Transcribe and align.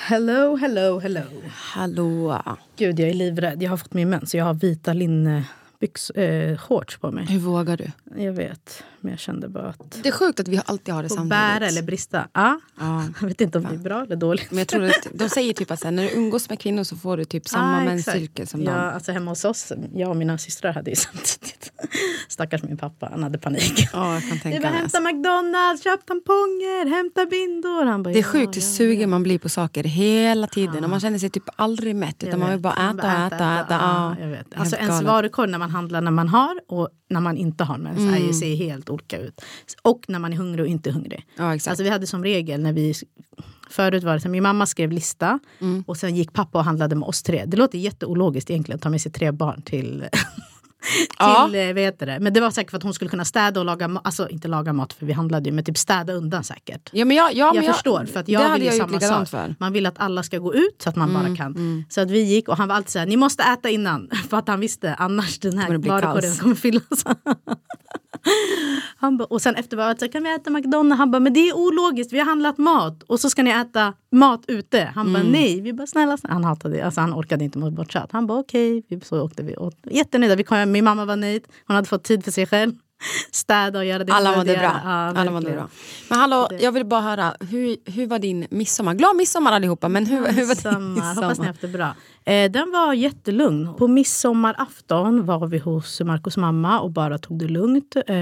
Hello, 0.00 0.56
hello, 0.56 0.98
hello. 0.98 1.22
Hallå. 1.52 2.42
Gud, 2.76 3.00
jag 3.00 3.08
är 3.08 3.14
livrädd. 3.14 3.62
Jag 3.62 3.70
har 3.70 3.76
fått 3.76 3.94
min 3.94 4.10
mens 4.10 4.30
så 4.30 4.36
jag 4.36 4.44
har 4.44 4.54
vita 4.54 4.92
linnebyx, 5.80 6.10
eh, 6.10 6.56
shorts 6.58 6.96
på 6.98 7.10
mig. 7.10 7.26
Hur 7.26 7.38
vågar 7.38 7.76
du? 7.76 7.90
Jag 8.24 8.32
vet, 8.32 8.84
men 9.00 9.10
jag 9.10 9.20
kände 9.20 9.48
bara 9.48 9.68
att... 9.68 9.98
Det 10.02 10.08
är 10.08 10.12
sjukt 10.12 10.40
att 10.40 10.48
vi 10.48 10.60
alltid 10.66 10.94
har 10.94 11.02
det 11.02 11.08
samtidigt. 11.08 11.30
bära 11.30 11.66
eller 11.66 11.82
brista. 11.82 12.28
Ja. 12.32 12.60
Ja. 12.80 13.04
Jag 13.20 13.28
vet 13.28 13.40
inte 13.40 13.58
om 13.58 13.64
det 13.64 13.74
är 13.74 13.78
bra 13.78 14.02
eller 14.02 14.16
dåligt. 14.16 14.50
Men 14.50 14.58
jag 14.58 14.68
tror 14.68 14.84
att 14.84 15.06
de 15.12 15.28
säger 15.28 15.52
typ 15.52 15.70
att 15.70 15.84
här, 15.84 15.90
när 15.90 16.02
du 16.02 16.10
umgås 16.10 16.48
med 16.48 16.60
kvinnor 16.60 16.84
så 16.84 16.96
får 16.96 17.16
du 17.16 17.24
typ 17.24 17.48
samma 17.48 17.78
Ah, 17.80 17.84
menscykel 17.84 18.46
som 18.46 18.62
ja, 18.62 18.70
dem. 18.70 18.80
Alltså 18.94 19.12
hemma 19.12 19.30
hos 19.30 19.44
oss, 19.44 19.72
jag 19.94 20.10
och 20.10 20.16
mina 20.16 20.38
systrar 20.38 20.72
hade 20.72 20.90
ju 20.90 20.96
samtidigt. 21.06 21.72
Stackars 22.28 22.62
min 22.62 22.76
pappa, 22.76 23.08
han 23.10 23.22
hade 23.22 23.38
panik. 23.38 23.88
Ja, 23.92 24.14
jag 24.14 24.22
kan 24.22 24.30
Det 24.36 24.42
tänka 24.42 24.60
var 24.60 24.70
mig. 24.70 24.78
hämta 24.80 25.00
McDonalds, 25.00 25.84
köp 25.84 26.06
tamponger, 26.06 26.90
hämta 26.96 27.26
bindor. 27.26 27.84
Han 27.84 28.02
bara, 28.02 28.12
Det 28.12 28.18
är 28.18 28.22
ja, 28.22 28.28
sjukt 28.28 28.56
hur 28.56 28.60
ja, 28.62 28.66
sugen 28.66 29.10
man 29.10 29.22
blir 29.22 29.38
på 29.38 29.48
saker 29.48 29.84
hela 29.84 30.46
tiden. 30.46 30.84
Och 30.84 30.90
man 30.90 31.00
känner 31.00 31.18
sig 31.18 31.30
typ 31.30 31.44
aldrig 31.56 31.96
mätt. 31.96 32.22
Utan 32.22 32.40
man 32.40 32.50
vill 32.50 32.60
bara 32.60 32.74
Man 32.92 32.98
äta, 32.98 33.26
äta, 33.26 33.60
äta. 33.60 33.74
Ja, 33.74 33.78
Ja, 33.80 34.16
jag 34.20 34.28
vet. 34.28 34.46
Alltså 34.56 34.76
ens 34.76 35.02
varukorg 35.02 35.50
när 35.50 35.58
man 35.58 35.67
handlar 35.68 36.00
när 36.00 36.10
man 36.10 36.28
har 36.28 36.60
och 36.68 36.88
när 37.10 37.20
man 37.20 37.36
inte 37.36 37.64
har 37.64 37.78
mens 37.78 37.98
är 38.14 38.26
ju, 38.26 38.32
ser 38.32 38.56
helt 38.56 38.90
olika 38.90 39.18
ut. 39.18 39.40
Och 39.82 40.04
när 40.08 40.18
man 40.18 40.32
är 40.32 40.36
hungrig 40.36 40.60
och 40.60 40.68
inte 40.70 40.90
hungrig. 40.90 41.26
Ja, 41.36 41.54
exakt. 41.54 41.70
Alltså 41.70 41.84
vi 41.84 41.90
hade 41.90 42.06
som 42.06 42.24
regel 42.24 42.60
när 42.62 42.72
vi 42.72 42.94
Förut 43.70 44.04
var 44.04 44.14
det 44.14 44.20
så 44.20 44.28
min 44.28 44.42
mamma 44.42 44.66
skrev 44.66 44.92
lista 44.92 45.38
Mm. 45.60 45.84
och 45.86 45.96
sen 45.96 46.16
gick 46.16 46.32
pappa 46.32 46.58
och 46.58 46.64
handlade 46.64 46.96
med 46.96 47.06
oss 47.08 47.22
tre. 47.22 47.44
Det 47.46 47.56
låter 47.56 47.78
jätteologiskt 47.78 48.50
egentligen 48.50 48.76
att 48.76 48.82
ta 48.82 48.90
med 48.90 49.00
sig 49.00 49.12
tre 49.12 49.30
barn 49.32 49.62
till. 49.62 50.04
till, 51.48 51.54
eh, 51.60 51.66
vad 51.66 51.78
heter 51.82 52.06
det? 52.06 52.20
Men 52.20 52.32
det 52.32 52.40
var 52.40 52.50
säkert 52.50 52.70
för 52.70 52.76
att 52.76 52.82
hon 52.82 52.94
skulle 52.94 53.10
kunna 53.10 53.24
städa 53.24 53.60
och 53.60 53.66
laga 53.66 53.86
ma- 53.88 54.00
Alltså 54.04 54.28
inte 54.28 54.48
laga 54.48 54.72
mat 54.72 54.92
för 54.92 55.06
vi 55.06 55.12
handlade 55.12 55.48
ju, 55.48 55.54
men 55.54 55.64
typ 55.64 55.78
städa 55.78 56.12
undan 56.12 56.44
säkert. 56.44 56.88
Ja, 56.92 57.04
men 57.04 57.16
jag, 57.16 57.34
ja, 57.34 57.46
men 57.46 57.64
jag, 57.64 57.74
förstår, 57.74 58.04
för 58.04 58.20
att 58.20 58.28
jag 58.28 58.40
vill 58.54 58.62
ju 58.62 58.70
samma 58.78 58.92
sak. 59.08 59.28
för. 59.28 59.54
Man 59.60 59.72
vill 59.72 59.86
att 59.86 59.98
alla 59.98 60.22
ska 60.22 60.38
gå 60.38 60.54
ut 60.54 60.82
så 60.82 60.88
att 60.88 60.96
man 60.96 61.12
bara 61.14 61.36
kan. 61.36 61.84
Så 61.88 62.00
att 62.00 62.10
vi 62.10 62.22
gick 62.22 62.48
och 62.48 62.56
han 62.56 62.68
var 62.68 62.74
alltid 62.76 62.90
så 62.90 62.98
här, 62.98 63.06
ni 63.06 63.16
måste 63.16 63.42
äta 63.42 63.70
innan. 63.70 64.10
För 64.30 64.36
att 64.36 64.48
han 64.48 64.60
visste, 64.60 64.94
annars 64.94 65.38
den 65.38 65.58
här 65.58 65.68
varukorgen 66.02 66.36
kommer 66.40 66.54
fyllas. 66.54 67.04
han 68.96 69.16
bara, 69.16 69.24
och 69.24 69.42
sen 69.42 69.54
efter 69.54 69.76
valet 69.76 70.00
så 70.00 70.08
kan 70.08 70.22
vi 70.22 70.34
äta 70.34 70.50
McDonalds. 70.50 70.98
Han 70.98 71.10
bara, 71.10 71.20
men 71.20 71.32
det 71.32 71.40
är 71.48 71.56
ologiskt, 71.56 72.12
vi 72.12 72.18
har 72.18 72.26
handlat 72.26 72.58
mat. 72.58 73.02
Och 73.02 73.20
så 73.20 73.30
ska 73.30 73.42
ni 73.42 73.50
äta 73.50 73.94
mat 74.12 74.44
ute. 74.48 74.92
Han 74.94 75.12
bara, 75.12 75.22
nej. 75.22 75.60
Vi 75.60 75.72
bara, 75.72 75.86
snälla, 75.86 76.16
snälla. 76.16 76.34
Han 76.34 76.44
hatade 76.44 76.76
det, 76.76 76.82
alltså 76.82 77.00
han 77.00 77.14
orkade 77.14 77.44
inte 77.44 77.58
mot 77.58 77.72
bort 77.72 77.92
chat. 77.92 78.08
Han 78.12 78.26
bara, 78.26 78.38
okej. 78.38 78.82
Vi- 78.88 79.00
Så 79.00 79.20
åkte 79.20 79.42
vi. 79.42 79.56
Och 79.56 79.72
jättenöjda. 79.90 80.36
Vi 80.36 80.44
kom 80.44 80.58
min 80.72 80.84
mamma 80.84 81.04
var 81.04 81.16
nöjd. 81.16 81.44
Hon 81.66 81.76
hade 81.76 81.88
fått 81.88 82.04
tid 82.04 82.24
för 82.24 82.30
sig 82.30 82.46
själv. 82.46 82.72
Städa 83.30 83.78
och 83.78 83.84
göra 83.84 84.04
det. 84.04 84.12
Alla 84.12 84.36
mådde 84.36 84.56
bra. 84.56 84.80
Ja, 84.84 84.90
Alla 84.90 85.30
mådde 85.30 85.50
bra. 85.50 85.68
Men 86.08 86.18
hallå, 86.18 86.48
jag 86.60 86.72
vill 86.72 86.86
bara 86.86 87.00
höra, 87.00 87.34
hur, 87.40 87.76
hur 87.90 88.06
var 88.06 88.18
din 88.18 88.46
midsommar? 88.50 88.94
Glad 88.94 89.16
midsommar 89.16 89.52
allihopa, 89.52 89.88
men 89.88 90.06
hur, 90.06 90.16
hur 90.16 90.46
var 90.46 90.72
din 90.72 90.94
Midsommar. 90.94 91.14
Hoppas 91.22 91.38
ni 91.38 91.46
haft 91.46 91.60
det 91.60 91.68
bra. 91.68 91.94
Eh, 92.24 92.50
den 92.50 92.72
var 92.72 92.94
jättelugn. 92.94 93.74
På 93.74 93.88
midsommarafton 93.88 95.26
var 95.26 95.46
vi 95.46 95.58
hos 95.58 96.00
Marcos 96.00 96.36
mamma 96.36 96.80
och 96.80 96.90
bara 96.90 97.18
tog 97.18 97.38
det 97.38 97.48
lugnt. 97.48 97.96
Eh, 98.06 98.16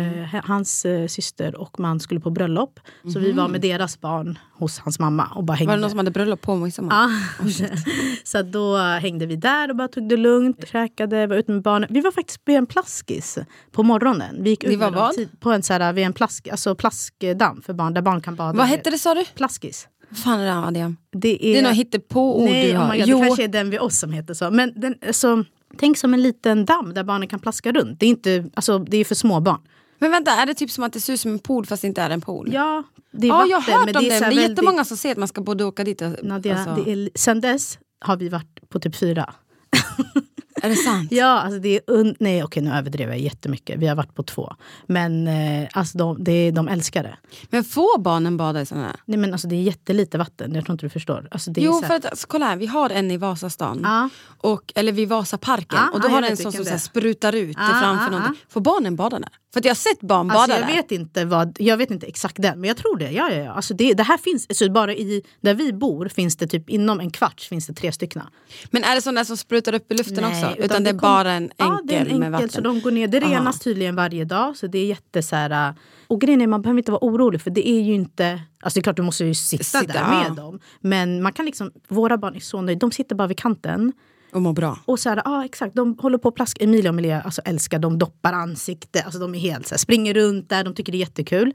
hans 0.44 0.84
eh, 0.84 1.06
syster 1.06 1.60
och 1.60 1.80
man 1.80 2.00
skulle 2.00 2.20
på 2.20 2.30
bröllop. 2.30 2.80
Så 3.12 3.18
vi 3.18 3.32
var 3.32 3.48
med 3.48 3.60
deras 3.60 4.00
barn 4.00 4.38
hos 4.58 4.78
hans 4.78 4.98
mamma 4.98 5.28
och 5.34 5.44
bara 5.44 5.54
hängde. 5.54 5.70
Var 5.70 5.76
det 5.76 5.80
någon 5.80 5.90
som 5.90 5.98
hade 5.98 6.10
bröllop 6.10 6.42
på 6.42 6.56
midsommar? 6.56 7.10
Ja. 7.40 7.48
så 8.24 8.38
att 8.38 8.52
då 8.52 8.76
hängde 8.76 9.26
vi 9.26 9.36
där 9.36 9.70
och 9.70 9.76
bara 9.76 9.88
tog 9.88 10.08
det 10.08 10.16
lugnt. 10.16 10.68
Käkade, 10.68 11.26
var 11.26 11.36
ute 11.36 11.52
med 11.52 11.62
barnen. 11.62 11.88
Vi 11.92 12.00
var 12.00 12.10
faktiskt 12.10 12.44
på 12.44 12.50
en 12.50 12.66
plaskis 12.66 13.38
på 13.72 13.82
morgonen. 13.82 14.42
Vi 14.42 14.50
gick 14.50 14.64
ut 14.64 14.78
var 14.78 14.90
vad? 14.90 15.14
På 15.40 15.52
en 15.52 15.62
så 15.62 15.72
här, 15.72 15.92
vid 15.92 16.04
en 16.04 16.12
plask, 16.12 16.48
alltså 16.48 16.74
plaskdamm 16.74 17.62
för 17.62 17.72
barn, 17.72 17.94
där 17.94 18.02
barn 18.02 18.20
kan 18.20 18.34
bada. 18.36 18.52
Vad 18.58 18.66
hette 18.66 18.90
det 18.90 18.98
sa 18.98 19.14
du? 19.14 19.24
Plaskis. 19.34 19.88
Vad 20.08 20.18
fan 20.18 20.40
är 20.40 20.44
det 20.46 20.66
Adrian? 20.66 20.96
Det 21.12 21.28
är, 21.28 21.52
Det 21.52 21.58
är 21.58 21.62
något 21.62 21.76
hittepå-ord 21.76 22.50
du 22.50 22.72
oh 22.72 22.76
har. 22.76 22.92
my 22.92 22.98
God, 22.98 23.08
jo, 23.08 23.18
det 23.18 23.26
kanske 23.26 23.44
är 23.44 23.48
den 23.48 23.70
vid 23.70 23.80
oss 23.80 23.98
som 23.98 24.12
heter 24.12 24.34
så. 24.34 24.50
Men 24.50 24.72
den, 24.76 24.94
alltså, 25.06 25.44
tänk 25.78 25.98
som 25.98 26.14
en 26.14 26.22
liten 26.22 26.64
damm 26.64 26.94
där 26.94 27.04
barnen 27.04 27.28
kan 27.28 27.40
plaska 27.40 27.72
runt. 27.72 28.00
Det 28.00 28.06
är, 28.06 28.10
inte, 28.10 28.50
alltså, 28.54 28.78
det 28.78 28.96
är 28.96 29.04
för 29.04 29.14
små 29.14 29.40
barn. 29.40 29.60
Men 29.98 30.10
vänta, 30.10 30.30
är 30.32 30.46
det 30.46 30.54
typ 30.54 30.70
som 30.70 30.84
att 30.84 30.92
det 30.92 31.00
ser 31.00 31.12
ut 31.12 31.20
som 31.20 31.30
en 31.32 31.38
pool 31.38 31.66
fast 31.66 31.82
det 31.82 31.88
inte 31.88 32.02
är 32.02 32.10
en 32.10 32.20
pool? 32.20 32.50
Ja, 32.52 32.82
det 33.10 33.26
är 33.26 33.28
Ja, 33.28 33.34
vatten. 33.36 33.50
jag 33.50 33.60
har 33.60 33.72
hört 33.78 33.86
men 33.86 33.96
om 33.96 34.02
det. 34.02 34.08
det, 34.08 34.14
är, 34.16 34.20
här 34.22 34.30
det 34.30 34.36
är 34.44 34.48
jättemånga 34.48 34.84
som 34.84 34.96
säger 34.96 35.14
att 35.14 35.18
man 35.18 35.28
ska 35.28 35.40
både 35.40 35.64
åka 35.64 35.84
dit 35.84 36.02
och... 36.02 36.12
Nadia, 36.22 36.58
alltså, 36.58 36.84
det 36.84 36.92
är, 36.92 37.10
sen 37.14 37.40
dess 37.40 37.78
har 38.00 38.16
vi 38.16 38.28
varit 38.28 38.68
på 38.68 38.80
typ 38.80 38.96
fyra. 38.96 39.34
är 40.62 40.68
det 40.68 40.76
sant? 40.76 41.12
Ja, 41.12 41.26
alltså 41.40 41.58
det 41.58 41.68
är 41.76 41.80
un- 41.80 42.16
Nej, 42.20 42.44
okej 42.44 42.62
nu 42.62 42.70
överdriver 42.70 43.12
jag 43.12 43.20
jättemycket. 43.20 43.78
Vi 43.78 43.86
har 43.86 43.96
varit 43.96 44.14
på 44.14 44.22
två. 44.22 44.52
Men 44.86 45.28
eh, 45.28 45.68
alltså 45.72 45.98
de, 45.98 46.24
det, 46.24 46.50
de 46.50 46.68
älskar 46.68 47.02
det. 47.02 47.16
Men 47.50 47.64
får 47.64 47.98
barnen 47.98 48.36
bada 48.36 48.60
i 48.60 48.66
såna 48.66 48.82
här? 48.86 48.96
Nej, 49.04 49.18
men 49.18 49.32
alltså 49.32 49.48
det 49.48 49.56
är 49.56 49.62
jättelite 49.62 50.18
vatten. 50.18 50.54
Jag 50.54 50.64
tror 50.64 50.74
inte 50.74 50.86
du 50.86 50.90
förstår. 50.90 51.28
Alltså 51.30 51.50
det 51.50 51.60
är 51.60 51.64
Jo, 51.64 51.72
här- 51.80 51.88
för 51.88 51.94
att 51.94 52.06
alltså, 52.06 52.26
kolla 52.26 52.46
här, 52.46 52.56
vi 52.56 52.66
har 52.66 52.90
en 52.90 53.10
i 53.10 53.16
Vasastan. 53.16 53.80
Ja. 53.82 54.08
Och, 54.38 54.72
eller 54.74 54.92
vid 54.92 55.08
Vasaparken. 55.08 55.78
Ja, 55.82 55.90
och 55.92 56.00
då 56.00 56.08
ja, 56.08 56.12
har 56.12 56.22
den 56.22 56.30
en 56.30 56.36
sån 56.36 56.52
som 56.52 56.64
så 56.64 56.70
här, 56.70 56.76
det 56.76 56.76
är. 56.76 56.78
sprutar 56.78 57.32
ut 57.32 57.56
Ja, 57.60 57.68
framför 57.80 58.04
ja, 58.04 58.10
någonting. 58.10 58.40
Får 58.48 58.60
barnen 58.60 58.96
bada 58.96 59.18
där? 59.18 59.28
För 59.56 59.66
jag 59.66 59.70
har 59.70 59.74
sett 59.74 60.00
barn 60.00 60.28
bada 60.28 60.40
Alltså 60.40 60.58
jag 60.58 60.68
där. 60.68 60.74
vet 60.76 60.92
inte 60.92 61.24
vad, 61.24 61.56
jag 61.60 61.76
vet 61.76 61.90
inte 61.90 62.06
exakt 62.06 62.42
den, 62.42 62.60
men 62.60 62.68
jag 62.68 62.76
tror 62.76 62.96
det. 62.96 63.10
Ja, 63.10 63.30
ja, 63.30 63.36
ja. 63.36 63.52
Alltså 63.52 63.74
det, 63.74 63.94
det 63.94 64.02
här 64.02 64.18
finns, 64.18 64.46
alltså 64.48 64.70
bara 64.70 64.94
i, 64.94 65.22
där 65.40 65.54
vi 65.54 65.72
bor 65.72 66.08
finns 66.08 66.36
det 66.36 66.46
typ 66.46 66.70
inom 66.70 67.00
en 67.00 67.10
kvart 67.10 67.40
finns 67.40 67.66
det 67.66 67.72
tre 67.74 67.92
stycken. 67.92 68.22
Men 68.70 68.84
är 68.84 68.94
det 68.94 69.10
där 69.18 69.24
som 69.24 69.36
sprutar 69.36 69.74
upp 69.74 69.92
i 69.92 69.94
luften 69.94 70.16
Nej, 70.20 70.44
också? 70.44 70.62
Utan, 70.62 70.84
det 70.84 70.90
är 70.90 70.92
kom- 70.92 71.00
bara 71.00 71.32
en 71.32 71.42
enkel, 71.42 71.56
ja, 71.58 71.80
det 71.84 71.94
är 71.94 72.00
en 72.00 72.06
enkel 72.06 72.20
med 72.20 72.32
vatten? 72.32 72.48
Så 72.48 72.60
de 72.60 72.80
går 72.80 72.90
ner. 72.90 73.08
Det 73.08 73.22
Aha. 73.22 73.34
renas 73.34 73.60
tydligen 73.60 73.96
varje 73.96 74.24
dag. 74.24 74.56
Så 74.56 74.66
det 74.66 74.78
är 74.78 74.86
jätte 74.86 75.22
så 75.22 75.36
här, 75.36 75.68
äh, 75.68 75.74
Och 76.06 76.20
grejen 76.20 76.40
är 76.40 76.46
man 76.46 76.62
behöver 76.62 76.78
inte 76.78 76.92
vara 76.92 77.04
orolig 77.04 77.40
för 77.40 77.50
det 77.50 77.68
är 77.68 77.80
ju 77.80 77.94
inte... 77.94 78.40
Alltså 78.60 78.76
det 78.76 78.80
är 78.80 78.82
klart 78.82 78.96
du 78.96 79.02
måste 79.02 79.24
ju 79.24 79.34
sitta, 79.34 79.64
Sitta, 79.64 79.92
där 79.92 80.00
ja. 80.00 80.22
med 80.22 80.32
dem. 80.32 80.60
Men 80.80 81.22
man 81.22 81.32
kan 81.32 81.46
liksom, 81.46 81.72
våra 81.88 82.18
barn 82.18 82.34
är 82.36 82.40
så 82.40 82.60
nöjda. 82.60 82.78
De 82.78 82.90
sitter 82.92 83.14
bara 83.14 83.28
vid 83.28 83.38
kanten. 83.38 83.92
Och 84.36 84.42
mår 84.42 84.52
bra. 84.52 84.78
Och 84.84 84.98
så 84.98 85.08
här, 85.08 85.22
ja 85.24 85.44
exakt, 85.44 85.74
de 85.74 85.98
håller 85.98 86.18
på 86.18 86.28
att 86.28 86.34
plaska. 86.34 86.64
Emilia 86.64 86.90
och 86.90 86.94
Emilia 86.94 87.20
alltså, 87.20 87.42
älskar, 87.44 87.78
de 87.78 87.98
doppar 87.98 88.32
ansikte. 88.32 89.02
Alltså 89.02 89.20
de 89.20 89.34
är 89.34 89.38
helt 89.38 89.66
så 89.66 89.74
här, 89.74 89.78
springer 89.78 90.14
runt 90.14 90.48
där, 90.48 90.64
de 90.64 90.74
tycker 90.74 90.92
det 90.92 90.98
är 90.98 91.00
jättekul. 91.00 91.54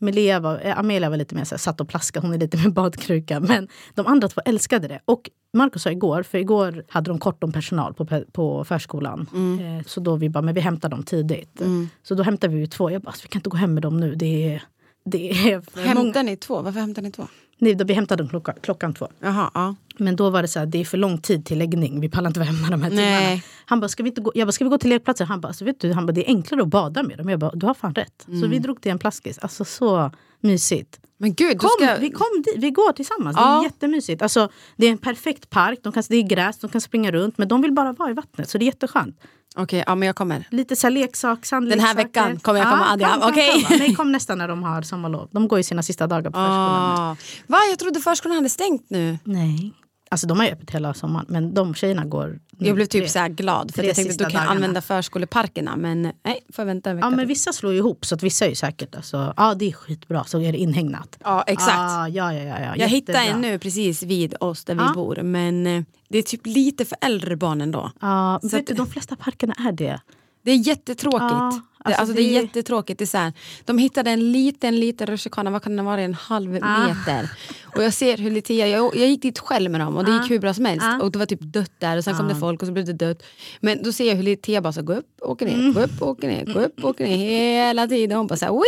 Amelia 0.00 0.40
var, 0.40 0.60
eh, 0.64 0.78
Amelia 0.78 1.10
var 1.10 1.16
lite 1.16 1.34
mer 1.34 1.44
så 1.44 1.54
här, 1.54 1.58
satt 1.58 1.80
och 1.80 1.88
plaskade, 1.88 2.26
hon 2.26 2.34
är 2.34 2.38
lite 2.38 2.56
mer 2.56 2.70
badkruka. 2.70 3.40
Men 3.40 3.68
de 3.94 4.06
andra 4.06 4.28
två 4.28 4.40
älskade 4.44 4.88
det. 4.88 5.00
Och 5.04 5.30
Marcus 5.52 5.82
sa 5.82 5.90
igår, 5.90 6.22
för 6.22 6.38
igår 6.38 6.84
hade 6.88 7.10
de 7.10 7.18
kort 7.18 7.44
om 7.44 7.52
personal 7.52 7.94
på, 7.94 8.24
på 8.32 8.64
förskolan. 8.64 9.26
Eh, 9.60 9.86
så 9.86 10.00
då 10.00 10.16
vi 10.16 10.28
bara, 10.28 10.42
men 10.42 10.54
vi 10.54 10.60
hämtar 10.60 10.88
dem 10.88 11.02
tidigt. 11.02 11.62
Så 12.02 12.14
då 12.14 12.22
hämtade 12.22 12.54
vi 12.54 12.66
två. 12.66 12.90
Jag 12.90 13.02
bara, 13.02 13.08
alltså, 13.08 13.22
vi 13.22 13.28
kan 13.28 13.38
inte 13.38 13.50
gå 13.50 13.56
hem 13.56 13.74
med 13.74 13.82
dem 13.82 14.00
nu. 14.00 14.14
Det 14.14 14.54
är, 14.54 14.62
det 15.04 15.30
är 15.52 15.60
för. 15.60 15.80
Hämtar 15.80 16.22
ni 16.22 16.36
två? 16.36 16.62
Varför 16.62 16.80
hämtar 16.80 17.02
ni 17.02 17.10
två? 17.10 17.26
Nej, 17.58 17.74
då 17.74 17.84
vi 17.84 17.94
hämtade 17.94 18.22
dem 18.22 18.28
klockan, 18.28 18.54
klockan 18.62 18.94
två. 18.94 19.08
Jaha, 19.20 19.50
ja. 19.54 19.74
Men 19.96 20.16
då 20.16 20.30
var 20.30 20.42
det 20.42 20.48
så 20.48 20.58
här, 20.58 20.66
det 20.66 20.78
är 20.78 20.84
för 20.84 20.98
lång 20.98 21.18
tid 21.18 21.46
till 21.46 21.58
läggning. 21.58 22.00
Vi 22.00 22.08
pallar 22.08 22.30
inte 22.30 22.40
vara 22.40 22.50
hemma 22.50 22.70
de 22.70 22.82
här 22.82 22.90
timmarna. 22.90 23.10
Nej. 23.10 23.44
Han 23.66 23.80
bara, 23.80 23.88
ska 23.88 24.02
vi 24.02 24.08
inte 24.08 24.20
gå? 24.20 24.32
Jag 24.34 24.48
bara, 24.48 24.52
ska 24.52 24.64
vi 24.64 24.70
gå 24.70 24.78
till 24.78 24.90
lekplatsen? 24.90 25.26
Han 25.26 25.40
bara, 25.40 25.48
alltså, 25.48 25.64
vet 25.64 25.80
du, 25.80 25.92
han 25.92 26.06
bara, 26.06 26.12
det 26.12 26.24
är 26.30 26.34
enklare 26.34 26.62
att 26.62 26.68
bada 26.68 27.02
med 27.02 27.18
dem. 27.18 27.28
Jag 27.28 27.38
bara, 27.38 27.50
du 27.54 27.66
har 27.66 27.74
fan 27.74 27.94
rätt. 27.94 28.26
Så 28.40 28.46
vi 28.46 28.58
drog 28.58 28.80
till 28.80 28.92
en 28.92 28.98
plaskis. 28.98 29.38
Alltså 29.38 29.64
så 29.64 30.10
mysigt. 30.42 30.98
Men 31.18 31.34
gud, 31.34 31.58
Kom, 31.58 31.70
ska... 31.80 31.96
vi, 31.96 32.10
kom 32.10 32.42
dit, 32.44 32.54
vi 32.56 32.70
går 32.70 32.92
tillsammans. 32.92 33.36
Det 33.36 33.42
Ja. 33.42 33.58
är 33.60 33.64
jättemysigt. 33.64 34.22
Alltså, 34.22 34.48
det 34.76 34.86
är 34.86 34.90
en 34.90 34.98
perfekt 34.98 35.50
park. 35.50 35.78
De 35.82 35.92
kan, 35.92 36.02
det 36.08 36.16
är 36.16 36.22
gräs, 36.22 36.58
de 36.58 36.70
kan 36.70 36.80
springa 36.80 37.10
runt. 37.10 37.38
Men 37.38 37.48
de 37.48 37.62
vill 37.62 37.72
bara 37.72 37.92
vara 37.92 38.10
i 38.10 38.12
vattnet. 38.12 38.50
Så 38.50 38.58
det 38.58 38.64
är 38.64 38.66
jätteskönt. 38.66 39.20
Okej, 39.56 39.84
ja 39.86 39.94
men 39.94 40.06
jag 40.06 40.16
kommer. 40.16 40.46
Lite 40.50 40.76
så 40.76 40.86
här 40.86 40.92
leksak, 40.92 41.50
Den 41.50 41.80
här 41.80 41.94
veckan 41.94 42.38
kommer 42.40 42.60
jag 42.60 42.70
komma, 42.70 42.90
Adrian. 42.92 43.10
kom, 43.12 43.20
kom, 43.20 43.30
Okej. 43.30 43.64
kom. 43.68 43.76
Nej, 43.78 43.94
kom 43.94 44.12
nästan 44.12 44.38
när 44.38 44.48
de 44.48 44.62
har 44.62 44.82
sommarlov. 44.82 45.28
De 45.32 45.48
går 45.48 45.58
ju 45.58 45.62
sina 45.62 45.82
sista 45.82 46.06
dagar 46.06 46.30
på 46.30 46.36
förskolan. 46.38 46.94
nu. 46.94 47.00
Ah. 47.02 47.16
Va? 47.46 47.58
Jag 47.70 47.78
trodde 47.78 48.00
förskolan 48.00 48.36
hade 48.36 48.48
stängt 48.48 48.90
nu. 48.90 49.18
Nej. 49.24 49.72
Alltså 50.12 50.26
de 50.26 50.38
har 50.38 50.46
ju 50.46 50.52
öppet 50.52 50.70
hela 50.70 50.94
sommaren. 50.94 51.26
Men 51.28 51.54
de 51.54 51.74
tjejerna 51.74 52.04
går... 52.04 52.38
Jag 52.58 52.74
blev 52.74 52.86
typ 52.86 53.02
tre. 53.02 53.08
så 53.08 53.18
här 53.18 53.28
glad 53.28 53.74
för 53.74 53.82
jag 53.82 53.94
tänkte 53.96 54.12
att 54.12 54.18
du 54.18 54.24
kan 54.24 54.32
dagarna. 54.32 54.50
använda 54.50 54.80
förskoleparkerna 54.80 55.76
men 55.76 56.02
nej, 56.02 56.44
får 56.52 56.64
vänta 56.64 56.90
en 56.90 56.96
vecka 56.96 57.06
Ja 57.06 57.10
men 57.10 57.18
till. 57.18 57.28
vissa 57.28 57.52
slår 57.52 57.72
ju 57.72 57.78
ihop 57.78 58.04
så 58.06 58.14
att 58.14 58.22
vissa 58.22 58.44
är 58.44 58.48
ju 58.48 58.54
säkert 58.54 58.94
alltså, 58.96 59.34
ja 59.36 59.54
det 59.54 59.68
är 59.68 59.72
skitbra 59.72 60.24
så 60.24 60.40
är 60.40 60.52
det 60.52 60.58
inhägnat. 60.58 61.18
Ja 61.24 61.44
exakt. 61.46 61.72
Ah, 61.78 62.08
ja, 62.08 62.32
ja, 62.34 62.42
ja, 62.42 62.60
ja. 62.60 62.76
jag 62.76 62.88
hittade 62.88 63.18
en 63.18 63.40
nu 63.40 63.58
precis 63.58 64.02
vid 64.02 64.34
oss 64.40 64.64
där 64.64 64.74
vi 64.74 64.94
bor 64.94 65.22
men 65.22 65.66
eh, 65.66 65.82
det 66.08 66.18
är 66.18 66.22
typ 66.22 66.46
lite 66.46 66.84
för 66.84 66.98
äldre 67.00 67.36
barn 67.36 67.60
ändå. 67.60 67.90
Ja, 68.00 68.40
vet 68.42 68.54
att- 68.54 68.66
du, 68.66 68.74
de 68.74 68.86
flesta 68.86 69.16
parkerna 69.16 69.54
är 69.68 69.72
det. 69.72 70.00
Det 70.44 70.50
är 70.50 70.56
jättetråkigt. 70.68 71.20
Ja, 71.22 71.60
det, 71.78 71.84
alltså 71.84 72.00
alltså 72.00 72.14
det 72.16 72.22
är 72.22 72.24
det- 72.40 72.42
jättetråkigt. 72.46 72.98
Det 72.98 73.04
är 73.04 73.06
så 73.06 73.18
här, 73.18 73.32
de 73.64 73.78
hittade 73.78 74.10
en 74.10 74.32
liten, 74.32 74.80
liten 74.80 75.06
rutschkana, 75.06 75.50
vad 75.50 75.62
kan 75.62 75.76
den 75.76 75.84
vara, 75.84 76.00
en 76.00 76.14
halv 76.14 76.58
Ah. 76.62 76.86
meter. 76.88 77.30
Och 77.76 77.82
jag 77.84 77.92
ser 77.94 78.16
hur 78.18 78.30
Litia, 78.30 78.68
jag, 78.68 78.96
jag 78.96 79.08
gick 79.08 79.22
dit 79.22 79.38
själv 79.38 79.70
med 79.70 79.80
dem 79.80 79.96
och 79.96 80.04
det 80.04 80.12
Ah. 80.12 80.22
gick 80.22 80.30
hur 80.30 80.38
bra 80.38 80.54
som 80.54 80.64
helst. 80.64 80.86
Ah. 80.86 81.02
Och 81.02 81.12
det 81.12 81.18
var 81.18 81.26
typ 81.26 81.40
dött 81.42 81.72
där 81.78 81.96
och 81.96 82.04
sen 82.04 82.16
kom 82.16 82.28
det 82.28 82.34
folk 82.34 82.62
och 82.62 82.66
så 82.66 82.72
blev 82.72 82.84
det 82.86 82.92
dött. 82.92 83.22
Men 83.60 83.82
då 83.82 83.92
ser 83.92 84.08
jag 84.08 84.14
hur 84.16 84.22
Litia 84.22 84.60
bara 84.60 84.72
så 84.72 84.82
gå 84.82 84.92
upp, 84.94 85.06
åker 85.20 85.46
ner, 85.46 85.54
Mm. 85.54 85.72
gå 85.72 85.80
upp, 85.80 86.02
åker 86.02 86.28
ner, 86.28 86.44
gå 86.54 86.60
upp, 86.60 86.84
åker 86.84 87.04
ner 87.06 87.16
hela 87.16 87.88
tiden. 87.88 88.16
Hon 88.18 88.26
bara 88.26 88.36
såhär 88.36 88.52
Det 88.52 88.58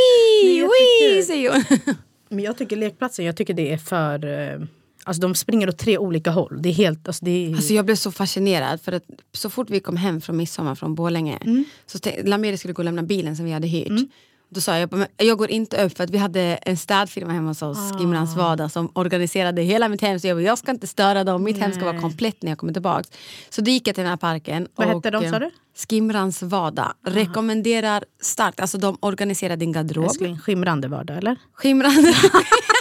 wii, 0.50 0.68
wii, 1.12 1.22
säger 1.22 1.52
hon. 1.52 1.94
Men 2.28 2.44
jag 2.44 2.58
tycker 2.58 2.76
lekplatsen, 2.76 3.24
jag 3.24 3.36
tycker 3.36 3.54
det 3.54 3.72
är 3.72 3.78
för... 3.78 4.68
Alltså 5.04 5.20
de 5.20 5.34
springer 5.34 5.68
åt 5.68 5.78
tre 5.78 5.98
olika 5.98 6.30
håll. 6.30 6.58
Det 6.62 6.68
är 6.68 6.72
helt... 6.72 7.08
Alltså 7.08 7.24
det 7.24 7.30
är, 7.46 7.54
Alltså 7.54 7.72
jag 7.74 7.84
blev 7.84 7.96
så 7.96 8.10
fascinerad 8.12 8.80
för 8.80 8.92
att 8.92 9.02
så 9.32 9.50
fort 9.50 9.70
vi 9.70 9.80
kom 9.80 9.96
hem 9.96 10.20
från 10.20 10.36
midsommar 10.36 10.74
från 10.74 10.94
Borlänge 10.94 11.38
Mm. 11.40 11.64
så 11.86 11.98
Lameri 12.24 12.56
skulle 12.58 12.74
gå 12.74 12.80
och 12.80 12.84
lämna 12.84 13.02
bilen 13.02 13.36
som 13.36 13.44
vi 13.44 13.52
hade 13.52 13.66
hyrt. 13.66 14.08
Då 14.48 14.60
sa 14.60 14.78
jag, 14.78 14.92
"Men 14.92 15.06
jag 15.16 15.38
går 15.38 15.50
inte 15.50 15.84
upp 15.84 15.96
för 15.96 16.04
att 16.04 16.10
vi 16.10 16.18
hade 16.18 16.40
en 16.40 16.76
städfirma 16.76 17.32
hemma 17.32 17.48
hos 17.50 17.62
oss, 17.62 17.78
Ah. 17.92 17.98
Skimrans 17.98 18.36
Vada, 18.36 18.68
som 18.68 18.90
organiserade 18.94 19.62
hela 19.62 19.88
mitt 19.88 20.00
hem. 20.00 20.20
Så 20.20 20.26
jag, 20.26 20.36
bara, 20.36 20.42
jag 20.42 20.58
ska 20.58 20.70
inte 20.70 20.86
störa 20.86 21.24
dem, 21.24 21.44
mitt 21.44 21.58
hem 21.58 21.72
ska 21.72 21.80
vara 21.80 21.92
Nej. 21.92 22.02
komplett 22.02 22.42
när 22.42 22.50
jag 22.50 22.58
kommer 22.58 22.72
tillbaka. 22.72 23.04
Så 23.50 23.60
då 23.60 23.70
gick 23.70 23.88
jag 23.88 23.94
till 23.94 24.02
den 24.02 24.10
här 24.10 24.16
parken. 24.16 24.68
Vad 24.74 24.88
hette 24.88 25.10
de, 25.10 25.20
sa 25.30 25.34
eh, 25.36 25.40
du? 25.40 25.50
Skimrans 25.88 26.42
Vada. 26.42 26.94
Rekommenderar 27.06 28.04
starkt, 28.22 28.60
alltså 28.60 28.78
de 28.78 28.96
organiserar 29.00 29.56
din 29.56 29.72
garderob. 29.72 30.04
Älskling, 30.04 30.38
skimrande 30.38 30.88
vardag 30.88 31.16
eller? 31.18 31.36
Skimrande, 31.54 32.14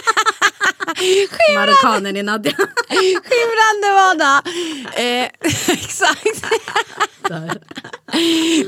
Marockanen 1.54 2.16
i 2.16 2.22
Nadja. 2.22 2.52
skimrande 3.24 3.88
Vada! 3.94 4.42
Eh, 4.96 5.28
exakt. 5.68 6.44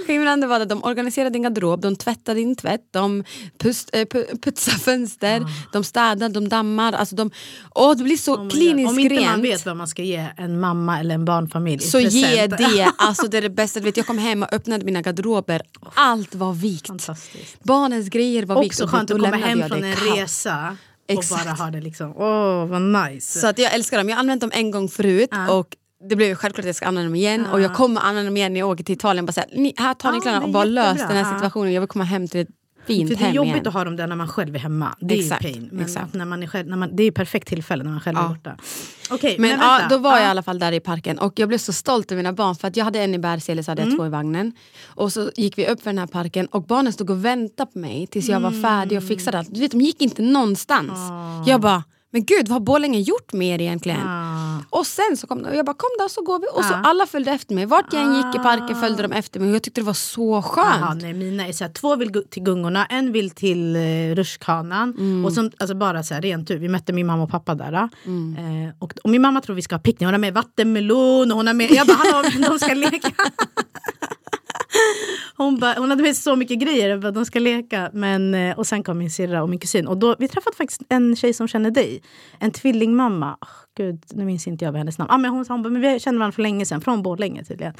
Skimrande 0.07 0.47
var 0.47 0.59
det, 0.59 0.65
de 0.65 0.85
organiserar 0.85 1.31
din 1.31 1.43
garderob, 1.43 1.81
de 1.81 1.97
tvättar 1.97 2.35
din 2.35 2.57
tvätt, 2.57 2.81
de 2.93 3.25
pust, 3.59 3.91
eh, 3.93 4.01
pu- 4.01 4.39
putsar 4.43 4.73
fönster, 4.73 5.43
de 5.73 5.85
städar, 5.85 6.29
de 6.29 6.49
dammar. 6.49 6.93
Alltså 6.93 7.17
de, 7.17 7.31
åh, 7.75 7.97
det 7.97 8.05
blir 8.05 8.17
så 8.17 8.35
Oh 8.37 8.49
kliniskt. 8.49 8.91
Om 8.91 8.99
inte 8.99 9.15
man 9.15 9.25
rent. 9.25 9.45
vet 9.45 9.67
vad 9.67 9.77
man 9.77 9.89
ska 9.89 10.03
ge 10.03 10.27
en 10.37 10.61
mamma 10.61 11.01
eller 11.01 11.15
en 11.15 11.25
barnfamilj 11.25 11.83
så 11.83 12.01
ge 12.01 12.49
present. 12.49 12.59
det, 12.59 12.91
alltså 12.99 13.29
det 13.29 13.39
är 13.39 13.43
det 13.43 13.51
bästa. 13.51 13.81
Vet, 13.81 13.97
jag 13.97 14.07
kom 14.07 14.19
hem 14.19 14.43
och 14.43 14.53
öppnade 14.53 14.85
mina 14.85 15.03
garderober, 15.03 15.63
allt 15.95 16.35
var 16.35 16.53
vikt. 16.53 16.91
Barnens 17.63 18.09
grejer 18.09 18.43
var 18.43 18.63
vikt. 18.63 18.75
Också 18.75 18.87
skönt 18.87 19.11
att 19.11 19.21
komma 19.21 19.37
hem 19.37 19.69
från 19.69 19.85
en 19.85 19.97
kaos. 19.97 20.17
resa 20.17 20.77
Exakt. 21.09 21.41
och 21.43 21.47
bara 21.57 21.65
ha 21.65 21.71
det 21.71 21.81
liksom, 21.81 22.17
åh 22.17 22.67
vad 22.67 22.83
nice. 22.83 23.39
Så 23.41 23.47
att 23.47 23.59
jag 23.59 23.75
älskar 23.75 23.99
dem, 23.99 24.09
jag 24.09 24.17
har 24.17 24.21
använt 24.21 24.41
dem 24.41 24.51
en 24.55 24.71
gång 24.71 24.89
förut 24.89 25.29
Ja. 25.33 25.53
och 25.53 25.77
det 26.09 26.17
blev 26.17 26.35
självklart 26.35 26.59
att 26.65 26.67
jag 26.67 26.75
ska 26.77 26.87
använda 26.87 27.09
dem 27.09 27.15
igen 27.15 27.47
och 27.47 27.61
jag 27.61 27.75
kommer 27.75 28.01
använda 28.01 28.29
dem 28.29 28.37
igen 28.37 28.53
när 28.53 28.61
jag 28.61 28.69
åker 28.71 28.85
till 28.85 28.95
Italien. 28.95 29.27
Bara 29.27 29.33
så 29.33 29.41
här, 29.41 29.49
ni, 29.53 29.75
här 29.77 29.95
tar 29.95 30.13
nycklarna 30.13 30.39
det 30.39 30.45
är 30.45 30.47
och 30.47 30.53
bara 30.53 30.65
lös 30.65 30.87
jättebra. 30.97 31.15
den 31.15 31.25
här 31.25 31.35
situationen. 31.35 31.73
Jag 31.73 31.81
vill 31.81 31.89
komma 31.89 32.05
hem 32.05 32.29
till 32.29 32.41
ett 32.41 32.49
fint 32.87 33.11
För 33.11 33.17
det 33.17 33.25
är 33.25 33.33
jobbigt 33.33 33.53
igen. 33.55 33.67
att 33.69 33.75
ha 33.75 33.85
dem 33.85 33.97
där 33.97 34.07
när 34.07 34.17
man 34.17 34.29
själv 34.29 34.55
är 34.55 34.59
hemma. 34.59 34.97
Det 35.01 35.15
är 35.15 35.19
Exakt, 35.19 35.45
ju 35.45 35.53
pain. 35.53 35.69
Men 35.73 35.85
exakt. 35.85 36.15
när 36.15 36.25
man 36.25 36.43
är 36.43 36.47
själv, 36.47 36.69
när 36.69 36.77
man, 36.77 36.97
det 36.97 37.03
är 37.03 37.11
perfekt 37.11 37.49
tillfälle 37.49 37.85
när 37.85 37.91
man 37.91 38.01
själv 38.01 38.19
är 38.19 38.23
Ja. 38.23 38.29
borta. 38.29 38.57
Okej, 39.11 39.37
Men, 39.39 39.51
men, 39.51 39.61
ja, 39.61 39.81
då 39.91 39.99
var 39.99 40.11
jag 40.11 40.21
i 40.21 40.23
Ja. 40.23 40.29
alla 40.29 40.43
fall 40.43 40.59
där 40.59 40.73
i 40.73 40.81
parken 40.81 41.19
och 41.19 41.39
jag 41.39 41.49
blev 41.49 41.59
så 41.59 41.73
stolt 41.73 42.13
över 42.13 42.17
mina 42.23 42.33
barn 42.33 42.57
för 42.57 42.69
att 42.69 42.77
jag 42.77 42.85
hade 42.85 43.01
en 43.01 43.15
i 43.15 43.19
bärsele 43.19 43.63
så 43.63 43.71
hade 43.71 43.83
Mm. 43.83 43.93
jag 43.95 43.99
två 44.01 44.07
i 44.07 44.09
vagnen. 44.09 44.53
Och 44.87 45.13
så 45.13 45.31
gick 45.37 45.59
vi 45.59 45.67
upp 45.67 45.83
för 45.83 45.91
den 45.91 45.99
här 45.99 46.07
parken 46.07 46.47
och 46.47 46.63
barnen 46.63 46.93
stod 46.93 47.11
och 47.11 47.25
väntade 47.25 47.71
på 47.73 47.79
mig 47.79 48.07
tills 48.07 48.29
jag 48.29 48.41
var 48.41 48.49
Mm. 48.51 48.63
färdig 48.63 48.99
och 48.99 49.05
fixade 49.09 49.39
allt. 49.39 49.55
Du 49.55 49.61
vet, 49.61 49.71
de 49.71 49.81
gick 49.81 50.03
inte 50.03 50.23
någonstans. 50.23 50.93
Jag 51.47 51.61
bara, 51.61 51.85
men 52.17 52.25
gud 52.25 52.49
vad 52.49 52.55
har 52.55 52.61
Borlänge 52.61 53.01
gjort 53.01 53.33
med 53.33 53.55
er 53.61 53.65
egentligen? 53.65 54.07
Ah. 54.07 54.59
Och 54.71 54.87
sen 54.87 55.17
så 55.17 55.27
kom 55.27 55.43
de 55.43 55.49
och 55.49 55.57
jag 55.57 55.67
bara 55.67 55.77
kom 55.77 55.91
då 55.99 56.09
så 56.09 56.23
går 56.23 56.39
vi. 56.39 56.47
Och 56.53 56.65
så 56.65 56.75
Ah. 56.75 56.81
alla 56.85 57.07
följde 57.07 57.31
efter 57.31 57.55
mig. 57.55 57.67
Vart 57.67 57.93
jag 57.93 58.03
än 58.03 58.17
gick 58.17 58.35
i 58.35 58.39
parken 58.39 58.81
följde 58.81 59.03
de 59.03 59.13
efter 59.13 59.41
mig 59.41 59.53
jag 59.53 59.63
tyckte 59.63 59.81
det 59.81 59.85
var 59.85 59.93
så 59.95 60.43
skönt. 60.43 60.83
Aha, 60.83 60.95
nej, 60.95 61.13
mina 61.13 61.47
är 61.47 61.53
så 61.53 61.65
här, 61.65 61.73
två 61.73 61.97
vill 61.97 62.25
till 62.31 62.43
gungorna, 62.43 62.87
en 62.87 63.13
vill 63.13 63.31
till 63.31 63.77
eh, 63.77 64.15
rutschkanan. 64.15 64.95
Mm. 64.99 65.25
Och 65.25 65.33
som, 65.33 65.51
alltså 65.59 65.75
bara 65.75 66.03
så 66.03 66.15
här, 66.15 66.23
rent 66.23 66.51
ut, 66.51 66.61
vi 66.61 66.69
mötte 66.69 66.93
min 66.93 67.07
mamma 67.07 67.23
och 67.23 67.31
pappa 67.31 67.55
där. 67.55 67.89
Mm. 68.05 68.37
Eh, 68.67 68.75
och, 68.79 68.93
och 69.05 69.11
min 69.11 69.23
mamma 69.23 69.41
tror 69.41 69.57
vi 69.57 69.63
ska 69.63 69.75
ha 69.75 69.81
picknick, 69.81 70.07
hon 70.07 70.15
har 70.15 70.19
med 70.19 70.35
vattenmelon 70.35 71.31
och 71.31 71.37
hon 71.37 71.47
har 71.47 71.55
med, 71.55 71.71
jag 71.71 71.87
bara 71.87 71.97
hallå 71.97 72.29
de 72.49 72.59
ska 72.59 72.75
leka. 72.75 73.11
Hon, 75.37 75.59
bara, 75.59 75.75
hon 75.79 75.91
hade 75.91 76.03
med 76.03 76.17
sig 76.17 76.23
så 76.23 76.37
mycket 76.37 76.59
grejer, 76.59 76.99
bara, 76.99 77.11
de 77.13 77.25
ska 77.27 77.39
leka. 77.39 77.91
Men, 77.93 78.35
eh, 78.35 78.59
och 78.59 78.67
sen 78.67 78.83
kom 78.83 78.99
min 78.99 79.11
syrra 79.11 79.43
och 79.43 79.49
min 79.49 79.59
kusin. 79.59 79.87
Och 79.87 79.97
då, 79.97 80.17
vi 80.19 80.29
träffade 80.29 80.57
faktiskt 80.57 80.83
en 80.89 81.17
tjej 81.17 81.33
som 81.33 81.49
känner 81.49 81.71
dig. 81.71 82.03
En 82.39 82.51
tvillingmamma. 82.51 83.37
Oh, 83.41 83.49
gud, 83.77 84.03
nu 84.11 84.25
minns 84.25 84.47
inte 84.47 84.65
jag 84.65 84.73
vad 84.73 84.79
hennes 84.79 84.99
namn 84.99 85.11
ah, 85.11 85.19
men 85.19 85.31
hon, 85.31 85.45
sa- 85.45 85.55
hon 85.55 85.73
men 85.73 85.81
Vi 85.83 86.01
känner 86.01 86.19
varandra 86.19 86.35
för 86.35 86.43
länge 86.43 86.67
sedan, 86.67 86.81
från 86.81 87.03
Borlänge 87.03 87.45
tydligen. 87.45 87.75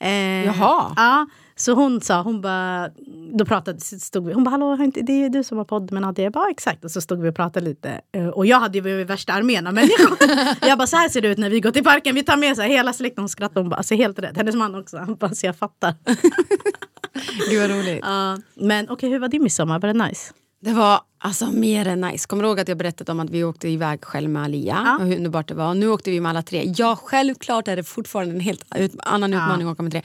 Eh, 0.00 0.10
Jaha. 0.44 0.92
Ja, 0.96 1.26
så 1.58 1.72
hon 1.72 2.00
sa, 2.00 2.22
hon 2.22 2.40
bara, 2.40 2.90
då 3.38 3.44
pratade, 3.44 3.80
stod 3.80 4.26
vi, 4.26 4.32
hon 4.32 4.44
bara 4.44 4.50
hallå, 4.50 4.76
inte- 4.84 5.00
det 5.02 5.12
är 5.24 5.28
du 5.28 5.44
som 5.44 5.58
har 5.58 5.64
podd 5.64 5.92
med 5.92 6.02
Nadia. 6.02 6.24
Jag 6.24 6.32
bara, 6.32 6.44
"Ja, 6.44 6.50
exakt. 6.50 6.84
Och 6.84 6.90
så 6.90 7.00
stod 7.00 7.20
vi 7.22 7.30
och 7.30 7.34
pratade 7.36 7.66
lite. 7.66 8.00
Eh, 8.12 8.26
Och 8.28 8.46
jag 8.46 8.60
hade 8.60 8.78
ju 8.78 9.04
värsta 9.04 9.32
armén 9.32 9.66
av 9.66 9.74
människor. 9.74 10.16
jag 10.68 10.78
bara, 10.78 10.86
så 10.86 10.96
här 10.96 11.08
ser 11.08 11.20
det 11.20 11.28
ut 11.28 11.38
när 11.38 11.50
vi 11.50 11.60
går 11.60 11.70
till 11.70 11.84
parken. 11.84 12.14
Vi 12.14 12.22
tar 12.22 12.36
med 12.36 12.56
så 12.56 12.62
här, 12.62 12.68
hela 12.68 12.92
släkten. 12.92 13.22
Hon 13.22 13.28
skrattade, 13.28 13.60
hon 13.60 13.68
bara, 13.70 13.76
alltså 13.76 13.94
helt 13.94 14.18
rätt. 14.18 14.36
Hennes 14.36 14.54
man 14.54 14.74
också. 14.74 14.96
Han 14.98 15.14
bara, 15.14 15.34
så 15.34 15.46
jag 15.46 15.56
fattar. 15.56 15.94
Gud 17.50 17.60
vad 17.60 17.70
roligt. 17.70 18.00
Ja, 18.02 18.38
men 18.54 18.90
okej, 18.90 19.10
hur 19.10 19.18
var 19.18 19.28
din 19.28 19.42
midsommar? 19.42 19.78
Var 19.80 19.92
det 19.94 20.06
nice? 20.06 20.32
Det 20.60 20.72
var 20.72 21.00
alltså 21.20 21.46
mer 21.46 21.86
än 21.88 22.00
nice. 22.00 22.26
Kommer 22.28 22.42
du 22.42 22.48
ihåg 22.48 22.60
att 22.60 22.68
jag 22.68 22.78
berättade 22.78 23.12
om 23.12 23.20
att 23.20 23.30
vi 23.30 23.44
åkte 23.44 23.68
iväg 23.68 24.04
själv 24.04 24.30
med 24.30 24.42
Alia? 24.42 24.82
Ja. 24.86 24.96
Och 24.98 25.06
hur 25.06 25.16
underbart 25.16 25.48
det 25.48 25.54
var. 25.54 25.74
Nu 25.74 25.88
åkte 25.88 26.10
vi 26.10 26.20
med 26.20 26.30
alla 26.30 26.42
tre. 26.42 26.72
Ja, 26.76 26.98
självklart 27.04 27.68
är 27.68 27.76
det 27.76 27.84
fortfarande 27.84 28.34
en 28.34 28.40
helt 28.40 28.64
ut, 28.76 28.92
annan 29.02 29.34
utmaning 29.34 29.66
att 29.68 29.72
åka 29.72 29.82
med 29.82 29.92
tre. 29.92 30.02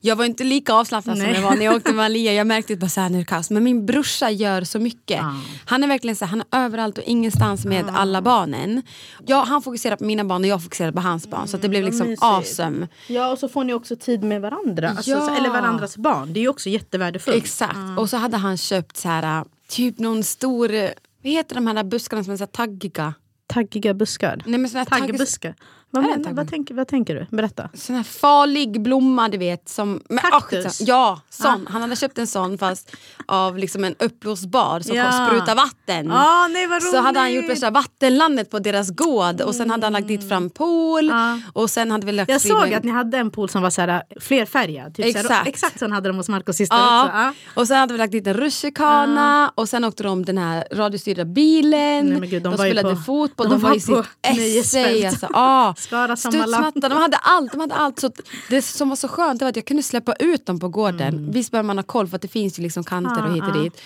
Jag 0.00 0.16
var 0.16 0.24
inte 0.24 0.44
lika 0.44 0.74
avslappnad 0.74 1.18
som 1.18 1.26
jag 1.26 1.42
var 1.42 1.54
när 1.56 1.64
jag 1.64 1.76
åkte 1.76 1.92
med 1.92 2.04
Alia. 2.04 2.32
Jag 2.32 2.46
märkte 2.46 2.76
bara 2.76 2.88
så 2.88 3.00
här, 3.00 3.08
nu 3.08 3.16
är 3.16 3.18
det 3.20 3.24
kaos. 3.26 3.50
Men 3.50 3.64
min 3.64 3.86
brorsa 3.86 4.30
gör 4.30 4.64
så 4.64 4.78
mycket. 4.78 5.16
Ja. 5.18 5.34
Han 5.64 5.84
är 5.84 5.88
verkligen 5.88 6.16
så 6.16 6.24
här, 6.24 6.30
han 6.30 6.40
är 6.50 6.64
överallt 6.64 6.98
och 6.98 7.04
ingenstans 7.04 7.64
med 7.64 7.84
alla 7.94 8.22
barnen. 8.22 8.82
Ja, 9.26 9.44
han 9.48 9.62
fokuserar 9.62 9.96
på 9.96 10.04
mina 10.04 10.24
barn 10.24 10.42
och 10.42 10.48
jag 10.48 10.62
fokuserar 10.62 10.92
på 10.92 11.00
hans 11.00 11.30
barn. 11.30 11.48
Så 11.48 11.56
att 11.56 11.62
det 11.62 11.68
blev 11.68 11.82
vad 11.82 11.90
liksom 11.90 12.06
mysigt. 12.08 12.22
awesome. 12.24 12.88
Ja, 13.06 13.32
och 13.32 13.38
så 13.38 13.48
får 13.48 13.64
ni 13.64 13.74
också 13.74 13.96
tid 13.96 14.22
med 14.24 14.40
varandra. 14.40 14.88
Alltså, 14.90 15.10
Ja. 15.10 15.20
så, 15.20 15.34
eller 15.34 15.50
varandras 15.50 15.96
barn. 15.96 16.32
Det 16.32 16.40
är 16.40 16.42
ju 16.42 16.48
också 16.48 16.68
jättevärdefullt. 16.68 17.36
Exakt. 17.36 17.76
Och 17.98 18.10
så 18.10 18.16
hade 18.16 18.36
han 18.36 18.56
köpt 18.56 18.96
så 18.96 19.08
här, 19.08 19.44
typ 19.68 19.98
någon 19.98 20.22
stor, 20.24 20.74
eh, 20.74 20.90
vad 21.22 21.32
heter 21.32 21.54
de 21.54 21.66
här 21.66 21.84
buskarna 21.84 22.24
som 22.24 22.32
är 22.32 22.36
så 22.36 22.46
taggiga? 22.46 23.14
Taggiga 23.46 23.94
buskar. 23.94 24.42
Nej, 24.46 24.60
men 24.60 24.70
såna 24.70 24.84
tagg- 24.84 25.00
Taggbuskar. 25.00 25.54
Vad, 26.02 26.20
men, 26.20 26.34
vad, 26.34 26.50
tänker, 26.50 26.74
vad 26.74 26.88
tänker 26.88 27.14
du? 27.14 27.36
Berätta. 27.36 27.68
sån 27.74 27.96
här 27.96 28.02
farlig 28.02 28.80
blomma 28.82 29.28
du 29.28 29.38
vet. 29.38 29.68
Som, 29.68 30.00
men, 30.08 30.18
ah, 30.18 30.40
Kaktus? 30.40 30.64
skitsamma. 30.64 30.88
ja, 30.88 31.20
sån. 31.30 31.66
Han 31.70 31.82
hade 31.82 31.96
köpt 31.96 32.18
en 32.18 32.26
sån 32.26 32.58
fast 32.58 32.96
av 33.26 33.58
liksom 33.58 33.84
en 33.84 33.94
uppblåsbar 33.98 34.80
som 34.80 34.96
Ja. 34.96 35.26
sprutar 35.28 35.54
vatten. 35.54 36.10
Ah, 36.12 36.48
nej, 36.48 36.66
vad 36.66 36.82
så 36.82 37.00
hade 37.00 37.18
han 37.18 37.32
gjort 37.34 37.48
värsta 37.50 37.70
vattenlandet 37.70 38.50
på 38.50 38.58
deras 38.58 38.90
gård 38.90 39.40
och 39.40 39.54
sen 39.54 39.70
hade 39.70 39.86
han 39.86 39.92
lagt 39.92 40.08
dit 40.08 40.28
fram 40.28 40.50
pool 40.50 41.06
Ja. 41.06 41.40
och 41.52 41.70
sen 41.70 41.90
hade 41.90 42.06
vi 42.06 42.12
lagt 42.12 42.30
Jag 42.30 42.40
såg 42.40 42.68
en- 42.68 42.74
att 42.78 42.84
ni 42.84 42.90
hade 42.90 43.18
en 43.18 43.30
pool 43.30 43.48
som 43.48 43.62
var 43.62 43.70
så 43.70 43.80
här, 43.80 44.02
flerfärgad. 44.20 44.94
Typ 44.94 45.06
Så 45.06 45.12
här, 45.18 45.24
Exakt. 45.24 45.48
exakt 45.48 45.78
sån 45.78 45.92
hade 45.92 46.08
de 46.08 46.16
hos 46.16 46.28
Marcos 46.28 46.56
syster 46.56 46.76
Ja. 46.76 47.04
också. 47.04 47.16
Ja. 47.16 47.32
Och 47.54 47.66
sen 47.68 47.76
hade 47.78 47.92
vi 47.92 47.98
lagt 47.98 48.12
dit 48.12 48.26
en 48.26 48.34
rutschkana 48.34 49.52
och 49.54 49.68
sen 49.68 49.84
åkte 49.84 50.02
de 50.02 50.24
den 50.24 50.38
här 50.38 50.64
radiostyrda 50.72 51.24
bilen. 51.24 52.06
Nej, 52.06 52.20
men 52.20 52.30
gud, 52.30 52.42
de 52.42 52.48
de 52.52 52.58
spelade 52.58 52.94
på- 52.94 53.00
fotboll, 53.02 53.46
de 53.48 53.54
de, 53.54 53.62
var, 53.62 53.68
var 53.68 53.76
i 53.76 54.62
sitt. 54.62 55.06
Alltså, 55.06 55.28
ah. 55.32 55.74
Skara 55.86 56.16
Sommarland. 56.16 56.50
Studsmatta, 56.50 56.88
de 56.88 56.98
hade 56.98 57.16
allt. 57.16 57.52
De 57.52 57.60
hade 57.60 57.74
allt. 57.74 58.00
Så 58.00 58.10
det 58.50 58.62
som 58.62 58.88
var 58.88 58.96
så 58.96 59.08
skönt 59.08 59.40
var 59.42 59.48
att 59.48 59.56
jag 59.56 59.64
kunde 59.64 59.82
släppa 59.82 60.12
ut 60.12 60.46
dem 60.46 60.60
på 60.60 60.68
gården. 60.68 61.14
Mm. 61.14 61.30
Visst 61.30 61.50
behöver 61.50 61.66
man 61.66 61.78
ha 61.78 61.82
koll 61.82 62.08
för 62.08 62.16
att 62.16 62.22
det 62.22 62.28
finns 62.28 62.58
ju 62.58 62.62
liksom 62.62 62.84
kanter 62.84 63.26
och 63.26 63.32
hit 63.34 63.42
och 63.42 63.48
Ah, 63.48 63.58
ah. 63.58 63.62
dit. 63.62 63.80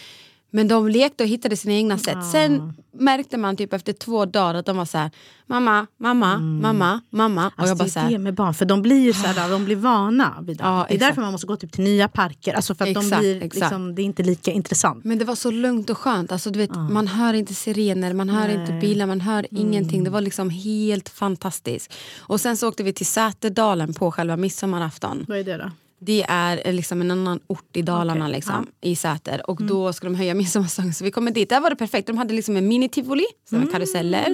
Men 0.50 0.68
de 0.68 0.88
lekte 0.88 1.24
och 1.24 1.28
hittade 1.28 1.56
sina 1.56 1.74
egna 1.74 1.98
sätt. 1.98 2.18
Sen 2.32 2.72
märkte 2.92 3.36
man 3.38 3.56
typ 3.56 3.72
efter 3.72 3.92
två 3.92 4.24
dagar 4.24 4.54
att 4.54 4.66
de 4.66 4.76
var 4.76 4.84
så 4.84 4.98
här: 4.98 5.10
mamma, 5.46 5.86
mamma, 5.98 6.38
mamma, 6.38 7.00
mamma. 7.10 7.46
Och 7.46 7.52
Alltså, 7.56 7.70
jag 7.70 7.78
bara 7.78 7.84
det 7.84 7.96
är 7.96 8.00
här, 8.02 8.10
det 8.10 8.18
med 8.18 8.34
barn, 8.34 8.54
för 8.54 8.64
de 8.64 8.82
blir 8.82 9.00
ju 9.00 9.12
så 9.12 9.26
här, 9.26 9.50
de 9.50 9.64
blir 9.64 9.76
vana 9.76 10.34
vid 10.42 10.56
det. 10.58 10.64
Ja, 10.64 10.70
det 10.70 10.92
är 10.92 10.96
exakt. 10.96 11.00
därför 11.00 11.22
man 11.22 11.32
måste 11.32 11.46
gå 11.46 11.56
typ 11.56 11.72
till 11.72 11.84
nya 11.84 12.08
parker, 12.08 12.54
alltså 12.54 12.74
för 12.74 12.84
att 12.84 12.94
de 12.94 13.00
Exakt, 13.00 13.20
blir, 13.20 13.36
exakt. 13.36 13.54
liksom, 13.54 13.94
det 13.94 14.02
är 14.02 14.04
inte 14.04 14.22
lika 14.22 14.50
intressant. 14.52 15.04
Men 15.04 15.18
det 15.18 15.24
var 15.24 15.34
så 15.34 15.50
lugnt 15.50 15.90
och 15.90 15.98
skönt. 15.98 16.32
Alltså, 16.32 16.50
du 16.50 16.58
vet, 16.58 16.70
Man 16.76 17.08
hör 17.08 17.34
inte 17.34 17.54
sirener, 17.54 18.12
man 18.14 18.28
hör 18.28 18.48
inte 18.48 18.72
bilar, 18.72 19.06
man 19.06 19.20
hör 19.20 19.46
ingenting. 19.50 20.04
Det 20.04 20.10
var 20.10 20.20
liksom 20.20 20.50
helt 20.50 21.08
fantastiskt. 21.08 21.94
Och 22.18 22.40
sen 22.40 22.56
så 22.56 22.68
åkte 22.68 22.82
vi 22.82 22.92
till 22.92 23.06
Säterdalen 23.06 23.94
på 23.94 24.10
själva 24.12 24.36
midsommarafton. 24.36 25.24
Vad 25.28 25.38
är 25.38 25.44
det 25.44 25.56
då? 25.56 25.70
Det 26.02 26.24
är 26.28 26.62
eh, 26.64 26.74
liksom 26.74 27.00
en 27.00 27.10
annan 27.10 27.40
ort 27.46 27.76
i 27.76 27.82
Dalarna 27.82 28.24
Okej, 28.24 28.34
liksom, 28.34 28.66
i 28.80 28.96
Säter. 28.96 29.50
Och 29.50 29.62
då 29.62 29.92
ska 29.92 30.06
de 30.06 30.14
höja 30.14 30.34
midsommarstången. 30.44 30.94
Så 30.94 31.04
vi 31.04 31.10
kommer 31.10 31.30
dit. 31.30 31.48
Där 31.48 31.60
var 31.60 31.70
det 31.70 31.76
perfekt. 31.76 32.06
De 32.06 32.18
hade 32.18 32.34
liksom 32.34 32.56
en 32.56 32.68
mini-tivoli, 32.68 33.24
såna 33.50 33.66
karuseller. 33.66 34.26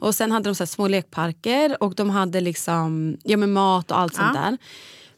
Och 0.00 0.14
sen 0.14 0.32
hade 0.32 0.48
de 0.48 0.54
så 0.54 0.66
små 0.66 0.88
lekparker 0.88 1.82
och 1.82 1.94
de 1.94 2.10
hade 2.10 2.40
liksom, 2.40 3.16
ja, 3.22 3.36
med 3.36 3.48
mat 3.48 3.90
och 3.90 3.98
allt 3.98 4.14
sånt 4.14 4.34
där. 4.34 4.58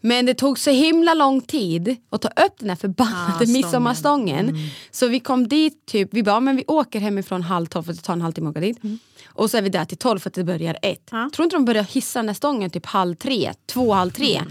Men 0.00 0.26
det 0.26 0.35
tog 0.35 0.59
så 0.59 0.71
himla 0.71 1.14
lång 1.14 1.41
tid 1.41 1.97
att 2.11 2.23
ta 2.23 2.29
upp 2.29 2.59
den 2.59 2.69
här 2.69 2.76
förbannade 2.76 3.33
stången. 3.33 3.53
midsommarstången. 3.53 4.59
Så 4.91 5.09
vi 5.09 5.21
kom 5.21 5.49
dit, 5.49 5.87
typ, 5.87 6.09
vi 6.12 6.23
bara, 6.23 6.41
men 6.41 6.57
vi 6.57 6.64
åker 6.67 7.00
hemifrån 7.00 7.43
halv 7.43 7.67
tolv 7.67 7.83
för 7.83 7.93
det 7.93 8.03
tar 8.03 8.12
en 8.12 8.21
halvtimme 8.21 8.49
att 8.49 8.53
åka 8.53 8.61
dit. 8.61 8.79
Och 9.35 9.50
så 9.50 9.57
är 9.57 9.62
vi 9.62 9.69
där 9.69 9.85
till 9.85 9.99
tolv 9.99 10.19
för 10.19 10.31
att 10.31 10.35
det 10.35 10.45
börjar 10.45 10.79
ett. 10.83 11.09
Ja. 11.11 11.31
Tror 11.35 11.45
inte 11.45 11.57
de 11.57 11.64
börjar 11.64 11.83
hissa 11.83 12.23
där 12.23 12.33
stången 12.33 12.71
typ 12.71 12.87
halv 12.87 13.14
tre, 13.14 13.53
två, 13.67 13.93
halv 13.93 14.11
tre. 14.11 14.43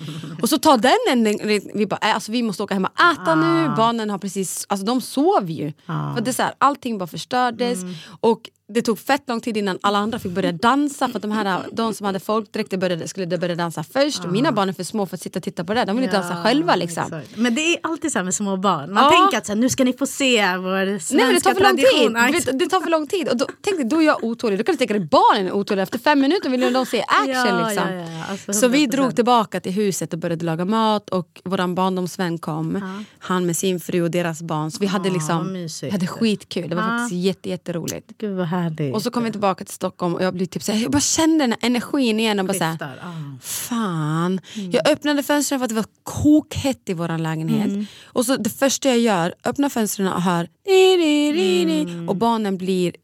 Och 0.41 0.49
så 0.49 0.57
tar 0.57 0.77
den 0.77 1.25
en, 1.27 1.37
vi 1.73 1.85
bara, 1.85 1.99
äh, 2.01 2.15
alltså, 2.15 2.31
vi 2.31 2.43
måste 2.43 2.63
åka 2.63 2.73
hem 2.73 2.85
och 2.85 3.01
äta 3.01 3.35
nu, 3.35 3.73
barnen 3.77 4.09
har 4.09 4.17
precis, 4.17 4.65
alltså 4.69 4.85
de 4.85 5.01
sov 5.01 5.49
ju. 5.49 5.73
För 5.85 6.21
det 6.21 6.31
är 6.31 6.33
så 6.33 6.43
här, 6.43 6.53
allting 6.57 6.97
bara 6.97 7.07
förstördes. 7.07 7.79
Och 8.19 8.49
det 8.67 8.81
tog 8.81 8.99
fett 8.99 9.23
lång 9.27 9.41
tid 9.41 9.57
innan 9.57 9.79
alla 9.81 9.97
andra 9.97 10.19
fick 10.19 10.31
börja 10.31 10.51
dansa 10.51 11.07
för 11.07 11.15
att 11.15 11.21
de, 11.21 11.31
här, 11.31 11.61
de 11.71 11.93
som 11.93 12.05
hade 12.05 12.19
folkdräkter 12.19 12.77
började, 12.77 13.07
skulle 13.07 13.37
börja 13.37 13.55
dansa 13.55 13.83
först. 13.83 14.25
Och 14.25 14.31
mina 14.31 14.51
barn 14.51 14.69
är 14.69 14.73
för 14.73 14.83
små 14.83 15.05
för 15.05 15.15
att 15.15 15.21
sitta 15.21 15.39
och 15.39 15.43
titta 15.43 15.63
på 15.63 15.73
det. 15.73 15.85
De 15.85 15.95
vill 15.95 16.03
inte 16.03 16.17
dansa 16.17 16.43
själva. 16.43 16.75
Liksom. 16.75 17.03
exakt. 17.03 17.37
Men 17.37 17.55
det 17.55 17.61
är 17.61 17.77
alltid 17.83 18.11
så 18.11 18.19
här 18.19 18.23
med 18.23 18.33
små 18.35 18.57
barn. 18.57 18.93
Man 18.93 19.03
Ja. 19.03 19.09
tänker 19.21 19.37
att 19.37 19.45
så 19.45 19.51
här, 19.51 19.59
nu 19.59 19.69
ska 19.69 19.83
ni 19.83 19.93
få 19.93 20.05
se 20.05 20.57
vår 20.57 20.85
svenska 20.99 21.15
Nej 21.15 21.25
men 21.25 21.35
det 21.35 21.41
tar 21.41 21.53
för 21.53 21.61
lång 21.61 21.75
tid. 21.77 21.85
tradition. 21.85 22.15
Ja, 22.15 22.25
Du 22.27 22.31
vet, 22.33 22.59
Det 22.59 22.65
tar 22.65 22.81
för 22.81 22.89
lång 22.89 23.07
tid. 23.07 23.29
Och 23.29 23.37
då, 23.37 23.45
tänk 23.61 23.77
dig, 23.77 23.85
då 23.85 23.97
är 24.01 24.05
jag 24.05 24.23
otålig. 24.23 24.59
Då 24.59 24.63
kan 24.63 24.73
du 24.73 24.77
tänka 24.77 24.93
dig 24.93 25.07
barnen 25.11 25.47
är 25.47 25.51
otåliga. 25.51 25.83
Efter 25.83 25.99
fem 25.99 26.19
minuter 26.19 26.49
vill 26.49 26.73
de 26.73 26.85
se 26.85 27.01
action. 27.07 27.33
Ja, 27.59 27.67
liksom. 27.69 27.89
ja, 27.89 27.95
ja, 27.95 28.25
alltså 28.29 28.53
Så 28.53 28.67
vi 28.67 28.85
100%. 28.87 28.91
drog 28.91 29.15
tillbaka 29.15 29.59
till 29.59 29.71
huset 29.71 30.13
och 30.13 30.19
började 30.19 30.45
laga 30.45 30.65
mat. 30.65 31.09
Och 31.09 31.41
vår 31.43 31.73
barndomsvän 31.75 32.37
kom. 32.37 33.03
Han 33.19 33.45
med 33.45 33.57
sin 33.57 33.79
fru 33.79 34.01
och 34.01 34.11
deras 34.11 34.41
barn. 34.41 34.71
Så 34.71 34.79
vi 34.79 34.85
hade, 34.85 35.03
vad 35.09 35.13
liksom, 35.13 35.67
vi 35.81 35.89
hade 35.89 36.07
skitkul. 36.07 36.69
Det 36.69 36.75
var 36.75 36.83
faktiskt 36.83 37.23
jätte, 37.23 37.49
jätteroligt. 37.49 38.11
Gud 38.17 38.37
härligt. 38.53 38.93
Och 38.95 39.01
så 39.01 39.11
kom 39.11 39.23
vi 39.23 39.31
tillbaka 39.31 39.65
till 39.65 39.73
Stockholm 39.73 40.15
och 40.15 40.23
jag, 40.23 40.33
blev 40.33 40.45
typ 40.45 40.63
så 40.63 40.71
här, 40.71 40.81
jag 40.81 40.91
bara 40.91 40.99
kände 41.01 41.43
den 41.43 41.51
här 41.51 41.59
energin 41.61 42.19
igen. 42.19 42.39
Och 42.39 42.45
bara 42.45 42.57
så 42.57 42.63
här, 42.63 42.71
Skiftar, 42.71 42.97
ja. 43.01 43.13
Fan. 43.41 44.39
Jag 44.71 44.89
öppnade 44.89 45.23
fönstren 45.23 45.59
för 45.59 45.63
att 45.65 45.69
det 45.69 45.75
var 45.75 45.85
kokhett 46.03 46.89
i 46.89 46.93
vår 46.93 47.17
lägenhet. 47.17 47.87
Och 48.05 48.25
så 48.25 48.37
det 48.37 48.49
första 48.49 48.89
jag 48.89 48.99
gör, 48.99 49.33
öppnar 49.45 49.69
fönstren 49.69 50.07
och 50.07 50.21
hör 50.21 50.47
di, 50.65 52.05
och 52.07 52.15
barnen 52.15 52.57
blir 52.57 52.95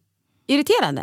irriterade. 0.47 1.01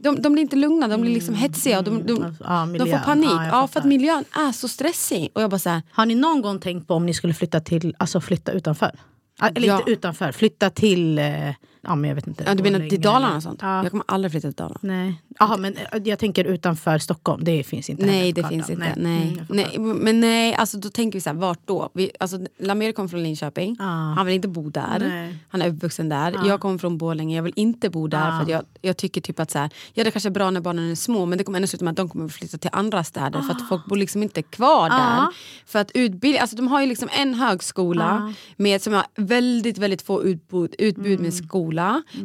De, 0.00 0.22
de 0.22 0.32
blir 0.32 0.42
inte 0.42 0.56
lugna, 0.56 0.88
de 0.88 1.00
blir 1.00 1.14
liksom 1.14 1.34
hetsiga 1.34 1.78
och 1.78 1.84
de, 1.84 2.06
de, 2.06 2.36
Ja, 2.40 2.68
de 2.78 2.78
får 2.78 3.04
panik. 3.04 3.30
Ja, 3.30 3.46
Ja, 3.46 3.66
för 3.68 3.80
att 3.80 3.86
miljön 3.86 4.24
är 4.32 4.52
så 4.52 4.68
stressig. 4.68 5.30
Och 5.34 5.42
jag 5.42 5.50
bara 5.50 5.58
så 5.58 5.70
här, 5.70 5.82
Har 5.90 6.06
ni 6.06 6.14
någon 6.14 6.42
gång 6.42 6.60
tänkt 6.60 6.88
på 6.88 6.94
om 6.94 7.06
ni 7.06 7.14
skulle 7.14 7.34
flytta 7.34 7.60
till, 7.60 7.94
alltså 7.98 8.20
flytta 8.20 8.52
utanför? 8.52 8.90
Ah, 9.38 9.48
Eller 9.54 9.68
Ja. 9.68 9.78
inte 9.78 9.90
utanför, 9.90 10.32
flytta 10.32 10.70
till, 10.70 11.18
eh, 11.18 11.48
ja 11.86 11.94
men 11.94 12.08
jag 12.08 12.14
vet 12.14 12.26
inte. 12.26 12.44
ja, 12.46 12.54
du 12.54 12.62
menar 12.62 12.88
till 12.88 13.00
Dalarna 13.00 13.36
och 13.36 13.42
sånt? 13.42 13.58
Ja. 13.62 13.82
Jag 13.82 13.90
kommer 13.90 14.04
aldrig 14.08 14.32
flytta 14.32 14.48
till 14.48 14.56
Dalarna. 14.56 14.78
Nej. 14.82 15.22
Jaha, 15.38 15.56
men 15.56 15.76
eh, 15.76 16.00
jag 16.04 16.18
tänker 16.18 16.44
utanför 16.44 16.98
Stockholm, 16.98 17.44
det 17.44 17.64
finns 17.64 17.90
inte 17.90 18.06
Nej 18.06 18.32
det 18.32 18.48
finns 18.48 18.70
inte. 18.70 18.84
Mm, 18.86 19.02
Nej. 19.02 19.26
jag 19.38 19.46
fattar. 19.46 19.54
Nej. 19.54 19.94
Men 19.94 20.20
nej, 20.20 20.54
alltså, 20.54 20.78
då 20.78 20.88
tänker 20.90 21.16
vi 21.18 21.20
så 21.20 21.30
här, 21.30 21.36
vart 21.36 21.60
då? 21.64 21.90
Vi, 21.94 22.10
alltså, 22.20 22.38
Lamer 22.58 22.92
kommer 22.92 23.08
från 23.08 23.22
Linköping, 23.22 23.76
Ja. 23.78 23.84
han 23.84 24.26
vill 24.26 24.34
inte 24.34 24.48
bo 24.48 24.70
där. 24.70 24.98
Nej. 24.98 25.38
Han 25.48 25.62
är 25.62 25.68
uppvuxen 25.68 26.08
där. 26.08 26.40
Jag 26.46 26.60
kommer 26.60 26.78
från 26.78 26.98
Borlänge, 26.98 27.36
jag 27.36 27.42
vill 27.42 27.52
inte 27.56 27.90
bo 27.90 28.06
där. 28.06 28.26
Ja. 28.26 28.36
För 28.36 28.42
att 28.42 28.48
jag, 28.48 28.62
jag 28.82 28.96
tycker 28.96 29.20
typ 29.20 29.40
att 29.40 29.50
så 29.50 29.58
här, 29.58 29.70
ja, 29.94 30.04
det 30.04 30.10
kanske 30.10 30.28
är 30.28 30.30
bra 30.30 30.50
när 30.50 30.60
barnen 30.60 30.90
är 30.90 30.94
små 30.94 31.26
men 31.26 31.38
det 31.38 31.44
kommer 31.44 31.58
ändå 31.58 31.66
sluta 31.66 31.84
med 31.84 31.90
att 31.92 31.96
de 31.96 32.08
kommer 32.08 32.28
flytta 32.28 32.58
till 32.58 32.70
andra 32.72 33.04
städer 33.04 33.40
för 33.40 33.50
att 33.50 33.68
folk 33.68 33.86
bor 33.86 33.96
liksom 33.96 34.22
inte 34.22 34.42
kvar 34.42 34.88
där. 34.90 34.96
Ja. 35.16 35.32
För 35.66 35.78
att 35.78 35.90
utbild, 35.94 36.38
alltså, 36.38 36.56
de 36.56 36.68
har 36.68 36.80
ju 36.80 36.86
liksom 36.86 37.08
en 37.18 37.34
högskola 37.34 38.34
med, 38.56 38.82
som 38.82 38.92
har 38.92 39.04
väldigt 39.16 39.78
väldigt 39.78 40.02
få 40.02 40.24
utbud, 40.24 40.74
utbud 40.78 41.20
med 41.20 41.34
skola 41.34 41.73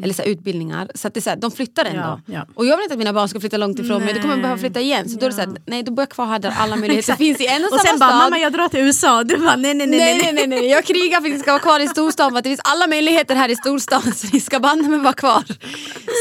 eller 0.04 0.14
så 0.14 0.22
här, 0.22 0.30
utbildningar. 0.30 0.92
Så 0.96 1.08
att 1.08 1.14
det 1.14 1.20
är 1.20 1.22
så 1.22 1.30
här, 1.30 1.38
de 1.38 1.52
flyttar 1.52 1.86
ändå. 1.86 2.00
Ja, 2.02 2.22
ja. 2.26 2.46
Och 2.56 2.66
jag 2.66 2.78
vill 2.78 2.84
inte 2.84 2.94
att 2.94 3.00
mina 3.00 3.14
barn 3.14 3.30
ska 3.30 3.40
flytta 3.40 3.58
långt 3.58 3.80
ifrån 3.80 4.04
mig, 4.04 4.14
då 4.14 4.20
kommer 4.22 4.34
jag 4.34 4.42
behöva 4.42 4.60
flytta 4.60 4.80
igen. 4.82 5.10
Så 5.10 5.20
då 5.20 5.26
är 5.26 5.30
det 5.30 5.36
så 5.36 5.42
här, 5.42 5.50
nej 5.66 5.84
då 5.84 5.92
bor 5.92 6.02
jag 6.02 6.10
kvar 6.10 6.26
här 6.26 6.40
där 6.40 6.54
alla 6.58 6.76
möjligheter 6.76 7.14
finns 7.26 7.42
i 7.42 7.48
en 7.48 7.64
och, 7.64 7.74
Och 7.74 7.80
samma 7.80 7.90
sen 7.92 8.00
bara, 8.00 8.10
stad. 8.10 8.20
mamma 8.20 8.38
jag 8.40 8.54
drar 8.54 8.68
till 8.68 8.80
USA. 8.80 9.24
Du 9.24 9.38
bara, 9.38 9.56
nej 9.56 9.74
nej 9.74 9.88
nej. 9.88 10.00
Nej, 10.00 10.20
nej, 10.24 10.34
nej, 10.34 10.48
nej. 10.48 10.70
Jag 10.70 10.86
krigar 10.86 11.22
för 11.22 11.28
att 11.28 11.34
ni 11.34 11.40
ska 11.40 11.52
vara 11.52 11.62
kvar 11.62 11.80
i 11.80 11.88
storstan 11.88 12.32
för 12.32 12.38
att 12.38 12.44
det 12.44 12.50
finns 12.50 12.62
alla 12.64 12.88
möjligheter 12.88 13.36
här 13.36 13.50
i 13.50 13.56
storstan 13.56 14.02
så 14.16 14.28
ni 14.34 14.40
ska 14.40 14.60
banne 14.60 14.90
mig 14.90 15.00
vara 15.00 15.14
kvar. 15.14 15.44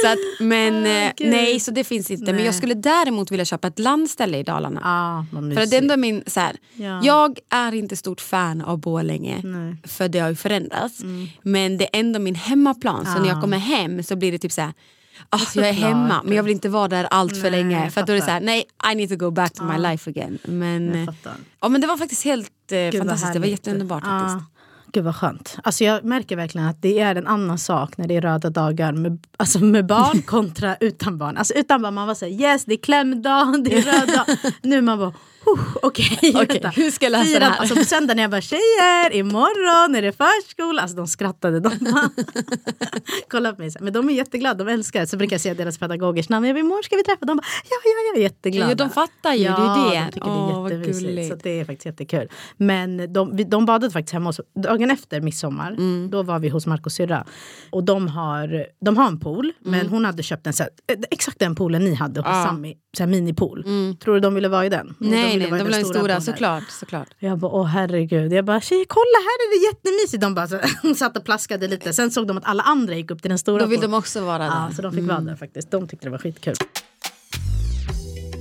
Så 0.02 0.08
att, 0.12 0.18
men 0.40 0.84
Gud. 1.16 1.28
nej, 1.30 1.60
så 1.60 1.70
det 1.70 1.84
finns 1.84 2.10
inte. 2.10 2.24
Men 2.24 2.36
Nej. 2.36 2.44
jag 2.44 2.54
skulle 2.54 2.74
däremot 2.74 3.30
vilja 3.30 3.44
köpa 3.44 3.68
ett 3.68 3.78
landställe 3.78 4.38
i 4.38 4.42
Dalarna. 4.42 4.80
Vad 5.32 5.54
För 5.54 5.62
att 5.62 5.70
det 5.70 5.76
är 5.76 5.82
ändå 5.82 5.96
min, 5.96 6.22
så 6.26 6.40
här, 6.40 6.56
Ja. 6.74 7.00
Jag 7.04 7.38
är 7.50 7.74
inte 7.74 7.96
stort 7.96 8.20
fan 8.20 8.62
av 8.62 8.78
Borlänge 8.78 9.34
Nej. 9.44 9.52
Mm. 9.54 9.76
för 9.84 10.08
det 10.08 10.18
har 10.18 10.28
ju 10.28 10.34
förändrats. 10.36 11.00
Men 11.42 11.78
det 11.78 11.84
är 11.84 12.00
ändå 12.00 12.18
min 12.18 12.34
hemmaplan 12.34 13.06
så 13.16 13.17
när 13.22 13.28
jag 13.28 13.40
kommer 13.40 13.58
hem 13.58 14.02
så 14.02 14.16
blir 14.16 14.32
det 14.32 14.38
typ 14.38 14.52
så 14.52 14.60
här. 14.60 14.72
"Ah, 15.30 15.38
jag 15.54 15.66
är 15.68 15.72
såklart. 15.72 15.90
hemma 15.90 16.20
men 16.24 16.36
jag 16.36 16.42
vill 16.42 16.52
inte 16.52 16.68
vara 16.68 16.88
där 16.88 17.04
allt 17.04 17.36
för 17.36 17.50
Nej, 17.50 17.50
länge. 17.50 17.82
jag 17.84 17.92
För 17.92 18.02
då 18.02 18.12
är 18.12 18.16
det 18.16 18.22
så 18.22 18.30
här, 18.30 18.40
nej 18.40 18.64
I 18.92 18.94
need 18.94 19.08
to 19.08 19.16
go 19.16 19.30
back 19.30 19.52
to 19.54 19.64
my 19.64 19.78
life 19.78 20.10
again. 20.10 20.38
Men, 20.44 20.94
eh, 20.94 21.14
ja, 21.60 21.68
men 21.68 21.80
det 21.80 21.86
var 21.86 21.96
faktiskt 21.96 22.24
helt 22.24 22.50
eh, 22.72 22.98
fantastiskt, 22.98 23.32
det 23.32 23.38
var 23.38 23.46
jätteunderbart 23.46 24.04
faktiskt. 24.04 24.36
Ja. 24.38 24.44
Gud 24.92 25.04
vad 25.04 25.16
skönt. 25.16 25.56
Alltså 25.64 25.84
jag 25.84 26.04
märker 26.04 26.36
verkligen 26.36 26.66
att 26.66 26.82
det 26.82 27.00
är 27.00 27.14
en 27.14 27.26
annan 27.26 27.58
sak 27.58 27.96
när 27.98 28.08
det 28.08 28.16
är 28.16 28.20
röda 28.20 28.50
dagar 28.50 28.92
med, 28.92 29.26
alltså 29.36 29.58
med 29.58 29.86
barn 29.86 30.22
kontra 30.26 30.76
utan 30.80 31.18
barn. 31.18 31.36
Alltså 31.36 31.54
utan 31.54 31.82
barn 31.82 31.94
man 31.94 32.06
var 32.06 32.14
såhär 32.14 32.32
yes 32.32 32.64
det 32.64 32.72
är 32.74 32.76
klämdag, 32.82 33.64
det 33.64 33.74
är 33.78 33.82
röda. 33.82 34.26
nu 34.62 34.80
man 34.80 34.98
bara 34.98 35.08
"Huh, 35.08 35.14
okej. 35.82 36.18
Okej, 36.22 36.32
vänta. 36.32 36.68
hur 36.68 36.90
ska 36.90 37.06
jag 37.06 37.10
lösa 37.12 37.24
Fyra- 37.24 37.38
det 37.38 37.44
här? 37.44 37.58
Alltså 37.60 37.74
på 37.76 37.84
söndag 37.84 38.14
när 38.14 38.22
jag 38.22 38.30
bara 38.30 38.40
tjejer 38.40 39.12
imorgon 39.14 39.94
är 39.94 40.02
det 40.02 40.12
förskola. 40.12 40.82
Alltså 40.82 40.96
de 40.96 41.06
skrattade. 41.06 41.60
De 41.60 41.68
bara, 41.80 42.10
kolla 43.28 43.52
på 43.52 43.60
mig. 43.62 43.70
Men 43.80 43.92
de 43.92 44.08
är 44.08 44.12
jätteglada, 44.12 44.64
de 44.64 44.72
älskar 44.72 45.00
det. 45.00 45.06
Så 45.06 45.16
brukar 45.16 45.34
jag 45.34 45.40
säga 45.40 45.54
deras 45.54 45.78
pedagogers 45.78 46.28
namn. 46.28 46.46
Jag 46.46 46.54
bara, 46.56 46.60
imorgon 46.60 46.82
ska 46.82 46.96
vi 46.96 47.02
träffa. 47.02 47.24
De 47.26 47.36
bara 47.36 47.42
ja 47.70 47.76
ja 47.84 47.90
ja 48.14 48.20
jätteglada. 48.22 48.70
Ja, 48.70 48.74
de 48.74 48.90
fattar 48.90 49.34
ju, 49.34 49.44
det 49.44 49.50
är 49.50 49.94
Ja, 49.94 50.00
det. 50.00 50.04
de 50.06 50.12
tycker 50.12 50.28
Åh, 50.28 50.68
det 50.68 50.74
är 50.74 50.78
jättemysigt. 50.78 51.28
Så 51.28 51.34
det 51.42 51.60
är 51.60 51.64
faktiskt 51.64 51.86
jättekul. 51.86 52.28
Men 52.56 53.12
de, 53.12 53.36
vi- 53.36 53.44
de 53.44 53.66
badade 53.66 53.92
faktiskt 53.92 54.12
hemma 54.12 54.28
hos 54.28 54.40
Dagen 54.62 54.90
efter 54.90 55.20
midsommar, 55.20 55.70
Mm. 55.72 56.10
då 56.10 56.22
var 56.22 56.38
vi 56.38 56.48
hos 56.48 56.66
Marcos 56.66 56.94
syrra. 56.94 57.24
Och 57.70 57.84
de 57.84 58.08
har, 58.08 58.66
de 58.84 58.96
har 58.96 59.06
en 59.06 59.20
pool, 59.20 59.52
men 59.64 59.74
Mm. 59.80 59.92
hon 59.92 60.04
hade 60.04 60.22
köpt 60.22 60.46
en 60.46 60.52
så 60.52 60.62
här, 60.62 60.70
eh, 60.92 60.98
exakt 61.10 61.38
den 61.38 61.54
poolen 61.54 61.84
ni 61.84 61.94
hade 61.94 62.20
hos 62.20 62.26
Ja. 62.28 62.44
Sami. 62.48 62.76
Så 62.96 63.02
här 63.02 63.10
minipool. 63.10 63.64
Tror 64.04 64.14
du 64.14 64.20
de 64.20 64.34
ville 64.34 64.48
vara 64.48 64.66
i 64.66 64.68
den? 64.68 64.94
Nej, 64.98 65.37
nej, 65.42 65.50
vara 65.50 65.58
de 65.58 65.64
vill 65.64 65.74
ha 65.74 65.84
stora, 65.84 66.00
poolen. 66.00 66.22
såklart. 66.22 66.70
såklart. 66.70 67.08
Jag 67.18 67.38
bara, 67.38 67.52
åh 67.52 67.66
herregud. 67.66 68.32
Jag 68.32 68.44
bara, 68.44 68.60
tjejer 68.60 68.84
kolla 68.88 69.18
här 69.28 69.38
är 69.44 69.60
det 69.60 69.66
jättemysigt. 69.66 70.20
De 70.20 70.34
bara 70.34 70.48
så, 70.48 70.94
satt 70.96 71.16
och 71.16 71.24
plaskade 71.24 71.68
lite. 71.68 71.92
Sen 71.92 72.10
såg 72.10 72.26
de 72.26 72.38
att 72.38 72.44
alla 72.46 72.62
andra 72.62 72.94
gick 72.94 73.10
upp 73.10 73.22
till 73.22 73.28
den 73.28 73.38
stora 73.38 73.58
Då 73.58 73.66
vill 73.66 73.80
de 73.80 73.94
också 73.94 74.24
vara 74.24 74.38
där. 74.38 74.46
Ja, 74.46 74.70
så 74.76 74.82
de 74.82 74.92
fick 74.92 75.04
vara 75.04 75.20
där 75.20 75.36
faktiskt. 75.36 75.70
De 75.70 75.88
tyckte 75.88 76.06
det 76.06 76.10
var 76.10 76.18
skitkul. 76.18 76.54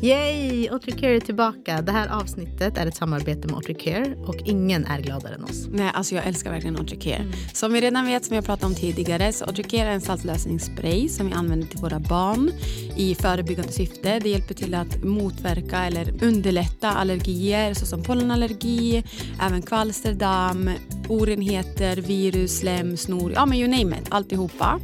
Yay! 0.01 0.69
Otricare 0.71 1.15
är 1.15 1.19
tillbaka. 1.19 1.81
Det 1.81 1.91
här 1.91 2.07
avsnittet 2.07 2.77
är 2.77 2.85
ett 2.85 2.95
samarbete 2.95 3.47
med 3.47 3.57
Otricare 3.57 4.15
och 4.25 4.35
ingen 4.45 4.85
är 4.85 5.01
gladare 5.01 5.35
än 5.35 5.43
oss. 5.43 5.67
Nej, 5.71 5.91
alltså 5.93 6.15
jag 6.15 6.25
älskar 6.27 6.51
verkligen 6.51 6.79
Otricare. 6.79 7.25
Som 7.53 7.73
vi 7.73 7.81
redan 7.81 8.05
vet, 8.05 8.25
som 8.25 8.35
jag 8.35 8.45
pratade 8.45 8.65
om 8.65 8.75
tidigare, 8.75 9.33
så 9.33 9.45
Otricare 9.45 9.89
är 9.89 9.93
en 9.93 10.01
saltlösningsspray 10.01 11.09
som 11.09 11.27
vi 11.27 11.33
använder 11.33 11.67
till 11.67 11.79
våra 11.79 11.99
barn 11.99 12.51
i 12.97 13.15
förebyggande 13.15 13.71
syfte. 13.71 14.19
Det 14.19 14.29
hjälper 14.29 14.53
till 14.53 14.73
att 14.73 15.03
motverka 15.03 15.85
eller 15.85 16.23
underlätta 16.23 16.91
allergier 16.91 17.73
såsom 17.73 18.03
pollenallergi, 18.03 19.03
även 19.41 19.61
kvalsterdamm, 19.61 20.69
orenheter, 21.09 21.97
virus, 21.97 22.57
slem, 22.57 22.97
snor, 22.97 23.31
ja 23.31 23.45
men 23.45 23.57
you 23.57 23.67
name 23.67 23.97
it, 23.97 24.07
alltihopa. 24.09 24.79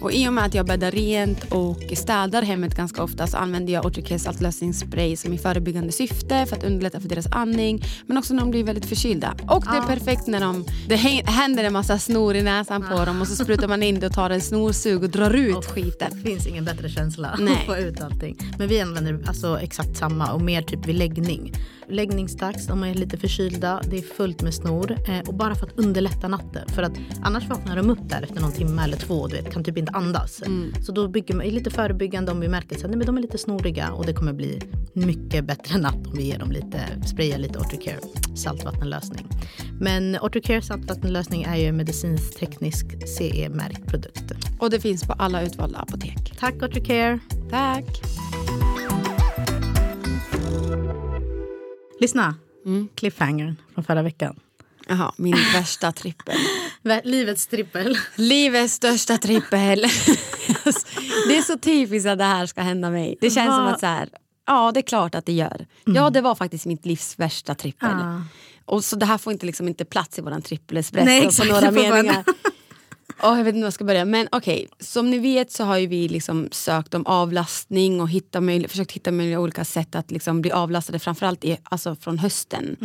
Och 0.00 0.12
I 0.12 0.28
och 0.28 0.32
med 0.32 0.44
att 0.44 0.54
jag 0.54 0.66
bäddar 0.66 0.90
rent 0.90 1.44
och 1.52 1.82
städar 1.96 2.42
hemmet 2.42 2.74
ganska 2.74 3.02
ofta 3.02 3.26
så 3.26 3.36
använder 3.36 3.72
jag 3.72 3.86
Otricare 3.86 4.18
saltlösningsspray 4.18 5.16
som 5.16 5.32
i 5.32 5.38
förebyggande 5.38 5.92
syfte 5.92 6.46
för 6.46 6.56
att 6.56 6.64
underlätta 6.64 7.00
för 7.00 7.08
deras 7.08 7.26
andning 7.32 7.84
men 8.06 8.18
också 8.18 8.34
när 8.34 8.40
de 8.40 8.50
blir 8.50 8.64
väldigt 8.64 8.86
förkylda. 8.86 9.34
Och 9.48 9.64
det 9.64 9.76
är 9.76 9.86
perfekt 9.86 10.26
när 10.26 10.40
de, 10.40 10.64
det 10.88 10.96
hä- 10.96 11.26
händer 11.26 11.64
en 11.64 11.72
massa 11.72 11.98
snor 11.98 12.36
i 12.36 12.42
näsan 12.42 12.84
på 12.90 13.04
dem 13.04 13.20
och 13.20 13.28
så 13.28 13.44
sprutar 13.44 13.68
man 13.68 13.82
in 13.82 14.00
det 14.00 14.06
och 14.06 14.12
tar 14.12 14.30
en 14.30 14.40
snorsug 14.40 15.02
och 15.02 15.10
drar 15.10 15.30
ut 15.34 15.64
skiten. 15.64 16.08
Det 16.22 16.30
finns 16.30 16.46
ingen 16.46 16.64
bättre 16.64 16.88
känsla 16.88 17.36
Nej. 17.38 17.54
att 17.54 17.66
få 17.66 17.76
ut 17.76 18.00
allting. 18.00 18.36
Men 18.58 18.68
vi 18.68 18.80
använder 18.80 19.18
alltså 19.26 19.60
exakt 19.60 19.96
samma 19.96 20.32
och 20.32 20.40
mer 20.42 20.62
typ 20.62 20.86
vid 20.86 20.94
läggning. 20.94 21.52
Läggningsdags, 21.90 22.68
om 22.70 22.80
man 22.80 22.88
är 22.88 22.94
lite 22.94 23.16
förkylda, 23.16 23.80
det 23.90 23.98
är 23.98 24.02
fullt 24.02 24.42
med 24.42 24.54
snor. 24.54 24.96
Eh, 25.08 25.28
och 25.28 25.34
bara 25.34 25.54
för 25.54 25.66
att 25.66 25.78
underlätta 25.78 26.28
natten. 26.28 26.68
För 26.68 26.82
att 26.82 26.92
annars 27.22 27.48
vaknar 27.48 27.76
de 27.76 27.90
upp 27.90 28.08
där 28.08 28.22
efter 28.22 28.40
någon 28.40 28.52
timme 28.52 28.84
eller 28.84 28.96
två 28.96 29.14
och 29.14 29.30
du 29.30 29.36
vet, 29.36 29.52
kan 29.52 29.64
typ 29.64 29.76
inte 29.76 29.92
andas. 29.92 30.42
Så 30.86 30.92
då 30.92 31.08
bygger 31.08 31.34
man, 31.34 31.46
är 31.46 31.50
lite 31.50 31.70
förebyggande 31.70 32.32
om 32.32 32.40
vi 32.40 32.48
märker 32.48 32.76
att 32.76 33.06
de 33.06 33.16
är 33.16 33.22
lite 33.22 33.38
snoriga 33.38 33.92
och 33.92 34.06
det 34.06 34.12
kommer 34.12 34.32
bli 34.32 34.60
mycket 34.92 35.44
bättre 35.44 35.78
natt 35.78 36.06
om 36.06 36.12
vi 36.16 36.22
ger 36.22 36.38
dem 36.38 36.52
lite, 36.52 36.80
sprayar 37.06 37.38
lite 37.38 37.58
Otricare 37.58 37.98
saltvattenlösning. 38.34 39.26
Men 39.80 40.18
Otricare 40.22 40.62
saltvattenlösning 40.62 41.42
är 41.42 41.56
ju 41.56 41.66
en 41.66 41.76
medicinsk-teknisk 41.76 43.08
CE-märkt 43.08 43.86
produkt. 43.86 44.32
Och 44.58 44.70
det 44.70 44.80
finns 44.80 45.04
på 45.04 45.12
alla 45.12 45.42
utvalda 45.42 45.78
apotek. 45.78 46.32
Tack 46.38 46.62
Otricare! 46.62 47.18
Tack! 47.50 48.02
Lyssna! 52.00 52.34
Cliffhangern 52.94 53.56
från 53.74 53.84
förra 53.84 54.02
veckan. 54.02 54.40
Jaha, 54.88 55.12
min 55.16 55.36
värsta 55.54 55.92
trippel. 55.92 56.36
Livets 57.04 57.46
trippel. 57.46 57.98
Livets 58.16 58.74
största 58.74 59.18
trippel. 59.18 59.80
det 61.28 61.36
är 61.36 61.42
så 61.42 61.58
typiskt 61.58 62.08
att 62.08 62.18
det 62.18 62.24
här 62.24 62.46
ska 62.46 62.62
hända 62.62 62.90
mig. 62.90 63.18
Det 63.20 63.30
känns 63.30 63.54
som 63.54 63.64
Vad- 63.64 63.74
att 63.74 63.80
så 63.80 63.86
här, 63.86 64.08
ja 64.46 64.72
det 64.74 64.80
är 64.80 64.82
klart 64.82 65.14
att 65.14 65.26
det 65.26 65.32
gör. 65.32 65.66
Ja 65.84 66.10
det 66.10 66.20
var 66.20 66.34
faktiskt 66.34 66.66
mitt 66.66 66.86
livs 66.86 67.18
värsta 67.18 67.54
trippel. 67.54 67.90
Ah. 67.90 68.22
Och 68.64 68.84
så 68.84 68.96
det 68.96 69.06
här 69.06 69.18
får 69.18 69.32
inte, 69.32 69.46
liksom 69.46 69.68
inte 69.68 69.84
plats 69.84 70.18
i 70.18 70.22
våran 70.22 70.42
trippelespresso 70.42 71.04
Nej, 71.04 71.28
på 71.38 71.44
några 71.44 71.70
meningar. 71.70 72.24
Oh, 73.22 73.36
jag 73.36 73.44
vet 73.44 73.54
inte 73.54 73.60
var 73.60 73.66
jag 73.66 73.72
ska 73.72 73.84
börja. 73.84 74.04
Men 74.04 74.28
okej, 74.32 74.68
som 74.80 75.10
ni 75.10 75.18
vet 75.18 75.52
så 75.52 75.64
har 75.64 75.78
ju 75.78 75.86
vi 75.86 76.08
liksom 76.08 76.48
sökt 76.52 76.94
om 76.94 77.06
avlastning 77.06 78.00
och 78.00 78.08
hitta 78.08 78.40
försökt 78.68 78.92
hitta 78.92 79.12
möjliga 79.12 79.40
olika 79.40 79.64
sätt 79.64 79.94
att 79.94 80.10
liksom 80.10 80.42
bli 80.42 80.50
avlastade. 80.50 80.98
Framförallt 80.98 81.44
i, 81.44 81.56
alltså 81.62 81.96
från 81.96 82.18
hösten. 82.18 82.76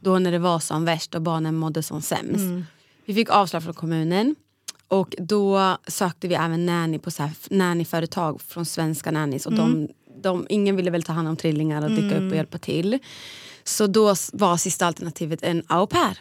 Då 0.00 0.18
när 0.18 0.32
det 0.32 0.38
var 0.38 0.58
som 0.58 0.84
värst 0.84 1.14
och 1.14 1.22
barnen 1.22 1.54
mådde 1.54 1.82
som 1.82 2.02
sämst. 2.02 2.44
Vi 3.06 3.14
fick 3.14 3.30
avslag 3.30 3.62
från 3.62 3.74
kommunen. 3.74 4.34
Och 4.88 5.14
då 5.18 5.76
sökte 5.86 6.28
vi 6.28 6.34
även 6.34 6.66
nanny 6.66 6.98
på 6.98 7.10
så 7.10 7.22
här 7.22 7.32
nannyföretag 7.50 8.40
från 8.42 8.66
svenska 8.66 9.10
nannies. 9.10 9.46
Och 9.46 9.52
de, 9.52 9.88
de, 10.22 10.46
ingen 10.48 10.76
ville 10.76 10.90
väl 10.90 11.02
ta 11.02 11.12
hand 11.12 11.28
om 11.28 11.36
trillingar 11.36 11.84
och 11.84 11.90
dyka 11.90 12.16
upp 12.16 12.30
och 12.30 12.36
hjälpa 12.36 12.58
till. 12.58 12.98
Så 13.64 13.86
då 13.86 14.14
var 14.32 14.56
sista 14.56 14.86
alternativet 14.86 15.42
en 15.42 15.62
au 15.66 15.86
pair. 15.86 16.18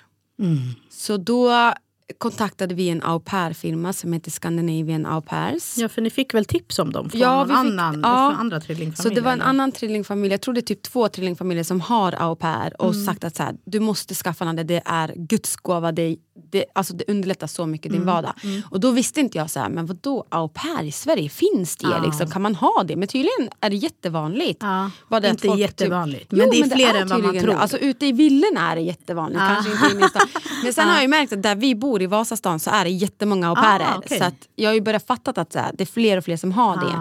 Så 0.89 1.17
då 1.17 1.73
kontaktade 2.17 2.75
vi 2.75 2.89
en 2.89 3.03
au 3.03 3.19
pair-firma 3.19 3.93
som 3.93 4.13
heter 4.13 4.31
Scandinavian 4.31 5.05
Au 5.05 5.21
Pairs. 5.21 5.77
Ja, 5.77 5.89
för 5.89 6.01
ni 6.01 6.09
fick 6.09 6.33
väl 6.33 6.45
tips 6.45 6.79
om 6.79 6.91
dem 6.91 7.09
från 7.09 7.21
Ja, 7.21 7.43
vi 7.43 7.49
fick- 7.49 7.57
annan, 7.57 7.99
ja. 8.03 8.29
från 8.31 8.39
andra 8.39 8.61
Så 8.61 8.65
trillingfamiljer? 8.65 9.15
det 9.15 9.21
var 9.25 9.31
en 9.31 9.41
eller? 9.41 9.49
annan 9.49 9.71
trillingfamilj, 9.71 10.33
jag 10.33 10.41
tror 10.41 10.53
det 10.53 10.59
är 10.59 10.61
typ 10.61 10.81
två 10.81 11.07
trillingfamiljer 11.07 11.63
som 11.63 11.81
har 11.81 12.11
au 12.19 12.35
pair 12.35 12.81
och 12.81 12.93
Mm. 12.93 13.05
sagt 13.05 13.23
att 13.23 13.35
så 13.35 13.43
här, 13.43 13.55
du 13.65 13.79
måste 13.79 14.15
skaffa 14.15 14.45
den, 14.45 14.67
det 14.67 14.81
är 14.85 15.13
Guds 15.15 15.55
gåva, 15.55 15.91
det, 15.91 16.15
det, 16.51 16.65
alltså 16.75 16.93
det 16.93 17.03
underlättar 17.07 17.47
så 17.47 17.65
mycket 17.65 17.91
din 17.91 18.01
Mm. 18.01 18.13
vardag. 18.13 18.33
Och 18.69 18.79
då 18.79 18.91
visste 18.91 19.19
inte 19.19 19.37
jag 19.37 19.49
så 19.49 19.59
här, 19.59 19.69
men 19.69 19.85
vadå 19.85 20.25
au 20.29 20.47
pair 20.49 20.83
i 20.83 20.91
Sverige, 20.91 21.29
finns 21.29 21.75
det? 21.75 22.01
Liksom, 22.05 22.29
kan 22.31 22.41
man 22.41 22.55
ha 22.55 22.83
det? 22.87 22.95
Men 22.95 23.07
tydligen 23.07 23.49
är 23.61 23.69
det 23.69 23.75
jättevanligt. 23.75 24.59
Ja, 24.63 25.19
det 25.19 25.29
inte 25.29 25.47
folk 25.47 25.59
jättevanligt, 25.59 26.29
Typ, 26.29 26.39
men 26.39 26.49
det 26.49 26.59
är 26.59 26.75
fler 26.75 26.93
än 27.01 27.07
vad 27.07 27.21
man 27.23 27.39
tror. 27.39 27.47
det. 27.47 27.57
Alltså 27.57 27.77
ute 27.77 28.05
i 28.05 28.11
villorna 28.11 28.71
är 28.71 28.75
det 28.75 28.81
jättevanligt, 28.81 29.39
kanske 29.39 29.71
inte 29.91 30.05
i 30.05 30.09
stan. 30.09 30.27
Men 30.63 30.73
sen 30.73 30.87
har 30.87 30.93
jag 30.93 31.01
ju 31.01 31.07
märkt 31.07 31.33
att 31.33 31.43
där 31.43 31.55
vi 31.55 31.75
bor 31.75 31.92
i 32.01 32.05
Vasastan 32.05 32.59
så 32.59 32.69
är 32.69 32.83
det 32.83 32.89
jättemånga 32.89 33.49
au 33.49 33.55
pairer. 33.55 33.85
Ah, 33.85 33.97
okej. 33.97 34.19
Så 34.19 34.31
jag 34.55 34.69
har 34.69 34.75
ju 34.75 34.81
börjat 34.81 35.07
fatta 35.07 35.41
att 35.41 35.53
så 35.53 35.59
här, 35.59 35.71
det 35.73 35.83
är 35.83 35.85
fler 35.85 36.17
och 36.17 36.23
fler 36.23 36.37
som 36.37 36.51
har 36.51 36.75
det. 36.77 36.95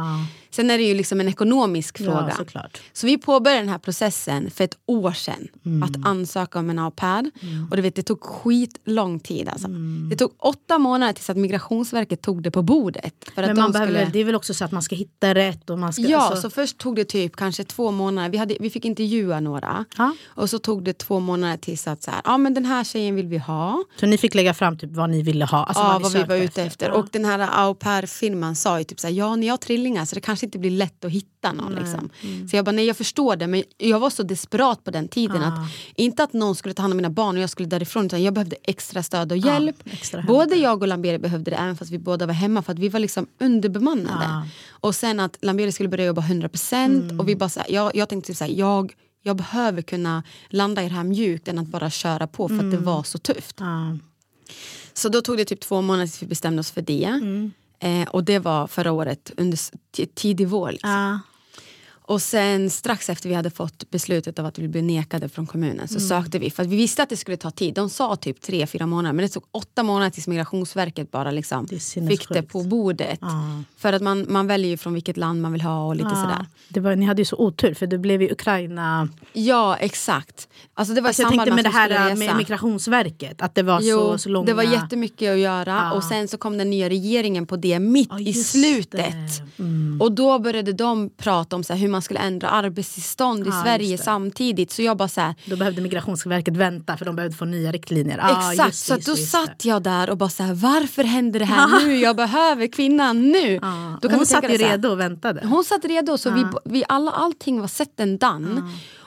Ah. 0.52 0.56
Sen 0.56 0.70
är 0.70 0.78
det 0.78 0.84
ju 0.84 0.94
liksom 0.94 1.20
en 1.20 1.28
ekonomisk 1.28 1.98
fråga. 1.98 2.36
Ja. 2.52 2.62
Så 2.92 3.06
vi 3.06 3.18
påbörjade 3.18 3.62
den 3.62 3.68
här 3.68 3.78
processen 3.78 4.50
för 4.50 4.64
ett 4.64 4.76
år 4.86 5.12
sedan. 5.12 5.48
Mm. 5.66 5.82
Att 5.82 6.06
ansöka 6.06 6.58
om 6.58 6.70
en 6.70 6.78
au 6.78 6.90
pair. 6.90 7.30
Och 7.70 7.76
du 7.76 7.82
vet, 7.82 7.94
det 7.94 8.02
tog 8.02 8.22
skitlång 8.22 9.20
tid. 9.20 9.48
Alltså. 9.48 9.66
Mm. 9.66 10.08
Det 10.10 10.16
tog 10.16 10.32
åtta 10.38 10.78
månader 10.78 11.12
tills 11.12 11.30
att 11.30 11.36
Migrationsverket 11.36 12.22
tog 12.22 12.42
det 12.42 12.50
på 12.50 12.62
bordet. 12.62 13.14
För 13.34 13.42
att 13.42 13.48
Men 13.48 13.56
de 13.56 13.62
man 13.62 13.72
behöver, 13.72 13.92
skulle... 13.92 14.04
väl- 14.04 14.12
det 14.12 14.18
är 14.18 14.24
väl 14.24 14.34
också 14.34 14.54
så 14.54 14.64
att 14.64 14.72
man 14.72 14.82
ska 14.82 14.96
hitta 14.96 15.34
rätt 15.34 15.70
och 15.70 15.78
man 15.78 15.92
ska... 15.92 16.02
Ja, 16.02 16.18
alltså, 16.18 16.42
så 16.42 16.50
först 16.50 16.78
tog 16.78 16.96
det 16.96 17.04
typ 17.04 17.36
kanske 17.36 17.64
två 17.64 17.90
månader. 17.90 18.28
Vi, 18.30 18.38
hade, 18.38 18.56
vi 18.60 18.70
fick 18.70 18.84
intervjua 18.84 19.40
några. 19.40 19.84
Ja. 19.98 20.14
Och 20.26 20.50
så 20.50 20.58
tog 20.58 20.84
det 20.84 20.98
två 20.98 21.20
månader 21.20 21.56
tills 21.56 21.86
att 21.88 22.02
så 22.02 22.10
här, 22.10 22.20
ja 22.24 22.38
men 22.38 22.54
den 22.54 22.64
här 22.64 22.84
tjejen 22.84 23.14
vill 23.14 23.26
vi 23.26 23.38
ha. 23.38 23.84
så 24.00 24.06
ni 24.06 24.18
fick 24.18 24.34
lägga 24.34 24.54
fram 24.54 24.78
typ 24.78 24.90
vad 24.92 25.10
ni 25.10 25.22
ville 25.22 25.44
ha? 25.44 25.64
Alltså 25.64 25.82
ja, 25.82 25.98
ni 25.98 26.02
vad 26.02 26.12
vi 26.12 26.22
var 26.22 26.36
ute 26.36 26.62
efter. 26.62 26.88
Ja. 26.88 26.94
Och 26.94 27.06
den 27.10 27.24
här 27.24 27.66
au 27.66 27.74
pair-firman 27.74 28.54
sa 28.56 28.78
ju 28.78 28.84
typ 28.84 29.00
så 29.00 29.06
här, 29.06 29.14
ja 29.14 29.36
ni 29.36 29.48
har 29.48 29.56
trillingar 29.56 30.04
så 30.04 30.14
det 30.14 30.20
kanske 30.20 30.41
inte 30.46 30.58
blir 30.58 30.70
lätt 30.70 31.04
att 31.04 31.10
hitta 31.10 31.52
någon. 31.52 31.74
Liksom. 31.74 32.10
Mm. 32.22 32.48
Så 32.48 32.56
jag 32.56 32.64
bara, 32.64 32.72
nej 32.72 32.84
jag 32.86 32.96
förstår 32.96 33.36
det 33.36 33.46
men 33.46 33.62
jag 33.78 34.00
var 34.00 34.10
så 34.10 34.22
desperat 34.22 34.84
på 34.84 34.90
den 34.90 35.08
tiden 35.08 35.42
att 35.42 35.70
inte 35.96 36.24
att 36.24 36.32
någon 36.32 36.54
skulle 36.54 36.74
ta 36.74 36.82
hand 36.82 36.92
om 36.92 36.96
mina 36.96 37.10
barn 37.10 37.36
och 37.36 37.42
jag 37.42 37.50
skulle 37.50 37.68
därifrån 37.68 38.06
utan 38.06 38.22
jag 38.22 38.34
behövde 38.34 38.56
extra 38.62 39.02
stöd 39.02 39.32
och 39.32 39.38
hjälp. 39.38 39.76
extra 39.84 40.20
hämta. 40.20 40.32
Både 40.32 40.56
jag 40.56 40.82
och 40.82 40.88
Lamberi 40.88 41.18
behövde 41.18 41.50
det 41.50 41.56
även 41.56 41.76
fast 41.76 41.90
vi 41.90 41.98
båda 41.98 42.26
var 42.26 42.34
hemma 42.34 42.62
för 42.62 42.72
att 42.72 42.78
vi 42.78 42.88
var 42.88 43.00
liksom 43.00 43.26
underbemannade. 43.40 44.24
Ja. 44.24 44.46
Och 44.70 44.94
sen 44.94 45.20
att 45.20 45.36
Lamberi 45.42 45.72
skulle 45.72 45.88
börja 45.88 46.04
jobba 46.04 46.22
100% 46.22 46.74
Mm. 47.04 47.20
och 47.20 47.28
vi 47.28 47.36
bara 47.36 47.48
så 47.48 47.60
här, 47.60 47.70
jag, 47.72 47.96
jag 47.96 48.08
tänkte 48.08 48.26
typ 48.26 48.36
så 48.36 48.44
här, 48.44 48.52
jag, 48.52 48.94
jag 49.22 49.36
behöver 49.36 49.82
kunna 49.82 50.22
landa 50.48 50.82
i 50.82 50.88
det 50.88 50.94
här 50.94 51.04
mjukt 51.04 51.48
än 51.48 51.58
att 51.58 51.66
bara 51.68 51.90
köra 51.90 52.26
på 52.26 52.48
för 52.48 52.54
att 52.54 52.60
det 52.60 52.66
Mm. 52.76 52.84
var 52.84 53.02
så 53.02 53.18
tufft. 53.18 53.56
Ja. 53.60 53.98
Så 54.94 55.08
då 55.08 55.20
tog 55.20 55.36
det 55.36 55.44
typ 55.44 55.60
två 55.60 55.82
månader 55.82 56.06
tills 56.06 56.22
vi 56.22 56.26
bestämde 56.26 56.60
oss 56.60 56.70
för 56.70 56.82
det. 56.82 57.04
Mm. 57.04 57.52
Eh, 57.82 58.08
och 58.08 58.24
det 58.24 58.38
var 58.38 58.66
förra 58.66 58.92
året, 58.92 59.32
under 59.36 59.58
tidig 60.14 60.48
vår. 60.48 60.72
Liksom. 60.72 60.90
Ja. 60.90 61.20
Och 62.04 62.22
sen 62.22 62.70
strax 62.70 63.08
efter 63.10 63.28
vi 63.28 63.34
hade 63.34 63.50
fått 63.50 63.90
beslutet 63.90 64.38
av 64.38 64.46
att 64.46 64.58
vi 64.58 64.68
blev 64.68 64.84
nekade 64.84 65.28
från 65.28 65.46
kommunen 65.46 65.76
Mm. 65.76 65.88
så 65.88 66.00
sökte 66.00 66.38
vi. 66.38 66.50
För 66.50 66.62
att 66.62 66.68
vi 66.68 66.76
visste 66.76 67.02
att 67.02 67.08
det 67.08 67.16
skulle 67.16 67.36
ta 67.36 67.50
tid. 67.50 67.74
De 67.74 67.90
sa 67.90 68.16
typ 68.16 68.40
tre, 68.40 68.66
fyra 68.66 68.86
månader. 68.86 69.12
Men 69.12 69.22
det 69.22 69.28
tog 69.28 69.44
åtta 69.50 69.82
månader 69.82 70.10
tills 70.10 70.26
Migrationsverket 70.28 71.10
bara 71.10 71.30
liksom 71.30 71.66
Det 71.66 72.08
fick 72.08 72.28
det 72.28 72.42
på 72.42 72.62
bordet. 72.62 73.18
Ja. 73.20 73.62
För 73.76 73.92
att 73.92 74.02
man, 74.02 74.26
man 74.28 74.46
väljer 74.46 74.70
ju 74.70 74.76
från 74.76 74.94
vilket 74.94 75.16
land 75.16 75.42
man 75.42 75.52
vill 75.52 75.60
ha 75.60 75.86
och 75.86 75.96
lite 75.96 76.08
sådär. 76.10 76.46
Det 76.68 76.80
var, 76.80 76.96
ni 76.96 77.06
hade 77.06 77.20
ju 77.20 77.26
så 77.26 77.36
otur 77.36 77.74
för 77.74 77.86
det 77.86 77.98
blev 77.98 78.22
ju 78.22 78.32
Ukraina... 78.32 79.08
Ja, 79.32 79.76
exakt. 79.76 80.48
Alltså 80.82 80.94
det 80.94 81.00
var 81.00 81.08
i 81.08 81.10
Alltså 81.10 81.22
jag 81.22 81.30
tänkte 81.30 81.54
med 81.54 81.64
det 81.64 81.70
här 81.70 82.16
med 82.16 82.36
Migrationsverket, 82.36 83.42
att 83.42 83.54
det 83.54 83.62
var 83.62 83.80
Jo, 83.82 83.98
så, 83.98 84.18
så 84.18 84.28
långa... 84.28 84.46
det 84.46 84.54
var 84.54 84.62
jättemycket 84.62 85.32
att 85.32 85.38
göra 85.38 85.70
Ja. 85.90 85.92
och 85.92 86.04
sen 86.04 86.28
så 86.28 86.38
kom 86.38 86.58
den 86.58 86.70
nya 86.70 86.88
regeringen 86.88 87.46
på 87.46 87.56
det 87.56 87.78
mitt 87.78 88.08
Ja, 88.10 88.20
i 88.20 88.32
slutet. 88.34 89.14
Mm. 89.58 89.98
Och 90.00 90.12
då 90.12 90.38
började 90.38 90.72
de 90.72 91.10
prata 91.16 91.56
om 91.56 91.64
så 91.64 91.72
här, 91.72 91.80
hur 91.80 91.88
man 91.88 92.02
skulle 92.02 92.20
ändra 92.20 92.48
arbetstillstånd 92.48 93.46
i 93.46 93.50
Ja, 93.50 93.62
Sverige 93.62 93.86
just 93.90 94.00
det. 94.00 94.04
samtidigt. 94.04 94.70
Så 94.70 94.82
jag 94.82 94.96
bara 94.96 95.08
så 95.08 95.20
här, 95.20 95.34
Då 95.46 95.56
behövde 95.56 95.82
Migrationsverket 95.82 96.56
vänta 96.56 96.96
för 96.96 97.04
de 97.04 97.16
behövde 97.16 97.36
få 97.36 97.44
nya 97.44 97.72
riktlinjer. 97.72 98.18
Ja, 98.22 98.52
exakt, 98.52 98.68
just, 98.68 98.86
så 98.86 98.94
just, 98.94 99.06
då 99.06 99.12
just 99.12 99.30
satt 99.30 99.64
jag 99.64 99.82
där 99.82 100.10
och 100.10 100.16
bara 100.16 100.28
så 100.28 100.42
här, 100.42 100.54
varför 100.54 101.04
händer 101.04 101.38
det 101.40 101.44
här 101.46 101.84
nu? 101.86 101.96
Jag 101.96 102.16
behöver 102.16 102.66
kvinnan 102.66 103.28
nu. 103.30 103.58
Då 104.02 104.08
Hon 104.08 104.18
du 104.18 104.26
satt 104.26 104.44
ju 104.44 104.56
redo 104.56 104.88
och 104.88 105.00
väntade. 105.00 105.46
Hon 105.46 105.64
satt 105.64 105.84
redo 105.84 106.18
så 106.18 106.30
vi, 106.30 106.44
vi 106.64 106.84
alla, 106.88 107.10
allting 107.10 107.60
var 107.60 107.68
sett 107.68 108.00
and 108.00 108.18
done. 108.18 108.62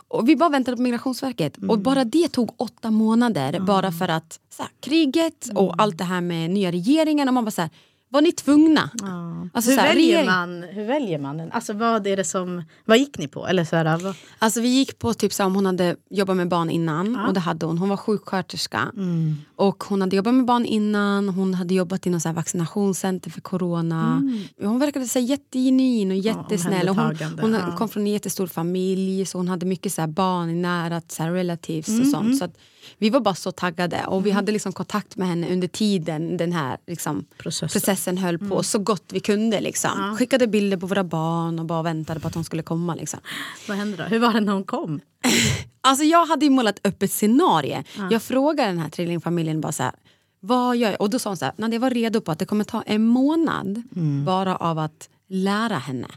Och 0.08 0.30
vi 0.30 0.36
bara 0.36 0.50
väntade 0.50 0.78
på 0.78 0.84
Migrationsverket. 0.84 1.58
Mm. 1.58 1.70
Och 1.70 1.80
bara 1.80 2.04
det 2.06 2.28
tog 2.28 2.52
åtta 2.58 2.92
månader. 2.92 3.60
Bara 3.60 3.92
för 3.92 4.08
att 4.08 4.40
här, 4.60 4.68
kriget 4.80 5.46
Mm. 5.50 5.58
och 5.58 5.76
allt 5.82 5.98
det 5.98 6.04
här 6.04 6.22
med 6.22 6.50
nya 6.50 6.72
regeringen. 6.72 7.28
Och 7.28 7.34
man 7.34 7.46
bara 7.46 7.52
så 7.52 7.62
här, 7.62 7.70
var 8.16 8.22
ni 8.22 8.32
tvungna? 8.32 8.90
Alltså, 9.54 9.72
hur, 9.72 9.78
här, 9.78 9.88
väljer 9.88 10.26
man, 10.26 10.64
hur 10.64 10.86
väljer 10.86 11.20
man 11.20 11.38
den? 11.38 11.52
Alltså 11.52 11.74
vad 11.74 12.08
är 12.08 12.18
det 12.18 12.24
som... 12.24 12.64
Vad 12.86 12.98
gick 12.98 13.18
ni 13.18 13.28
på? 13.28 13.48
Eller 13.48 13.66
så 13.66 13.76
här, 13.76 13.98
vad, 13.98 14.16
Alltså 14.40 14.62
vi 14.62 14.68
gick 14.68 15.00
på 15.00 15.14
typ 15.14 15.34
så 15.34 15.44
här, 15.44 15.48
om 15.48 15.56
hon 15.56 15.66
hade 15.66 15.96
jobbat 16.10 16.38
med 16.38 16.48
barn 16.48 16.70
innan 16.70 17.16
och 17.28 17.34
det 17.34 17.40
hade 17.40 17.66
hon. 17.66 17.78
Hon 17.78 17.90
var 17.90 17.98
sjuksköterska. 17.98 18.92
Mm. 18.96 19.36
Och 19.56 19.84
hon 19.84 20.02
hade 20.02 20.16
jobbat 20.16 20.34
med 20.34 20.46
barn 20.46 20.66
innan. 20.66 21.30
Hon 21.30 21.54
hade 21.54 21.74
jobbat 21.74 22.08
i 22.08 22.10
någon 22.10 22.22
så 22.22 22.30
här 22.30 22.36
vaccinationscenter 22.36 23.32
för 23.32 23.42
corona. 23.42 24.22
Hon 24.62 24.80
verkade 24.80 25.08
så 25.08 25.20
här 25.20 25.26
jättegenuin 25.26 26.12
och 26.12 26.18
jättesnäll. 26.18 26.90
Och 26.90 26.96
hon, 26.96 27.16
hon 27.42 27.54
ja. 27.54 27.76
kom 27.78 27.90
från 27.90 28.04
en 28.04 28.12
jättestor 28.12 28.48
familj 28.48 29.26
så 29.26 29.38
hon 29.38 29.48
hade 29.48 29.66
mycket 29.66 29.94
så 29.94 30.02
här 30.02 30.08
barn 30.08 30.50
i 30.50 30.54
nära 30.54 31.02
så 31.08 31.24
relatives 31.24 31.90
Mm, 31.90 32.02
och 32.02 32.08
sånt. 32.08 32.38
Så 32.38 32.46
att 32.46 32.58
vi 32.98 33.10
var 33.10 33.20
bara 33.20 33.36
så 33.36 33.52
taggade 33.52 34.06
och 34.06 34.26
vi 34.26 34.32
hade 34.32 34.52
liksom 34.52 34.72
kontakt 34.74 35.16
med 35.16 35.28
henne 35.28 35.54
under 35.54 35.68
tiden 35.68 36.38
den 36.38 36.52
här 36.54 36.78
liksom, 36.88 37.26
Processen. 37.38 37.70
processen 37.70 38.18
höll 38.18 38.38
på 38.40 38.64
så 38.64 38.80
gott 38.80 39.04
vi 39.14 39.20
kunde. 39.20 39.62
Liksom. 39.62 40.16
Skickade 40.20 40.48
bilder 40.48 40.78
på 40.78 40.88
våra 40.88 41.04
barn 41.04 41.60
och 41.60 41.66
bara 41.66 41.82
väntade 41.84 42.20
på 42.20 42.28
att 42.28 42.36
hon 42.36 42.44
skulle 42.44 42.64
komma. 42.64 42.96
Liksom. 42.96 43.20
vad 43.68 43.78
hände 43.78 43.98
då? 43.98 44.04
Hur 44.04 44.20
var 44.20 44.34
det 44.34 44.40
när 44.40 44.54
hon 44.54 44.64
kom? 44.64 45.00
Alltså 45.82 46.04
jag 46.04 46.26
hade 46.26 46.46
ju 46.46 46.52
målat 46.52 46.88
upp 46.88 47.04
ett 47.04 47.12
scenario. 47.12 47.84
Jag 48.12 48.24
frågade 48.24 48.70
den 48.70 48.80
här 48.80 48.90
trillingfamiljen 48.90 49.62
bara 49.62 49.72
så 49.72 49.84
här, 49.84 49.92
vad 50.40 50.78
gör 50.78 50.92
jag? 50.92 51.02
Och 51.02 51.10
då 51.10 51.20
sa 51.20 51.30
hon 51.30 51.38
så 51.38 51.46
här, 51.46 51.54
när 51.58 51.72
jag 51.74 51.80
var 51.80 51.90
redo 51.90 52.22
på 52.22 52.32
att 52.32 52.40
det 52.40 52.46
kommer 52.46 52.64
ta 52.64 52.82
en 52.82 53.06
månad 53.06 53.84
bara 54.26 54.56
av 54.56 54.80
att 54.80 55.10
lära 55.30 55.78
henne. 55.78 56.08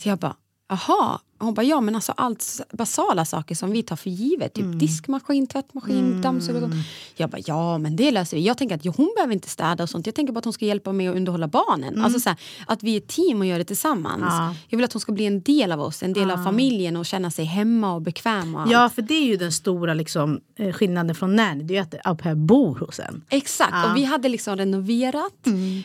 Så 0.00 0.08
jag 0.08 0.18
bara, 0.18 0.34
aha. 0.72 1.20
Hon 1.38 1.54
bara, 1.54 1.62
ja 1.62 1.80
men 1.80 1.94
alltså 1.94 2.12
allt 2.16 2.60
basala 2.72 3.24
saker 3.24 3.54
som 3.54 3.70
vi 3.70 3.82
tar 3.82 3.96
för 3.96 4.10
givet. 4.10 4.54
Typ 4.54 4.78
diskmaskin, 4.80 5.46
tvättmaskin, 5.46 6.22
dammsugare 6.22 6.64
och 6.64 6.70
sånt. 6.70 6.86
Jag 7.16 7.30
bara, 7.30 7.38
ja 7.46 7.78
men 7.78 7.96
det 7.96 8.10
löser 8.10 8.36
vi. 8.36 8.42
Jag 8.42 8.58
tänker 8.58 8.74
att 8.74 8.84
jo, 8.84 8.92
hon 8.96 9.12
behöver 9.16 9.34
inte 9.34 9.48
städa 9.48 9.82
och 9.82 9.90
sånt. 9.90 10.06
Jag 10.06 10.14
tänker 10.14 10.32
bara 10.32 10.38
att 10.38 10.44
hon 10.44 10.52
ska 10.52 10.64
hjälpa 10.64 10.92
mig 10.92 11.08
att 11.08 11.16
underhålla 11.16 11.48
barnen. 11.48 12.04
Alltså 12.04 12.20
så 12.20 12.28
här, 12.28 12.38
att 12.66 12.82
vi 12.82 12.94
är 12.94 12.98
ett 12.98 13.08
team 13.08 13.40
och 13.40 13.46
gör 13.46 13.58
det 13.58 13.64
tillsammans. 13.64 14.22
Ja. 14.28 14.54
Jag 14.68 14.76
vill 14.78 14.84
att 14.84 14.92
hon 14.92 15.00
ska 15.00 15.12
bli 15.12 15.26
en 15.26 15.40
del 15.42 15.72
av 15.72 15.80
oss, 15.80 16.02
en 16.02 16.12
del 16.12 16.30
av 16.30 16.44
familjen 16.44 16.96
och 16.96 17.06
känna 17.06 17.30
sig 17.30 17.44
hemma 17.44 17.94
och 17.94 18.02
bekväm. 18.02 18.54
Och. 18.54 18.68
Ja, 18.72 18.88
för 18.94 19.02
det 19.02 19.14
är 19.14 19.24
ju 19.26 19.36
den 19.36 19.52
stora 19.52 19.94
liksom, 19.94 20.40
eh, 20.58 20.72
skillnaden 20.72 21.14
från 21.14 21.36
nanny. 21.36 21.64
Det 21.64 21.74
är 21.74 21.76
ju 21.76 21.82
att 21.82 21.94
au 22.06 22.16
pair 22.16 22.34
bor 22.34 22.74
hos 22.74 22.98
en. 23.00 23.22
Exakt, 23.28 23.70
Ja. 23.72 23.90
och 23.90 23.96
vi 23.96 24.04
hade 24.04 24.28
liksom 24.28 24.56
renoverat. 24.56 25.32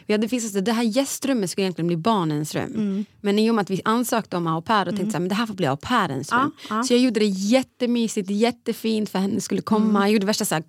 Vi 0.06 0.14
hade 0.14 0.28
fixat 0.30 0.54
det. 0.54 0.62
det 0.62 0.72
här 0.72 0.84
gästrummet 0.84 1.50
skulle 1.50 1.66
egentligen 1.66 1.88
bli 1.88 1.98
barnens 1.98 2.56
rum. 2.56 3.06
Men 3.22 3.40
i 3.40 3.50
och 3.52 3.56
med 3.56 3.62
att 3.62 3.70
vi 3.70 3.82
ansökte 3.86 4.38
om 4.38 4.48
au 4.48 4.62
pair 4.62 4.88
och 4.88 4.96
tänkte 4.96 5.12
så 5.12 5.16
här, 5.16 5.20
men 5.20 5.30
det 5.30 5.36
här 5.36 5.43
får 5.48 5.54
bli 5.54 5.68
au 5.68 5.78
pairens 5.78 6.32
rum. 6.32 6.52
ja. 6.70 6.84
Så 6.84 6.94
jag 6.94 7.02
gjorde 7.02 7.20
det 7.20 7.26
jättemysigt, 7.26 8.30
jättefint 8.30 9.10
för 9.10 9.20
henne 9.20 9.42
skulle 9.42 9.62
komma. 9.62 10.00
Jag 10.00 10.12
gjorde 10.12 10.26
värsta 10.26 10.46
så 10.46 10.56
här, 10.56 10.64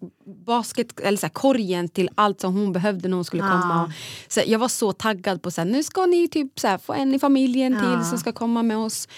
basket, 0.47 1.01
eller 1.01 1.19
så 1.19 1.27
här, 1.27 1.33
korgen 1.33 1.89
till 1.89 2.11
allt 2.15 2.41
som 2.41 2.55
hon 2.55 2.73
behövde 2.73 3.09
när 3.09 3.17
hon 3.17 3.25
skulle 3.25 3.43
komma. 3.43 3.93
Så 4.29 4.41
jag 4.47 4.59
var 4.59 4.69
så 4.69 4.93
taggad 4.93 5.43
på 5.43 5.49
att 5.49 5.67
nu 5.67 5.83
ska 5.83 6.07
ni 6.07 6.29
typ 6.29 6.61
så 6.61 6.69
här, 6.69 6.79
få 6.79 6.93
en 6.93 7.15
i 7.15 7.19
familjen 7.19 7.73
till 7.73 8.09
som 8.09 8.19
ska 8.19 8.33
komma 8.33 8.63
med 8.63 8.77
oss. 8.77 9.09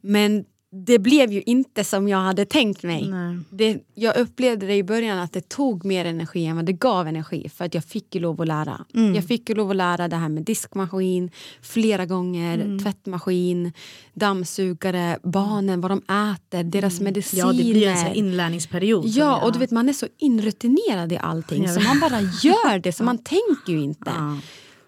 Men 0.00 0.44
det 0.74 0.98
blev 0.98 1.32
ju 1.32 1.42
inte 1.42 1.84
som 1.84 2.08
jag 2.08 2.18
hade 2.18 2.44
tänkt 2.44 2.82
mig. 2.82 3.10
Det, 3.50 3.78
jag 3.94 4.16
upplevde 4.16 4.66
det 4.66 4.74
i 4.76 4.82
början 4.82 5.18
att 5.18 5.32
det 5.32 5.48
tog 5.48 5.84
mer 5.84 6.04
energi 6.04 6.46
än 6.46 6.56
vad 6.56 6.64
det 6.64 6.72
gav 6.72 7.08
energi 7.08 7.48
för 7.48 7.64
att 7.64 7.74
jag 7.74 7.84
fick 7.84 8.14
ju 8.14 8.20
lov 8.20 8.40
att 8.40 8.48
lära. 8.48 8.84
Mm. 8.94 9.14
Jag 9.14 9.24
fick 9.24 9.48
ju 9.48 9.54
lov 9.54 9.70
att 9.70 9.76
lära 9.76 10.08
det 10.08 10.16
här 10.16 10.28
med 10.28 10.42
diskmaskin 10.42 11.30
flera 11.62 12.06
gånger, 12.06 12.54
Mm. 12.58 12.78
tvättmaskin, 12.78 13.72
dammsugare, 14.14 15.18
barnen, 15.22 15.80
vad 15.80 15.90
de 15.90 15.98
äter, 15.98 16.62
deras 16.64 17.00
mediciner. 17.00 17.44
Mm. 17.44 17.56
Ja, 17.56 17.64
det 17.64 17.72
blir 17.72 17.88
en 17.88 17.96
sån 17.98 18.14
inlärningsperiod. 18.14 19.06
Ja, 19.06 19.44
och 19.44 19.52
du 19.52 19.58
vet 19.58 19.70
man 19.70 19.88
är 19.88 19.92
så 19.92 20.06
inrutinerad 20.18 21.12
i 21.12 21.16
allting 21.16 21.68
så 21.68 21.80
man 21.80 22.00
bara 22.00 22.20
gör 22.42 22.78
det 22.78 22.92
så 22.92 23.04
man 23.04 23.18
tänker 23.18 23.72
ju 23.72 23.80
inte. 23.80 24.10
Ja. 24.16 24.38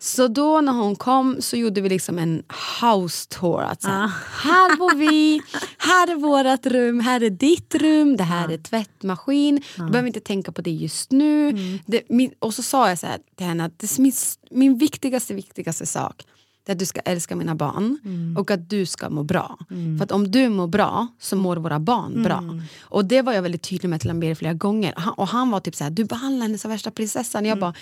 Så 0.04 0.28
då 0.28 0.60
när 0.60 0.72
hon 0.72 0.96
kom 0.96 1.36
så 1.40 1.56
gjorde 1.56 1.80
vi 1.80 1.88
liksom 1.88 2.18
en 2.18 2.42
house 2.80 3.28
tour. 3.28 3.62
Att 3.62 3.82
så 3.82 3.88
här, 3.88 4.04
Ah. 4.04 4.10
Här 4.42 4.76
bor 4.76 4.94
vi, 4.94 5.42
här 5.78 6.10
är 6.10 6.14
vårt 6.16 6.66
rum, 6.66 7.00
här 7.00 7.22
är 7.22 7.30
ditt 7.30 7.74
rum, 7.74 8.16
det 8.16 8.24
här 8.24 8.48
är 8.48 8.58
tvättmaskin. 8.58 9.62
Du 9.76 9.86
behöver 9.86 10.06
inte 10.06 10.20
tänka 10.20 10.52
på 10.52 10.62
det 10.62 10.70
just 10.70 11.12
nu. 11.12 11.52
Det, 11.86 12.02
min, 12.08 12.32
och 12.38 12.54
så 12.54 12.62
sa 12.62 12.88
jag 12.88 12.98
så 12.98 13.06
här 13.06 13.18
till 13.36 13.46
henne 13.46 13.64
att 13.64 13.78
det 13.78 13.98
är 13.98 14.00
min, 14.02 14.12
min 14.50 14.78
viktigaste, 14.78 15.34
viktigaste 15.34 15.86
sak 15.86 16.22
det 16.66 16.72
är 16.72 16.74
att 16.74 16.78
du 16.78 16.86
ska 16.86 17.00
älska 17.00 17.36
mina 17.36 17.54
barn 17.54 17.98
och 18.38 18.50
att 18.50 18.70
du 18.70 18.86
ska 18.86 19.10
må 19.10 19.22
bra. 19.22 19.58
För 19.98 20.04
att 20.04 20.12
om 20.12 20.30
du 20.30 20.48
mår 20.48 20.66
bra 20.66 21.08
så 21.20 21.36
mår 21.36 21.56
våra 21.56 21.78
barn 21.80 22.22
bra. 22.22 22.44
Och 22.80 23.04
det 23.04 23.22
var 23.22 23.32
jag 23.32 23.42
väldigt 23.42 23.62
tydlig 23.62 23.88
med 23.88 24.00
till 24.00 24.08
Lambert 24.08 24.38
flera 24.38 24.54
gånger. 24.54 24.94
Han, 24.96 25.14
och 25.14 25.28
han 25.28 25.50
var 25.50 25.60
typ 25.60 25.74
så 25.74 25.84
här, 25.84 25.90
du 25.90 26.04
behandlar 26.04 26.46
henne 26.46 26.58
som 26.58 26.70
värsta 26.70 26.90
prinsessan. 26.90 27.44
Jag 27.44 27.58
bara, 27.58 27.74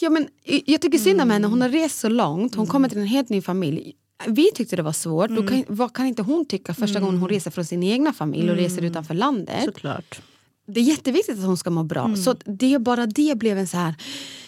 ja 0.00 0.10
men 0.10 0.28
jag 0.64 0.80
tycker 0.80 0.98
synd 0.98 1.20
om 1.20 1.30
henne, 1.30 1.46
hon 1.46 1.60
har 1.60 1.68
rest 1.68 1.98
så 1.98 2.08
långt, 2.08 2.54
hon 2.54 2.66
kommer 2.66 2.88
till 2.88 2.98
en 2.98 3.06
helt 3.06 3.28
ny 3.28 3.40
familj. 3.42 3.94
Vi 4.26 4.50
tyckte 4.54 4.76
det 4.76 4.82
var 4.82 4.92
svårt, 4.92 5.30
då 5.30 5.42
kan, 5.46 5.64
vad 5.68 5.92
kan 5.92 6.06
inte 6.06 6.22
hon 6.22 6.44
tycka 6.46 6.74
första 6.74 7.00
gången 7.00 7.18
hon 7.20 7.28
reser 7.28 7.50
från 7.50 7.64
sin 7.64 7.82
egna 7.82 8.12
familj 8.12 8.50
och 8.50 8.56
reser 8.56 8.82
utanför 8.82 9.14
landet? 9.14 9.64
Såklart. 9.64 10.20
det 10.66 10.80
är 10.80 10.84
jätteviktigt 10.84 11.38
att 11.38 11.44
hon 11.44 11.56
ska 11.56 11.70
må 11.70 11.82
bra. 11.82 12.16
Så 12.16 12.34
det, 12.44 12.78
bara 12.78 13.06
det 13.06 13.38
blev 13.38 13.58
en 13.58 13.66
så 13.66 13.76
här 13.76 13.94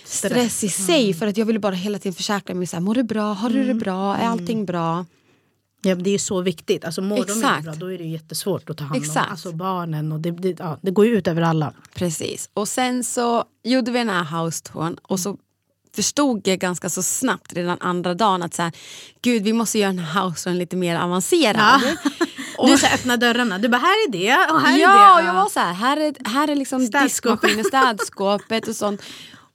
stress, 0.04 0.64
i 0.64 0.68
sig. 0.68 1.14
För 1.14 1.26
att 1.26 1.36
jag 1.36 1.46
ville 1.46 1.58
bara 1.58 1.74
hela 1.74 1.98
tiden 1.98 2.14
försäkra 2.14 2.54
mig. 2.54 2.66
Så 2.66 2.76
här, 2.76 2.80
Mår 2.80 2.94
du 2.94 3.02
bra? 3.02 3.32
Har 3.32 3.50
du 3.50 3.64
det 3.64 3.74
bra? 3.74 4.16
Är 4.16 4.26
allting 4.26 4.66
bra? 4.66 5.06
Ja, 5.82 5.94
det 5.94 6.10
är 6.10 6.12
ju 6.12 6.18
så 6.18 6.40
viktigt. 6.40 6.84
Alltså, 6.84 7.02
mår 7.02 7.16
de 7.16 7.22
Exakt. 7.22 7.64
bra 7.64 7.74
då 7.74 7.92
är 7.92 7.98
det 7.98 8.04
jättesvårt 8.04 8.70
att 8.70 8.76
ta 8.76 8.84
hand 8.84 8.96
om 8.96 9.02
Exakt. 9.02 9.30
alltså, 9.30 9.52
barnen. 9.52 10.12
Och 10.12 10.20
det, 10.20 10.30
det, 10.30 10.58
ja, 10.58 10.78
det 10.82 10.90
går 10.90 11.06
ju 11.06 11.18
ut 11.18 11.28
över 11.28 11.42
alla. 11.42 11.72
Precis. 11.94 12.50
Och 12.54 12.68
sen 12.68 13.04
så 13.04 13.44
gjorde 13.64 13.90
vi 13.90 13.98
den 13.98 14.08
här 14.08 14.42
house 14.42 14.62
och 15.02 15.20
så 15.20 15.36
förstod 15.96 16.48
jag 16.48 16.58
ganska 16.58 16.88
så 16.88 17.02
snabbt 17.02 17.52
redan 17.52 17.78
andra 17.80 18.14
dagen 18.14 18.42
att 18.42 18.54
så 18.54 18.62
här, 18.62 18.72
gud 19.22 19.42
vi 19.42 19.52
måste 19.52 19.78
göra 19.78 19.92
den 19.92 19.98
här 19.98 20.24
house 20.24 20.50
lite 20.50 20.76
mer 20.76 21.00
avancerad. 21.00 21.80
Du 22.66 22.78
så 22.78 22.86
här, 22.86 22.94
öppna 22.94 23.16
dörrarna. 23.16 23.58
Du 23.58 23.68
bara 23.68 23.78
här 23.78 24.08
är 24.08 24.12
det 24.12 24.52
och 24.52 24.60
här 24.60 24.78
ja, 24.78 25.10
är 25.10 25.12
och 25.12 25.20
det. 25.20 25.26
jag 25.26 25.34
var 25.34 25.48
så 25.48 25.60
här, 25.60 25.72
här 25.72 25.96
är, 25.96 26.14
här 26.28 26.48
är 26.48 26.56
liksom 26.56 26.90
diskmaskinen, 26.90 27.64
städskåpet 27.64 28.68
och 28.68 28.76
sånt. 28.76 29.02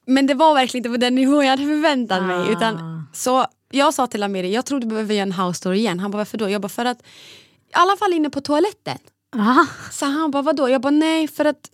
Men 0.07 0.27
det 0.27 0.33
var 0.33 0.53
verkligen 0.53 0.79
inte 0.85 0.89
på 0.89 0.97
den 0.97 1.15
nivå 1.15 1.43
jag 1.43 1.49
hade 1.49 1.63
förväntat 1.63 2.23
mig. 2.23 2.35
Ah. 2.35 2.51
Utan, 2.51 3.07
så 3.13 3.45
jag 3.75 3.93
sa 3.93 4.07
till 4.07 4.23
Amiri, 4.23 4.53
jag 4.53 4.65
tror 4.65 4.79
du 4.79 4.87
behöver 4.87 5.13
göra 5.13 5.23
en 5.23 5.31
house 5.31 5.63
tour 5.63 5.73
igen. 5.73 5.99
Han 5.99 6.11
bara, 6.11 6.17
varför 6.17 6.37
då? 6.37 6.49
Jag 6.49 6.61
bara, 6.61 6.69
för 6.69 6.85
att, 6.85 6.99
i 7.01 7.73
alla 7.73 7.97
fall 7.97 8.13
inne 8.13 8.29
på 8.29 8.41
toaletten. 8.41 8.97
Aha. 9.35 9.65
Så 9.91 10.05
han 10.05 10.31
bara, 10.31 10.41
vadå? 10.43 10.69
Jag 10.69 10.81
bara, 10.81 10.89
nej 10.91 11.27
för 11.27 11.45
att 11.45 11.69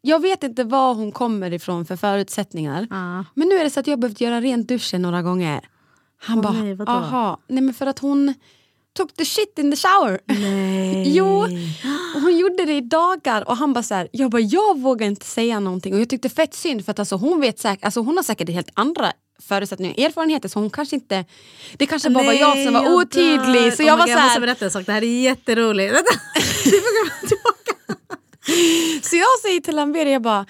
jag 0.00 0.20
vet 0.22 0.42
inte 0.42 0.64
var 0.64 0.94
hon 0.94 1.12
kommer 1.12 1.52
ifrån 1.52 1.86
för 1.86 1.96
förutsättningar. 1.96 2.86
Ja. 2.90 3.24
Men 3.34 3.48
nu 3.48 3.54
är 3.54 3.64
det 3.64 3.70
så 3.70 3.80
att 3.80 3.86
jag 3.86 3.98
behövt 4.00 4.20
göra 4.20 4.40
rent 4.40 4.68
duschen 4.68 5.02
några 5.02 5.22
gånger. 5.22 5.68
Han 6.18 6.38
Åh, 6.38 6.42
bara, 6.42 6.52
nej, 6.52 6.74
vadå? 6.74 6.92
aha. 6.92 7.40
Nej 7.48 7.62
men 7.62 7.74
för 7.74 7.86
att 7.86 7.98
hon 7.98 8.34
took 8.96 9.12
the 9.16 9.24
shit 9.24 9.58
in 9.58 9.70
the 9.70 9.76
shower. 9.76 10.20
Nej. 10.26 10.86
Jo, 11.16 11.42
och 12.14 12.20
hon 12.22 12.38
gjorde 12.38 12.64
det 12.64 12.72
i 12.76 12.80
dagar 12.80 13.48
och 13.48 13.56
han 13.56 13.72
bara 13.72 13.82
så 13.82 13.94
här, 13.94 14.08
jag 14.12 14.30
bara 14.30 14.40
jag 14.42 14.78
vågar 14.80 15.06
inte 15.06 15.26
säga 15.26 15.60
någonting 15.60 15.94
och 15.94 16.00
jag 16.00 16.08
tyckte 16.08 16.28
fett 16.28 16.54
synd 16.54 16.84
för 16.84 16.90
att 16.92 16.98
alltså 16.98 17.16
hon 17.16 17.40
vet 17.40 17.58
säkert, 17.58 17.84
alltså 17.84 18.00
hon 18.00 18.16
har 18.16 18.24
säkert 18.24 18.48
helt 18.50 18.70
andra 18.74 19.12
förutsättningar, 19.42 20.06
erfarenheter 20.06 20.48
så 20.48 20.58
hon 20.58 20.70
kanske 20.70 20.96
inte, 20.96 21.24
det 21.76 21.86
kanske 21.86 22.10
bara 22.10 22.24
var 22.24 22.32
jag 22.32 22.64
som 22.64 22.74
var 22.74 22.94
otydlig 22.94 23.72
så 23.76 23.82
Oh 23.82 23.86
jag 23.86 23.98
my 23.98 23.98
var 23.98 24.06
God, 24.06 24.06
så 24.06 24.10
Jag 24.10 24.22
måste 24.22 24.32
här, 24.32 24.40
berätta 24.40 24.64
en 24.64 24.70
sak, 24.70 24.86
det 24.86 24.92
här 24.92 25.02
är 25.04 25.20
jätteroligt. 25.22 25.94
Så 29.02 29.16
jag 29.16 29.38
säger 29.42 29.60
till 29.60 29.76
Lambert, 29.76 30.08
jag 30.08 30.22
bara 30.22 30.46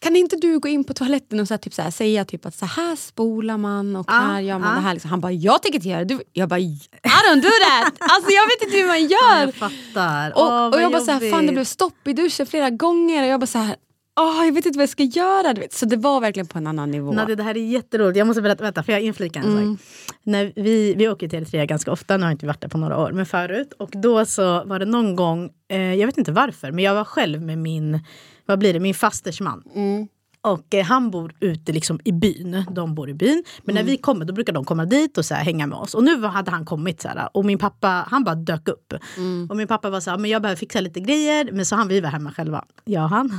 kan 0.00 0.16
inte 0.16 0.36
du 0.36 0.58
gå 0.58 0.68
in 0.68 0.84
på 0.84 0.94
toaletten 0.94 1.40
och 1.40 1.48
så 1.48 1.54
här, 1.54 1.58
typ 1.58 1.74
så 1.74 1.82
här, 1.82 1.90
säga 1.90 2.24
typ 2.24 2.46
att 2.46 2.54
så 2.54 2.66
här 2.66 2.96
spolar 2.96 3.56
man 3.56 3.96
och 3.96 4.06
Ja, 4.08 4.12
här 4.14 4.40
gör 4.40 4.58
man 4.58 4.68
ja. 4.68 4.74
det 4.74 4.80
här. 4.80 4.94
Liksom. 4.94 5.10
Han 5.10 5.20
bara, 5.20 5.32
jag 5.32 5.62
tänker 5.62 5.78
inte 5.78 5.88
göra 5.88 6.04
det. 6.04 6.14
Du- 6.14 6.22
Jag 6.32 6.48
bara, 6.48 6.60
I 6.60 6.78
don't 7.02 7.40
do 7.42 7.48
that! 7.48 7.94
Alltså 7.98 8.30
jag 8.30 8.46
vet 8.46 8.62
inte 8.62 8.76
hur 8.76 8.86
man 8.86 9.00
gör. 9.00 9.40
Jag 9.40 9.54
fattar. 9.54 10.30
Och, 10.36 10.42
Åh, 10.42 10.66
och 10.68 10.80
jag 10.82 10.92
bara 10.92 11.02
så 11.02 11.10
här, 11.10 11.30
fan 11.30 11.46
det 11.46 11.52
blev 11.52 11.64
stopp 11.64 12.08
i 12.08 12.12
duschen 12.12 12.46
flera 12.46 12.70
gånger 12.70 13.22
och 13.22 13.28
jag 13.28 13.40
bara 13.40 13.46
så 13.46 13.58
här, 13.58 13.76
åh, 14.18 14.44
jag 14.46 14.52
vet 14.54 14.66
inte 14.66 14.78
vad 14.78 14.82
jag 14.82 14.88
ska 14.88 15.02
göra. 15.02 15.52
Du 15.54 15.60
vet. 15.60 15.72
Så 15.72 15.86
det 15.86 15.96
var 15.96 16.20
verkligen 16.20 16.46
på 16.46 16.58
en 16.58 16.66
annan 16.66 16.90
nivå. 16.90 17.12
Nadja, 17.12 17.36
det 17.36 17.42
här 17.42 17.56
är 17.56 17.60
jätteroligt. 17.66 18.18
Jag 18.18 18.26
måste 18.26 18.42
berätta, 18.42 18.64
vänta, 18.64 18.82
för 18.82 18.92
jag 18.92 19.00
inflika 19.02 19.38
en 19.38 19.44
Mm. 19.52 19.76
sak. 19.76 19.86
När 20.22 20.52
vi, 20.56 20.94
vi 20.94 21.08
åker 21.08 21.28
till 21.28 21.38
Eritrea 21.38 21.66
ganska 21.66 21.92
ofta, 21.92 22.16
nu 22.16 22.22
har 22.22 22.30
jag 22.30 22.34
inte 22.34 22.46
varit 22.46 22.60
där 22.60 22.68
på 22.68 22.78
några 22.78 22.98
år, 22.98 23.12
men 23.12 23.26
förut. 23.26 23.72
Och 23.78 23.90
då 23.92 24.24
så 24.24 24.64
var 24.64 24.78
det 24.78 24.84
någon 24.84 25.16
gång, 25.16 25.50
eh, 25.68 25.94
jag 25.94 26.06
vet 26.06 26.18
inte 26.18 26.32
varför, 26.32 26.72
men 26.72 26.84
jag 26.84 26.94
var 26.94 27.04
själv 27.04 27.42
med 27.42 27.58
min, 27.58 28.00
vad 28.46 28.58
blir 28.58 28.72
det, 28.72 28.80
min 28.80 28.94
fasters 28.94 29.40
man. 29.40 29.62
Mm. 29.74 30.08
Och 30.40 30.74
eh, 30.74 30.84
han 30.84 31.10
bor 31.10 31.34
ute 31.40 31.72
liksom 31.72 32.00
i 32.04 32.12
byn, 32.12 32.64
de 32.70 32.94
bor 32.94 33.10
i 33.10 33.14
byn. 33.14 33.44
Men 33.64 33.76
Mm. 33.76 33.84
när 33.86 33.92
vi 33.92 33.96
kommer 33.98 34.24
då 34.24 34.32
brukar 34.34 34.52
de 34.52 34.64
komma 34.64 34.84
dit 34.84 35.18
och 35.18 35.24
så 35.24 35.34
här, 35.34 35.44
hänga 35.44 35.66
med 35.66 35.78
oss. 35.78 35.94
Och 35.94 36.04
nu 36.04 36.22
hade 36.24 36.50
han 36.50 36.64
kommit 36.64 37.02
så 37.02 37.08
här, 37.08 37.28
och 37.36 37.44
min 37.44 37.58
pappa 37.58 38.06
han 38.10 38.24
bara 38.24 38.34
dök 38.34 38.68
upp. 38.68 38.92
Mm. 39.16 39.46
Och 39.50 39.56
min 39.56 39.66
pappa 39.68 39.90
var 39.90 40.00
så 40.00 40.10
här, 40.10 40.18
men 40.18 40.30
jag 40.30 40.42
behöver 40.42 40.56
fixa 40.58 40.80
lite 40.80 41.00
grejer. 41.00 41.48
Men 41.52 41.66
så 41.66 41.76
han, 41.76 41.88
vi 41.88 42.00
var 42.00 42.08
hemma 42.10 42.32
själva. 42.32 42.64
Och 42.86 42.92
han. 43.10 43.30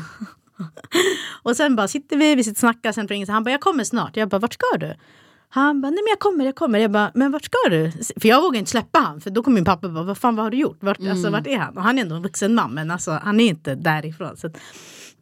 och 1.43 1.56
sen 1.56 1.76
bara 1.76 1.88
sitter 1.88 2.17
vi, 2.17 2.36
vi 2.36 2.43
sitter 2.43 2.56
och 2.56 2.60
snackar, 2.60 2.91
sen 2.91 3.08
ringer 3.08 3.28
han 3.28 3.43
bara 3.43 3.52
jag 3.52 3.62
kommer 3.62 3.84
snart. 3.84 4.17
Jag 4.17 4.30
bara 4.30 4.39
vart 4.39 4.54
ska 4.54 4.78
du? 4.80 4.95
Han 5.52 5.82
bara 5.82 5.89
nej 5.89 6.00
men 6.04 6.10
jag 6.10 6.19
kommer, 6.19 6.45
jag 6.45 6.56
kommer. 6.56 6.80
Jag 6.80 6.91
bara 6.91 7.12
men 7.13 7.32
vart 7.32 7.45
ska 7.45 7.58
du? 7.69 7.91
För 8.22 8.28
jag 8.28 8.41
vågar 8.41 8.60
inte 8.60 8.72
släppa 8.72 9.00
han 9.00 9.22
för 9.22 9.30
då 9.30 9.43
kommer 9.43 9.56
min 9.56 9.65
pappa 9.65 9.89
bara 9.89 10.04
vad 10.04 10.17
fan 10.17 10.36
vad 10.36 10.45
har 10.45 10.52
du 10.52 10.58
gjort? 10.58 10.78
Vart, 10.80 11.00
alltså, 11.00 11.30
vart 11.30 11.48
är 11.48 11.58
han? 11.58 11.78
Och 11.78 11.84
han 11.84 11.98
är 11.98 12.02
ändå 12.02 12.15
en 12.15 12.22
vuxen 12.22 12.56
man 12.56 12.74
men 12.74 12.91
alltså, 12.91 13.12
han 13.12 13.39
är 13.39 13.45
inte 13.45 13.76
därifrån. 13.76 14.38
Så 14.38 14.48
att, 14.48 14.58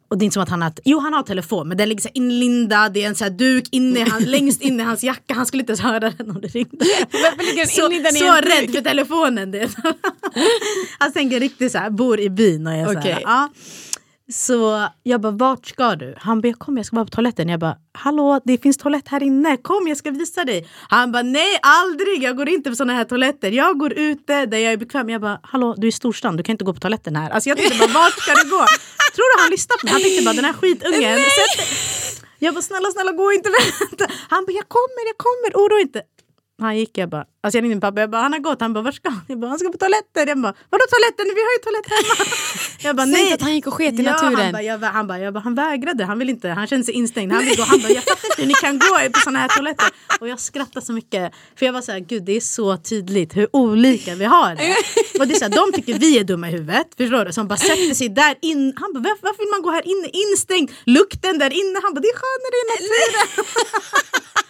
och 0.08 0.18
det 0.18 0.22
är 0.22 0.24
inte 0.24 0.34
som 0.34 0.42
att 0.42 0.48
han 0.48 0.62
har, 0.62 0.72
jo 0.84 0.98
han 0.98 1.12
har 1.12 1.22
telefon 1.22 1.68
men 1.68 1.76
den 1.76 1.88
ligger 1.88 2.02
så 2.02 2.08
inlindad, 2.14 2.92
det 2.92 3.04
är 3.04 3.08
en 3.08 3.14
så 3.14 3.24
här 3.24 3.30
duk 3.30 3.68
inne, 3.70 4.00
i 4.00 4.10
hans, 4.10 4.26
längst 4.26 4.62
in 4.62 4.80
i 4.80 4.82
hans 4.82 5.04
jacka, 5.04 5.34
han 5.34 5.46
skulle 5.46 5.60
inte 5.60 5.70
ens 5.70 5.80
höra 5.80 6.00
den 6.00 6.30
om 6.30 6.40
det 6.40 6.48
ringde. 6.48 6.76
Varför 7.12 7.44
ligger 7.44 8.02
den 8.02 8.12
Så, 8.12 8.26
så 8.26 8.32
rädd 8.32 8.74
för 8.74 8.82
telefonen. 8.82 9.50
Det. 9.50 9.70
Han 10.98 11.12
tänker 11.14 11.40
riktigt 11.40 11.72
så 11.72 11.78
här, 11.78 11.90
bor 11.90 12.20
i 12.20 12.30
byn 12.30 12.66
och 12.66 12.72
är 12.72 12.86
så 12.86 12.98
Okej. 12.98 13.12
här, 13.12 13.22
ja. 13.24 13.48
Så 14.32 14.88
jag 15.02 15.20
bara, 15.20 15.32
vart 15.32 15.66
ska 15.66 15.96
du? 15.96 16.14
Han 16.18 16.40
bara, 16.40 16.52
kommer 16.52 16.78
jag 16.78 16.86
ska 16.86 16.96
bara 16.96 17.04
på 17.04 17.10
toaletten. 17.10 17.48
Jag 17.48 17.60
bara, 17.60 17.76
hallå 17.92 18.40
det 18.44 18.58
finns 18.58 18.76
toalett 18.76 19.08
här 19.08 19.22
inne, 19.22 19.56
kom 19.56 19.88
jag 19.88 19.96
ska 19.96 20.10
visa 20.10 20.44
dig. 20.44 20.68
Han 20.88 21.12
bara, 21.12 21.22
nej 21.22 21.58
aldrig, 21.62 22.22
jag 22.22 22.36
går 22.36 22.48
inte 22.48 22.70
på 22.70 22.76
såna 22.76 22.92
här 22.92 23.04
toaletter. 23.04 23.50
Jag 23.50 23.78
går 23.78 23.92
ute 23.92 24.46
där 24.46 24.58
jag 24.58 24.72
är 24.72 24.76
bekväm. 24.76 25.10
Jag 25.10 25.20
bara, 25.20 25.40
hallå 25.42 25.74
du 25.76 25.86
är 25.86 25.88
i 25.88 25.92
storstan, 25.92 26.36
du 26.36 26.42
kan 26.42 26.52
inte 26.52 26.64
gå 26.64 26.74
på 26.74 26.80
toaletten 26.80 27.16
här. 27.16 27.30
Alltså 27.30 27.48
jag 27.48 27.58
tänkte 27.58 27.78
bara, 27.78 27.92
vart 27.92 28.12
ska 28.12 28.34
du 28.34 28.50
gå? 28.50 28.64
Tror 29.14 29.36
du 29.36 29.42
han 29.42 29.50
lyssnade 29.50 29.78
på 29.80 29.86
mig? 29.86 29.92
Han 29.92 30.02
tänkte 30.02 30.24
bara, 30.24 30.34
den 30.34 30.44
här 30.44 30.52
skitungen. 30.52 31.18
Jag 32.38 32.54
bara, 32.54 32.62
snälla 32.62 32.90
snälla 32.90 33.12
gå 33.12 33.32
inte, 33.32 33.50
vänta. 33.50 34.06
Han 34.28 34.44
bara, 34.44 34.52
jag 34.52 34.68
kommer, 34.68 35.02
jag 35.10 35.18
kommer, 35.26 35.64
oroa 35.64 35.80
inte. 35.80 36.02
Han 36.60 36.78
gick, 36.78 36.98
jag 36.98 37.08
bara, 37.08 37.24
alltså 37.48 37.58
jag 37.58 37.62
ringde 37.62 37.74
min 37.74 37.80
pappa, 37.80 38.00
jag 38.00 38.10
bara, 38.10 38.22
han 38.22 38.32
har 38.32 38.40
gått, 38.40 38.60
han 38.60 38.72
bara, 38.72 38.84
vart 38.84 38.94
ska 38.94 39.08
han? 39.10 39.20
Jag 39.28 39.38
bara, 39.40 39.48
han 39.48 39.58
ska 39.58 39.68
på 39.68 39.78
toaletten. 39.78 40.28
Jag 40.28 40.38
bara, 40.40 40.54
vadå 40.70 40.84
toaletten? 40.92 41.24
Vi 41.38 41.42
har 41.46 41.52
ju 41.56 41.60
toalett 41.66 41.88
hemma. 41.94 42.14
Jag 42.86 42.96
bara, 42.96 43.06
Säg 43.06 43.12
nej. 43.12 43.22
inte 43.22 43.34
att 43.34 43.42
han 43.42 43.54
gick 43.54 43.66
och 43.66 43.74
sket 43.74 43.94
i 43.94 44.02
Ja, 44.02 44.12
naturen. 44.12 44.34
Han 44.36 44.52
bara, 44.52 44.62
jag, 44.62 44.78
han, 44.78 45.06
bara, 45.06 45.18
jag 45.18 45.34
bara, 45.34 45.40
han 45.40 45.54
vägrade, 45.54 46.04
han 46.04 46.18
vill 46.18 46.30
inte, 46.30 46.48
han 46.48 46.66
kände 46.66 46.84
sig 46.84 46.94
instängd. 46.94 47.32
Han, 47.32 47.44
vill 47.44 47.56
gå. 47.56 47.62
han 47.62 47.80
bara, 47.80 47.92
jag 47.92 48.02
fattar 48.04 48.26
inte 48.28 48.42
hur 48.42 48.48
ni 48.48 48.54
kan 48.54 48.78
gå 48.78 49.12
på 49.12 49.20
såna 49.24 49.38
här 49.38 49.48
toaletter. 49.48 49.88
Och 50.20 50.28
jag 50.28 50.40
skrattade 50.40 50.86
så 50.86 50.92
mycket. 50.92 51.32
För 51.58 51.66
jag 51.66 51.72
var 51.72 51.80
så 51.80 51.92
här, 51.92 51.98
gud 51.98 52.22
det 52.24 52.36
är 52.36 52.40
så 52.40 52.76
tydligt 52.76 53.36
hur 53.36 53.48
olika 53.56 54.14
vi 54.14 54.24
har 54.24 54.54
det. 54.54 54.76
Och 55.20 55.26
det 55.28 55.34
är 55.34 55.38
så 55.38 55.44
här, 55.44 55.52
de 55.52 55.72
tycker 55.72 55.98
vi 55.98 56.18
är 56.18 56.24
dumma 56.24 56.48
i 56.48 56.52
huvudet, 56.52 56.86
förstår 56.96 57.24
du? 57.24 57.32
Som 57.32 57.48
bara 57.48 57.56
sätter 57.58 57.94
sig 57.94 58.08
där 58.08 58.34
in. 58.42 58.72
Han 58.76 58.92
bara, 58.92 59.00
varför, 59.00 59.22
varför 59.22 59.38
vill 59.38 59.50
man 59.50 59.62
gå 59.62 59.70
här 59.70 59.86
inne 59.88 60.08
instängd? 60.12 60.70
Lukten 60.84 61.38
där 61.38 61.52
inne. 61.52 61.80
Han 61.82 61.94
bara, 61.94 62.00
det 62.00 62.08
är 62.08 62.18
skönare 62.22 62.56
i 62.62 62.64
naturen. 62.72 63.44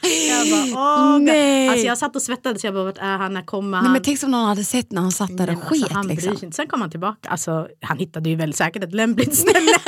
Jag 0.28 0.50
bara, 0.74 0.80
åh. 1.14 1.18
Nej. 1.18 1.68
Alltså 1.68 1.86
jag 1.86 1.98
satt 1.98 2.16
och 2.16 2.22
svettades, 2.22 2.64
jag 2.64 2.74
bara, 2.74 2.87
vart 2.88 2.98
är 2.98 3.18
han, 3.18 3.34
när 3.34 3.42
kommer 3.42 3.76
han? 3.76 3.84
Nej, 3.84 3.92
men 3.92 4.02
tänk 4.02 4.22
om 4.22 4.30
någon 4.30 4.48
hade 4.48 4.64
sett 4.64 4.92
när 4.92 5.02
han 5.02 5.12
satt 5.12 5.36
där 5.36 5.46
och 5.46 5.54
alltså, 5.54 5.74
sket. 5.74 5.92
han 5.92 6.06
bryr 6.06 6.16
liksom. 6.16 6.36
sig 6.36 6.44
inte. 6.44 6.56
Sen 6.56 6.66
kom 6.66 6.80
han 6.80 6.90
tillbaka. 6.90 7.28
Alltså, 7.28 7.68
han 7.80 7.98
hittade 7.98 8.30
ju 8.30 8.36
väldigt 8.36 8.56
säkert 8.56 8.84
ett 8.84 8.94
lämpligt 8.94 9.34
ställe. 9.34 9.78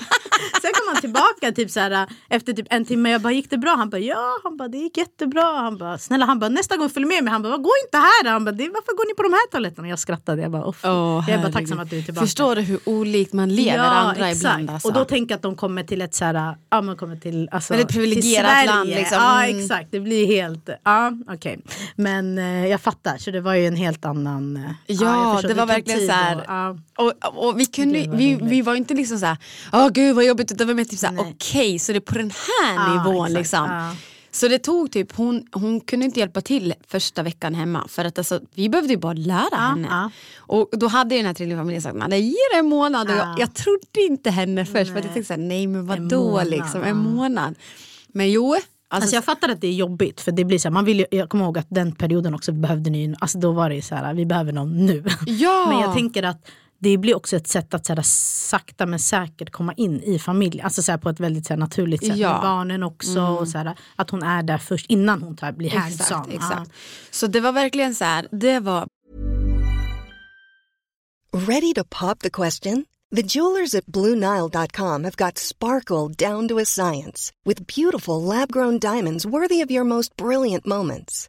Sen 0.62 0.72
han 0.92 1.00
tillbaka 1.00 1.52
typ 1.56 1.70
så 1.70 1.80
här, 1.80 2.06
efter 2.28 2.52
typ 2.52 2.66
en 2.70 2.84
timme. 2.84 3.10
Jag 3.10 3.20
bara, 3.20 3.32
gick 3.32 3.50
det 3.50 3.58
bra? 3.58 3.74
Han 3.76 3.90
bara, 3.90 3.98
ja. 3.98 4.38
Han 4.44 4.56
bara, 4.56 4.68
det 4.68 4.78
gick 4.78 4.96
jättebra. 4.96 5.42
Han 5.42 5.78
bara, 5.78 5.98
snälla, 5.98 6.24
han 6.26 6.38
bara, 6.38 6.48
nästa 6.48 6.76
gång 6.76 6.88
följ 6.90 7.06
med 7.06 7.24
mig. 7.24 7.30
Han 7.32 7.42
bara, 7.42 7.56
gå 7.56 7.70
inte 7.86 7.96
här. 7.98 8.30
Han 8.30 8.44
bara, 8.44 8.52
varför 8.52 8.96
går 8.96 9.06
ni 9.08 9.14
på 9.14 9.22
de 9.22 9.32
här 9.32 9.50
toaletterna? 9.50 9.88
Jag 9.88 9.98
skrattade. 9.98 10.42
Jag 10.42 10.50
bara, 10.50 10.64
oh, 10.64 10.74
jag 11.28 11.28
är 11.38 11.42
bara 11.42 11.52
tacksam 11.52 11.78
att 11.78 11.90
du 11.90 11.98
är 11.98 12.02
tillbaka. 12.02 12.26
Förstår 12.26 12.56
du 12.56 12.62
hur 12.62 12.80
olikt 12.84 13.32
man 13.32 13.54
lever 13.54 13.76
ja, 13.78 13.82
andra 13.84 14.28
exakt. 14.28 14.36
ibland? 14.38 14.70
Alltså. 14.70 14.88
Och 14.88 14.94
då 14.94 15.04
tänker 15.04 15.32
jag 15.32 15.36
att 15.36 15.42
de 15.42 15.56
kommer 15.56 15.82
till 15.82 16.02
ett 16.02 16.14
så 16.14 16.24
här, 16.24 16.56
ja 16.70 16.80
man 16.82 16.96
kommer 16.96 17.16
till, 17.16 17.48
alltså, 17.52 17.72
Väldigt 17.74 17.88
privilegierat 17.92 18.58
till 18.60 18.66
land, 18.70 18.88
liksom. 18.88 19.18
Ja 19.20 19.44
Mm. 19.44 19.60
exakt, 19.60 19.88
det 19.90 20.00
blir 20.00 20.26
helt, 20.26 20.68
ja 20.84 21.12
okej. 21.28 21.60
Men 21.96 22.38
eh, 22.38 22.66
jag 22.66 22.80
fattar, 22.80 23.18
så 23.18 23.30
det 23.30 23.40
var 23.40 23.54
ju 23.54 23.66
en 23.66 23.76
helt 23.76 24.04
annan... 24.04 24.56
eh, 24.56 24.62
Ja, 24.86 25.32
förstår, 25.34 25.48
det 25.48 25.54
var 25.54 25.66
verkligen 25.66 26.06
så 26.06 26.12
här- 26.12 26.36
och- 26.36 26.42
ja. 26.48 26.76
Och, 26.96 27.48
och 27.48 27.60
vi, 27.60 27.66
kunde, 27.66 28.04
vi, 28.16 28.38
vi 28.42 28.62
var 28.62 28.74
inte 28.74 28.94
liksom 28.94 29.18
såhär, 29.18 29.36
åh 29.72 29.88
gud 29.88 30.16
vad 30.16 30.24
jobbigt, 30.24 30.52
utan 30.52 30.76
vi 30.76 30.77
mer 30.78 30.84
typ 30.84 30.98
såhär, 30.98 31.14
Nej. 31.14 31.34
okej 31.36 31.78
så 31.78 31.92
det 31.92 31.98
är 31.98 32.00
på 32.00 32.14
den 32.14 32.30
här 32.30 32.74
Ja, 32.74 33.04
nivån 33.04 33.26
exakt, 33.26 33.38
liksom. 33.38 33.64
ja. 33.70 33.94
Så 34.30 34.48
det 34.48 34.58
tog 34.58 34.90
typ, 34.92 35.16
hon, 35.16 35.46
hon 35.52 35.80
kunde 35.80 36.04
inte 36.06 36.20
hjälpa 36.20 36.40
till 36.40 36.74
första 36.88 37.22
veckan 37.22 37.54
hemma 37.54 37.84
för 37.88 38.04
att 38.04 38.18
alltså, 38.18 38.40
vi 38.54 38.68
behövde 38.68 38.92
ju 38.92 38.98
bara 38.98 39.12
lära 39.12 39.56
henne. 39.56 39.88
ja. 39.90 40.10
Och 40.38 40.68
då 40.72 40.86
hade 40.88 41.16
den 41.16 41.26
här 41.26 41.34
tvillingfamiljen 41.34 41.82
sagt, 41.82 41.96
man 41.96 42.10
ger 42.10 42.58
en 42.58 42.66
månad 42.66 43.08
och 43.10 43.16
Ja. 43.16 43.18
jag, 43.18 43.40
jag 43.40 43.54
trodde 43.54 44.00
inte 44.12 44.30
henne 44.30 44.64
först 44.66 44.90
för 44.92 44.98
att 44.98 45.04
jag 45.04 45.14
tänkte 45.14 45.34
såhär, 45.34 45.40
nej 45.48 45.66
men 45.66 45.86
vadå 45.86 46.30
månad, 46.30 46.46
liksom, 46.50 46.82
en 46.82 46.96
månad. 46.96 47.54
Men 48.08 48.30
jo, 48.32 48.54
alltså, 48.54 48.68
Alltså 48.90 49.14
jag 49.14 49.24
fattar 49.24 49.48
att 49.48 49.60
det 49.60 49.66
är 49.66 49.72
jobbigt 49.72 50.20
för 50.20 50.32
det 50.32 50.44
blir 50.44 50.58
så 50.58 50.68
här, 50.68 50.72
man 50.72 50.84
vill 50.84 50.98
ju, 50.98 51.06
jag 51.10 51.28
kommer 51.28 51.44
ihåg 51.44 51.58
att 51.58 51.66
den 51.70 51.92
perioden 51.92 52.34
också 52.34 52.52
behövde 52.52 52.90
ni, 52.90 53.14
alltså 53.20 53.38
då 53.38 53.52
var 53.52 53.68
det 53.68 53.74
ju 53.74 53.82
så 53.82 53.94
här, 53.94 54.14
vi 54.14 54.26
behöver 54.26 54.52
någon 54.52 54.86
nu. 54.86 55.04
Ja. 55.26 55.66
Men 55.68 55.78
jag 55.80 55.94
tänker 55.94 56.22
att 56.22 56.46
det 56.80 56.98
blir 56.98 57.14
också 57.16 57.36
ett 57.36 57.48
sätt 57.48 57.74
att 57.74 57.86
så 57.86 57.94
här, 57.94 58.02
sakta 58.02 58.86
men 58.86 58.98
säkert 58.98 59.50
komma 59.50 59.72
in 59.74 60.02
i 60.02 60.18
familjen. 60.18 60.64
Alltså 60.64 60.82
så 60.82 60.92
här, 60.92 60.98
på 60.98 61.08
ett 61.08 61.20
väldigt 61.20 61.46
så 61.46 61.52
här, 61.52 61.58
naturligt 61.58 62.06
sätt 62.06 62.16
Ja. 62.16 62.32
med 62.32 62.40
barnen 62.42 62.82
också. 62.82 63.20
Och 63.22 63.48
så 63.48 63.58
här, 63.58 63.78
att 63.96 64.10
hon 64.10 64.22
är 64.22 64.42
där 64.42 64.58
först 64.58 64.86
innan 64.88 65.22
hon 65.22 65.36
tar, 65.36 65.52
blir 65.52 65.70
hands 65.70 66.00
Exakt, 66.00 66.26
on. 66.26 66.32
exakt. 66.32 66.70
Så 67.10 67.26
det 67.26 67.40
var 67.40 67.52
verkligen 67.52 67.94
så 67.94 68.04
här, 68.04 68.28
det 68.30 68.60
var 68.60 68.86
Ready 71.32 71.74
to 71.74 71.84
pop 71.84 72.18
the 72.20 72.30
question? 72.30 72.84
The 73.16 73.22
jewelers 73.22 73.74
at 73.74 73.86
BlueNile.com 73.86 75.04
have 75.04 75.16
got 75.16 75.38
sparkle 75.38 76.08
down 76.08 76.48
to 76.48 76.58
a 76.58 76.64
science 76.64 77.32
with 77.44 77.66
beautiful 77.66 78.22
lab 78.22 78.52
grown 78.52 78.78
diamonds 78.78 79.24
worthy 79.26 79.62
of 79.64 79.70
your 79.70 79.84
most 79.84 80.16
brilliant 80.16 80.66
moments. 80.66 81.28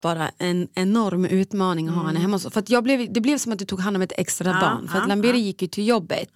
Bara 0.00 0.30
en 0.38 0.68
enorm 0.74 1.24
utmaning 1.24 1.88
att 1.88 1.94
ha 1.94 2.06
henne 2.06 2.18
hemma. 2.20 2.34
hos 2.36 2.44
oss. 2.44 2.52
För 2.52 2.60
att 2.60 2.70
jag 2.70 2.84
blev, 2.84 3.12
det 3.12 3.20
blev 3.20 3.38
som 3.38 3.52
att 3.52 3.58
du 3.58 3.64
tog 3.64 3.80
hand 3.80 3.96
om 3.96 4.02
ett 4.02 4.12
extra 4.16 4.50
Ja, 4.50 4.60
barn. 4.60 4.88
För 4.88 4.98
att 4.98 5.04
ja, 5.04 5.08
Lamberi 5.08 5.30
ja. 5.38 5.44
gick 5.44 5.62
ju 5.62 5.68
till 5.68 5.86
jobbet. 5.86 6.30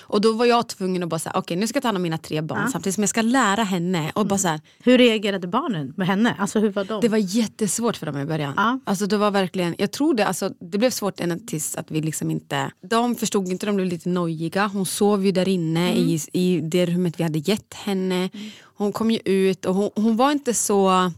Och 0.00 0.20
då 0.20 0.32
var 0.32 0.44
jag 0.46 0.68
tvungen 0.68 1.02
att 1.02 1.08
bara 1.08 1.18
säga, 1.18 1.32
okej 1.36 1.56
nu 1.56 1.66
ska 1.66 1.76
jag 1.76 1.82
ta 1.82 1.88
hand 1.88 1.96
om 1.96 2.02
mina 2.02 2.18
tre 2.18 2.40
barn 2.40 2.70
samtidigt 2.72 2.94
som 2.94 3.02
jag 3.02 3.08
ska 3.10 3.22
lära 3.22 3.62
henne. 3.62 4.12
Och 4.14 4.26
bara 4.26 4.38
så 4.38 4.48
här, 4.48 4.60
Hur 4.82 4.98
reagerade 4.98 5.46
barnen 5.46 5.92
med 5.96 6.06
henne? 6.06 6.36
Alltså 6.38 6.58
hur 6.60 6.70
var 6.70 6.84
de? 6.84 7.00
det 7.00 7.08
var 7.08 7.18
jättesvårt 7.18 7.96
för 7.96 8.06
dem 8.06 8.18
i 8.18 8.24
början. 8.24 8.54
Ja. 8.56 8.80
Alltså 8.84 9.06
det 9.06 9.16
var 9.16 9.30
verkligen, 9.30 9.74
jag 9.78 9.90
tror 9.90 10.14
det, 10.14 10.26
alltså, 10.26 10.50
det 10.60 10.78
blev 10.78 10.90
svårt 10.90 11.20
ända 11.20 11.36
tills 11.46 11.76
att 11.76 11.90
vi 11.90 12.00
liksom 12.00 12.30
inte, 12.30 12.70
de 12.80 13.14
förstod 13.16 13.48
inte, 13.48 13.66
de 13.66 13.76
blev 13.76 13.88
lite 13.88 14.08
nojiga. 14.08 14.66
Hon 14.66 14.86
sov 14.86 15.26
ju 15.26 15.32
där 15.32 15.48
inne 15.48 15.88
Mm. 15.88 15.98
i, 16.08 16.20
i 16.32 16.60
det 16.60 16.86
rummet 16.86 17.14
vi 17.20 17.22
hade 17.22 17.38
gett 17.38 17.74
henne. 17.74 18.30
Hon 18.62 18.92
kom 18.92 19.10
ju 19.10 19.18
ut 19.24 19.64
och 19.64 19.74
hon, 19.74 19.90
hon 19.94 20.16
var 20.16 20.32
inte 20.32 20.54
så 20.54 21.12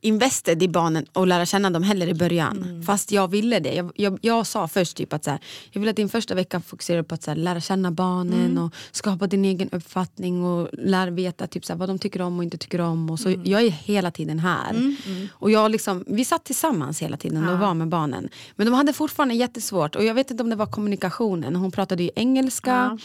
invested 0.00 0.62
i 0.62 0.68
barnen 0.68 1.06
och 1.12 1.26
lära 1.26 1.46
känna 1.46 1.70
dem 1.70 1.82
heller 1.82 2.08
i 2.08 2.14
början. 2.14 2.62
Mm. 2.62 2.82
Fast 2.82 3.12
jag 3.12 3.28
ville 3.28 3.60
det. 3.60 3.74
Jag, 3.74 3.92
jag, 3.94 4.18
jag 4.22 4.46
sa 4.46 4.68
först 4.68 4.96
typ 4.96 5.12
att 5.12 5.24
så 5.24 5.30
här, 5.30 5.40
jag 5.70 5.80
vill 5.80 5.88
att 5.90 5.96
din 5.96 6.08
första 6.08 6.34
vecka 6.34 6.60
fokuserar 6.60 7.02
på 7.02 7.14
att 7.14 7.22
så 7.22 7.30
här, 7.30 7.36
lära 7.38 7.60
känna 7.60 7.90
barnen 7.90 8.50
Mm. 8.50 8.64
och 8.64 8.74
skapa 8.92 9.26
din 9.26 9.44
egen 9.44 9.70
uppfattning 9.72 10.44
och 10.44 10.68
lära 10.72 11.10
veta 11.10 11.46
typ, 11.46 11.64
så 11.64 11.72
här, 11.72 11.78
vad 11.78 11.88
de 11.88 11.98
tycker 11.98 12.22
om 12.22 12.38
och 12.38 12.44
inte 12.44 12.58
tycker 12.58 12.80
om. 12.80 13.10
Och 13.10 13.20
så 13.20 13.28
Mm. 13.28 13.42
Jag 13.44 13.62
är 13.62 13.70
hela 13.70 14.10
tiden 14.10 14.38
här. 14.38 14.96
Och 15.32 15.50
jag 15.50 15.70
liksom, 15.70 16.04
vi 16.06 16.24
satt 16.24 16.44
tillsammans 16.44 17.02
hela 17.02 17.16
tiden 17.16 17.48
och 17.48 17.58
var 17.58 17.74
med 17.74 17.88
barnen. 17.88 18.28
Men 18.56 18.66
de 18.66 18.74
hade 18.74 18.92
fortfarande 18.92 19.34
jättesvårt 19.34 19.96
och 19.96 20.04
jag 20.04 20.14
vet 20.14 20.30
inte 20.30 20.42
om 20.42 20.50
det 20.50 20.56
var 20.56 20.66
kommunikationen. 20.66 21.56
Hon 21.56 21.70
pratade 21.70 22.02
ju 22.02 22.10
engelska. 22.14 22.98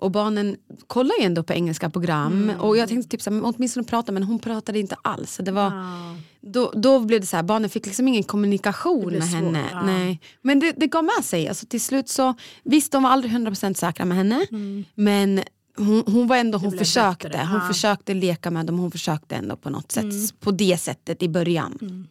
Och 0.00 0.10
barnen 0.10 0.56
kollar 0.86 1.14
ju 1.20 1.24
ändå 1.24 1.42
på 1.42 1.52
engelska 1.52 1.90
program. 1.90 2.32
Mm. 2.32 2.60
Och 2.60 2.76
jag 2.76 2.88
tänkte 2.88 3.08
typ 3.08 3.22
så 3.22 3.30
här, 3.30 3.40
åtminstone 3.44 3.84
prata 3.86 4.12
men 4.12 4.22
hon 4.22 4.38
pratade 4.38 4.78
inte 4.78 4.96
alls. 5.02 5.40
Det 5.42 5.52
var, 5.52 5.72
då, 6.40 6.72
då 6.76 7.00
blev 7.00 7.20
det 7.20 7.26
så 7.26 7.36
här, 7.36 7.42
barnen 7.42 7.70
fick 7.70 7.86
liksom 7.86 8.08
ingen 8.08 8.22
kommunikation 8.22 9.12
med 9.12 9.22
henne. 9.22 9.64
ja. 9.72 9.82
Nej. 9.82 10.20
Men 10.42 10.60
det, 10.60 10.72
det 10.76 10.86
gav 10.86 11.04
med 11.04 11.24
sig. 11.24 11.48
Alltså, 11.48 11.66
till 11.66 11.80
slut 11.80 12.08
så, 12.08 12.34
visst 12.62 12.92
de 12.92 13.02
var 13.02 13.10
aldrig 13.10 13.32
100% 13.32 13.74
säkra 13.74 14.04
med 14.04 14.16
henne. 14.16 14.46
Men 14.94 15.40
hon, 15.76 16.02
hon 16.06 16.26
var 16.26 16.36
ändå, 16.36 16.58
hon 16.58 16.66
Mm. 16.68 16.78
försökte. 16.78 17.28
bättre, 17.28 17.44
Hon 17.50 17.60
ja. 17.60 17.66
försökte 17.72 18.14
leka 18.14 18.50
med 18.50 18.66
dem, 18.66 18.78
hon 18.78 18.90
försökte 18.90 19.34
ändå 19.36 19.56
på 19.56 19.70
något 19.70 19.92
sätt. 19.92 20.04
Mm. 20.04 20.28
På 20.40 20.50
det 20.50 20.80
sättet 20.80 21.22
i 21.22 21.28
början. 21.28 22.06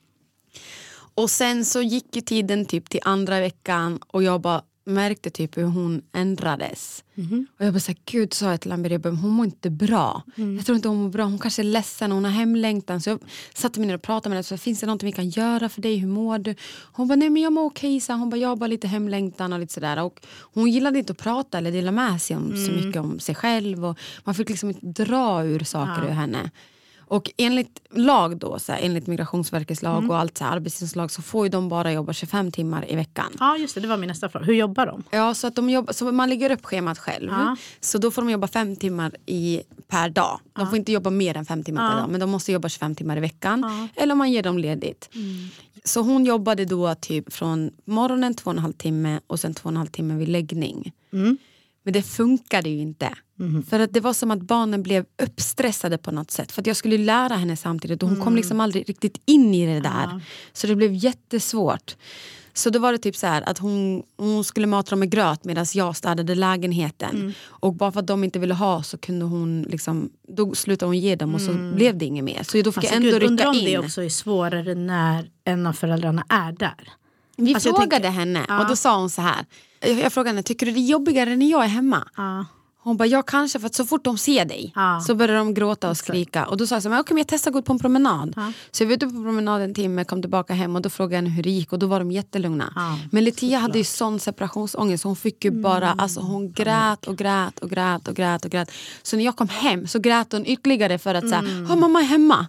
Och 1.16 1.30
sen 1.30 1.66
så 1.66 1.82
gick 1.82 2.16
ju 2.16 2.22
tiden 2.22 2.66
typ 2.66 2.90
till 2.90 3.00
andra 3.04 3.40
veckan 3.40 4.00
och 4.08 4.24
jag 4.24 4.42
bara 4.42 4.62
märkte 4.90 5.30
typ 5.30 5.58
hur 5.58 5.64
hon 5.64 6.02
ändrades. 6.14 7.04
Mhm. 7.16 7.48
Och 7.60 7.66
jag 7.66 7.74
bara 7.74 7.80
såhär, 7.80 7.98
gud 8.06 8.34
sa 8.34 8.52
jag 8.52 8.62
till 8.62 8.70
Lambert, 8.70 9.04
hon 9.06 9.30
mår 9.30 9.46
inte 9.46 9.70
bra. 9.70 10.24
Mm. 10.38 10.56
Jag 10.58 10.66
tror 10.66 10.76
inte 10.76 10.88
hon 10.88 10.98
mår 11.04 11.10
bra, 11.10 11.24
hon 11.24 11.40
kanske 11.40 11.62
är 11.62 11.64
ledsen, 11.64 12.12
hon 12.12 12.24
har 12.24 12.32
hemlängtan. 12.32 13.02
Så 13.02 13.10
jag 13.10 13.20
satte 13.54 13.80
mig 13.80 13.88
ner 13.88 13.96
och 13.96 14.02
pratade 14.02 14.30
med 14.30 14.36
henne, 14.36 14.44
så 14.44 14.58
finns 14.58 14.80
det 14.80 14.86
någonting 14.86 15.08
vi 15.08 15.12
kan 15.14 15.30
göra 15.30 15.70
för 15.70 15.82
dig, 15.82 15.96
hur 15.98 16.08
mår 16.08 16.38
du? 16.40 16.56
Hon 16.94 17.08
bara, 17.08 17.16
nej 17.16 17.30
men 17.30 17.42
jag 17.42 17.54
mår 17.54 17.66
okej, 17.66 18.00
så 18.00 18.14
hon 18.14 18.30
bara, 18.30 18.38
jag 18.38 18.50
har 18.50 18.56
bara 18.56 18.68
lite 18.68 18.88
hemlängtan 18.88 19.54
och 19.54 19.60
lite 19.60 19.74
sådär. 19.74 20.04
Och 20.04 20.20
hon 20.54 20.72
gillade 20.72 21.00
inte 21.00 21.12
att 21.12 21.18
prata 21.18 21.58
eller 21.58 21.72
dela 21.72 21.92
med 21.92 22.22
sig 22.22 22.36
om, 22.36 22.56
så 22.66 22.72
Mm. 22.72 22.86
mycket 22.86 23.02
om 23.02 23.20
sig 23.20 23.36
själv. 23.36 23.86
Och 23.86 23.98
man 24.24 24.36
fick 24.36 24.50
liksom 24.50 24.70
inte 24.70 25.04
dra 25.04 25.44
ur 25.46 25.60
saker 25.64 26.06
ur 26.06 26.12
henne. 26.12 26.52
Och 27.10 27.32
enligt 27.38 27.82
lag 27.92 28.38
då, 28.38 28.60
så 28.60 28.72
här, 28.72 28.80
enligt 28.84 29.08
Migrationsverkets 29.08 29.82
lag 29.82 29.98
Mm. 29.98 30.10
och 30.10 30.18
allt 30.18 30.38
så 30.38 30.44
här, 30.44 30.52
arbetstidslag 30.56 31.12
så 31.12 31.22
får 31.22 31.50
de 31.50 31.70
bara 31.70 31.92
jobba 31.94 32.14
25 32.14 32.52
timmar 32.52 32.92
i 32.92 32.96
veckan. 32.96 33.32
Ja 33.40 33.58
just 33.58 33.76
det, 33.76 33.82
det 33.82 33.88
var 33.88 33.98
min 33.98 34.08
nästa 34.08 34.30
fråga. 34.30 34.46
Hur 34.46 34.54
jobbar 34.54 34.86
de? 34.86 35.04
Ja, 35.12 35.34
så, 35.34 35.48
att 35.48 35.56
de 35.56 35.70
jobbar, 35.70 35.94
så 35.94 36.12
man 36.12 36.30
lägger 36.30 36.52
upp 36.52 36.66
schemat 36.66 36.98
själv. 36.98 37.30
Ja. 37.32 37.56
Så 37.82 37.98
då 37.98 38.12
får 38.12 38.22
de 38.22 38.30
jobba 38.32 38.48
fem 38.48 38.76
timmar 38.76 39.12
i, 39.26 39.62
per 39.88 40.10
dag. 40.10 40.40
De 40.54 40.68
får 40.68 40.78
inte 40.78 40.92
jobba 40.92 41.10
mer 41.10 41.38
än 41.38 41.46
fem 41.46 41.64
timmar 41.64 41.90
per 41.92 42.00
dag 42.02 42.10
men 42.10 42.20
de 42.20 42.30
måste 42.30 42.52
jobba 42.52 42.70
25 42.70 42.96
timmar 42.96 43.18
i 43.18 43.20
veckan. 43.20 43.90
Eller 43.96 44.12
om 44.12 44.18
man 44.18 44.32
ger 44.32 44.44
dem 44.44 44.58
ledigt. 44.58 45.10
Så 45.84 46.02
hon 46.02 46.26
jobbade 46.26 46.66
då 46.66 46.96
typ 46.96 47.34
från 47.34 47.72
morgonen 47.86 48.34
två 48.36 48.50
och 48.50 48.54
en 48.56 48.60
halv 48.60 48.74
timme 48.74 49.20
och 49.28 49.40
sen 49.40 49.54
två 49.54 49.64
och 49.68 49.72
en 49.72 49.78
halv 49.78 49.88
timme 49.88 50.14
vid 50.16 50.30
läggning. 50.30 50.92
Men 51.84 51.94
det 51.94 52.02
funkade 52.02 52.70
ju 52.70 52.78
inte. 52.80 53.10
För 53.70 53.80
att 53.80 53.94
det 53.94 54.00
var 54.00 54.14
som 54.14 54.32
att 54.32 54.42
barnen 54.42 54.84
blev 54.84 55.06
uppstressade 55.24 55.98
på 55.98 56.12
något 56.12 56.32
sätt. 56.32 56.52
För 56.52 56.62
att 56.62 56.68
jag 56.68 56.76
skulle 56.76 56.98
lära 56.98 57.36
henne 57.36 57.58
samtidigt 57.58 58.04
och 58.04 58.10
hon 58.10 58.22
kom 58.22 58.36
liksom 58.36 58.60
aldrig 58.60 58.90
riktigt 58.90 59.22
in 59.26 59.54
i 59.54 59.66
det 59.74 59.80
där. 59.80 60.22
Så 60.54 60.68
det 60.68 60.76
blev 60.76 60.94
jättesvårt. 60.94 61.96
Så 62.54 62.70
då 62.70 62.80
var 62.80 62.92
det 62.92 62.98
typ 62.98 63.16
så 63.16 63.28
här 63.28 63.42
att 63.50 63.58
hon, 63.58 64.04
hon 64.18 64.44
skulle 64.44 64.68
mata 64.68 64.90
dem 64.90 65.00
med 65.00 65.10
gröt 65.10 65.44
medan 65.46 65.66
jag 65.74 65.96
städade 65.96 66.36
lägenheten. 66.36 67.34
Och 67.46 67.74
bara 67.74 67.92
för 67.92 68.00
att 68.00 68.08
de 68.08 68.24
inte 68.24 68.40
ville 68.40 68.54
ha 68.54 68.84
så 68.84 68.98
kunde 68.98 69.26
hon 69.26 69.62
liksom, 69.62 70.10
då 70.28 70.56
slutade 70.56 70.88
hon 70.90 71.00
ge 71.00 71.16
dem 71.16 71.36
och 71.36 71.42
så 71.42 71.54
blev 71.76 71.98
det 71.98 72.06
inget 72.06 72.24
mer. 72.24 72.44
Så 72.44 72.62
då 72.62 72.72
fick 72.72 72.78
Alltså, 72.78 72.94
jag 72.94 72.96
ändå 73.06 73.20
gud, 73.20 73.30
rycka 73.32 73.50
om 73.50 73.56
in. 73.56 73.66
det 73.66 73.78
också 73.78 74.04
är 74.04 74.10
svårare 74.10 74.76
när 74.76 75.30
en 75.44 75.68
av 75.68 75.74
föräldrarna 75.74 76.26
är 76.30 76.52
där. 76.52 76.90
Vi 77.38 77.54
Alltså, 77.54 77.70
frågade 77.70 77.90
tänker- 77.92 78.10
henne 78.10 78.46
Ja. 78.48 78.62
och 78.62 78.68
då 78.70 78.76
sa 78.76 79.00
hon 79.00 79.10
så 79.10 79.22
här. 79.22 79.46
Jag, 79.82 80.14
frågade 80.14 80.30
henne, 80.30 80.44
tycker 80.44 80.66
du 80.66 80.72
det 80.72 80.80
är 80.80 80.82
jobbigare 80.82 81.36
när 81.36 81.52
jag 81.52 81.64
är 81.64 81.68
hemma? 81.68 82.08
Ja. 82.16 82.46
Hon 82.90 82.98
bara, 82.98 83.06
ja 83.08 83.22
kanske 83.22 83.60
för 83.60 83.66
att 83.68 83.76
så 83.76 83.86
fort 83.86 84.04
de 84.04 84.18
ser 84.18 84.46
dig 84.46 84.72
Ja. 84.76 85.00
så 85.08 85.16
börjar 85.16 85.36
de 85.38 85.54
gråta 85.54 85.90
och 85.90 85.98
skrika. 85.98 86.46
Och 86.46 86.58
då 86.58 86.68
sa 86.68 86.76
jag 86.76 86.84
så 86.84 86.90
här, 86.90 86.94
men 86.96 87.00
okej 87.02 87.14
men 87.14 87.18
jag 87.20 87.28
testar 87.28 87.52
att 87.52 87.54
gå 87.54 87.60
ut 87.60 87.66
på 87.66 87.74
en 87.74 87.80
promenad. 87.80 88.34
Ja. 88.36 88.52
Så 88.72 88.84
jag 88.84 88.88
var 88.88 88.94
ute 88.94 89.06
på 89.06 89.12
promenad 89.12 89.62
en 89.62 89.74
timme, 89.74 90.04
kom 90.04 90.22
tillbaka 90.22 90.54
hem 90.54 90.76
och 90.76 90.82
då 90.82 90.90
frågade 90.90 91.16
jag 91.16 91.22
henne 91.22 91.36
hur 91.36 91.44
det 91.44 91.50
gick 91.50 91.74
och 91.74 91.80
då 91.80 91.88
var 91.88 92.00
de 92.00 92.12
jättelugna. 92.12 92.74
Ja, 92.76 93.00
men 93.12 93.24
Letia 93.24 93.60
hade 93.60 93.78
ju 93.78 93.84
sån 93.84 94.20
separationsångest 94.20 95.02
så 95.04 95.10
hon 95.10 95.16
fick 95.16 95.46
ju 95.46 95.52
bara, 95.52 95.86
Mm. 95.88 96.00
alltså 96.00 96.20
hon 96.22 96.52
grät 96.52 97.08
och 97.08 97.18
grät 97.18 97.60
och 97.60 97.70
grät 97.70 98.08
och 98.08 98.16
grät 98.16 98.46
och 98.46 98.52
grät. 98.52 98.72
Så 99.04 99.18
när 99.18 99.26
jag 99.26 99.36
kom 99.36 99.50
hem 99.50 99.88
så 99.88 100.00
grät 100.00 100.32
hon 100.32 100.46
ytterligare 100.46 100.98
för 100.98 101.16
att 101.16 101.30
säga, 101.30 101.40
Mm. 101.40 101.66
mm. 101.66 101.80
mamma 101.80 102.00
är 102.00 102.04
hemma. 102.06 102.48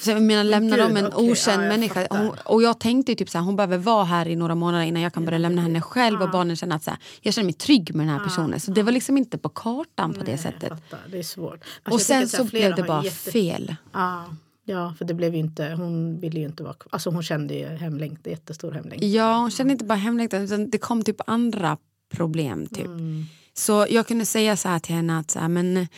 Så 0.00 0.10
jag 0.10 0.22
menar 0.22 0.44
lämna 0.44 0.76
dem 0.76 0.96
en 0.96 1.06
okej, 1.06 1.30
okänd 1.32 1.62
jag 1.62 1.68
människa. 1.68 2.06
Hon, 2.10 2.30
och 2.44 2.62
jag 2.62 2.80
tänkte 2.80 3.12
ju 3.12 3.16
typ 3.16 3.30
så 3.30 3.38
här, 3.38 3.44
hon 3.44 3.56
behöver 3.56 3.78
vara 3.78 4.04
här 4.04 4.28
i 4.28 4.36
några 4.36 4.54
månader 4.54 4.84
innan 4.84 5.02
jag 5.02 5.14
kan 5.14 5.24
börja 5.24 5.38
lämna 5.38 5.62
henne 5.62 5.80
själv 5.80 6.22
och 6.22 6.30
barnen 6.30 6.56
känner 6.56 6.76
att 6.76 6.84
så 6.84 6.90
här, 6.90 6.98
jag 7.20 7.34
känner 7.34 7.44
mig 7.44 7.52
trygg 7.54 7.94
med 7.94 8.06
den 8.06 8.14
här 8.18 8.24
personen. 8.24 8.60
Så 8.60 8.70
det 8.70 8.82
var 8.82 8.92
liksom 8.92 9.16
inte 9.18 9.38
på 9.38 9.48
kartan 9.50 10.12
på 10.14 10.24
det 10.24 10.30
Jag 10.30 10.40
sättet. 10.40 10.72
det 11.10 11.18
är 11.18 11.22
svårt. 11.22 11.52
Alltså, 11.82 11.94
Och 11.94 12.00
sen 12.00 12.28
så 12.28 12.44
blev 12.44 12.74
det 12.74 12.82
bara 12.82 13.04
jätte- 13.04 13.30
fel. 13.30 13.76
Ja, 13.92 14.24
ja, 14.64 14.94
för 14.98 15.04
det 15.04 15.14
blev 15.14 15.34
ju 15.34 15.40
inte, 15.40 15.74
hon 15.76 16.20
ville 16.20 16.40
ju 16.40 16.46
inte 16.46 16.62
vara. 16.62 16.74
Alltså 16.90 17.10
hon 17.10 17.22
kände 17.22 17.54
ju 17.54 17.66
hemlängtan, 17.66 18.30
jättestor 18.32 18.72
hemlängtan. 18.72 19.10
Ja, 19.12 19.36
hon 19.38 19.50
kände 19.50 19.72
inte 19.72 19.84
bara 19.84 19.94
hemlängtan 19.98 20.42
utan 20.42 20.70
det 20.70 20.78
kom 20.78 21.02
typ 21.02 21.20
andra 21.26 21.76
problem. 22.14 22.66
Typ. 22.66 22.86
Mm. 22.86 23.24
Så 23.54 23.86
jag 23.90 24.06
kunde 24.06 24.24
säga 24.26 24.56
så 24.56 24.68
här 24.68 24.78
till 24.78 24.94
henne 24.94 25.18
att 25.18 25.30
så 25.30 25.38
här, 25.38 25.48
men, 25.48 25.88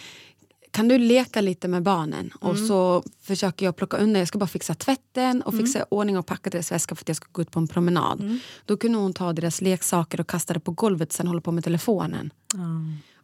kan 0.71 0.89
du 0.89 0.99
leka 0.99 1.41
lite 1.41 1.69
med 1.69 1.83
barnen? 1.83 2.31
Och 2.41 2.55
Mm. 2.55 2.67
så 2.69 3.03
försöker 3.21 3.67
jag 3.67 3.77
plocka 3.77 3.97
undan, 3.97 4.19
jag 4.19 4.29
ska 4.29 4.39
bara 4.39 4.47
fixa 4.47 4.75
tvätten 4.75 5.43
och 5.43 5.53
Mm. 5.53 5.65
fixa 5.67 5.79
i 5.81 5.83
ordning 5.89 6.19
och 6.19 6.27
packa 6.27 6.51
deras 6.51 6.73
väska 6.73 6.95
för 6.95 7.03
att 7.05 7.09
jag 7.09 7.17
ska 7.17 7.27
gå 7.33 7.43
ut 7.43 7.51
på 7.51 7.59
en 7.59 7.69
promenad. 7.69 8.39
Då 8.67 8.77
kunde 8.77 8.99
hon 8.99 9.13
ta 9.13 9.33
deras 9.33 9.61
leksaker 9.61 10.21
och 10.21 10.27
kasta 10.29 10.55
det 10.55 10.61
på 10.61 10.71
golvet 10.73 11.13
sen 11.13 11.27
hålla 11.27 11.41
på 11.41 11.53
med 11.53 11.65
telefonen. 11.65 12.31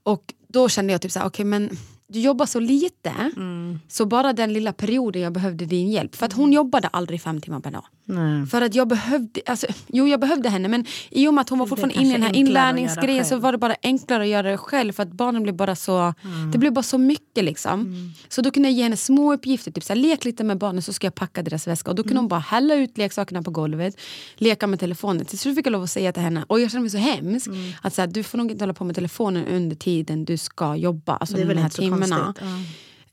Och 0.08 0.34
då 0.48 0.68
kände 0.68 0.92
jag 0.92 1.00
typ 1.02 1.12
så 1.12 1.18
här, 1.18 1.26
okej 1.26 1.44
men 1.44 1.70
du 2.08 2.20
jobbar 2.20 2.46
så 2.46 2.60
lite 2.60 3.12
Mm. 3.36 3.78
så 3.88 4.06
bara 4.06 4.32
den 4.32 4.52
lilla 4.52 4.72
perioden 4.72 5.22
jag 5.22 5.32
behövde 5.32 5.64
din 5.64 5.88
hjälp. 5.90 6.14
För 6.16 6.26
att 6.26 6.32
hon 6.32 6.52
jobbade 6.52 6.88
aldrig 6.88 7.22
fem 7.22 7.40
timmar 7.40 7.60
per 7.60 7.70
dag. 7.70 7.84
Nej. 8.04 8.46
För 8.46 8.62
att 8.62 8.74
jag 8.74 8.88
behövde, 8.88 9.40
alltså, 9.46 9.66
jo 9.86 10.06
jag 10.08 10.20
behövde 10.20 10.48
henne 10.48 10.68
men 10.68 10.84
i 11.10 11.28
och 11.28 11.34
med 11.34 11.42
att 11.42 11.48
hon 11.48 11.58
var 11.58 11.66
fortfarande 11.66 11.94
inne 11.94 12.08
i 12.08 12.12
den 12.12 12.22
här 12.22 12.36
inlärningsgrejen 12.36 13.24
så 13.24 13.36
var 13.36 13.52
det 13.52 13.58
bara 13.58 13.76
enklare 13.82 14.22
att 14.22 14.28
göra 14.28 14.50
det 14.50 14.56
själv 14.58 14.92
för 14.92 15.02
att 15.02 15.12
barnen 15.12 15.42
blev 15.42 15.54
bara 15.54 15.76
så, 15.76 16.14
det 16.52 16.58
blev 16.58 16.72
bara 16.72 16.82
så 16.82 16.98
mycket 16.98 17.44
liksom. 17.44 17.94
Så 18.28 18.42
då 18.42 18.50
kunde 18.50 18.68
jag 18.68 18.76
ge 18.76 18.82
henne 18.82 18.96
små 18.96 19.32
uppgifter, 19.32 19.70
typ 19.72 19.84
så 19.84 19.92
här, 19.92 20.00
lek 20.00 20.24
lite 20.24 20.44
med 20.44 20.58
barnen 20.58 20.82
så 20.82 20.92
ska 20.92 21.06
jag 21.06 21.14
packa 21.14 21.42
deras 21.42 21.66
väska 21.66 21.90
och 21.90 21.96
då 21.96 22.02
kunde 22.02 22.16
hon 22.18 22.28
bara 22.28 22.40
hälla 22.40 22.74
ut 22.74 22.98
leksakerna 22.98 23.42
på 23.42 23.50
golvet, 23.50 24.00
leka 24.36 24.66
med 24.66 24.80
telefonen. 24.80 25.24
Till 25.24 25.38
slut 25.38 25.56
fick 25.56 25.66
jag 25.66 25.72
lov 25.72 25.82
att 25.82 25.90
säga 25.90 26.12
till 26.12 26.22
henne, 26.22 26.44
och 26.46 26.60
jag 26.60 26.70
kände 26.70 26.82
mig 26.82 26.90
så 26.90 26.98
hemsk, 26.98 27.48
att 27.82 27.94
så 27.94 28.02
här, 28.02 28.06
du 28.08 28.22
får 28.22 28.38
nog 28.38 28.50
inte 28.50 28.62
hålla 28.64 28.74
på 28.74 28.84
med 28.84 28.94
telefonen 28.94 29.46
under 29.46 29.76
tiden 29.76 30.24
du 30.24 30.36
ska 30.36 30.76
jobba, 30.76 31.16
alltså 31.16 31.36
Det 31.36 31.42
är 31.42 31.46
väl 31.46 31.56
här 31.58 31.64
inte 31.64 31.76
så. 31.76 31.82
Konstigt. 32.00 32.42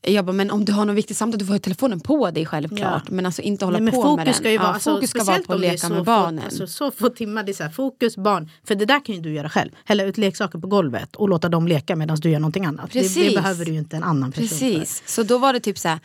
Ja. 0.02 0.12
Jag 0.12 0.24
bara, 0.24 0.32
men 0.32 0.50
om 0.50 0.64
du 0.64 0.72
har 0.72 0.84
något 0.84 0.96
viktigt 0.96 1.16
samtal, 1.16 1.38
du 1.38 1.46
får 1.46 1.52
ha 1.54 1.58
telefonen 1.58 2.00
på 2.00 2.30
dig 2.30 2.46
självklart. 2.46 3.02
Ja. 3.06 3.12
Men 3.14 3.26
alltså 3.26 3.42
inte 3.42 3.64
hålla 3.64 3.78
Nej, 3.78 3.94
på 3.94 4.02
fokus 4.02 4.16
med 4.16 4.26
den. 4.26 4.34
ska 4.34 4.50
ju 4.50 4.58
vara, 4.58 4.68
ja, 4.68 4.74
alltså, 4.74 4.94
fokus 4.94 5.10
ska 5.10 5.24
vara 5.24 5.38
på 5.38 5.52
att 5.52 5.60
det 5.60 5.70
leka 5.72 5.88
med 5.88 5.98
få- 5.98 6.04
barnen. 6.04 6.44
Alltså, 6.44 6.66
så 6.66 6.90
få 6.90 7.08
timmar, 7.08 7.42
det 7.42 7.52
är 7.52 7.54
så 7.54 7.62
här, 7.62 7.70
fokus 7.70 8.16
barn. 8.16 8.50
För 8.64 8.74
det 8.74 8.84
där 8.84 9.04
kan 9.04 9.14
ju 9.14 9.20
du 9.20 9.32
göra 9.32 9.48
själv. 9.50 9.70
Hälla 9.84 10.04
ut 10.04 10.18
leksaker 10.18 10.58
på 10.58 10.66
golvet 10.66 11.16
och 11.16 11.28
låta 11.28 11.48
dem 11.48 11.68
leka 11.68 11.96
medan 11.96 12.16
du 12.16 12.30
gör 12.30 12.40
någonting 12.40 12.64
annat. 12.64 12.92
Det, 12.92 12.98
det 12.98 13.02
Precis. 13.04 13.34
behöver 13.34 13.64
du 13.64 13.72
ju 13.72 13.78
inte 13.78 13.96
en 13.96 14.02
annan 14.04 14.32
person 14.32 14.48
för. 14.48 14.54
Precis, 14.78 15.02
så 15.06 15.22
då 15.22 15.38
var 15.38 15.52
det 15.52 15.60
typ 15.60 15.78
så 15.78 15.88
här. 15.88 15.98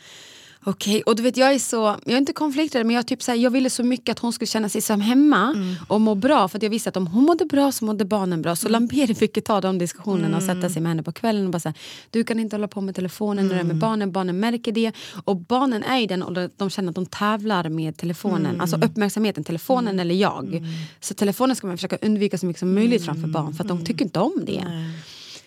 Okej, 0.64 1.02
och 1.02 1.16
du 1.16 1.22
vet 1.22 1.36
jag 1.36 1.54
är 1.54 1.58
så, 1.58 1.76
jag 2.04 2.14
är 2.14 2.18
inte 2.18 2.32
konflikträdd 2.32 2.86
men 2.86 2.96
jag, 2.96 3.06
typ 3.06 3.22
så 3.22 3.30
här, 3.30 3.38
jag 3.38 3.50
ville 3.50 3.70
så 3.70 3.82
mycket 3.82 4.12
att 4.12 4.18
hon 4.18 4.32
skulle 4.32 4.46
känna 4.46 4.68
sig 4.68 4.80
som 4.80 5.00
hemma 5.00 5.52
Mm. 5.56 5.74
och 5.88 6.00
må 6.00 6.14
bra 6.14 6.48
för 6.48 6.58
att 6.58 6.62
jag 6.62 6.70
visste 6.70 6.88
att 6.88 6.96
om 6.96 7.06
hon 7.06 7.24
mådde 7.24 7.44
bra 7.46 7.72
så 7.72 7.84
mådde 7.84 8.04
barnen 8.04 8.42
bra. 8.42 8.50
Mm. 8.50 8.56
Så 8.56 8.68
Lamberi 8.68 9.14
fick 9.14 9.44
ta 9.44 9.60
de 9.60 9.78
diskussionerna 9.78 10.36
och 10.36 10.42
sätta 10.42 10.68
sig 10.70 10.82
med 10.82 10.90
henne 10.90 11.02
på 11.02 11.12
kvällen 11.12 11.44
och 11.44 11.50
bara 11.52 11.60
säga 11.60 11.74
du 12.10 12.24
kan 12.24 12.38
inte 12.40 12.56
hålla 12.56 12.68
på 12.68 12.80
med 12.80 12.94
telefonen 12.94 13.44
när 13.46 13.54
du 13.54 13.56
är 13.56 13.60
Mm. 13.64 13.68
med 13.68 13.76
barnen, 13.76 14.12
barnen 14.12 14.40
märker 14.40 14.72
det. 14.72 14.92
Och 15.24 15.36
barnen 15.36 15.82
är 15.82 16.00
i 16.00 16.06
den 16.06 16.22
åldern 16.22 16.50
de 16.56 16.70
känner 16.70 16.88
att 16.88 16.94
de 16.94 17.06
tävlar 17.06 17.68
med 17.68 17.96
telefonen, 17.96 18.46
Mm. 18.46 18.60
alltså 18.60 18.76
uppmärksamheten, 18.76 19.44
telefonen 19.44 20.00
eller 20.00 20.14
jag. 20.14 20.62
Så 21.00 21.14
telefonen 21.14 21.56
ska 21.56 21.66
man 21.66 21.76
försöka 21.76 21.98
undvika 22.02 22.38
så 22.38 22.46
mycket 22.46 22.60
som 22.60 22.74
möjligt 22.74 23.04
framför 23.04 23.18
Mm. 23.22 23.32
barn 23.32 23.54
för 23.54 23.64
att 23.64 23.68
de 23.68 23.84
tycker 23.84 24.04
inte 24.04 24.20
om 24.20 24.32
det. 24.46 24.64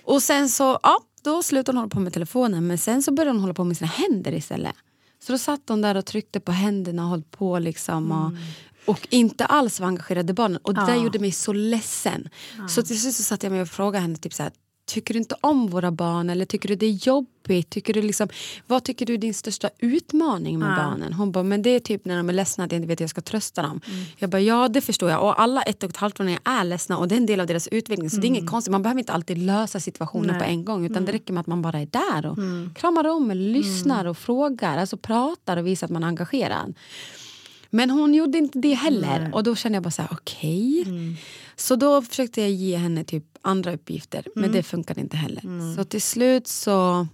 Och 0.04 0.24
sen 0.24 0.50
så, 0.50 0.80
ja, 0.84 1.00
då 1.24 1.44
slutade 1.44 1.78
hon 1.78 1.82
hålla 1.82 1.90
på 1.90 2.00
med 2.00 2.14
telefonen 2.14 2.68
men 2.68 2.78
sen 2.78 3.04
så 3.04 3.12
började 3.12 3.32
hon 3.32 3.42
hålla 3.42 3.54
på 3.54 3.64
med 3.64 3.78
sina 3.78 3.88
händer 3.92 4.32
istället. 4.34 4.74
Så 5.20 5.32
då 5.32 5.38
satt 5.38 5.62
hon 5.68 5.82
där 5.82 5.98
och 5.98 6.06
tryckte 6.06 6.40
på 6.40 6.52
händerna 6.52 7.04
och 7.04 7.10
höll 7.10 7.24
på 7.24 7.60
liksom 7.60 8.12
och, 8.12 8.92
och 8.94 9.08
inte 9.10 9.46
alls 9.46 9.80
var 9.80 9.88
engagerad 9.88 10.30
i 10.30 10.34
barnen. 10.34 10.58
Och 10.64 10.74
det 10.74 10.86
där 10.86 10.96
Ja. 10.96 11.04
gjorde 11.04 11.20
mig 11.20 11.32
så 11.32 11.54
ledsen. 11.54 12.30
Så 12.70 12.84
till 12.84 13.02
slut 13.02 13.14
så 13.16 13.24
satt 13.24 13.44
jag 13.44 13.52
mig 13.52 13.62
och 13.62 13.68
frågade 13.70 14.02
henne 14.02 14.16
typ 14.16 14.34
så 14.34 14.44
här, 14.44 14.52
Tycker 14.86 15.14
du 15.14 15.20
inte 15.20 15.36
om 15.42 15.68
våra 15.68 15.92
barn 15.92 16.30
eller 16.30 16.46
tycker 16.46 16.70
du 16.70 16.76
det 16.76 16.86
är 16.86 17.08
jobbigt? 17.08 17.70
Tycker 17.70 17.94
du 17.94 18.02
liksom, 18.02 18.28
vad 18.68 18.84
tycker 18.84 19.06
du 19.06 19.14
är 19.14 19.18
din 19.18 19.34
största 19.34 19.70
utmaning 19.80 20.60
med 20.60 20.76
barnen? 20.78 21.14
Hon 21.14 21.32
bara, 21.32 21.44
men 21.44 21.62
det 21.62 21.70
är 21.70 21.80
typ 21.80 22.06
när 22.06 22.18
de 22.18 22.30
är 22.30 22.34
ledsna 22.34 22.64
att 22.64 22.72
jag 22.72 22.80
inte 22.80 22.88
vet 22.88 23.00
hur 23.00 23.04
jag 23.04 23.10
ska 23.10 23.22
trösta 23.22 23.62
dem. 23.62 23.82
Jag 24.18 24.30
bara, 24.30 24.42
ja 24.42 24.68
det 24.68 24.82
förstår 24.82 25.10
jag. 25.10 25.24
Och 25.24 25.42
alla 25.42 25.62
ett 25.62 25.84
och 25.84 25.90
ett 25.90 25.98
halvt 25.98 26.20
åringar 26.20 26.40
är 26.44 26.64
ledsna 26.64 26.98
och 26.98 27.08
det 27.08 27.16
är 27.16 27.18
en 27.18 27.26
del 27.26 27.40
av 27.40 27.48
deras 27.48 27.68
utveckling. 27.68 28.10
Så 28.10 28.18
det 28.18 28.26
är 28.26 28.30
inget 28.30 28.50
konstigt, 28.50 28.72
man 28.72 28.82
behöver 28.84 29.00
inte 29.00 29.14
alltid 29.14 29.38
lösa 29.38 29.80
situationen 29.80 30.40
på 30.40 30.44
en 30.44 30.66
gång. 30.66 30.86
Utan 30.86 31.06
det 31.06 31.12
räcker 31.12 31.34
med 31.34 31.42
att 31.42 31.48
man 31.48 31.62
bara 31.62 31.80
är 31.80 31.86
där 31.92 32.26
och 32.26 32.38
kramar 32.76 33.08
om, 33.08 33.32
eller 33.32 33.50
lyssnar 33.50 34.06
och 34.06 34.18
frågar. 34.18 34.78
Alltså 34.78 34.98
pratar 34.98 35.58
och 35.58 35.68
visar 35.68 35.88
att 35.88 35.92
man 35.92 36.04
är 36.04 36.08
engagerad. 36.08 36.74
Men 37.70 37.90
hon 37.90 38.14
gjorde 38.14 38.38
inte 38.38 38.60
det 38.60 38.74
heller. 38.74 39.32
Och 39.34 39.44
då 39.44 39.56
kände 39.56 39.76
jag 39.76 39.84
bara 39.84 39.92
så 39.92 40.02
här, 40.02 40.10
okej. 40.12 40.86
Så 41.56 41.76
då 41.76 42.02
försökte 42.02 42.42
jag 42.42 42.52
ge 42.52 42.78
henne 42.78 43.04
typ 43.04 43.24
andra 43.46 43.74
uppgifter. 43.74 44.28
Men 44.36 44.52
det 44.52 44.64
funkade 44.64 45.02
inte 45.02 45.18
heller. 45.18 45.76
Så 45.76 45.84
till 45.84 46.02
slut 46.02 46.48
så... 46.48 47.08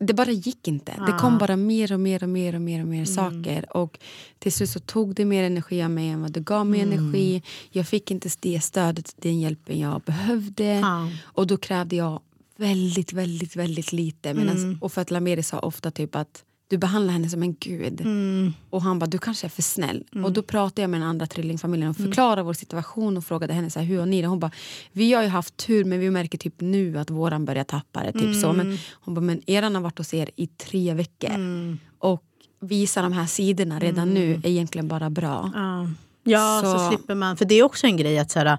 Det 0.00 0.14
bara 0.14 0.30
gick 0.30 0.68
inte. 0.68 0.92
Det 1.06 1.12
kom 1.20 1.38
bara 1.38 1.56
mer 1.56 1.92
och 1.92 2.00
mer 2.00 2.22
och 2.22 2.28
mer 2.28 2.54
och 2.54 2.60
mer 2.60 2.80
och 2.80 2.88
mer 2.88 3.04
saker. 3.04 3.76
Och 3.76 3.98
till 4.38 4.52
slut 4.52 4.70
så 4.70 4.80
tog 4.80 5.14
det 5.14 5.24
mer 5.24 5.44
energi 5.44 5.82
av 5.82 5.90
mig 5.90 6.08
än 6.08 6.22
vad 6.22 6.32
det 6.32 6.40
gav 6.40 6.66
mig 6.66 6.80
energi. 6.80 7.42
Jag 7.70 7.88
fick 7.88 8.10
inte 8.10 8.28
det 8.40 8.60
stödet, 8.60 9.14
den 9.16 9.40
hjälpen 9.40 9.78
jag 9.78 10.00
behövde. 10.00 10.64
Ja. 10.64 11.08
Och 11.22 11.46
då 11.46 11.56
krävde 11.56 11.96
jag 11.96 12.20
väldigt, 12.56 13.12
väldigt, 13.12 13.56
väldigt 13.56 13.92
lite. 13.92 14.34
Medans, 14.34 14.82
Och 14.82 14.92
för 14.92 15.00
att 15.00 15.10
Lameri 15.10 15.42
sa 15.42 15.58
ofta 15.58 15.90
typ 15.90 16.14
att 16.14 16.44
du 16.72 16.78
behandlar 16.78 17.12
henne 17.12 17.28
som 17.28 17.42
en 17.42 17.54
gud. 17.60 18.06
Och 18.70 18.82
han 18.82 18.98
bara, 18.98 19.06
du 19.06 19.18
kanske 19.18 19.46
är 19.46 19.48
för 19.48 19.62
snäll. 19.62 20.04
Och 20.24 20.32
då 20.32 20.42
pratade 20.42 20.82
jag 20.82 20.90
med 20.90 21.00
den 21.00 21.08
andra 21.08 21.26
trillingfamiljen 21.26 21.90
och 21.90 21.96
förklarade 21.96 22.42
vår 22.42 22.52
situation 22.52 23.16
och 23.16 23.24
frågade 23.24 23.52
henne 23.52 23.70
så 23.70 23.78
här, 23.78 23.86
hur 23.86 23.98
har 23.98 24.06
ni 24.06 24.22
det? 24.22 24.28
Hon 24.28 24.38
bara, 24.38 24.50
vi 24.92 25.12
har 25.12 25.22
ju 25.22 25.28
haft 25.28 25.56
tur 25.56 25.84
men 25.84 26.00
vi 26.00 26.10
märker 26.10 26.38
typ 26.38 26.60
nu 26.60 26.98
att 26.98 27.10
våran 27.10 27.44
börjar 27.44 27.64
tappa 27.64 28.02
det. 28.02 28.12
Typ 28.12 28.40
så. 28.40 28.52
Men, 28.52 28.78
hon 28.92 29.14
bara, 29.14 29.20
men 29.20 29.42
eran 29.46 29.74
har 29.74 29.82
varit 29.82 29.98
hos 29.98 30.14
er 30.14 30.30
i 30.36 30.46
tre 30.46 30.94
veckor. 30.94 31.32
Och 31.98 32.24
visa 32.60 33.02
de 33.02 33.12
här 33.12 33.26
sidorna 33.26 33.78
redan 33.78 34.14
nu 34.14 34.34
är 34.34 34.46
egentligen 34.46 34.88
bara 34.88 35.10
bra. 35.10 35.50
Ja, 35.54 35.88
ja 36.22 36.60
så... 36.64 36.78
Så- 36.78 36.88
slipper 36.88 37.14
man. 37.14 37.36
För 37.36 37.44
det 37.44 37.54
är 37.54 37.62
också 37.62 37.86
en 37.86 37.96
grej 37.96 38.18
att 38.18 38.30
så 38.30 38.38
här, 38.38 38.58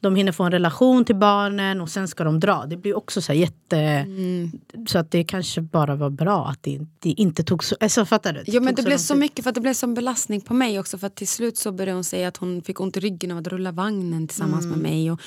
de 0.00 0.14
hinner 0.16 0.32
få 0.32 0.44
en 0.44 0.52
relation 0.52 1.04
till 1.04 1.16
barnen 1.16 1.80
och 1.80 1.88
sen 1.88 2.08
ska 2.08 2.24
de 2.24 2.40
dra. 2.40 2.66
Det 2.66 2.76
blir 2.76 2.96
också 2.96 3.22
så 3.22 3.32
jätte... 3.32 3.76
Mm. 3.78 4.50
Så 4.86 4.98
att 4.98 5.10
det 5.10 5.24
kanske 5.24 5.60
bara 5.60 5.94
var 5.96 6.10
bra 6.10 6.46
att 6.48 6.62
det, 6.62 6.80
det 6.98 7.10
inte 7.10 7.44
tog 7.44 7.64
så... 7.64 7.76
Alltså, 7.80 8.04
fattar 8.04 8.32
du? 8.32 8.42
Ja 8.46 8.60
men 8.60 8.74
tog 8.74 8.84
det 8.84 8.88
blev 8.88 8.98
så 8.98 9.14
tid. 9.14 9.20
mycket 9.20 9.42
för 9.44 9.48
att 9.48 9.54
det 9.54 9.60
blev 9.60 9.74
som 9.74 9.94
belastning 9.94 10.40
på 10.40 10.54
mig 10.54 10.78
också 10.80 10.98
för 10.98 11.06
att 11.06 11.14
till 11.14 11.28
slut 11.28 11.56
så 11.56 11.72
började 11.72 11.92
hon 11.92 12.04
säga 12.04 12.28
att 12.28 12.36
hon 12.36 12.62
fick 12.62 12.80
ont 12.80 12.96
i 12.96 13.00
ryggen 13.00 13.30
av 13.30 13.38
att 13.38 13.46
rulla 13.46 13.72
vagnen 13.72 14.28
tillsammans 14.28 14.64
Mm. 14.64 14.78
med 14.78 14.90
mig 14.90 15.10
och, 15.10 15.20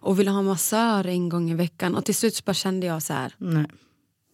och 0.00 0.18
ville 0.18 0.30
ha 0.30 0.42
massör 0.42 1.06
en 1.06 1.28
gång 1.28 1.50
i 1.50 1.54
veckan 1.54 1.94
och 1.94 2.04
till 2.04 2.14
slut 2.14 2.34
så 2.34 2.42
bara 2.46 2.54
kände 2.54 2.86
jag 2.86 3.02
så 3.02 3.12
här 3.12 3.34
Nej. 3.38 3.66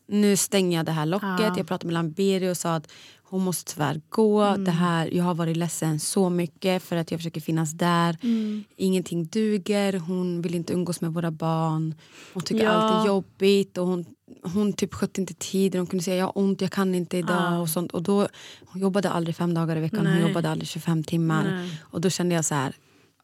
nu 0.08 0.36
stänger 0.36 0.76
jag 0.78 0.86
det 0.86 0.92
här 0.92 1.06
locket. 1.06 1.28
Ja. 1.38 1.54
Jag 1.56 1.66
pratade 1.66 1.86
med 1.86 1.94
Lamberi 1.94 2.50
och 2.50 2.56
sa 2.56 2.74
att 2.74 2.92
hon 3.28 3.42
måste 3.44 3.72
tyvärr 3.74 4.00
gå. 4.08 4.42
Mm. 4.42 4.64
Det 4.64 4.70
här, 4.70 5.14
jag 5.14 5.24
har 5.24 5.34
varit 5.34 5.56
ledsen 5.56 6.00
så 6.00 6.30
mycket 6.30 6.82
för 6.82 6.96
att 6.96 7.10
jag 7.10 7.20
försöker 7.20 7.40
finnas 7.40 7.72
där. 7.72 8.16
Mm. 8.22 8.64
Ingenting 8.76 9.24
duger, 9.26 9.98
hon 9.98 10.42
vill 10.42 10.54
inte 10.54 10.72
umgås 10.72 11.00
med 11.00 11.12
våra 11.14 11.30
barn. 11.30 11.94
Hon 12.34 12.42
tycker 12.42 12.64
Ja. 12.64 12.70
allt 12.70 13.02
är 13.04 13.06
jobbigt 13.06 13.78
och 13.78 13.86
hon, 13.86 14.04
hon 14.42 14.72
typ 14.72 14.94
skötte 14.94 15.20
inte 15.20 15.34
tiden. 15.34 15.78
Hon 15.80 15.86
kunde 15.86 16.04
säga 16.04 16.16
jag 16.16 16.24
har 16.24 16.38
ont, 16.38 16.60
jag 16.60 16.70
kan 16.70 16.94
inte 16.94 17.16
idag. 17.18 17.52
Ja. 17.52 17.58
Och 17.58 17.68
sånt. 17.68 17.92
Och 17.92 18.02
då, 18.02 18.28
hon 18.66 18.80
jobbade 18.82 19.10
aldrig 19.10 19.36
fem 19.36 19.54
dagar 19.54 19.76
i 19.76 19.80
veckan, 19.80 20.06
hon 20.06 20.14
Nej. 20.14 20.28
jobbade 20.28 20.50
aldrig 20.50 20.68
25 20.68 21.04
timmar. 21.04 21.44
Nej. 21.44 21.80
Och 21.82 22.00
då 22.00 22.10
kände 22.10 22.34
jag 22.34 22.44
så 22.44 22.54
här, 22.54 22.74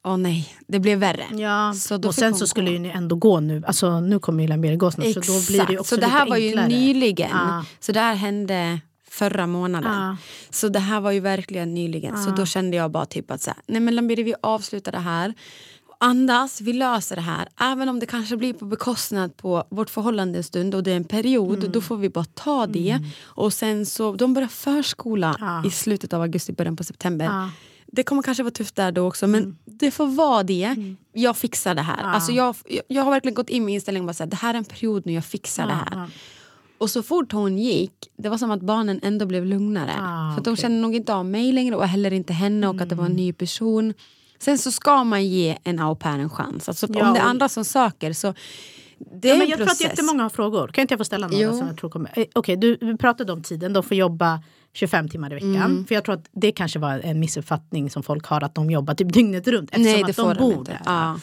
åh 0.04 0.16
nej, 0.16 0.54
det 0.66 0.78
blev 0.80 0.98
värre. 0.98 1.24
Ja, 1.32 1.74
och 2.06 2.14
sen 2.14 2.30
hon 2.32 2.38
så 2.38 2.46
skulle 2.46 2.66
gå. 2.66 2.72
ju 2.72 2.78
ni 2.78 2.88
ändå 2.88 3.16
gå 3.16 3.40
nu. 3.40 3.62
Alltså 3.66 4.00
nu 4.00 4.18
kommer 4.18 4.42
ju 4.42 4.48
Lamberi 4.48 4.76
gå 4.76 4.90
snart. 4.90 5.06
Så 5.14 5.20
då 5.20 5.40
blir 5.46 5.66
det 5.66 5.78
också 5.78 5.94
så 5.94 6.00
det 6.00 6.06
här 6.06 6.28
var 6.28 6.36
ju 6.36 6.46
enklare. 6.46 6.68
nyligen. 6.68 7.30
Ja. 7.32 7.64
Så 7.80 7.92
det 7.92 8.00
här 8.00 8.14
hände 8.14 8.80
förra 9.12 9.46
månaden. 9.46 9.92
Ja. 9.92 10.16
Så 10.50 10.68
det 10.68 10.78
här 10.78 11.00
var 11.00 11.10
ju 11.10 11.20
verkligen 11.20 11.74
nyligen. 11.74 12.24
Så 12.24 12.30
då 12.30 12.46
kände 12.46 12.76
jag 12.76 12.90
bara 12.90 13.06
typ 13.06 13.30
att 13.30 13.42
så 13.42 13.50
här, 13.50 13.58
nej 13.66 13.80
men 13.80 13.94
Lambiri 13.94 14.22
vi 14.22 14.34
avslutar 14.42 14.92
det 14.92 14.98
här. 14.98 15.34
Andas, 16.00 16.60
vi 16.60 16.72
löser 16.72 17.16
det 17.16 17.22
här. 17.22 17.48
Även 17.60 17.88
om 17.88 18.00
det 18.00 18.06
kanske 18.06 18.36
blir 18.36 18.52
på 18.52 18.64
bekostnad 18.64 19.36
på 19.36 19.64
vårt 19.70 19.90
förhållande 19.90 20.38
en 20.38 20.44
stund 20.44 20.74
och 20.74 20.82
det 20.82 20.92
är 20.92 20.96
en 20.96 21.04
period, 21.04 21.58
Mm. 21.58 21.72
då 21.72 21.80
får 21.80 21.96
vi 21.96 22.08
bara 22.08 22.24
ta 22.24 22.66
det. 22.66 22.98
Och 23.24 23.52
sen 23.52 23.86
så, 23.86 24.12
de 24.14 24.34
börjar 24.34 24.48
förskola 24.48 25.36
Ja. 25.40 25.64
i 25.66 25.70
slutet 25.70 26.12
av 26.12 26.22
augusti, 26.22 26.52
början 26.52 26.76
på 26.76 26.84
september. 26.84 27.24
Ja. 27.26 27.50
det 27.94 28.02
kommer 28.02 28.22
kanske 28.22 28.42
vara 28.42 28.50
tufft 28.50 28.76
där 28.76 28.92
då 28.92 29.06
också 29.08 29.26
men 29.26 29.58
det 29.64 29.90
får 29.90 30.06
vara 30.06 30.42
det. 30.42 30.76
Jag 31.12 31.36
fixar 31.36 31.74
det 31.74 31.82
här. 31.82 32.02
Alltså 32.02 32.32
jag, 32.32 32.56
jag- 32.88 33.02
har 33.04 33.10
verkligen 33.10 33.34
gått 33.34 33.48
in 33.48 33.64
med 33.64 33.74
inställningen 33.74 34.14
här, 34.18 34.26
det 34.26 34.36
här 34.36 34.54
är 34.54 34.58
en 34.58 34.64
period 34.64 35.06
nu 35.06 35.12
jag 35.12 35.24
fixar 35.24 35.66
det 35.66 35.72
här. 35.72 36.10
Och 36.82 36.90
så 36.90 37.02
fort 37.02 37.32
hon 37.32 37.58
gick, 37.58 37.92
det 38.16 38.28
var 38.28 38.38
som 38.38 38.50
att 38.50 38.60
barnen 38.60 39.00
ändå 39.02 39.26
blev 39.26 39.46
lugnare. 39.46 39.92
Ah, 40.00 40.32
för 40.32 40.38
att 40.38 40.44
de 40.44 40.50
okej. 40.50 40.62
kände 40.62 40.78
nog 40.78 40.94
inte 40.94 41.14
av 41.14 41.26
mig 41.26 41.52
längre 41.52 41.76
och 41.76 41.86
heller 41.86 42.12
inte 42.12 42.32
henne 42.32 42.68
och 42.68 42.80
att 42.80 42.88
det 42.88 42.94
var 42.94 43.06
en 43.06 43.12
ny 43.12 43.32
person. 43.32 43.94
Sen 44.38 44.58
så 44.58 44.72
ska 44.72 45.04
man 45.04 45.26
ge 45.26 45.58
en 45.64 45.80
au 45.80 45.94
pair 45.96 46.18
en 46.18 46.30
chans. 46.30 46.68
Alltså, 46.68 46.86
Ja, 46.90 47.08
om 47.08 47.14
det 47.14 47.20
är 47.20 47.24
andra 47.24 47.48
som 47.48 47.64
söker 47.64 48.12
så 48.12 48.34
det 49.14 49.28
är 49.28 49.32
Ja, 49.32 49.38
men 49.38 49.42
en 49.44 49.50
jag 49.50 49.58
process. 49.58 49.78
tror 49.78 49.86
att 49.86 49.98
jättemånga 49.98 50.22
har 50.22 50.30
frågor. 50.30 50.68
Kan 50.68 50.82
inte 50.82 50.92
jag 50.92 50.98
få 50.98 51.04
ställa 51.04 51.28
några 51.28 51.52
som 51.52 51.66
jag 51.66 51.76
tror 51.76 51.90
kommer? 51.90 52.12
Eh, 52.18 52.24
Okej, 52.34 52.56
du, 52.56 52.76
du 52.76 52.96
pratade 52.96 53.32
om 53.32 53.42
tiden. 53.42 53.72
De 53.72 53.82
får 53.82 53.96
jobba 53.96 54.42
25 54.72 55.08
timmar 55.08 55.30
i 55.30 55.34
veckan. 55.34 55.56
Mm. 55.56 55.86
För 55.86 55.94
jag 55.94 56.04
tror 56.04 56.14
att 56.14 56.26
det 56.32 56.52
kanske 56.52 56.78
var 56.78 57.00
en 57.04 57.20
missuppfattning 57.20 57.90
som 57.90 58.02
folk 58.02 58.26
har 58.26 58.44
att 58.44 58.54
de 58.54 58.70
jobbar 58.70 58.94
typ 58.94 59.12
dygnet 59.12 59.48
runt. 59.48 59.70
Eftersom 59.70 59.92
Nej, 59.92 60.34
att 60.34 60.38
de 60.38 60.54
bor 60.54 60.64
där. 60.64 60.80
Ja. 60.84 61.16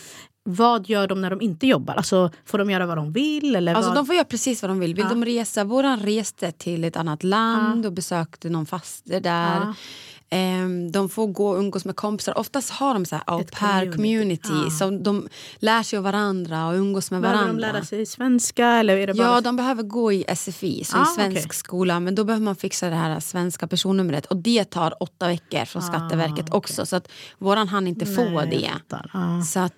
Vad 0.51 0.89
gör 0.89 1.07
de 1.07 1.21
när 1.21 1.29
de 1.29 1.41
inte 1.41 1.67
jobbar? 1.67 1.93
Alltså, 1.93 2.31
får 2.45 2.57
de 2.57 2.69
göra 2.69 2.85
vad 2.85 2.97
de 2.97 3.11
vill? 3.11 3.55
Eller 3.55 3.75
Alltså 3.75 3.89
vad? 3.89 3.97
de 3.97 4.05
får 4.05 4.15
göra 4.15 4.25
precis 4.25 4.61
vad 4.61 4.71
de 4.71 4.79
vill. 4.79 4.95
Vill 4.95 5.05
de 5.09 5.25
resa, 5.25 5.63
våran 5.63 5.99
reste 5.99 6.51
till 6.51 6.83
ett 6.83 6.97
annat 6.97 7.23
land 7.23 7.85
och 7.85 7.93
besökte 7.93 8.49
någon 8.49 8.65
faster 8.65 9.19
där. 9.21 9.73
Ehm, 10.31 10.91
de 10.91 11.09
får 11.09 11.27
gå 11.27 11.49
och 11.49 11.57
umgås 11.59 11.85
med 11.85 11.95
kompisar. 11.95 12.37
Oftast 12.37 12.69
har 12.69 12.93
de 12.93 13.05
så 13.05 13.15
här 13.15 13.23
au 13.27 13.43
pair 13.43 13.91
community. 13.91 14.49
community. 14.49 14.75
Ja. 14.79 14.91
De 14.91 15.27
lär 15.59 15.83
sig 15.83 15.97
av 15.97 16.03
varandra 16.03 16.67
och 16.67 16.73
umgås 16.75 17.11
med 17.11 17.21
Behöver 17.21 17.39
de 17.39 17.45
varandra. 17.45 17.71
lära 17.71 17.85
sig 17.85 18.05
svenska? 18.05 18.65
Eller 18.67 18.97
är 18.97 19.07
det 19.07 19.13
bara... 19.13 19.27
Ja, 19.27 19.41
de 19.41 19.55
behöver 19.55 19.83
gå 19.83 20.11
i 20.13 20.25
SFI, 20.35 20.83
så 20.83 20.97
Ah, 20.97 21.01
i 21.03 21.05
svensk 21.15 21.37
okej. 21.45 21.55
skola. 21.55 21.99
Men 21.99 22.15
då 22.15 22.23
behöver 22.23 22.43
man 22.45 22.55
fixa 22.55 22.89
det 22.89 22.95
här 22.95 23.19
svenska 23.19 23.67
personnumret. 23.67 24.25
Och 24.25 24.37
det 24.37 24.63
tar 24.69 25.03
åtta 25.03 25.27
veckor 25.27 25.65
från 25.65 25.81
Skatteverket 25.81 26.53
också. 26.53 26.85
Så 26.85 26.95
att 26.95 27.07
våran 27.37 27.67
hann 27.67 27.87
inte 27.87 28.05
få 28.05 28.21
Ah, 28.21 28.25
Nej, 28.25 28.33
jag 28.33 28.49
det. 28.49 29.09
Ja. 29.13 29.41
Så 29.41 29.59
att, 29.59 29.73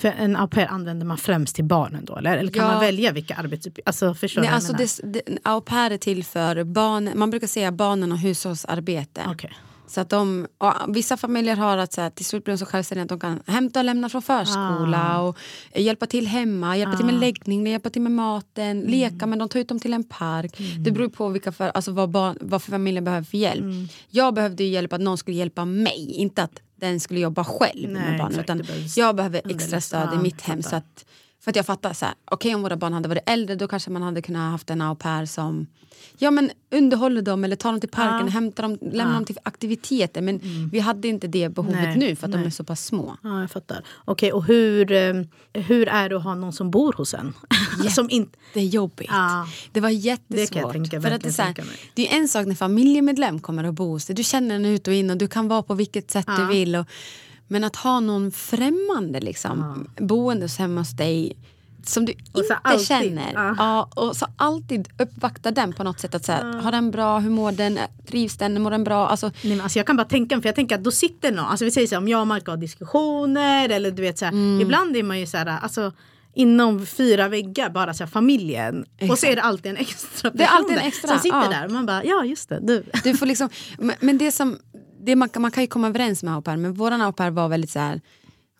För 0.00 0.08
en 0.18 0.36
au 0.36 0.48
pair 0.48 0.66
använder 0.66 1.06
man 1.06 1.18
främst 1.18 1.54
till 1.54 1.64
barnen 1.64 2.04
då? 2.04 2.16
Eller, 2.16 2.36
eller 2.36 2.52
kan 2.52 2.64
Ja. 2.64 2.70
man 2.70 2.80
välja 2.80 3.12
vilka 3.12 3.34
arbetsuppgifter? 3.34 3.88
Alltså, 3.88 4.14
förstår 4.14 4.42
nej, 4.42 4.50
alltså 4.50 4.72
det, 4.72 5.00
det, 5.12 5.22
au 5.42 5.60
pair 5.60 5.90
är 5.90 5.98
till 5.98 6.24
för 6.24 6.64
barn, 6.64 7.10
man 7.14 7.30
brukar 7.30 7.46
säga 7.46 7.72
barnen 7.72 8.12
och 8.12 8.18
hushållsarbete. 8.18 9.20
Okej. 9.30 9.47
Så 9.88 10.00
att 10.00 10.10
de, 10.10 10.46
vissa 10.88 11.16
familjer 11.16 11.56
har 11.56 11.76
att 11.78 11.92
så 11.92 12.00
här, 12.00 12.10
till 12.10 12.24
slut 12.24 12.44
blir 12.44 12.54
de 12.54 12.58
så 12.58 12.66
självständiga 12.66 13.02
att 13.02 13.08
de 13.08 13.20
kan 13.20 13.42
hämta 13.46 13.78
och 13.80 13.84
lämna 13.84 14.08
från 14.08 14.22
förskola 14.22 15.14
Ah. 15.16 15.20
och 15.20 15.38
eh, 15.72 15.82
hjälpa 15.82 16.06
till 16.06 16.26
hemma, 16.26 16.76
hjälpa 16.76 16.96
till 16.96 17.06
med 17.06 17.14
läggning, 17.20 17.66
hjälpa 17.66 17.90
till 17.90 18.02
med 18.02 18.12
maten, 18.12 18.78
Mm. 18.78 18.90
leka 18.90 19.26
men 19.26 19.38
de 19.38 19.48
tar 19.48 19.60
ut 19.60 19.68
dem 19.68 19.80
till 19.80 19.92
en 19.92 20.04
park. 20.04 20.56
Det 20.78 20.90
beror 20.90 21.08
på 21.08 21.28
vilka 21.28 21.52
för, 21.52 21.68
alltså 21.68 21.92
vad, 21.92 22.10
barn, 22.10 22.38
vad 22.40 22.62
för 22.62 22.70
familjen 22.70 23.04
behöver 23.04 23.24
för 23.24 23.38
hjälp. 23.38 23.60
Mm. 23.60 23.88
Jag 24.10 24.34
behövde 24.34 24.64
ju 24.64 24.70
hjälp 24.70 24.92
att 24.92 25.00
någon 25.00 25.18
skulle 25.18 25.36
hjälpa 25.36 25.64
mig, 25.64 26.12
inte 26.12 26.42
att 26.42 26.60
den 26.76 27.00
skulle 27.00 27.20
jobba 27.20 27.44
själv 27.44 27.90
Nej, 27.90 28.02
med 28.02 28.18
barnen. 28.18 28.40
exakt. 28.40 28.60
Utan 28.60 28.66
jag 28.96 29.16
behöver 29.16 29.42
extra 29.50 29.80
stöd 29.80 30.08
i 30.12 30.14
Ja, 30.16 30.22
mitt 30.22 30.40
hem. 30.40 30.62
Så 30.62 30.76
att, 30.76 31.04
för 31.48 31.50
att 31.50 31.56
jag 31.56 31.66
fattar 31.66 32.14
okej 32.24 32.54
om 32.54 32.62
våra 32.62 32.76
barn 32.76 32.92
hade 32.92 33.08
varit 33.08 33.22
äldre 33.30 33.56
då 33.56 33.68
kanske 33.68 33.90
man 33.90 34.02
hade 34.02 34.22
kunnat 34.22 34.50
haft 34.52 34.70
en 34.70 34.80
au 34.82 34.94
pair 34.94 35.26
som 35.26 35.66
ja, 36.18 36.30
men 36.30 36.50
underhåller 36.70 37.22
dem 37.22 37.44
eller 37.44 37.56
tar 37.56 37.70
dem 37.72 37.80
till 37.80 37.88
parken, 37.90 38.12
Ja. 38.14 38.20
Mm. 38.20 38.32
hämtar 38.32 38.62
dem, 38.62 38.78
lämnar 38.80 39.14
dem 39.14 39.24
till 39.24 39.38
aktiviteter. 39.42 40.20
Men 40.22 40.40
vi 40.72 40.78
hade 40.80 41.08
inte 41.08 41.26
det 41.26 41.48
behovet 41.48 41.80
Nej, 41.82 41.98
nu 41.98 42.16
för 42.16 42.26
att 42.26 42.32
de 42.32 42.38
nej. 42.38 42.46
är 42.46 42.50
så 42.50 42.64
pass 42.64 42.84
små. 42.84 43.16
Ja, 43.22 43.40
jag 43.40 43.50
fattar. 43.50 43.84
Okej, 44.04 44.32
och 44.32 44.44
hur, 44.44 44.92
eh, 44.92 45.14
hur 45.52 45.88
är 45.88 46.08
det 46.08 46.16
att 46.16 46.22
ha 46.22 46.34
någon 46.34 46.52
som 46.52 46.70
bor 46.70 46.92
hos 46.92 47.14
en? 47.14 47.34
som 47.90 48.10
inte... 48.10 48.38
Det 48.54 48.60
är 48.60 48.64
jobbigt. 48.64 49.08
Ja. 49.10 49.46
Det 49.72 49.80
var 49.80 49.88
Det 49.88 49.94
jättesvårt. 49.94 50.56
jag 50.62 50.72
tänka- 50.72 51.00
för 51.00 51.10
att 51.10 51.22
det, 51.22 51.38
är 51.38 51.42
här, 51.42 51.54
det 51.94 52.08
är 52.12 52.16
en 52.18 52.28
sak 52.28 52.46
när 52.46 52.54
familjemedlem 52.54 53.40
kommer 53.40 53.64
och 53.66 53.74
bor 53.74 53.88
hos 53.92 54.06
dig. 54.06 54.16
Du 54.16 54.24
känner 54.24 54.54
den 54.54 54.64
ut 54.66 54.88
och 54.88 54.94
in 54.94 55.10
och 55.10 55.16
du 55.16 55.28
kan 55.28 55.48
vara 55.48 55.62
på 55.62 55.74
vilket 55.74 56.10
sätt 56.10 56.26
du 56.38 56.46
vill. 56.46 56.76
Och, 56.76 56.86
men 57.48 57.64
att 57.64 57.76
ha 57.76 58.00
någon 58.00 58.30
främmande 58.30 59.20
liksom, 59.20 59.86
boendes 59.96 60.58
hemma 60.58 60.80
hos 60.80 60.90
dig 60.96 61.36
som 61.84 62.04
du 62.04 62.12
inte 62.12 62.54
alltid, 62.62 62.86
känner. 62.86 63.32
ja. 63.34 63.54
Ja, 63.58 63.88
och 63.94 64.16
så 64.16 64.26
alltid 64.36 64.88
uppvakta 64.98 65.50
den 65.50 65.72
på 65.72 65.84
något 65.84 66.00
sätt. 66.00 66.14
Att 66.14 66.24
så 66.24 66.32
här, 66.32 66.52
Har 66.52 66.72
den 66.72 66.90
bra? 66.90 67.18
Hur 67.18 67.30
mår 67.30 67.52
den? 67.52 67.78
Trivs 68.06 68.36
den? 68.36 68.62
Mår 68.62 68.70
den 68.70 68.84
bra? 68.84 69.08
Alltså, 69.08 69.26
Nej, 69.26 69.56
men 69.56 69.60
alltså 69.60 69.78
jag 69.78 69.86
kan 69.86 69.96
bara 69.96 70.04
tänka 70.08 70.36
mig, 70.36 70.42
för 70.42 70.48
jag 70.48 70.54
tänker 70.56 70.74
att 70.74 70.84
då 70.84 70.90
sitter 70.90 71.32
någon, 71.32 71.44
alltså 71.44 71.64
vi 71.64 71.70
säger 71.70 71.86
så 71.86 71.94
här, 71.94 72.02
om 72.02 72.08
jag 72.08 72.20
och 72.20 72.26
Marco 72.26 72.50
har 72.50 72.56
diskussioner 72.56 73.68
eller 73.68 73.90
du 73.90 74.02
vet 74.02 74.18
så 74.18 74.24
här, 74.24 74.32
Mm. 74.32 74.60
ibland 74.60 74.96
är 74.96 75.02
man 75.02 75.20
ju 75.20 75.26
så 75.26 75.36
här, 75.36 75.46
alltså 75.46 75.92
inom 76.34 76.86
fyra 76.86 77.28
väggar 77.28 77.70
bara 77.70 77.94
så 77.94 78.04
här, 78.04 78.10
familjen 78.10 78.84
och 79.10 79.18
så 79.18 79.26
är 79.26 79.36
det 79.36 79.42
alltid 79.42 79.70
en 79.70 79.76
extra 79.76 80.08
person 80.30 80.30
Det 80.34 80.44
är 80.44 80.48
alltid 80.48 80.76
en 80.76 80.82
extra, 80.82 81.08
som 81.08 81.18
sitter 81.18 81.42
ja. 81.42 81.48
där 81.48 81.68
man 81.68 81.86
bara, 81.86 82.04
ja 82.04 82.24
just 82.24 82.48
det, 82.48 82.60
du. 82.62 82.84
Du 83.04 83.16
får 83.16 83.26
liksom, 83.26 83.48
men 84.00 84.18
det 84.18 84.32
som, 84.32 84.58
det 85.08 85.16
man, 85.16 85.28
kan- 85.28 85.42
man 85.42 85.50
kan 85.50 85.62
ju 85.62 85.66
komma 85.66 85.86
överens 85.88 86.22
med 86.22 86.34
au 86.34 86.42
pair, 86.42 86.56
men 86.56 86.72
våran 86.74 87.02
au 87.02 87.12
pair 87.12 87.30
var 87.30 87.48
väldigt 87.48 87.70
så 87.70 87.78
här. 87.78 88.00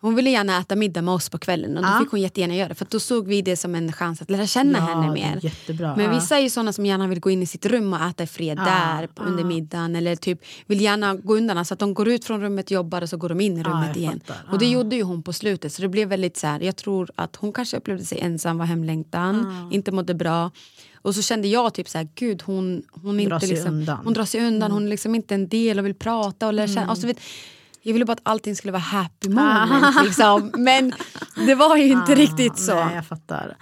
Hon 0.01 0.15
ville 0.15 0.29
gärna 0.29 0.59
äta 0.59 0.75
middag 0.75 1.01
med 1.01 1.13
oss 1.13 1.29
på 1.29 1.37
kvällen 1.37 1.77
och 1.77 1.83
då 1.83 1.89
Ja. 1.89 1.99
fick 1.99 2.11
hon 2.11 2.21
jättegärna 2.21 2.55
göra 2.55 2.69
det 2.69 2.75
för 2.75 2.87
då 2.89 2.99
såg 2.99 3.27
vi 3.27 3.41
det 3.41 3.55
som 3.57 3.75
en 3.75 3.91
chans 3.93 4.21
att 4.21 4.29
lära 4.29 4.47
känna 4.47 4.77
Ja, 4.77 4.85
henne 4.85 5.11
mer. 5.13 5.39
jättebra, 5.43 5.95
Men 5.95 6.09
vissa 6.15 6.37
är 6.37 6.41
ju 6.41 6.49
sådana 6.49 6.73
som 6.73 6.85
gärna 6.85 7.07
vill 7.07 7.19
gå 7.19 7.29
in 7.29 7.41
i 7.43 7.45
sitt 7.45 7.65
rum 7.65 7.93
och 7.93 7.99
äta 8.01 8.23
i 8.23 8.27
fred 8.27 8.57
Ja, 8.57 8.63
där 8.65 9.09
under 9.27 9.43
middagen 9.43 9.95
eller 9.95 10.15
typ 10.15 10.39
vill 10.67 10.81
gärna 10.81 11.15
gå 11.15 11.35
undan, 11.37 11.57
alltså 11.57 11.73
att 11.73 11.79
de 11.79 11.93
går 11.93 12.07
ut 12.07 12.25
från 12.25 12.41
rummet, 12.41 12.71
jobbar 12.71 13.01
och 13.01 13.09
så 13.09 13.17
går 13.17 13.29
de 13.29 13.41
in 13.41 13.57
i 13.57 13.63
rummet 13.63 13.97
igen. 13.97 14.19
Och 14.51 14.59
det 14.59 14.65
gjorde 14.65 14.95
ju 14.95 15.03
hon 15.03 15.23
på 15.23 15.33
slutet 15.33 15.73
så 15.73 15.81
det 15.81 15.87
blev 15.89 16.07
väldigt 16.09 16.37
så 16.37 16.47
här, 16.47 16.59
jag 16.59 16.75
tror 16.75 17.09
att 17.15 17.35
hon 17.35 17.53
kanske 17.53 17.77
upplevde 17.77 18.05
sig 18.05 18.19
ensam, 18.19 18.57
var 18.57 18.65
hemlängtan, 18.65 19.69
inte 19.71 19.91
mådde 19.91 20.13
bra. 20.13 20.51
Och 21.01 21.15
så 21.15 21.21
kände 21.21 21.47
jag 21.47 21.73
typ 21.73 21.89
så 21.89 21.97
här, 21.97 22.07
gud 22.15 22.41
hon, 22.45 22.83
hon, 22.91 23.19
är 23.19 23.25
Drar 23.25 23.35
inte 23.35 23.47
sig 23.47 23.55
liksom, 23.55 23.73
undan. 23.73 23.95
Mm. 23.95 24.05
hon 24.05 24.13
drar 24.13 24.25
sig 24.25 24.47
undan, 24.47 24.71
hon 24.71 24.85
är 24.85 24.89
liksom 24.89 25.15
inte 25.15 25.35
en 25.35 25.47
del 25.47 25.79
och 25.79 25.85
vill 25.85 25.95
prata 25.95 26.47
och 26.47 26.53
lära 26.53 26.67
känna. 26.67 26.91
Och 26.91 26.97
så 26.97 27.07
vet, 27.07 27.19
jag 27.81 27.93
ville 27.93 28.05
bara 28.05 28.13
att 28.13 28.19
allting 28.23 28.55
skulle 28.55 28.71
vara 28.71 28.81
happy 28.81 29.29
moment 29.29 29.95
liksom. 30.03 30.51
Men 30.57 30.93
det 31.45 31.55
var 31.55 31.77
ju 31.77 31.87
inte 31.87 32.15
riktigt 32.15 32.59
så. 32.59 32.71
Ah, 32.71 32.85
Nej, 32.85 32.95
jag 32.95 33.07
fattar. 33.07 33.57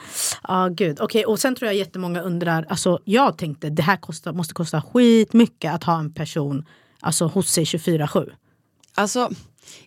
Ja, 0.48 0.68
gud. 0.68 1.00
Okej, 1.02 1.26
och 1.26 1.40
sen 1.40 1.56
tror 1.56 1.68
jag 1.68 1.76
jättemånga 1.76 2.22
undrar, 2.22 2.66
alltså 2.70 3.00
jag 3.04 3.38
tänkte 3.38 3.70
det 3.70 3.82
här 3.84 3.98
kostar, 3.98 4.34
måste 4.34 4.54
kosta 4.54 4.82
skitmycket 4.82 5.74
att 5.74 5.84
ha 5.84 6.00
en 6.00 6.14
person 6.14 6.66
alltså, 7.00 7.26
hos 7.26 7.52
sig 7.52 7.64
24-7. 7.64 8.30
Alltså, 8.96 9.30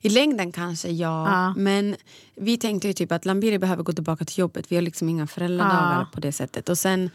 i 0.00 0.08
längden 0.08 0.52
kanske 0.52 0.88
ja, 0.88 1.28
Ja. 1.30 1.54
men 1.56 1.96
vi 2.34 2.56
tänkte 2.56 2.86
ju 2.88 2.92
typ 2.92 3.12
att 3.12 3.24
Lambiri 3.24 3.58
behöver 3.58 3.82
gå 3.82 3.92
tillbaka 3.92 4.24
till 4.24 4.38
jobbet. 4.38 4.72
Vi 4.72 4.76
har 4.76 4.82
liksom 4.82 5.08
inga 5.08 5.26
föräldradagar 5.26 5.98
Ja. 6.00 6.06
på 6.12 6.20
det 6.20 6.32
sättet. 6.32 6.68
Och 6.68 6.78
sen 6.78 7.10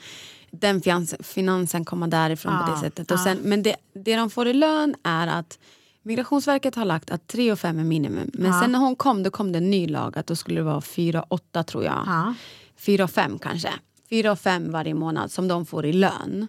den 0.51 0.81
finans, 0.81 1.15
finansen 1.19 1.85
kommer 1.85 2.07
därifrån 2.07 2.53
på 2.57 2.63
Ja. 2.71 2.73
det 2.75 2.79
sättet. 2.81 3.11
Och 3.11 3.19
sen, 3.19 3.37
men 3.43 3.63
det, 3.63 3.75
det 3.93 4.15
de 4.15 4.29
får 4.29 4.47
i 4.47 4.53
lön 4.53 4.95
är 5.03 5.27
att 5.27 5.59
Migrationsverket 6.03 6.75
har 6.75 6.85
lagt 6.85 7.09
att 7.09 7.27
3 7.27 7.51
och 7.51 7.59
5 7.59 7.79
är 7.79 7.83
minimum. 7.83 8.29
Men 8.33 8.61
sen 8.61 8.71
när 8.71 8.79
hon 8.79 8.95
kom 8.95 9.23
då 9.23 9.29
kom 9.31 9.51
det 9.51 9.57
en 9.57 9.71
ny 9.71 9.87
lag 9.87 10.17
att 10.17 10.27
då 10.27 10.35
skulle 10.35 10.59
det 10.59 10.63
vara 10.63 10.81
4 10.81 11.21
och 11.21 11.31
8 11.31 11.63
tror 11.63 11.83
jag. 11.83 12.03
Ja. 12.07 12.33
4 12.77 13.03
och 13.03 13.11
5 13.11 13.39
kanske. 13.39 13.69
4 14.09 14.31
och 14.31 14.39
5 14.39 14.71
varje 14.71 14.93
månad 14.93 15.31
som 15.31 15.47
de 15.47 15.65
får 15.65 15.85
i 15.85 15.93
lön. 15.93 16.47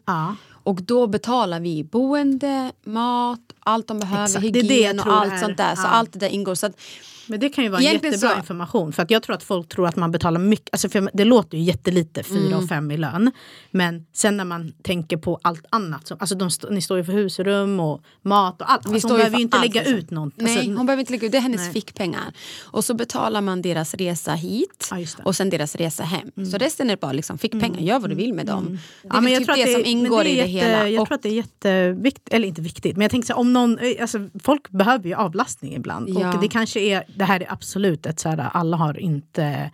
Och 0.66 0.82
då 0.82 1.06
betalar 1.06 1.60
vi 1.60 1.84
boende, 1.84 2.72
mat, 2.84 3.40
allt 3.60 3.88
de 3.88 3.98
behöver, 3.98 4.24
Exakt, 4.24 4.44
hygien 4.44 5.00
och 5.00 5.12
allt 5.12 5.40
sånt 5.40 5.56
där. 5.56 5.74
Så 5.74 5.86
allt 5.86 6.12
det 6.12 6.18
där 6.18 6.28
ingår. 6.28 6.54
Så 6.54 6.66
att, 6.66 6.80
Men 7.26 7.40
det 7.40 7.48
kan 7.48 7.64
ju 7.64 7.70
vara 7.70 7.80
Egentligen 7.82 8.12
jättebra 8.12 8.34
så- 8.34 8.40
information. 8.40 8.92
För 8.92 9.02
att 9.02 9.10
jag 9.10 9.22
tror 9.22 9.36
att 9.36 9.42
folk 9.42 9.68
tror 9.68 9.86
att 9.86 9.96
man 9.96 10.12
betalar 10.12 10.40
mycket. 10.40 10.68
Alltså 10.72 10.88
för 10.88 11.10
det 11.12 11.24
låter 11.24 11.58
ju 11.58 11.64
jättelite, 11.64 12.22
4 12.22 12.38
Mm. 12.38 12.52
och 12.58 12.68
5 12.68 12.90
i 12.90 12.96
lön. 12.96 13.30
Men 13.70 14.06
sen 14.12 14.36
när 14.36 14.44
man 14.44 14.72
tänker 14.82 15.16
på 15.16 15.38
allt 15.42 15.64
annat. 15.70 16.06
Som, 16.06 16.16
alltså 16.20 16.34
de 16.34 16.50
ni 16.70 16.82
står 16.82 16.98
ju 16.98 17.04
för 17.04 17.12
husrum 17.12 17.80
och 17.80 18.02
mat 18.22 18.60
och 18.62 18.72
allt. 18.72 18.86
vi 18.88 18.92
Alltså 18.94 19.08
hon 19.08 19.16
behöver 19.16 19.30
för 19.30 19.38
ju 19.38 19.42
inte 19.44 19.60
lägga 19.60 19.80
liksom. 19.80 19.94
ut 19.98 20.10
något. 20.10 20.32
Nej, 20.36 20.56
Alltså, 20.58 20.70
hon 20.72 20.86
behöver 20.86 21.00
inte 21.00 21.12
lägga 21.12 21.26
ut. 21.26 21.32
Det 21.32 21.38
är 21.38 21.42
hennes 21.42 21.60
Nej. 21.60 21.72
fickpengar. 21.72 22.32
Och 22.64 22.84
så 22.84 22.94
betalar 22.94 23.40
man 23.40 23.62
deras 23.62 23.94
resa 23.94 24.32
hit 24.34 24.88
Ja, 24.90 24.96
det. 24.96 25.06
och 25.24 25.36
sen 25.36 25.50
deras 25.50 25.76
resa 25.76 26.02
hem. 26.04 26.46
Så 26.50 26.58
resten 26.58 26.90
är 26.90 26.96
bara 26.96 27.12
liksom 27.12 27.38
fickpengar. 27.38 27.80
Gör 27.80 27.98
vad 27.98 28.10
du 28.10 28.14
vill 28.16 28.34
med 28.34 28.46
dem. 28.46 28.64
Det 28.64 28.68
är 28.68 28.70
Mm. 28.70 28.80
Ja, 29.14 29.20
väl 29.20 29.32
jag 29.32 29.38
typ 29.40 29.46
tror 29.46 29.56
det, 29.56 29.62
att 29.62 29.72
som 29.72 29.80
men 29.80 29.90
ingår 29.90 30.20
är 30.20 30.24
i 30.24 30.28
det 30.28 30.36
jätte- 30.36 30.48
hela. 30.68 30.88
Jag 30.88 31.02
Och, 31.02 31.08
tror 31.08 31.14
att 31.16 31.22
det 31.22 31.28
är 31.28 31.32
jätteviktigt, 31.32 32.28
eller 32.34 32.48
inte 32.48 32.60
viktigt, 32.60 32.96
men 32.96 33.02
jag 33.02 33.10
tänker 33.10 33.26
så 33.26 33.32
här, 33.32 33.40
om 33.40 33.52
någon, 33.52 33.78
alltså, 34.00 34.18
folk 34.42 34.68
behöver 34.70 35.08
ju 35.08 35.14
avlastning 35.14 35.74
ibland. 35.74 36.08
Ja. 36.08 36.34
Och 36.34 36.40
det 36.40 36.48
kanske 36.48 36.80
är, 36.80 37.04
det 37.16 37.24
här 37.24 37.40
är 37.40 37.52
absolut 37.52 38.06
ett 38.06 38.20
så 38.20 38.28
här, 38.28 38.50
alla 38.52 38.76
har 38.76 38.98
inte 38.98 39.70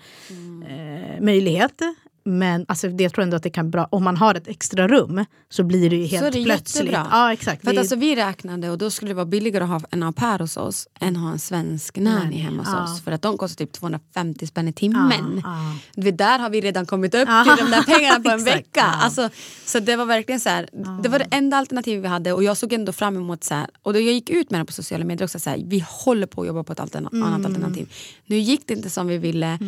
eh, 0.68 1.20
möjlighet. 1.20 1.82
Men 2.24 2.64
alltså, 2.68 2.88
det, 2.88 3.02
jag 3.02 3.12
tror 3.12 3.22
ändå 3.22 3.36
att 3.36 3.42
det 3.42 3.50
kan 3.50 3.70
bra, 3.70 3.88
om 3.90 4.04
man 4.04 4.16
har 4.16 4.34
ett 4.34 4.48
extra 4.48 4.88
rum 4.88 5.24
så 5.50 5.62
blir 5.64 5.90
det 5.90 5.96
ju 5.96 6.04
helt 6.06 6.20
så 6.22 6.26
är 6.26 6.30
det 6.30 6.44
plötsligt. 6.44 6.84
jättebra. 6.84 7.08
Ja, 7.10 7.32
exakt. 7.32 7.62
För 7.62 7.68
att 7.70 7.74
Det 7.74 7.80
alltså, 7.80 7.96
vi 7.96 8.16
räknade 8.16 8.70
och 8.70 8.78
då 8.78 8.90
skulle 8.90 9.10
det 9.10 9.14
vara 9.14 9.26
billigare 9.26 9.64
att 9.64 9.70
ha 9.70 9.80
en 9.90 10.02
au 10.02 10.12
pair 10.12 10.38
hos 10.38 10.56
oss 10.56 10.88
än 11.00 11.16
att 11.16 11.22
ha 11.22 11.30
en 11.32 11.38
svensk 11.38 11.96
nanny 11.96 12.36
hemma 12.38 12.62
hos 12.62 12.68
ja. 12.72 12.84
oss. 12.84 13.00
För 13.02 13.12
att 13.12 13.22
de 13.22 13.38
kostar 13.38 13.64
typ 13.64 13.72
250 13.72 14.46
spänn 14.46 14.68
i 14.68 14.72
timmen. 14.72 15.40
ja. 15.44 15.74
Vet, 16.02 16.18
Där 16.18 16.38
har 16.38 16.50
vi 16.50 16.60
redan 16.60 16.86
kommit 16.86 17.14
upp 17.14 17.28
Ja, 17.28 17.44
till 17.56 17.64
de 17.64 17.70
där 17.70 17.82
pengarna 17.82 18.20
på 18.20 18.30
en 18.38 18.44
vecka. 18.44 18.64
ja. 18.74 18.82
Alltså, 19.02 19.28
så 19.66 19.80
det 19.80 19.96
var 19.96 20.04
verkligen 20.06 20.40
så 20.40 20.48
här, 20.48 20.68
det 21.02 21.08
var 21.08 21.18
det 21.18 21.26
enda 21.30 21.56
alternativet 21.56 22.04
vi 22.04 22.08
hade 22.08 22.32
och 22.32 22.44
jag 22.44 22.56
såg 22.56 22.72
ändå 22.72 22.92
fram 22.92 23.16
emot 23.16 23.44
så 23.44 23.54
här, 23.54 23.66
och 23.82 23.92
då 23.92 23.98
jag 24.00 24.12
gick 24.12 24.30
ut 24.30 24.50
med 24.50 24.60
det 24.60 24.64
på 24.64 24.72
sociala 24.72 25.04
medier 25.04 25.24
också, 25.24 25.38
så 25.40 25.50
här, 25.50 25.62
vi 25.66 25.84
håller 25.88 26.26
på 26.26 26.40
att 26.40 26.46
jobba 26.46 26.62
på 26.64 26.72
ett 26.72 26.80
alterna- 26.80 27.08
Mm. 27.12 27.22
annat 27.28 27.46
alternativ. 27.46 27.92
Nu 28.26 28.38
gick 28.38 28.66
det 28.66 28.74
inte 28.74 28.90
som 28.90 29.06
vi 29.06 29.18
ville 29.18 29.58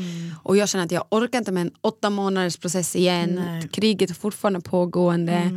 och 0.43 0.57
jag 0.57 0.69
känner 0.69 0.85
att 0.85 0.91
jag 0.93 1.05
orkar 1.11 1.39
inte 1.39 1.53
med 1.53 1.61
en 1.61 1.71
åtta 1.81 2.11
månader 2.11 2.44
månaders 2.45 2.57
process 2.57 2.97
igen. 2.97 3.35
Nej. 3.35 3.49
Mm. 3.57 3.69
Kriget 3.69 4.11
är 4.11 4.15
fortfarande 4.15 4.61
pågående. 4.61 5.51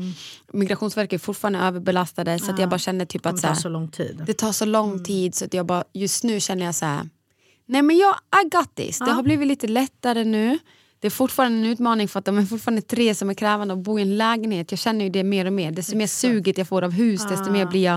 Migrationsverket 0.54 1.22
är 1.22 1.26
fortfarande 1.26 1.60
överbelastade. 1.60 2.40
Så 2.40 2.52
att 2.52 2.60
jag 2.60 2.70
bara 2.70 2.80
känner 2.80 3.06
typ 3.06 3.24
Det 3.24 3.30
att 3.30 3.32
kommer 3.32 3.38
så 3.42 3.48
ta 3.48 3.54
här, 3.54 3.62
så 3.62 3.70
lång 3.70 3.88
tid. 3.88 4.24
det 4.26 4.34
tar 4.34 4.52
så 4.52 4.66
lång 4.66 4.92
Mm. 4.92 5.04
tid 5.04 5.36
så 5.36 5.46
att 5.46 5.54
jag 5.54 5.66
bara, 5.66 5.84
just 5.94 6.24
nu 6.24 6.40
känner 6.40 6.66
jag 6.66 6.76
så 6.76 6.86
här. 6.86 7.10
Nej 7.66 7.82
men 7.82 7.98
jag, 7.98 8.16
I 8.16 8.50
got 8.50 8.76
this. 8.76 9.00
Det 9.00 9.12
har 9.12 9.24
blivit 9.24 9.48
lite 9.48 9.68
lättare 9.68 10.24
nu. 10.24 10.60
Det 11.00 11.08
är 11.08 11.12
fortfarande 11.12 11.58
en 11.58 11.66
utmaning 11.66 12.08
för 12.08 12.20
att 12.20 12.26
de 12.26 12.38
är 12.38 12.46
fortfarande 12.46 12.82
tre 12.82 13.16
som 13.16 13.30
är 13.30 13.34
krävande 13.34 13.74
att 13.74 13.80
bo 13.80 14.00
i 14.00 14.02
en 14.02 14.18
lägenhet. 14.18 14.72
Jag 14.72 14.80
känner 14.80 15.06
ju 15.06 15.12
det 15.12 15.24
mer 15.24 15.46
och 15.46 15.54
mer. 15.54 15.72
Desto 15.72 15.96
mer 15.98 16.08
suget 16.08 16.58
jag 16.58 16.68
får 16.68 16.82
av 16.84 16.92
hus 16.92 17.22
desto 17.30 17.52
mer 17.52 17.66
blir 17.66 17.84
jag 17.84 17.96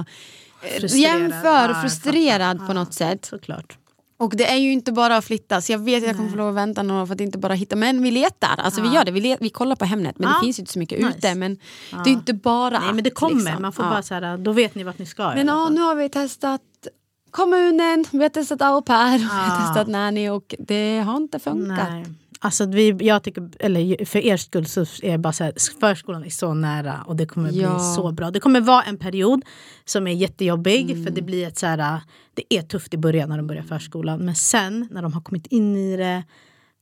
eh, 0.63 0.81
Frustrerad. 0.81 1.21
jämför 1.21 1.69
och 1.69 1.75
jag 1.75 1.83
frustrerad 1.83 2.59
på 2.59 2.65
Ja. 2.69 2.73
något 2.73 2.95
sätt. 2.95 3.25
Såklart. 3.25 3.79
Och 4.21 4.37
det 4.37 4.51
är 4.53 4.57
ju 4.57 4.73
inte 4.73 4.93
bara 4.93 5.17
att 5.17 5.25
flytta, 5.25 5.61
så 5.61 5.73
jag 5.73 5.79
vet 5.79 6.03
att 6.03 6.07
jag 6.07 6.17
kommer 6.17 6.31
få 6.31 6.37
lov 6.37 6.49
att 6.49 6.55
vänta 6.55 6.83
några 6.83 7.03
år 7.03 7.07
för 7.07 7.15
att 7.15 7.21
inte 7.21 7.39
bara 7.39 7.55
hitta, 7.55 7.77
men 7.77 8.03
vi 8.03 8.11
letar. 8.11 8.57
Alltså 8.59 8.81
vi 8.83 8.89
gör 8.89 9.05
det, 9.05 9.11
vi, 9.13 9.21
let, 9.21 9.39
vi 9.41 9.51
kollar 9.51 9.77
på 9.77 9.85
Hemnet 9.85 10.19
men 10.19 10.29
Ja. 10.29 10.35
det 10.37 10.45
finns 10.45 10.59
ju 10.59 10.61
inte 10.61 10.73
så 10.73 10.79
mycket 10.79 10.99
Nice. 10.99 11.19
ute. 11.19 11.35
Men 11.35 11.57
det 12.05 12.11
är 12.11 12.13
inte 12.13 12.35
bara 12.35 12.79
Nej 12.81 12.93
men 12.93 13.05
det 13.05 13.11
kommer, 13.11 13.35
liksom. 13.45 13.63
man 13.63 13.73
får 13.73 13.85
Ja. 13.85 13.91
bara 13.91 14.03
så 14.03 14.15
här, 14.15 14.37
då 14.39 14.53
vet 14.53 14.75
ni 14.75 14.83
vart 14.85 14.99
ni 14.99 15.07
ska. 15.07 15.29
Men 15.29 15.47
ja, 15.47 15.69
nu 15.69 15.81
har 15.81 15.95
vi 15.95 16.09
testat 16.09 16.61
kommunen, 17.31 18.05
vi 18.11 18.23
har 18.23 18.29
testat 18.29 18.63
au 18.63 18.83
pair, 18.83 19.19
vi 19.19 19.25
har 19.25 19.67
testat 19.67 19.89
nanny 19.89 20.29
och 20.29 20.55
det 20.59 20.99
har 21.01 21.17
inte 21.17 21.39
funkat. 21.39 21.89
Nej. 21.91 22.05
Alltså 22.43 22.67
vi, 22.67 22.97
jag 23.01 23.23
tycker, 23.23 23.51
eller 23.61 24.05
för 24.05 24.19
er 24.19 24.37
skull 24.37 24.67
så 24.67 24.81
är 24.81 25.13
det 25.13 25.19
bara 25.19 25.33
så 25.33 25.45
här, 25.45 25.53
förskolan 25.81 26.25
är 26.25 26.31
så 26.31 26.55
nära 26.55 27.05
och 27.07 27.17
det 27.17 27.27
kommer 27.27 27.53
Ja. 27.53 27.71
bli 27.75 27.81
så 27.97 28.13
bra. 28.13 28.31
Det 28.31 28.41
kommer 28.41 28.61
vara 28.61 28.83
en 28.83 28.97
period 28.99 29.43
som 29.85 30.07
är 30.07 30.13
jättejobbig 30.13 30.91
Mm. 30.91 31.05
för 31.05 31.11
det 31.13 31.23
blir 31.23 31.47
ett 31.49 31.59
så 31.59 31.67
här, 31.67 32.01
det 32.35 32.55
är 32.55 32.63
tufft 32.63 32.95
i 32.95 32.97
början 32.97 33.29
när 33.29 33.37
de 33.37 33.47
börjar 33.47 33.63
förskolan 33.63 34.19
men 34.25 34.35
sen 34.35 34.89
när 34.91 35.03
de 35.03 35.13
har 35.13 35.21
kommit 35.21 35.47
in 35.47 35.77
i 35.77 35.97
det 35.97 36.23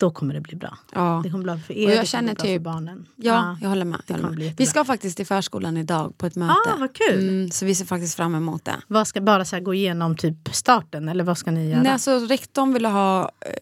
då 0.01 0.11
kommer 0.11 0.35
det 0.35 0.41
bli 0.41 0.57
bra. 0.57 0.79
Ja. 0.95 1.21
Det 1.25 1.31
kommer 1.31 1.45
bli 1.45 1.53
bra 1.53 1.61
för 1.67 1.75
er, 1.75 1.87
Och 1.87 1.93
jag 1.95 2.03
det 2.03 2.07
känner 2.07 2.35
bli 2.35 2.35
bra 2.35 2.45
typ- 2.45 2.55
för 2.59 2.65
barnen. 2.65 3.07
Ja, 3.17 3.59
jag 3.63 3.69
håller 3.69 3.85
med. 3.85 4.01
Jag 4.07 4.15
håller 4.19 4.37
med. 4.39 4.55
Vi 4.59 4.67
ska 4.67 4.85
faktiskt 4.85 5.17
till 5.17 5.27
förskolan 5.27 5.77
idag 5.77 6.19
på 6.19 6.27
ett 6.27 6.37
möte. 6.37 6.55
Ah, 6.67 6.77
vad 6.79 6.95
kul. 6.95 7.29
Mm, 7.29 7.51
så 7.51 7.65
vi 7.67 7.75
ser 7.75 7.85
faktiskt 7.85 8.15
fram 8.15 8.35
emot 8.35 8.65
det. 8.65 8.75
Vad 8.87 9.07
ska 9.09 9.21
bara 9.21 9.45
så 9.45 9.57
här, 9.57 9.63
gå 9.63 9.75
igenom 9.75 10.17
typ 10.17 10.37
starten 10.55 11.09
eller 11.09 11.25
vad 11.25 11.39
ska 11.39 11.51
ni 11.51 11.71
göra? 11.71 11.83
Nej, 11.83 11.93
alltså, 11.93 12.19
rektorn 12.19 12.73
ville 12.73 12.89
ha 12.89 13.23
eh, 13.23 13.53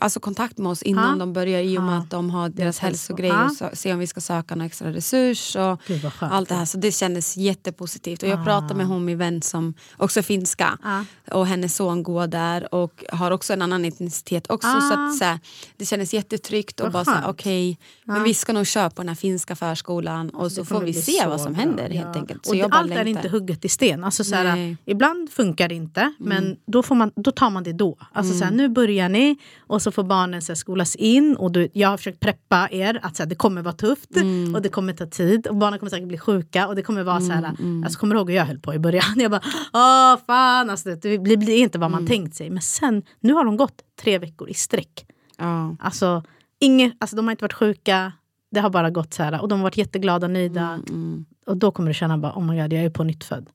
alltså, 0.00 0.20
kontakt 0.20 0.58
med 0.58 0.70
oss 0.72 0.82
innan 0.82 1.10
Ja. 1.10 1.16
de 1.18 1.32
börjar 1.32 1.60
i 1.62 1.78
och 1.78 1.82
med 1.82 1.94
Ja. 1.94 1.98
att 1.98 2.10
de 2.10 2.30
har 2.30 2.48
deras 2.48 2.78
hälso- 2.78 2.84
hälsogrejer 2.86 3.34
Ja. 3.34 3.44
och 3.44 3.56
så, 3.56 3.68
se 3.72 3.92
om 3.92 3.98
vi 3.98 4.06
ska 4.06 4.20
söka 4.20 4.54
någon 4.54 4.66
extra 4.66 4.92
resurs 4.92 5.56
och 5.56 5.80
Gud, 5.86 6.10
allt 6.20 6.48
det 6.48 6.54
här. 6.54 6.64
Så 6.64 6.78
det 6.78 6.92
kändes 6.92 7.36
jättepositivt. 7.36 8.22
Och 8.22 8.28
jag 8.28 8.44
pratade 8.44 8.74
med 8.74 8.86
hon 8.86 9.04
min 9.04 9.18
vän 9.18 9.42
som 9.42 9.74
också 9.96 10.20
är 10.20 10.22
finska 10.22 10.78
Ja. 10.82 11.04
och 11.30 11.46
hennes 11.46 11.76
son 11.76 12.02
går 12.02 12.26
där 12.26 12.74
och 12.74 13.04
har 13.12 13.30
också 13.30 13.52
en 13.52 13.62
annan 13.62 13.84
etnicitet 13.84 14.50
också. 14.50 14.68
Ah. 14.68 14.80
Så 14.80 14.94
att, 14.94 15.16
så 15.18 15.24
här, 15.24 15.38
det 15.76 15.86
kändes 15.86 16.14
jättetryggt 16.14 16.80
och 16.80 16.92
bara 16.92 17.04
så 17.04 17.10
här, 17.10 17.28
okej, 17.28 17.78
men 18.04 18.22
vi 18.22 18.34
ska 18.34 18.52
nog 18.52 18.66
köra 18.66 18.90
på 18.90 19.02
den 19.02 19.08
här 19.08 19.14
finska 19.16 19.56
förskolan 19.56 20.30
och 20.30 20.52
så 20.52 20.60
Det 20.60 20.66
får 20.66 20.80
vi 20.80 20.92
se 20.92 21.12
så 21.22 21.28
vad 21.28 21.40
som 21.40 21.52
bra. 21.52 21.60
händer 21.62 21.90
helt 21.90 22.08
Ja. 22.14 22.20
enkelt. 22.20 22.46
Så 22.46 22.50
och 22.50 22.56
det, 22.56 22.76
allt 22.76 22.90
är 22.90 22.94
längtar. 23.04 23.06
inte 23.24 23.28
hugget 23.28 23.64
i 23.64 23.68
sten. 23.68 24.04
Alltså, 24.04 24.24
såhär, 24.24 24.44
Nej. 24.44 24.52
Mm. 24.64 24.76
ibland 24.84 25.30
funkar 25.30 25.68
det 25.68 25.74
inte, 25.74 26.14
men 26.18 26.56
då, 26.66 26.82
får 26.82 26.94
man, 26.94 27.12
då 27.16 27.30
tar 27.30 27.50
man 27.50 27.62
det 27.62 27.72
då. 27.72 27.98
Alltså, 28.12 28.38
såhär, 28.38 28.52
nu 28.52 28.68
börjar 28.68 29.08
ni 29.08 29.36
och 29.74 29.82
så 29.82 29.90
får 29.90 30.02
barnen 30.04 30.42
såhär, 30.42 30.54
skolas 30.56 30.94
in. 30.96 31.36
Och 31.36 31.52
du, 31.52 31.68
jag 31.72 31.88
har 31.88 31.96
försökt 31.96 32.20
preppa 32.20 32.68
er 32.70 33.00
att 33.02 33.16
såhär, 33.16 33.28
det 33.30 33.34
kommer 33.34 33.62
vara 33.62 33.74
tufft 33.74 34.16
Mm. 34.16 34.54
och 34.54 34.62
det 34.62 34.68
kommer 34.68 34.92
ta 34.92 35.06
tid. 35.06 35.46
Och 35.46 35.56
barnen 35.56 35.78
kommer 35.78 35.90
säkert 35.90 36.08
bli 36.08 36.18
sjuka. 36.18 36.68
Och 36.68 36.76
det 36.76 36.82
kommer 36.82 37.02
vara 37.02 37.20
såhär, 37.20 37.54
mm. 37.58 37.84
alltså, 37.84 37.98
kommer 37.98 38.14
du 38.14 38.18
ihåg 38.20 38.30
hur 38.30 38.36
jag 38.36 38.44
höll 38.46 38.58
på 38.58 38.74
i 38.74 38.78
början? 38.78 39.04
Jag 39.16 39.30
bara, 39.30 39.42
åh 39.72 40.16
fan, 40.26 40.70
alltså, 40.70 40.88
det, 40.94 41.18
blir 41.18 41.36
blir 41.36 41.56
inte 41.58 41.78
vad 41.78 41.90
Mm. 41.90 42.00
man 42.02 42.08
tänkt 42.08 42.34
sig. 42.36 42.50
Men 42.50 42.62
sen, 42.62 43.02
nu 43.20 43.32
har 43.32 43.44
de 43.44 43.56
gått 43.56 43.82
tre 44.02 44.18
veckor 44.18 44.48
i 44.48 44.54
sträck. 44.54 45.06
Ja. 45.38 45.76
Alltså, 45.80 46.22
inget, 46.60 46.92
alltså, 47.00 47.16
de 47.16 47.24
har 47.26 47.30
inte 47.32 47.44
varit 47.44 47.52
sjuka. 47.52 48.12
Det 48.50 48.60
har 48.60 48.70
bara 48.70 48.90
gått 48.90 49.14
så 49.14 49.22
här 49.22 49.42
och 49.42 49.48
de 49.48 49.58
har 49.58 49.62
varit 49.62 49.76
jätteglada 49.76 50.26
och 50.26 50.30
nöjda. 50.30 50.80
Mm, 50.88 51.24
Och 51.46 51.56
då 51.56 51.70
kommer 51.70 51.88
du 51.88 51.94
känna 51.94 52.18
bara, 52.18 52.32
oh 52.32 52.44
my 52.44 52.62
god, 52.62 52.72
jag 52.72 52.84
är 52.84 52.90
på 52.90 53.04
nytt 53.04 53.24
född. 53.24 53.46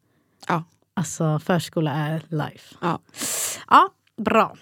Ja. 0.47 0.63
Alltså 0.93 1.39
förskola 1.39 1.91
är 1.91 2.21
life. 2.27 2.75
Ja. 2.81 2.99
Ja, 3.69 3.89
bra. 4.17 4.55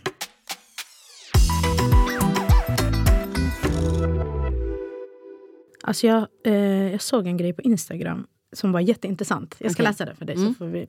Alltså 5.88 6.08
jag, 6.08 6.28
eh, 6.46 6.92
jag 6.92 7.02
såg 7.02 7.28
en 7.28 7.38
grej 7.38 7.54
på 7.54 7.62
Instagram 7.62 8.28
som 8.54 8.72
var 8.72 8.80
jätteintressant. 8.80 9.56
Jag 9.60 9.72
ska 9.72 9.84
Okej. 9.84 9.92
läsa 9.92 10.06
det 10.06 10.16
för 10.16 10.26
dig. 10.26 10.36
Så 10.36 10.54
får 10.54 10.66
vi, 10.66 10.88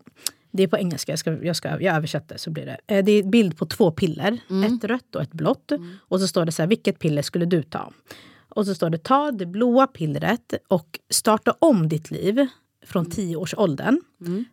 det 0.51 0.63
är 0.63 0.69
på 0.69 0.79
engelska, 0.79 1.13
jag, 1.13 1.19
ska, 1.19 1.45
jag, 1.45 1.57
ska, 1.57 1.69
jag 1.69 1.97
översätter 1.97 2.37
så 2.37 2.51
blir 2.51 2.67
det. 2.67 2.97
Eh, 2.97 3.05
det 3.05 3.13
är 3.13 3.23
en 3.23 3.31
bild 3.31 3.59
på 3.59 3.67
två 3.67 3.91
piller, 3.91 4.39
ett 4.67 4.85
rött 4.85 5.15
och 5.15 5.23
ett 5.23 5.33
blått. 5.33 5.73
Och 5.99 6.21
så 6.21 6.29
står 6.29 6.45
det 6.45 6.53
så 6.53 6.63
här, 6.63 6.69
vilket 6.69 6.99
piller 6.99 7.23
skulle 7.23 7.47
du 7.47 7.63
ta? 7.63 7.93
Och 8.49 8.67
så 8.67 8.75
står 8.75 8.91
det, 8.91 8.99
ta 8.99 9.31
det 9.31 9.47
blåa 9.47 9.87
pillret 9.87 10.55
och 10.69 11.01
starta 11.11 11.55
om 11.59 11.89
ditt 11.89 12.11
liv 12.11 12.47
från 12.87 13.11
tioårsåldern 13.11 14.01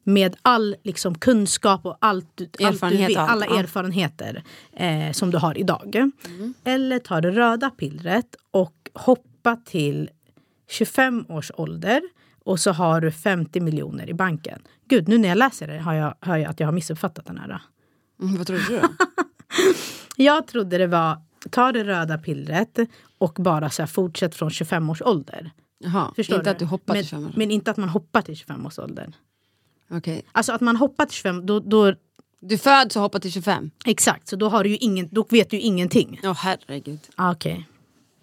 med 0.03 0.35
all 0.41 0.75
liksom, 0.83 1.17
kunskap 1.17 1.85
och 1.85 1.97
allt, 2.01 2.41
allt 2.63 2.83
vet, 2.83 3.17
allt, 3.17 3.29
alla 3.29 3.45
ja. 3.45 3.59
erfarenheter 3.59 4.43
eh, 4.73 5.11
som 5.11 5.31
du 5.31 5.37
har 5.37 5.57
idag. 5.57 6.11
Eller 6.63 6.99
ta 6.99 7.21
det 7.21 7.31
röda 7.31 7.69
pillret 7.69 8.35
och 8.51 8.89
hoppa 8.93 9.55
till 9.65 10.09
25 10.67 11.25
års 11.29 11.51
ålder 11.55 12.01
och 12.43 12.59
så 12.59 12.71
har 12.71 13.01
du 13.01 13.11
50 13.11 13.59
miljoner 13.59 14.09
i 14.09 14.13
banken. 14.13 14.61
Gud, 14.89 15.07
nu 15.07 15.17
när 15.17 15.29
jag 15.29 15.37
läser 15.37 15.67
det 15.67 15.79
har 15.79 15.93
jag, 15.93 16.15
hör 16.21 16.37
jag 16.37 16.49
att 16.49 16.59
jag 16.59 16.67
har 16.67 16.71
missuppfattat 16.73 17.25
den 17.25 17.37
här. 17.37 17.61
Mm, 18.21 18.37
vad 18.37 18.47
trodde 18.47 18.63
du? 18.69 18.81
Jag 20.17 20.47
trodde 20.47 20.77
det 20.77 20.87
var 20.87 21.21
ta 21.49 21.71
det 21.71 21.83
röda 21.83 22.17
pillret 22.17 22.79
och 23.17 23.33
bara 23.33 23.69
så 23.69 23.81
här, 23.81 23.87
fortsätt 23.87 24.35
från 24.35 24.49
25 24.49 24.89
års 24.89 25.01
ålder. 25.01 25.51
Jaha, 25.77 26.13
Förstår 26.15 26.37
inte 26.37 26.49
du? 26.49 26.51
att 26.51 26.59
du 26.59 26.65
hoppar 26.65 26.93
men, 26.93 27.03
till 27.03 27.09
25 27.09 27.25
år. 27.25 27.33
Men 27.35 27.51
inte 27.51 27.71
att 27.71 27.77
man 27.77 27.89
hoppar 27.89 28.21
till 28.21 28.35
25 28.35 28.65
års 28.65 28.79
ålder. 28.79 29.13
Okej. 29.91 30.25
Alltså 30.31 30.53
att 30.53 30.61
man 30.61 30.75
hoppar 30.75 31.05
till 31.05 31.15
25, 31.15 31.45
då, 31.45 31.59
då, 31.59 31.93
Du 32.39 32.57
föds 32.57 32.95
och 32.95 33.01
hoppar 33.01 33.19
till 33.19 33.31
25? 33.31 33.71
exakt, 33.85 34.27
så 34.27 34.35
då, 34.35 34.49
har 34.49 34.63
du 34.63 34.69
ju 34.69 34.77
ingen, 34.77 35.09
då 35.11 35.25
vet 35.29 35.49
du 35.49 35.55
ju 35.57 35.61
ingenting. 35.61 36.19
Ja, 36.23 36.33
herregud. 36.33 36.99
Ah, 37.15 37.31
Okej. 37.31 37.67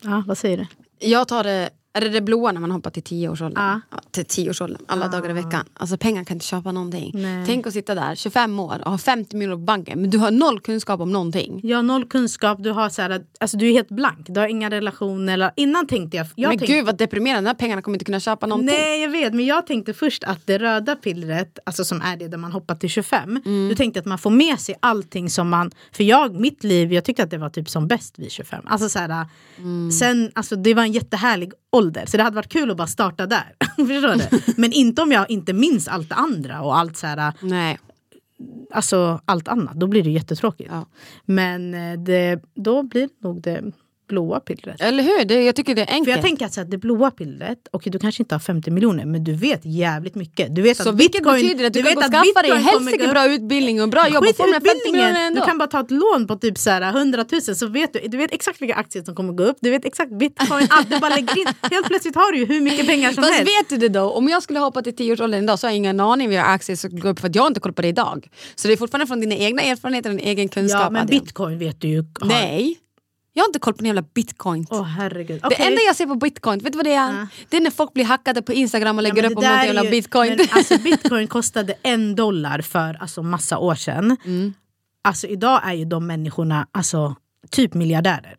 Ja, 0.01 0.25
vad 0.27 0.39
säger 0.39 0.57
du? 0.57 0.67
Jag 1.09 1.29
tar 1.29 1.45
det, 1.45 1.71
är 1.95 2.01
det 2.01 2.09
det 2.09 2.21
blåa 2.21 2.53
när 2.53 2.61
man 2.61 2.71
hoppar 2.71 2.91
till 2.91 3.03
10 3.03 3.29
års 3.29 3.43
ålder? 3.43 3.63
Ja. 3.91 3.99
Till 4.11 4.25
10 4.25 4.51
års 4.51 4.61
ålder, 4.61 4.81
alla 4.87 5.09
dagar 5.09 5.31
i 5.31 5.33
veckan. 5.33 5.65
Alltså 5.75 5.97
pengar 5.97 6.25
kan 6.25 6.35
inte 6.35 6.47
köpa 6.47 6.73
någonting. 6.73 7.11
Nej. 7.15 7.47
Tänk 7.47 7.67
att 7.67 7.73
sitta 7.73 7.95
där, 7.95 8.15
25 8.15 8.61
år 8.61 8.83
och 8.85 8.91
ha 8.91 8.99
50 8.99 9.37
miljoner 9.37 9.57
på 9.57 9.63
banken 9.63 10.01
men 10.01 10.11
du 10.11 10.19
har 10.19 10.31
noll 10.31 10.61
kunskap 10.61 11.01
om 11.01 11.13
någonting. 11.13 11.61
Jag 11.63 11.79
har 11.79 11.83
noll 11.83 12.05
kunskap, 12.05 12.59
du, 12.63 12.71
har 12.71 12.89
så 12.89 13.03
här, 13.03 13.25
alltså, 13.41 13.57
du 13.57 13.69
är 13.69 13.73
helt 13.73 13.89
blank. 13.89 14.27
Du 14.29 14.41
har 14.41 14.47
inga 14.49 14.71
relationer. 14.71 15.33
Eller, 15.33 15.51
innan 15.57 15.87
tänkte 15.87 16.17
jag... 16.17 16.27
jag 16.37 16.49
men 16.49 16.59
tänkte, 16.59 16.75
gud 16.77 16.87
vad 16.87 16.97
deprimerande, 16.99 17.43
de 17.43 17.49
här 17.49 17.55
pengarna 17.55 17.83
kommer 17.83 17.95
inte 17.95 18.05
kunna 18.05 18.21
köpa 18.21 18.47
någonting. 18.47 18.77
Nej 18.79 19.03
jag 19.03 19.11
vet, 19.11 19.35
men 19.35 19.47
jag 19.47 19.67
tänkte 19.67 19.95
först 19.95 20.25
att 20.25 20.47
det 20.47 20.59
röda 20.59 20.97
pillret, 20.97 21.59
alltså 21.67 21.85
som 21.85 22.01
är 22.03 22.17
det 22.17 22.29
där 22.29 22.39
man 22.39 22.53
hoppar 22.53 22.75
till 22.75 22.91
25, 22.91 23.41
Mm. 23.45 23.69
du 23.69 23.75
tänkte 23.75 24.01
att 24.01 24.07
man 24.07 24.19
får 24.19 24.31
med 24.31 24.61
sig 24.61 24.75
allting 24.81 25.31
som 25.31 25.49
man, 25.49 25.71
för 25.93 26.05
jag, 26.05 26.41
mitt 26.41 26.65
liv, 26.65 26.93
jag 26.93 27.05
tyckte 27.05 27.23
att 27.23 27.31
det 27.31 27.39
var 27.39 27.51
typ 27.51 27.69
som 27.71 27.89
bäst 27.89 28.19
vid 28.19 28.31
25. 28.33 28.65
Alltså 28.67 28.89
så 28.89 28.99
här, 28.99 29.27
Mm. 29.59 29.91
sen, 29.91 30.31
alltså 30.35 30.57
det 30.57 30.75
var 30.75 30.83
en 30.83 30.93
jättehärlig 30.93 31.53
ålder, 31.71 31.82
så 32.07 32.17
det 32.17 32.23
hade 32.23 32.37
varit 32.37 32.53
kul 32.53 32.71
att 32.71 32.77
bara 32.77 32.87
starta 32.87 33.27
där. 33.27 33.55
Förstår 33.77 34.17
du? 34.17 34.53
Men 34.57 34.73
inte 34.73 35.03
om 35.03 35.13
jag 35.13 35.31
inte 35.31 35.53
minns 35.53 35.89
allt 35.89 36.09
det 36.09 36.15
andra 36.15 36.63
och 36.63 36.79
allt 36.79 36.97
så 36.97 37.07
här, 37.07 37.33
Nej. 37.41 37.79
alltså 38.71 39.21
allt 39.25 39.49
annat, 39.49 39.75
då 39.75 39.87
blir 39.87 40.03
det 40.03 40.11
jättetråkigt. 40.11 40.71
Ja. 40.73 40.87
Men 41.25 41.75
eh, 41.75 41.99
det, 41.99 42.43
då 42.55 42.83
blir 42.83 43.09
nog 43.23 43.43
det 43.43 43.63
blåa 44.13 44.41
pillret. 44.41 44.81
Eller 44.81 45.03
hur? 45.03 45.25
Det, 45.25 45.43
jag 45.43 45.55
tycker 45.57 45.75
det 45.75 45.83
är 45.83 45.87
För 45.87 45.93
enkelt. 45.95 46.17
jag 46.17 46.25
tänker 46.25 46.47
att 46.47 46.53
så 46.55 46.61
här, 46.61 46.69
det 46.69 46.79
blåa 46.79 47.11
pillret, 47.11 47.59
och 47.73 47.83
du 47.87 47.99
kanske 47.99 48.23
inte 48.23 48.35
har 48.35 48.41
50 48.41 48.71
miljoner 48.71 49.05
men 49.05 49.25
du 49.25 49.33
vet 49.35 49.61
jävligt 49.65 50.15
mycket. 50.15 50.55
Du 50.57 50.63
vet 50.63 50.77
så 50.77 50.89
att 50.89 50.95
vilket 50.95 51.23
bitcoin, 51.23 51.43
betyder 51.43 51.65
att 51.67 51.73
du, 51.73 51.83
kan 51.83 51.89
vet 51.89 51.95
gå 51.95 52.01
och 52.01 52.11
skaffa 52.13 52.43
dig 52.49 52.57
helsike 52.63 53.07
gå- 53.07 53.13
bra 53.13 53.25
utbildning 53.35 53.83
och 53.83 53.89
bra 53.89 54.09
jobb 54.09 54.25
och 54.29 54.37
få 54.37 54.43
i 54.43 54.47
de 54.47 54.53
här 54.53 54.61
50 54.61 54.65
miljonerna 54.65 55.09
utbildningen! 55.09 55.17
ändå. 55.27 55.41
Du 55.41 55.47
kan 55.47 55.59
bara 55.59 55.67
ta 55.69 55.81
ett 55.81 55.91
lån 55.91 56.27
på 56.27 56.37
typ 56.37 56.59
så 56.59 56.71
här 56.71 56.83
100 56.97 57.25
000 57.33 57.43
så 57.43 57.67
vet 57.67 57.93
du, 57.93 58.01
du 58.09 58.17
vet 58.17 58.33
exakt 58.35 58.63
vilka 58.63 58.75
aktier 58.75 59.03
som 59.05 59.15
kommer 59.15 59.33
gå 59.33 59.45
upp. 59.45 59.57
Du 59.61 59.71
vet 59.71 59.85
exakt 59.85 60.13
bitcoin, 60.19 60.67
allt. 60.71 60.91
Du 60.91 60.99
bara 61.01 61.15
lägger 61.15 61.39
in. 61.41 61.47
Helt 61.71 61.87
plötsligt 61.87 62.15
har 62.15 62.33
du 62.33 62.39
ju 62.39 62.45
hur 62.47 62.61
mycket 62.61 62.87
pengar 62.87 63.13
som 63.13 63.23
Fast 63.25 63.35
helst. 63.35 63.53
vet 63.61 63.69
du 63.69 63.77
det 63.77 63.89
då? 63.99 64.11
Om 64.11 64.29
jag 64.29 64.43
skulle 64.43 64.59
hoppa 64.59 64.83
till 64.83 64.95
10-årsåldern 64.95 65.43
idag 65.45 65.59
så 65.59 65.67
har 65.67 65.71
jag 65.73 65.77
ingen 65.77 66.01
aning 66.01 66.29
vilka 66.29 66.45
aktier 66.45 66.77
som 66.77 67.01
går 67.01 67.09
upp 67.11 67.21
för 67.21 67.29
att 67.29 67.35
jag 67.35 67.43
har 67.43 67.49
inte 67.49 67.61
koll 67.61 67.73
på 67.73 67.83
det 67.83 67.89
idag. 67.89 68.29
Så 68.55 68.69
det 68.69 68.75
är 68.75 68.77
fortfarande 68.77 69.07
från 69.07 69.21
dina 69.21 69.35
egna 69.35 69.63
erfarenheter 69.63 70.11
och 70.11 70.17
din 70.17 70.27
egen 70.27 70.49
kunskap. 70.49 70.81
Ja 70.83 70.91
men 70.91 71.07
bitcoin 71.07 71.59
vet 71.59 71.81
du 71.81 71.89
ju. 71.89 72.05
Har... 72.21 72.29
Nej, 72.29 72.77
jag 73.33 73.43
har 73.43 73.49
inte 73.49 73.59
koll 73.59 73.75
på 73.75 73.79
din 73.79 73.87
jävla 73.87 74.03
bitcoin. 74.15 74.67
Åh 74.71 74.83
herregud. 74.83 75.41
Det 75.41 75.47
Okej. 75.47 75.67
enda 75.67 75.81
jag 75.87 75.97
ser 75.97 76.07
på 76.07 76.15
bitcoin, 76.15 76.59
vet 76.59 76.73
du 76.73 76.77
vad 76.77 76.87
det 76.87 76.93
är? 76.95 77.27
Det 77.49 77.57
är 77.57 77.61
när 77.61 77.71
folk 77.71 77.93
blir 77.95 78.05
hackade 78.05 78.43
på 78.43 78.53
Instagram 78.53 78.99
och 78.99 79.03
Ja, 79.05 79.09
lägger 79.09 79.23
men 79.23 79.33
upp 79.33 79.41
det 79.41 79.47
om 79.49 79.53
är 79.55 79.65
jävla 79.65 79.85
ju- 79.85 79.91
bitcoin. 79.91 80.35
Men, 80.37 80.47
alltså, 80.51 80.79
bitcoin 80.79 81.27
kostade 81.29 81.75
en 81.83 82.15
dollar 82.15 82.61
för 82.61 82.95
alltså, 83.01 83.23
massa 83.23 83.59
år 83.59 83.75
sedan. 83.75 84.17
Mm. 84.25 84.55
Alltså 85.05 85.27
idag 85.27 85.61
är 85.65 85.73
ju 85.73 85.85
de 85.85 86.07
människorna 86.07 86.67
alltså, 86.73 87.15
typ 87.51 87.75
miljardärer. 87.75 88.37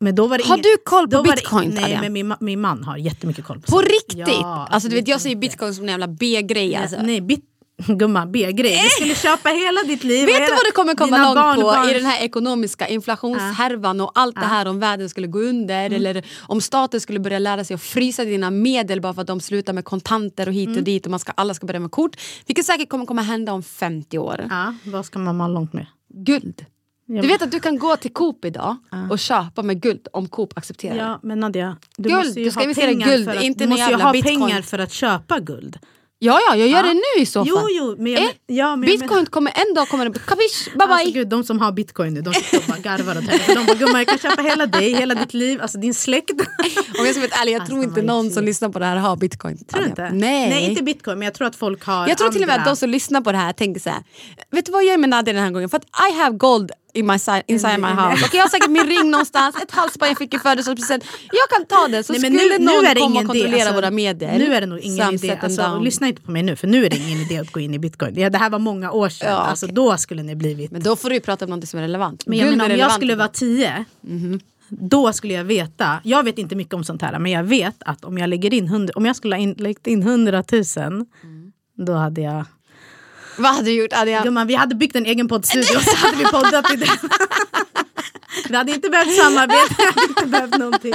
Men 0.00 0.14
då 0.14 0.26
var 0.26 0.38
det 0.38 0.44
Har 0.44 0.54
ingen- 0.56 0.62
du 0.62 0.76
koll 0.84 1.08
på 1.10 1.16
var 1.16 1.24
det- 1.24 1.30
bitcoin, 1.32 1.70
Nej 1.74 1.98
men 2.00 2.12
min, 2.12 2.34
min 2.40 2.60
man 2.60 2.84
har 2.84 2.96
jättemycket 2.96 3.44
koll 3.44 3.60
på 3.60 3.66
På 3.72 3.80
riktigt? 3.80 4.18
Ja, 4.28 4.68
alltså 4.70 4.88
du 4.88 4.94
vet 4.96 5.08
jag 5.08 5.20
ser 5.20 5.36
bitcoin 5.36 5.74
som 5.74 5.84
en 5.84 5.90
jävla 5.90 6.08
B-grej. 6.08 6.70
Ja, 6.72 6.80
Alltså. 6.80 6.96
Nej, 7.02 7.20
bit, 7.20 7.44
Gumman, 7.86 8.32
B-grej. 8.32 8.80
Du 8.82 8.88
skulle 8.88 9.14
köpa 9.14 9.48
hela 9.48 9.82
ditt 9.82 10.04
liv. 10.04 10.26
Vet 10.26 10.46
du 10.46 10.50
vad 10.52 10.64
det 10.64 10.72
kommer 10.74 10.94
komma 10.94 11.16
långt 11.24 11.36
barnbarns- 11.38 11.84
på 11.84 11.90
i 11.90 11.94
den 11.94 12.06
här 12.06 12.24
ekonomiska 12.24 12.88
inflationshärvan 12.88 14.00
och 14.00 14.10
allt 14.14 14.34
det 14.34 14.40
här 14.46 14.68
om 14.68 14.80
världen 14.80 15.08
skulle 15.08 15.26
gå 15.26 15.38
under 15.38 15.86
Mm. 15.86 15.92
eller 15.96 16.24
om 16.46 16.60
staten 16.60 17.00
skulle 17.00 17.20
börja 17.20 17.38
lära 17.38 17.64
sig 17.64 17.74
att 17.74 17.82
frysa 17.82 18.24
dina 18.24 18.50
medel 18.50 19.00
bara 19.00 19.14
för 19.14 19.20
att 19.20 19.26
de 19.26 19.40
slutar 19.40 19.72
med 19.72 19.84
kontanter 19.84 20.48
och 20.48 20.54
hit 20.54 20.66
Mm. 20.66 20.78
och 20.78 20.84
dit 20.84 21.04
och 21.06 21.10
man 21.10 21.20
ska, 21.20 21.32
alla 21.34 21.54
ska 21.54 21.66
börja 21.66 21.80
med 21.80 21.90
kort. 21.90 22.16
Vilket 22.46 22.66
säkert 22.66 22.88
kommer 22.88 23.06
komma 23.06 23.22
hända 23.22 23.52
om 23.52 23.62
50 23.62 24.18
år. 24.18 24.46
Ja, 24.50 24.74
vad 24.84 25.06
ska 25.06 25.18
man 25.18 25.38
vara 25.38 25.48
långt 25.48 25.72
med? 25.72 25.86
Guld. 26.14 26.64
Du 27.08 27.20
vet 27.28 27.42
att 27.42 27.50
du 27.50 27.60
kan 27.60 27.78
gå 27.78 27.96
till 27.96 28.12
Coop 28.12 28.44
idag 28.44 28.76
och 29.10 29.18
köpa 29.18 29.62
med 29.62 29.80
guld 29.82 30.08
om 30.12 30.28
Coop 30.28 30.58
accepterar. 30.58 30.96
Ja, 30.96 31.20
men 31.22 31.40
Nadia, 31.40 31.76
du 31.96 32.08
Guld, 32.08 32.24
måste 32.26 32.40
ju 32.40 32.44
du 32.44 32.50
ska 32.50 32.60
ha 32.66 32.74
pengar 32.74 33.06
guld, 33.10 33.24
för 33.24 33.36
att, 33.36 33.42
inte 33.42 33.64
du 33.64 33.68
måste 33.70 33.90
ju 33.90 33.96
ha 33.96 34.12
bitcoin. 34.12 34.40
pengar 34.40 34.62
för 34.62 34.78
att 34.78 34.92
köpa 34.92 35.40
guld. 35.40 35.78
Ja, 36.18 36.40
ja, 36.48 36.56
jag 36.56 36.68
gör 36.68 36.76
Ja. 36.76 36.82
det 36.82 36.94
nu 36.94 37.22
i 37.22 37.26
så 37.26 37.44
fall. 37.44 37.48
Jo, 37.48 37.68
jo, 37.70 37.94
men 37.98 38.12
jag, 38.12 38.22
Eh, 38.22 38.28
ja, 38.46 38.76
men 38.76 38.86
Bitcoin 38.86 39.26
kommer 39.26 39.52
en 39.68 39.74
dag 39.74 39.88
kommer 39.88 40.08
det, 40.08 40.18
kapisch, 40.26 40.64
bye 40.78 40.86
bye. 40.86 40.94
Alltså, 40.94 41.10
gud, 41.12 41.28
de 41.28 41.44
som 41.44 41.60
har 41.60 41.72
bitcoin 41.72 42.14
nu, 42.14 42.20
de 42.22 42.34
sitter 42.34 42.58
och 42.58 42.64
bara 42.68 42.78
garvar 42.78 43.12
åt 43.18 43.24
henne. 43.24 43.38
För 43.38 43.54
De 43.54 43.66
bara, 43.66 43.74
gumman 43.76 43.96
jag 44.00 44.06
kan 44.08 44.18
köpa 44.18 44.42
hela 44.42 44.66
dig, 44.66 44.94
hela 44.94 45.14
ditt 45.14 45.34
liv, 45.34 45.62
alltså 45.62 45.78
din 45.78 45.94
släkt. 45.94 46.30
Om 46.98 47.06
jag 47.06 47.10
ska 47.14 47.20
vara 47.20 47.30
ärlig, 47.40 47.52
jag 47.52 47.60
Alltså, 47.60 47.72
tror 47.74 47.84
inte 47.84 48.02
någon 48.02 48.30
som 48.30 48.44
lyssnar 48.44 48.68
på 48.68 48.78
det 48.78 48.84
här 48.86 48.96
har 48.96 49.16
bitcoin. 49.16 49.64
Tror 49.64 49.80
du 49.82 49.88
inte? 49.88 50.10
Nej. 50.12 50.48
Nej, 50.50 50.64
inte 50.70 50.82
bitcoin, 50.82 51.18
men 51.18 51.26
jag 51.26 51.34
tror 51.34 51.46
att 51.48 51.56
folk 51.56 51.84
har 51.84 52.08
Jag 52.08 52.18
tror 52.18 52.28
till 52.30 52.42
och 52.42 52.46
med 52.46 52.54
att 52.54 52.58
andra- 52.60 52.70
de 52.70 52.76
som 52.76 52.90
lyssnar 52.90 53.20
på 53.20 53.32
det 53.32 53.38
här 53.38 53.52
tänker 53.52 53.80
så 53.80 53.90
här. 53.90 54.02
Vet 54.50 54.66
du 54.66 54.72
vad 54.72 54.82
jag 54.84 54.90
gör 54.90 54.98
med 54.98 55.08
Nadia 55.10 55.34
den 55.34 55.42
här 55.42 55.50
gången? 55.50 55.68
För 55.68 55.76
att 55.76 56.10
I 56.10 56.14
have 56.18 56.36
gold 56.36 56.70
in 56.96 57.06
my 57.06 57.18
side, 57.18 57.42
inside 57.46 57.80
my 57.80 57.86
house. 57.86 58.24
Okej, 58.24 58.36
jag 58.38 58.42
har 58.42 58.48
säkert 58.48 58.70
min 58.70 58.86
ring 58.86 59.10
någonstans, 59.10 59.56
ett 59.62 59.70
halsband 59.70 60.10
jag 60.10 60.18
fick 60.18 60.34
i 60.34 60.38
födelsedagspresent. 60.38 61.04
Jag 61.32 61.48
kan 61.58 61.66
ta 61.66 61.88
det 61.88 62.02
så 62.04 62.12
Nej, 62.12 62.22
men 62.22 62.38
skulle 62.38 62.58
nu, 62.58 62.64
någon 62.64 62.82
nu 62.82 62.88
är 62.88 62.94
det 62.94 63.00
komma 63.00 63.20
och 63.20 63.26
kontrollera 63.26 63.54
alltså, 63.60 63.74
våra 63.74 63.90
medel. 63.90 64.38
Nu 64.38 64.54
är 64.54 64.60
det 64.60 64.66
nog 64.66 64.78
ingen 64.78 65.14
idé. 65.14 65.38
Alltså, 65.42 65.78
lyssna 65.78 66.08
inte 66.08 66.22
på 66.22 66.30
mig 66.30 66.42
nu, 66.42 66.56
för 66.56 66.66
nu 66.66 66.86
är 66.86 66.90
det 66.90 66.96
ingen 66.96 67.18
idé 67.20 67.38
att 67.38 67.52
gå 67.52 67.60
in 67.60 67.74
i 67.74 67.78
bitcoin. 67.78 68.14
Ja, 68.20 68.30
det 68.30 68.38
här 68.38 68.50
var 68.50 68.58
många 68.58 68.92
år 68.92 69.08
sedan. 69.08 69.28
Ja, 69.30 69.36
alltså, 69.36 69.66
okej. 69.66 69.74
Då 69.74 69.96
skulle 69.96 70.22
ni 70.22 70.36
blivit... 70.36 70.70
Men 70.70 70.82
då 70.82 70.96
får 70.96 71.08
du 71.08 71.14
ju 71.14 71.20
prata 71.20 71.44
om 71.44 71.50
något 71.50 71.68
som 71.68 71.78
är 71.78 71.82
relevant. 71.82 72.26
Men 72.26 72.38
jag 72.38 72.48
är 72.48 72.52
om 72.52 72.58
jag 72.60 72.68
relevant 72.70 72.92
skulle 72.92 73.12
idag. 73.12 73.18
vara 73.18 73.28
tio, 73.28 73.84
Mhm. 74.00 74.40
då 74.68 75.12
skulle 75.12 75.34
jag 75.34 75.44
veta. 75.44 76.00
Jag 76.04 76.22
vet 76.24 76.38
inte 76.38 76.56
mycket 76.56 76.74
om 76.74 76.84
sånt 76.84 77.02
här, 77.02 77.18
men 77.18 77.32
jag 77.32 77.44
vet 77.44 77.76
att 77.78 78.04
om 78.04 78.18
jag 78.18 78.28
lägger 78.30 78.54
in, 78.54 78.66
100, 78.68 78.92
om 78.96 79.06
jag 79.06 79.16
skulle 79.16 79.34
ha 79.34 79.40
in, 79.40 79.54
lagt 79.58 79.86
in 79.86 80.02
100 80.02 80.44
000, 80.52 80.62
Mm. 80.86 81.52
då 81.76 81.92
hade 81.92 82.20
jag... 82.20 82.44
Vad 83.38 83.54
hade 83.54 83.64
du 83.64 83.72
gjort? 83.72 83.92
Hade 83.92 84.10
jag... 84.10 84.22
Gumman, 84.24 84.46
vi 84.46 84.54
hade 84.54 84.74
byggt 84.74 84.96
en 84.96 85.06
egen 85.06 85.28
poddstudio 85.28 85.80
så 85.80 85.96
hade 85.96 86.16
vi 86.16 86.24
poddat 86.24 86.72
i 86.72 86.76
den. 86.76 86.88
vi 88.48 88.56
hade 88.56 88.72
inte 88.72 88.90
behövt 88.90 89.16
samarbeta, 89.16 89.74
vi 89.78 89.84
hade 89.84 90.02
inte 90.08 90.26
behövt 90.26 90.58
någonting. 90.58 90.92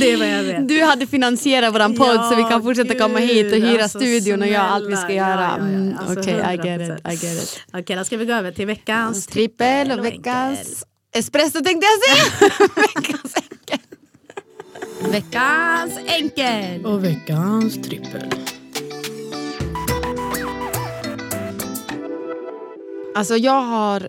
Det 0.00 0.12
är 0.12 0.16
vad 0.16 0.28
jag 0.28 0.42
vet. 0.42 0.68
Du 0.68 0.82
hade 0.82 1.06
finansierat 1.06 1.74
våran 1.74 1.94
podd 1.96 2.16
Ja, 2.16 2.30
så 2.30 2.36
vi 2.36 2.42
kan 2.42 2.62
fortsätta 2.62 2.94
komma 2.98 3.18
hit 3.18 3.46
och 3.46 3.52
gud, 3.58 3.64
hyra 3.68 3.82
alltså, 3.82 3.98
studion 3.98 4.42
och 4.42 4.48
göra 4.48 4.62
allt 4.68 4.88
vi 4.90 4.96
ska 4.96 5.12
göra. 5.12 5.40
Ja, 5.40 5.58
ja, 5.58 5.58
ja. 5.58 5.66
Mm, 5.68 5.98
Alltså, 5.98 6.20
Okej, 6.20 6.34
I 6.34 6.68
get 6.68 6.80
100%. 6.80 7.12
it. 7.12 7.22
I 7.22 7.26
get 7.26 7.42
it. 7.42 7.60
Okej, 7.72 7.96
då 7.96 8.04
ska 8.04 8.16
vi 8.16 8.24
gå 8.24 8.32
över 8.32 8.52
till 8.52 8.66
veckans 8.66 9.26
Trippel 9.26 9.92
och 9.92 9.98
och 9.98 10.04
veckans 10.04 10.84
espresso 11.14 11.60
tänkte 11.64 11.86
jag 11.86 12.16
säga. 12.16 12.50
veckans 12.76 13.34
enkel. 13.50 13.78
Veckans 15.12 15.98
enkel. 16.06 16.86
Och 16.86 17.04
veckans 17.04 17.74
trippel. 17.74 18.30
Alltså 23.16 23.36
jag 23.36 23.62
har 23.62 24.08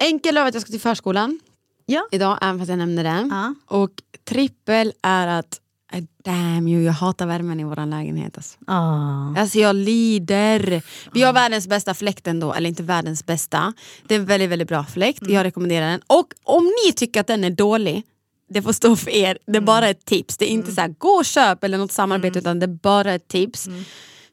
enkel 0.00 0.36
över 0.36 0.48
att 0.48 0.54
jag 0.54 0.60
ska 0.62 0.70
till 0.70 0.80
förskolan 0.80 1.40
Ja. 1.86 2.08
idag, 2.12 2.38
även 2.42 2.58
fast 2.58 2.68
jag 2.68 2.78
nämnde 2.78 3.02
det. 3.02 3.28
Ja. 3.30 3.54
Och 3.66 3.90
trippel 4.24 4.92
är 5.02 5.26
att, 5.26 5.60
eh, 5.92 6.04
damn 6.24 6.68
you, 6.68 6.82
jag 6.82 6.92
hatar 6.92 7.26
värmen 7.26 7.60
i 7.60 7.64
vår 7.64 7.86
lägenhet. 7.86 8.36
Alltså. 8.36 8.58
Ah. 8.66 9.40
Alltså 9.40 9.58
jag 9.58 9.76
lider. 9.76 10.82
Vi 11.12 11.22
har 11.22 11.32
världens 11.32 11.68
bästa 11.68 11.94
fläkt 11.94 12.26
ändå, 12.26 12.52
eller 12.54 12.68
inte 12.68 12.82
världens 12.82 13.26
bästa. 13.26 13.72
Det 14.06 14.14
är 14.14 14.18
en 14.18 14.26
väldigt, 14.26 14.50
väldigt 14.50 14.68
bra 14.68 14.84
fläkt, 14.84 15.22
jag 15.28 15.44
rekommenderar 15.44 15.90
den. 15.90 16.00
Och 16.06 16.26
om 16.44 16.72
ni 16.86 16.92
tycker 16.92 17.20
att 17.20 17.26
den 17.26 17.44
är 17.44 17.50
dålig, 17.50 18.02
det 18.48 18.62
får 18.62 18.72
stå 18.72 18.96
för 18.96 19.10
er. 19.10 19.38
Det 19.46 19.56
är 19.56 19.60
bara 19.60 19.88
ett 19.88 20.04
tips. 20.04 20.36
Det 20.36 20.44
är 20.44 20.50
inte 20.50 20.72
så 20.72 20.80
här, 20.80 20.88
gå 20.98 21.08
och 21.08 21.24
köp 21.24 21.64
eller 21.64 21.78
något 21.78 21.92
samarbete 21.92 22.38
utan 22.38 22.58
det 22.58 22.66
är 22.66 22.78
bara 22.82 23.12
ett 23.14 23.28
tips. 23.28 23.68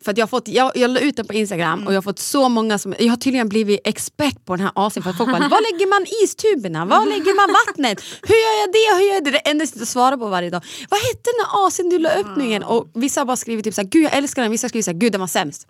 För 0.03 0.11
att 0.11 0.17
jag, 0.17 0.29
fått, 0.29 0.47
jag, 0.47 0.71
jag 0.75 0.89
la 0.91 0.99
ut 0.99 1.15
den 1.15 1.25
på 1.27 1.33
Instagram 1.33 1.87
och 1.87 1.93
jag 1.93 1.97
har 1.97 2.01
fått 2.01 2.19
så 2.19 2.49
många 2.49 2.77
som... 2.77 2.95
Jag 2.99 3.09
har 3.09 3.17
tydligen 3.17 3.49
blivit 3.49 3.79
expert 3.83 4.45
på 4.45 4.55
den 4.55 4.65
här 4.65 4.89
för 5.01 5.09
att 5.09 5.17
folk 5.17 5.31
bara, 5.31 5.47
var 5.49 5.73
lägger 5.73 5.89
man 5.89 6.05
istuberna? 6.23 6.85
Var 6.85 7.05
lägger 7.05 7.35
man 7.35 7.55
vattnet? 7.67 8.01
Hur 8.21 8.35
gör 8.35 8.61
jag 8.61 8.71
det? 8.73 8.97
Hur 8.97 9.07
gör 9.07 9.13
jag 9.13 9.23
det? 9.23 9.31
Det 9.31 9.37
enda 9.49 9.61
jag 9.61 9.69
sitter 9.69 9.81
och 9.81 9.87
svarar 9.87 10.17
på 10.17 10.27
varje 10.29 10.49
dag. 10.49 10.61
Vad 10.89 10.99
hette 10.99 11.29
den 11.37 11.45
här 11.45 11.67
AC'n 11.69 11.89
du 11.89 11.99
la 11.99 12.13
upp 12.13 12.37
nu 12.37 12.45
igen? 12.45 12.63
Och 12.63 12.87
vissa 12.93 13.21
har 13.21 13.25
bara 13.25 13.37
skrivit 13.37 13.65
typ 13.65 13.73
såhär, 13.73 13.87
gud 13.89 14.03
jag 14.03 14.13
älskar 14.17 14.41
den. 14.41 14.51
Vissa 14.51 14.65
har 14.65 14.69
skrivit 14.69 14.85
såhär, 14.85 14.97
gud 14.97 15.11
den 15.11 15.21
var 15.21 15.27
sämst. 15.27 15.67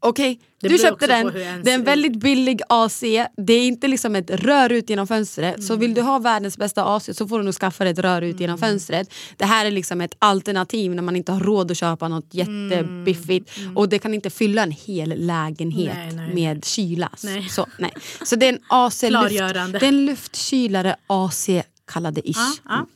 Okej, 0.00 0.40
Det 0.62 0.68
du 0.68 0.78
köpte 0.78 1.06
den. 1.06 1.26
Det 1.64 1.70
är 1.70 1.74
en 1.74 1.84
väldigt 1.84 2.20
billig 2.20 2.60
AC. 2.68 3.00
Det 3.46 3.52
är 3.52 3.66
inte 3.66 3.88
liksom 3.88 4.16
ett 4.16 4.30
rör 4.30 4.72
ut 4.72 4.90
genom 4.90 5.06
fönstret. 5.06 5.64
Så 5.64 5.76
vill 5.76 5.94
du 5.94 6.02
ha 6.02 6.18
världens 6.18 6.58
bästa 6.58 6.84
AC 6.84 7.10
så 7.16 7.28
får 7.28 7.38
du 7.38 7.44
nog 7.44 7.54
skaffa 7.54 7.84
dig 7.84 7.92
ett 7.92 7.98
rör 7.98 8.22
ut 8.22 8.40
genom 8.40 8.56
Mm. 8.56 8.70
fönstret. 8.70 9.08
Det 9.36 9.44
här 9.44 9.66
är 9.66 9.70
liksom 9.70 10.00
ett 10.00 10.14
alternativ 10.18 10.94
när 10.94 11.02
man 11.02 11.16
inte 11.16 11.32
har 11.32 11.40
råd 11.40 11.70
att 11.70 11.76
köpa 11.76 12.08
något 12.08 12.34
jättebiffigt. 12.34 13.50
Och 13.74 13.88
det 13.88 13.98
kan 13.98 14.14
inte 14.14 14.30
fylla 14.30 14.62
en 14.62 14.70
hel 14.70 15.26
lägenhet 15.26 15.96
Mm. 15.96 16.16
Nej, 16.16 16.26
nej, 16.26 16.34
med 16.34 16.64
kyla. 16.64 17.10
Nej. 17.24 17.48
Så, 17.48 17.66
nej. 17.78 17.92
så 18.24 18.36
det 18.36 18.46
är 18.46 18.52
en 18.52 18.58
AC 18.68 19.02
luft, 19.02 19.38
det 19.72 19.86
är 19.86 19.88
en 19.88 20.06
luftkylare 20.06 20.96
AC 21.06 21.48
kallade 21.92 22.28
ish. 22.30 22.36
Ja, 22.36 22.52
ja. 22.68 22.86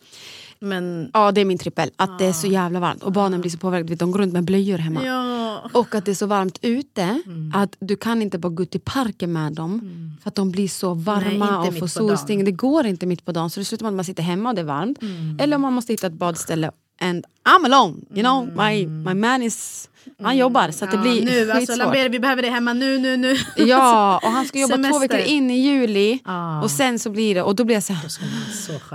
Men 0.62 1.11
Ja 1.12 1.33
det 1.33 1.41
är 1.41 1.45
min 1.45 1.59
trippel, 1.59 1.91
att 1.97 2.18
det 2.18 2.27
är 2.27 2.33
så 2.33 2.47
jävla 2.47 2.81
varmt 2.81 3.03
och 3.03 3.12
barnen 3.12 3.41
blir 3.41 3.51
så 3.51 3.59
påverkade, 3.59 3.95
de 3.95 4.11
går 4.11 4.18
runt 4.18 4.33
med 4.33 4.45
blöjor 4.45 4.79
hemma. 4.79 5.05
ja. 5.05 5.71
Och 5.73 5.95
att 5.95 6.05
det 6.05 6.11
är 6.11 6.14
så 6.14 6.27
varmt 6.27 6.59
ute 6.62 7.23
att 7.55 7.77
du 7.81 7.97
kan 7.97 8.23
inte 8.23 8.39
bara 8.39 8.49
gå 8.49 8.62
ut 8.62 8.75
i 8.75 8.79
parken 8.79 9.33
med 9.33 9.53
dem 9.53 9.81
för 10.23 10.29
att 10.29 10.35
de 10.35 10.51
blir 10.51 10.68
så 10.68 10.95
varma 10.95 11.57
inte 11.66 11.68
och 11.68 11.79
får 11.79 11.87
solsting. 11.87 12.45
Det 12.45 12.53
går 12.53 12.87
inte 12.87 13.07
mitt 13.07 13.25
på 13.25 13.33
dagen 13.33 13.51
så 13.51 13.61
det 13.61 13.64
slutar 13.64 13.85
med 13.85 13.89
att 13.91 13.97
man 13.97 14.05
sitter 14.05 14.23
hemma 14.23 14.49
och 14.49 14.55
det 14.55 14.61
är 14.61 14.64
varmt. 14.64 14.99
Eller 15.41 15.57
om 15.57 15.62
man 15.62 15.73
måste 15.73 15.93
hitta 15.93 16.07
ett 16.07 16.12
badställe 16.12 16.71
and 17.01 17.24
I'm 17.44 17.64
alone. 17.72 17.94
You 18.14 18.22
know, 18.22 18.46
my, 18.66 18.86
my 18.86 19.14
man 19.14 19.42
is... 19.42 19.86
Han 20.22 20.36
jobbar 20.36 20.70
så 20.70 20.84
att 20.84 20.90
det 20.90 20.96
Ja, 20.96 21.03
nu, 21.05 21.20
nu, 21.24 21.51
alltså. 21.51 21.76
Lambert, 21.76 22.11
vi 22.12 22.20
behöver 22.20 22.42
det 22.42 22.51
hemma 22.51 22.72
nu, 22.72 22.98
nu, 22.98 23.16
nu. 23.16 23.36
Ja, 23.57 24.20
och 24.24 24.30
han 24.30 24.44
ska 24.46 24.59
jobba 24.59 24.76
två 24.76 24.82
Semester. 24.82 25.01
veckor 25.01 25.18
in 25.32 25.51
i 25.51 25.59
juli 25.59 26.18
Ah. 26.24 26.62
och 26.62 26.70
sen 26.70 26.98
så 26.98 27.11
blir 27.11 27.34
det, 27.34 27.42
och 27.42 27.57
då 27.57 27.64
blir 27.64 27.76
jag 27.76 27.82
så 27.82 27.92
här, 27.92 28.09
Så 28.09 28.20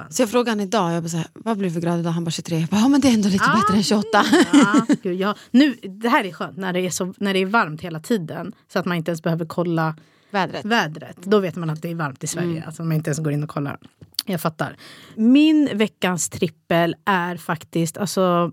så 0.10 0.22
jag 0.22 0.30
frågade 0.30 0.52
han 0.52 0.60
idag, 0.60 0.92
jag 0.94 1.04
bara 1.04 1.10
så 1.10 1.18
här, 1.18 1.28
vad 1.34 1.58
blir 1.58 1.68
det 1.70 1.74
för 1.74 1.82
grad 1.82 2.00
idag? 2.00 2.12
Han 2.12 2.24
bara 2.24 2.32
23. 2.32 2.60
Jag 2.60 2.70
bara, 2.70 2.82
ja 2.82 2.88
men 2.88 3.02
det 3.02 3.08
är 3.08 3.14
ändå 3.14 3.30
lite 3.30 3.52
bättre 3.56 3.78
än 3.78 3.84
28. 3.84 4.08
Ja, 4.54 4.86
gud, 5.04 5.20
ja. 5.20 5.36
Nu, 5.52 5.76
det 5.84 6.10
här 6.10 6.24
är 6.24 6.32
skönt 6.32 6.58
när 6.58 6.74
det 6.74 6.80
är, 6.80 6.90
så, 6.90 7.14
när 7.18 7.34
det 7.34 7.40
är 7.40 7.46
varmt 7.46 7.82
hela 7.82 8.00
tiden. 8.00 8.52
Så 8.74 8.80
att 8.80 8.86
man 8.86 8.98
inte 8.98 9.12
ens 9.12 9.24
behöver 9.24 9.46
kolla 9.46 9.96
Vädret. 10.32 10.66
vädret. 10.66 11.18
Då 11.24 11.40
vet 11.40 11.56
man 11.56 11.70
att 11.70 11.82
det 11.82 11.92
är 11.92 11.96
varmt 11.96 12.24
i 12.24 12.28
Sverige. 12.28 12.52
Mm. 12.52 12.64
Alltså 12.66 12.84
man 12.84 12.92
inte 12.98 13.10
ens 13.10 13.20
går 13.20 13.34
in 13.34 13.44
och 13.44 13.50
kollar. 13.50 13.78
Jag 14.26 14.42
fattar. 14.42 14.76
Min 15.16 15.70
veckans 15.78 16.30
trippel 16.30 16.96
är 17.06 17.38
faktiskt, 17.38 17.98
alltså, 17.98 18.52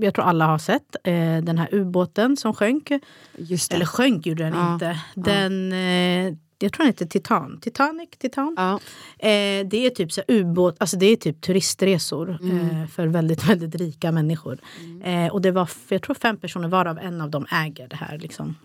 jag 0.00 0.14
tror 0.14 0.24
alla 0.24 0.46
har 0.46 0.58
sett 0.58 0.96
eh, 1.04 1.12
den 1.42 1.58
här 1.58 1.68
ubåten 1.74 2.36
som 2.36 2.54
sjönk. 2.54 2.90
Eller 3.70 3.84
sjönk 3.86 4.26
gjorde 4.26 4.44
den 4.44 4.54
Ja, 4.54 4.72
inte. 4.72 5.00
Den, 5.14 5.72
eh, 5.72 6.34
jag 6.60 6.72
tror 6.72 6.84
den 6.84 6.86
heter 6.86 7.06
Titan. 7.06 7.58
Titanic? 7.60 8.08
Titan? 8.18 8.54
Ja. 8.56 8.72
Eh, 9.28 9.66
det 9.66 9.86
är 9.86 9.90
typ 9.90 10.12
så 10.12 10.22
ubåt, 10.28 10.76
alltså 10.80 10.96
det 10.96 11.06
är 11.06 11.16
typ 11.16 11.40
turistresor 11.40 12.38
Mm. 12.42 12.70
eh, 12.82 12.86
för 12.86 13.06
väldigt, 13.06 13.44
väldigt 13.50 13.74
rika 13.74 14.12
människor. 14.12 14.58
Eh, 15.04 15.26
och 15.32 15.40
det 15.42 15.50
var, 15.50 15.70
jag 15.88 16.02
tror 16.02 16.14
fem 16.14 16.36
personer 16.36 16.68
varav 16.68 16.98
en 16.98 17.20
av 17.20 17.30
dem 17.30 17.46
äger 17.52 17.88
det 17.88 17.96
här 17.96 18.18
liksom, 18.18 18.56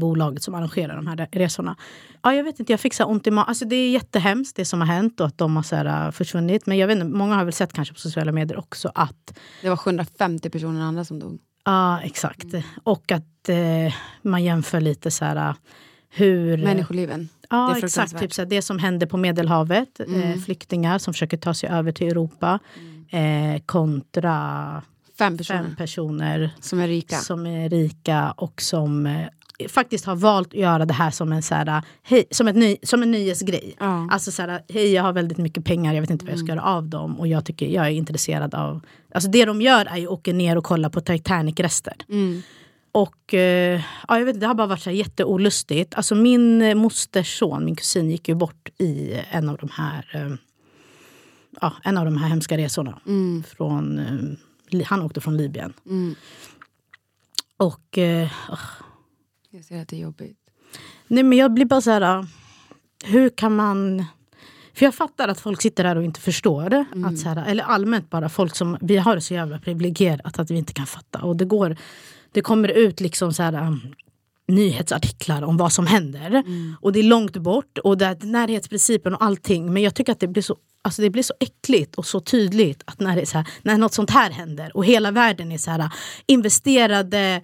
bolaget 0.00 0.42
som 0.42 0.54
arrangerar 0.54 0.96
de 0.96 1.06
här 1.06 1.16
re- 1.16 1.28
resorna. 1.32 1.76
Ja, 2.22 2.34
jag 2.34 2.44
vet 2.44 2.60
inte, 2.60 2.72
jag 2.72 2.80
fick 2.80 2.94
så 2.94 3.04
ont 3.04 3.26
i 3.26 3.30
magen. 3.30 3.48
Alltså 3.48 3.64
det 3.64 3.76
är 3.76 3.90
jättehemskt 3.90 4.56
det 4.56 4.64
som 4.64 4.80
har 4.80 4.86
hänt 4.86 5.20
och 5.20 5.26
att 5.26 5.38
de 5.38 5.56
har 5.56 5.62
så 5.62 5.76
här, 5.76 6.06
äh, 6.06 6.10
försvunnit. 6.10 6.66
Men 6.66 6.78
jag 6.78 6.86
vet 6.86 6.94
inte, 6.94 7.06
många 7.16 7.34
har 7.34 7.44
väl 7.44 7.52
sett 7.52 7.72
kanske 7.72 7.94
på 7.94 8.00
sociala 8.00 8.32
medier 8.32 8.58
också 8.58 8.92
att 8.94 9.38
Det 9.62 9.68
var 9.68 9.76
750 9.76 10.50
personer 10.50 10.80
andra 10.82 11.04
som 11.04 11.18
dog. 11.18 11.38
Ja, 11.64 12.00
exakt. 12.00 12.46
Och 12.84 13.12
att 13.12 13.48
eh, 13.48 13.94
man 14.22 14.44
jämför 14.44 14.80
lite 14.80 15.10
så 15.10 15.24
här 15.24 15.54
hur... 16.10 16.58
Människoliven. 16.64 17.28
det 17.40 17.46
Ja, 17.50 17.70
exakt. 17.70 17.80
fruktansvärt. 17.80 18.20
Typ 18.22 18.32
så 18.32 18.42
här, 18.42 18.48
det 18.48 18.62
som 18.62 18.78
hände 18.78 19.06
på 19.06 19.16
Medelhavet. 19.16 20.00
Eh, 20.00 20.40
flyktingar 20.44 20.98
som 20.98 21.14
försöker 21.14 21.36
ta 21.36 21.54
sig 21.54 21.68
över 21.68 21.92
till 21.92 22.06
Europa. 22.08 22.58
Eh, 23.10 23.60
kontra 23.66 24.82
Fem 25.18 25.38
personer 25.38 25.62
fem 25.64 25.76
personer 25.76 26.50
som 26.60 26.80
är 26.80 26.88
rika. 26.88 27.16
som 27.16 27.46
är 27.46 27.68
rika 27.68 28.30
och 28.30 28.62
som 28.62 29.06
eh, 29.06 29.26
faktiskt 29.68 30.04
har 30.04 30.16
valt 30.16 30.48
att 30.48 30.54
göra 30.54 30.84
det 30.84 30.94
här 30.94 31.10
som 31.10 31.32
en, 31.32 31.42
så 31.42 31.54
här, 31.54 31.82
hej, 32.02 32.24
som 32.30 32.48
ett 32.48 32.56
ny, 32.56 32.76
som 32.82 33.02
en 33.02 33.10
nyhetsgrej. 33.10 33.76
Ja. 33.78 34.08
Alltså 34.10 34.32
så 34.32 34.42
här, 34.42 34.62
hej 34.68 34.92
jag 34.92 35.02
har 35.02 35.12
väldigt 35.12 35.38
mycket 35.38 35.64
pengar, 35.64 35.94
jag 35.94 36.00
vet 36.00 36.10
inte 36.10 36.24
vad 36.24 36.32
jag 36.32 36.40
ska 36.40 36.48
göra 36.48 36.62
av 36.62 36.88
dem. 36.88 37.20
Och 37.20 37.26
jag 37.26 37.44
tycker 37.44 37.66
jag 37.66 37.86
är 37.86 37.90
intresserad 37.90 38.54
av... 38.54 38.80
Alltså 39.14 39.30
det 39.30 39.44
de 39.44 39.62
gör 39.62 39.86
är 39.86 39.96
ju 39.96 40.06
att 40.06 40.12
åka 40.12 40.32
ner 40.32 40.58
och 40.58 40.64
kolla 40.64 40.90
på 40.90 41.00
Titanic-rester. 41.00 41.94
Mm. 42.08 42.42
Och 42.92 43.34
eh, 43.34 43.80
ja, 44.08 44.18
jag 44.18 44.24
vet, 44.24 44.40
det 44.40 44.46
har 44.46 44.54
bara 44.54 44.66
varit 44.66 44.82
så 44.82 44.90
här 44.90 44.96
jätteolustigt. 44.96 45.94
Alltså 45.94 46.14
min 46.14 46.78
mosters 46.78 47.38
son, 47.38 47.64
min 47.64 47.76
kusin, 47.76 48.10
gick 48.10 48.28
ju 48.28 48.34
bort 48.34 48.68
i 48.78 49.22
en 49.30 49.48
av 49.48 49.56
de 49.56 49.68
här, 49.72 50.10
eh, 50.14 50.34
ja, 51.60 51.72
en 51.82 51.98
av 51.98 52.04
de 52.04 52.16
här 52.16 52.28
hemska 52.28 52.56
resorna. 52.56 52.98
Från, 53.56 53.98
eh, 54.72 54.86
han 54.86 55.02
åkte 55.02 55.20
från 55.20 55.36
Libyen. 55.36 55.72
Och 57.56 57.98
eh, 57.98 58.28
åh, 58.50 58.58
Jag 59.56 59.64
ser 59.64 59.82
att 59.82 59.88
det 59.88 59.96
är 59.96 60.00
jobbigt. 60.00 60.38
Nej 61.06 61.22
men 61.22 61.38
jag 61.38 61.52
blir 61.52 61.64
bara 61.64 61.80
så 61.80 61.90
här, 61.90 62.18
äh, 62.18 62.24
hur 63.04 63.28
kan 63.28 63.56
man... 63.56 64.04
För 64.74 64.84
jag 64.84 64.94
fattar 64.94 65.28
att 65.28 65.40
folk 65.40 65.62
sitter 65.62 65.84
här 65.84 65.96
och 65.96 66.04
inte 66.04 66.20
förstår. 66.20 66.84
Att 67.04 67.18
så 67.18 67.28
här, 67.28 67.46
eller 67.46 67.64
allmänt 67.64 68.10
bara 68.10 68.28
folk 68.28 68.56
som, 68.56 68.76
vi 68.80 68.96
har 68.96 69.14
det 69.14 69.20
så 69.20 69.34
jävla 69.34 69.58
privilegierat 69.58 70.38
att 70.38 70.50
vi 70.50 70.56
inte 70.56 70.72
kan 70.72 70.86
fatta. 70.86 71.22
Och 71.22 71.36
det 71.36 71.44
går, 71.44 71.76
det 72.32 72.42
kommer 72.42 72.68
ut 72.68 73.00
liksom 73.00 73.32
så 73.32 73.42
här 73.42 73.52
äh, 73.52 73.74
nyhetsartiklar 74.48 75.42
om 75.42 75.56
vad 75.56 75.72
som 75.72 75.86
händer. 75.86 76.42
Och 76.80 76.92
det 76.92 76.98
är 76.98 77.02
långt 77.02 77.36
bort 77.36 77.78
och 77.78 77.98
det 77.98 78.06
är 78.06 78.26
närhetsprincipen 78.26 79.14
och 79.14 79.24
allting. 79.24 79.72
Men 79.72 79.82
jag 79.82 79.94
tycker 79.94 80.12
att 80.12 80.20
det 80.20 80.28
blir 80.28 80.42
så 80.42 80.56
Alltså 80.82 81.02
det 81.02 81.10
blir 81.10 81.22
så 81.22 81.34
äckligt 81.40 81.94
och 81.94 82.06
så 82.06 82.20
tydligt 82.20 82.82
att 82.84 83.00
när, 83.00 83.16
det 83.16 83.22
är 83.22 83.26
så 83.26 83.38
här, 83.38 83.48
när 83.62 83.78
något 83.78 83.94
sånt 83.94 84.10
här 84.10 84.30
händer 84.30 84.76
och 84.76 84.84
hela 84.84 85.10
världen 85.10 85.52
är 85.52 85.58
så 85.58 85.70
här 85.70 85.90
investerade 86.26 87.42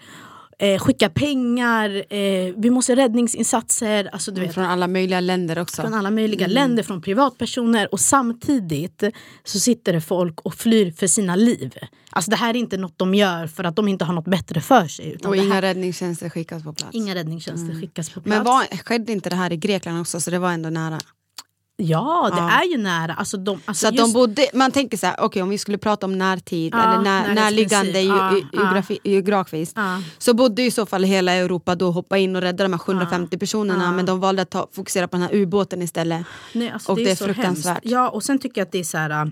eh, 0.63 0.79
skicka 0.79 1.09
pengar, 1.11 2.05
eh, 2.15 2.55
vi 2.57 2.71
måste 2.71 2.97
räddningsinsatser. 2.97 4.09
Alltså, 4.13 4.31
du 4.31 4.41
vet, 4.41 4.55
Från 4.55 4.65
alla 4.65 4.89
möjliga 4.89 5.21
länder 5.21 5.59
också. 5.59 5.83
från 5.83 5.95
alla 5.95 6.11
möjliga 6.11 6.47
länder, 6.47 6.83
från 6.83 7.03
privatpersoner 7.03 7.89
och 7.93 8.01
samtidigt 8.01 9.03
så 9.45 9.59
sitter 9.61 9.93
det 9.93 10.01
folk 10.01 10.41
och 10.41 10.55
flyr 10.55 10.91
för 10.91 11.07
sina 11.07 11.37
liv. 11.37 11.75
Alltså 12.11 12.31
det 12.31 12.37
här 12.37 12.51
är 12.55 12.59
inte 12.59 12.77
något 12.77 12.99
de 12.99 13.15
gör 13.15 13.47
för 13.47 13.65
att 13.65 13.77
de 13.77 13.89
inte 13.89 14.05
har 14.05 14.15
något 14.15 14.25
bättre 14.29 14.61
för 14.61 14.89
sig. 14.89 15.17
Och 15.25 15.37
inga 15.37 15.55
här, 15.55 15.63
räddningstjänster 15.63 16.29
skickas 16.29 16.63
på 16.63 16.73
plats. 16.73 16.95
inga 16.95 17.15
räddningstjänster 17.15 17.81
skickas 17.81 18.11
på 18.11 18.21
plats. 18.21 18.37
Men 18.37 18.45
var, 18.45 18.77
skedde 18.85 19.13
inte 19.13 19.31
det 19.31 19.37
här 19.37 19.53
i 19.53 19.57
Grekland 19.57 20.01
också 20.01 20.21
så 20.21 20.31
det 20.31 20.39
var 20.39 20.53
ändå 20.53 20.71
nära? 20.71 20.99
Ja, 21.85 22.31
det 22.33 22.39
Ja. 22.41 22.51
är 22.51 22.65
ju 22.71 22.79
nära. 22.79 23.15
Alltså 23.15 23.37
de, 23.37 23.61
alltså 23.65 23.87
Så 23.87 23.95
just- 23.95 24.07
de 24.07 24.13
bodde, 24.13 24.47
man 24.55 24.71
tänker 24.73 24.97
så 24.97 25.07
här, 25.07 25.17
okej 25.21 25.43
om 25.43 25.49
vi 25.49 25.59
skulle 25.59 25.79
prata 25.79 26.07
om 26.07 26.19
närtid 26.19 26.75
Ja, 26.75 26.83
eller 26.95 27.03
när, 27.05 27.35
närliggande. 27.35 28.01
Ja, 28.01 28.33
ge- 28.37 28.47
geografi, 28.53 28.99
geografiskt 29.05 29.77
så 30.19 30.35
bodde 30.35 30.63
i 30.63 30.71
så 30.71 30.87
fall 30.87 31.05
hela 31.05 31.33
Europa 31.33 31.75
då 31.75 31.91
hoppa 31.91 32.19
in 32.19 32.37
och 32.37 32.43
rädda 32.43 32.65
de 32.65 32.73
här 32.73 32.79
750 32.79 33.39
personerna 33.39 33.93
men 33.93 34.07
de 34.07 34.21
valde 34.21 34.43
att 34.43 34.51
ta, 34.51 34.69
fokusera 34.73 35.09
på 35.09 35.17
den 35.17 35.23
här 35.23 35.35
ubåten 35.35 35.83
istället. 35.83 36.27
Nej, 36.53 36.71
alltså 36.71 36.93
och 36.93 36.99
det 36.99 37.11
är 37.11 37.15
så 37.17 37.25
fruktansvärt. 37.25 37.75
hemskt. 37.75 37.87
Ja, 37.93 38.09
och 38.09 38.23
sen 38.23 38.39
tycker 38.39 38.61
jag 38.61 38.67
att 38.67 38.73
det 38.73 38.79
är 38.79 38.85
så 38.85 38.99
här... 38.99 39.31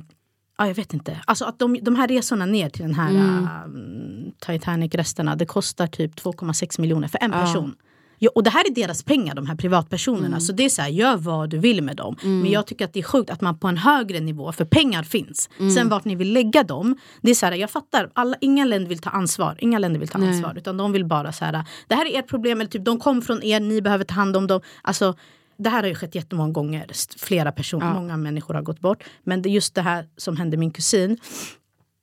Ja, 0.58 0.66
jag 0.66 0.74
vet 0.74 0.94
inte. 0.94 1.20
Alltså 1.26 1.44
att 1.44 1.58
de, 1.58 1.78
de 1.82 1.96
här 1.96 2.08
resorna 2.08 2.46
ner 2.46 2.68
till 2.68 2.82
den 2.82 2.94
här 2.94 3.10
Mm. 3.10 3.44
äh, 3.44 4.32
Titanic-resterna, 4.46 5.36
det 5.36 5.46
kostar 5.46 5.86
typ 5.86 6.14
2,6 6.20 6.80
miljoner 6.80 7.08
för 7.08 7.18
en 7.22 7.30
person. 7.30 7.74
Ja, 8.22 8.30
och 8.34 8.42
det 8.42 8.50
här 8.50 8.70
är 8.70 8.74
deras 8.74 9.02
pengar, 9.02 9.34
de 9.34 9.46
här 9.46 9.54
privatpersonerna. 9.54 10.26
Mm. 10.26 10.40
Så 10.40 10.52
det 10.52 10.64
är 10.64 10.68
så 10.68 10.82
här, 10.82 10.88
gör 10.88 11.16
vad 11.16 11.50
du 11.50 11.58
vill 11.58 11.82
med 11.82 11.96
dem. 11.96 12.16
Men 12.22 12.50
jag 12.50 12.66
tycker 12.66 12.84
att 12.84 12.92
det 12.92 13.00
är 13.00 13.04
sjukt 13.04 13.30
att 13.30 13.40
man 13.40 13.58
på 13.58 13.68
en 13.68 13.76
högre 13.76 14.20
nivå, 14.20 14.52
för 14.52 14.64
pengar 14.64 15.02
finns. 15.02 15.48
Mm. 15.58 15.70
Sen 15.70 15.88
vart 15.88 16.04
ni 16.04 16.14
vill 16.14 16.32
lägga 16.32 16.62
dem, 16.62 16.96
det 17.20 17.30
är 17.30 17.34
så 17.34 17.46
här, 17.46 17.52
jag 17.52 17.70
fattar, 17.70 18.10
alla, 18.12 18.36
inga 18.40 18.64
länder 18.64 18.88
vill 18.88 18.98
ta 18.98 19.10
ansvar. 19.10 19.56
Inga 19.58 19.78
länder 19.78 20.00
vill 20.00 20.08
ta 20.08 20.18
ansvar. 20.18 20.54
Utan 20.56 20.76
de 20.76 20.92
vill 20.92 21.04
bara 21.04 21.32
så 21.32 21.44
här, 21.44 21.64
det 21.88 21.94
här 21.94 22.06
är 22.06 22.18
ert 22.18 22.28
problem, 22.28 22.60
eller 22.60 22.70
typ 22.70 22.84
de 22.84 23.00
kom 23.00 23.22
från 23.22 23.42
er, 23.42 23.60
ni 23.60 23.82
behöver 23.82 24.04
ta 24.04 24.14
hand 24.14 24.36
om 24.36 24.46
dem. 24.46 24.60
Alltså, 24.82 25.14
det 25.56 25.70
här 25.70 25.82
har 25.82 25.88
ju 25.88 25.94
skett 25.94 26.14
jättemånga 26.14 26.52
gånger. 26.52 26.86
Flera 27.18 27.52
personer, 27.52 27.94
många 27.94 28.16
människor 28.16 28.54
har 28.54 28.62
gått 28.62 28.80
bort. 28.80 29.04
Men 29.24 29.42
det 29.42 29.50
just 29.50 29.74
det 29.74 29.82
här 29.82 30.06
som 30.16 30.36
hände 30.36 30.56
min 30.56 30.70
kusin. 30.70 31.18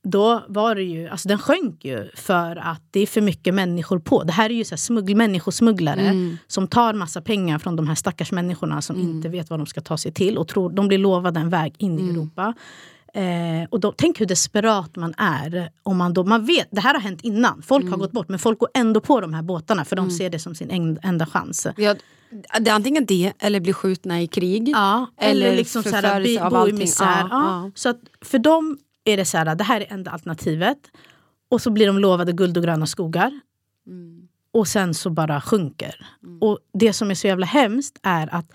Då 0.10 0.43
var 0.47 0.76
det 0.76 0.84
ju, 0.84 1.08
alltså 1.08 1.28
den 1.28 1.38
sjönk 1.38 1.86
ju 1.86 2.10
för 2.16 2.55
att 2.55 2.82
det 2.91 2.99
är 2.99 3.08
för 3.08 3.22
mycket 3.22 3.53
människor 3.53 3.99
på. 3.99 4.24
Det 4.24 4.34
här 4.34 4.49
är 4.49 4.53
ju 4.53 4.64
så 4.64 4.72
här 4.72 4.78
smuggl, 4.78 5.16
människosmugglare 5.16 6.38
som 6.47 6.68
tar 6.68 6.93
massa 6.93 7.22
pengar 7.22 7.60
från 7.60 7.76
de 7.76 7.88
här 7.88 7.95
stackars 7.95 8.32
människorna 8.32 8.82
som 8.82 8.99
inte 8.99 9.30
vet 9.30 9.49
vad 9.49 9.60
de 9.60 9.66
ska 9.66 9.82
ta 9.82 9.97
sig 9.97 10.12
till 10.12 10.38
och 10.38 10.47
tror 10.47 10.70
de 10.70 10.88
blir 10.88 10.97
lovade 10.97 11.39
en 11.39 11.49
väg 11.49 11.76
in 11.78 11.99
i 11.99 12.10
Europa. 12.10 12.53
Eh, 13.14 13.68
och 13.70 13.80
då, 13.80 13.93
tänk 13.97 14.22
hur 14.22 14.26
desperat 14.26 14.95
man 14.95 15.14
är. 15.18 15.70
Om 15.84 15.97
man, 15.97 16.14
då, 16.14 16.24
man 16.24 16.45
vet, 16.45 16.68
det 16.72 16.82
här 16.82 16.93
har 16.93 17.01
hänt 17.01 17.22
innan, 17.22 17.62
folk 17.62 17.89
har 17.89 17.97
gått 17.97 18.12
bort 18.12 18.30
men 18.30 18.39
folk 18.39 18.60
går 18.60 18.70
ändå 18.74 19.01
på 19.01 19.22
de 19.22 19.34
här 19.34 19.41
båtarna 19.41 19.86
för 19.86 19.95
de 19.95 20.12
ser 20.12 20.30
det 20.30 20.39
som 20.39 20.55
sin 20.55 20.72
en, 20.72 20.99
enda 21.03 21.26
chans. 21.26 21.68
Ja, 21.78 21.95
det 22.60 22.70
är 22.70 22.74
antingen 22.74 23.05
det 23.05 23.34
eller 23.39 23.60
bli 23.60 23.74
skjutna 23.74 24.22
i 24.22 24.28
krig. 24.28 24.70
Ja, 24.70 25.08
eller, 25.18 25.45
Eller 25.45 25.58
liksom 25.58 25.84
så 25.84 25.89
här, 25.89 26.49
bo 26.49 26.68
i 26.68 26.74
misär. 26.74 27.05
Ja, 27.05 27.28
ja. 27.32 27.72
Så 27.76 27.89
att 27.89 27.99
för 28.22 28.39
dem 28.39 28.78
är 29.08 29.18
det 29.18 29.26
så 29.26 29.38
här, 29.38 29.55
det 29.55 29.64
här 29.64 29.82
är 29.82 29.93
enda 29.93 30.12
alternativet. 30.12 30.78
Och 31.49 31.62
så 31.62 31.72
blir 31.72 31.88
de 31.88 31.99
lovade 31.99 32.32
guld 32.32 32.58
och 32.58 32.64
gröna 32.64 32.86
skogar. 32.86 33.39
Mm. 33.88 34.28
Och 34.51 34.68
sen 34.68 34.93
så 34.93 35.10
bara 35.10 35.41
sjunker. 35.41 36.08
Och 36.41 36.60
det 36.74 36.93
som 36.93 37.12
är 37.12 37.16
så 37.16 37.28
jävla 37.28 37.45
hemskt 37.45 37.99
är 38.03 38.36
att 38.36 38.51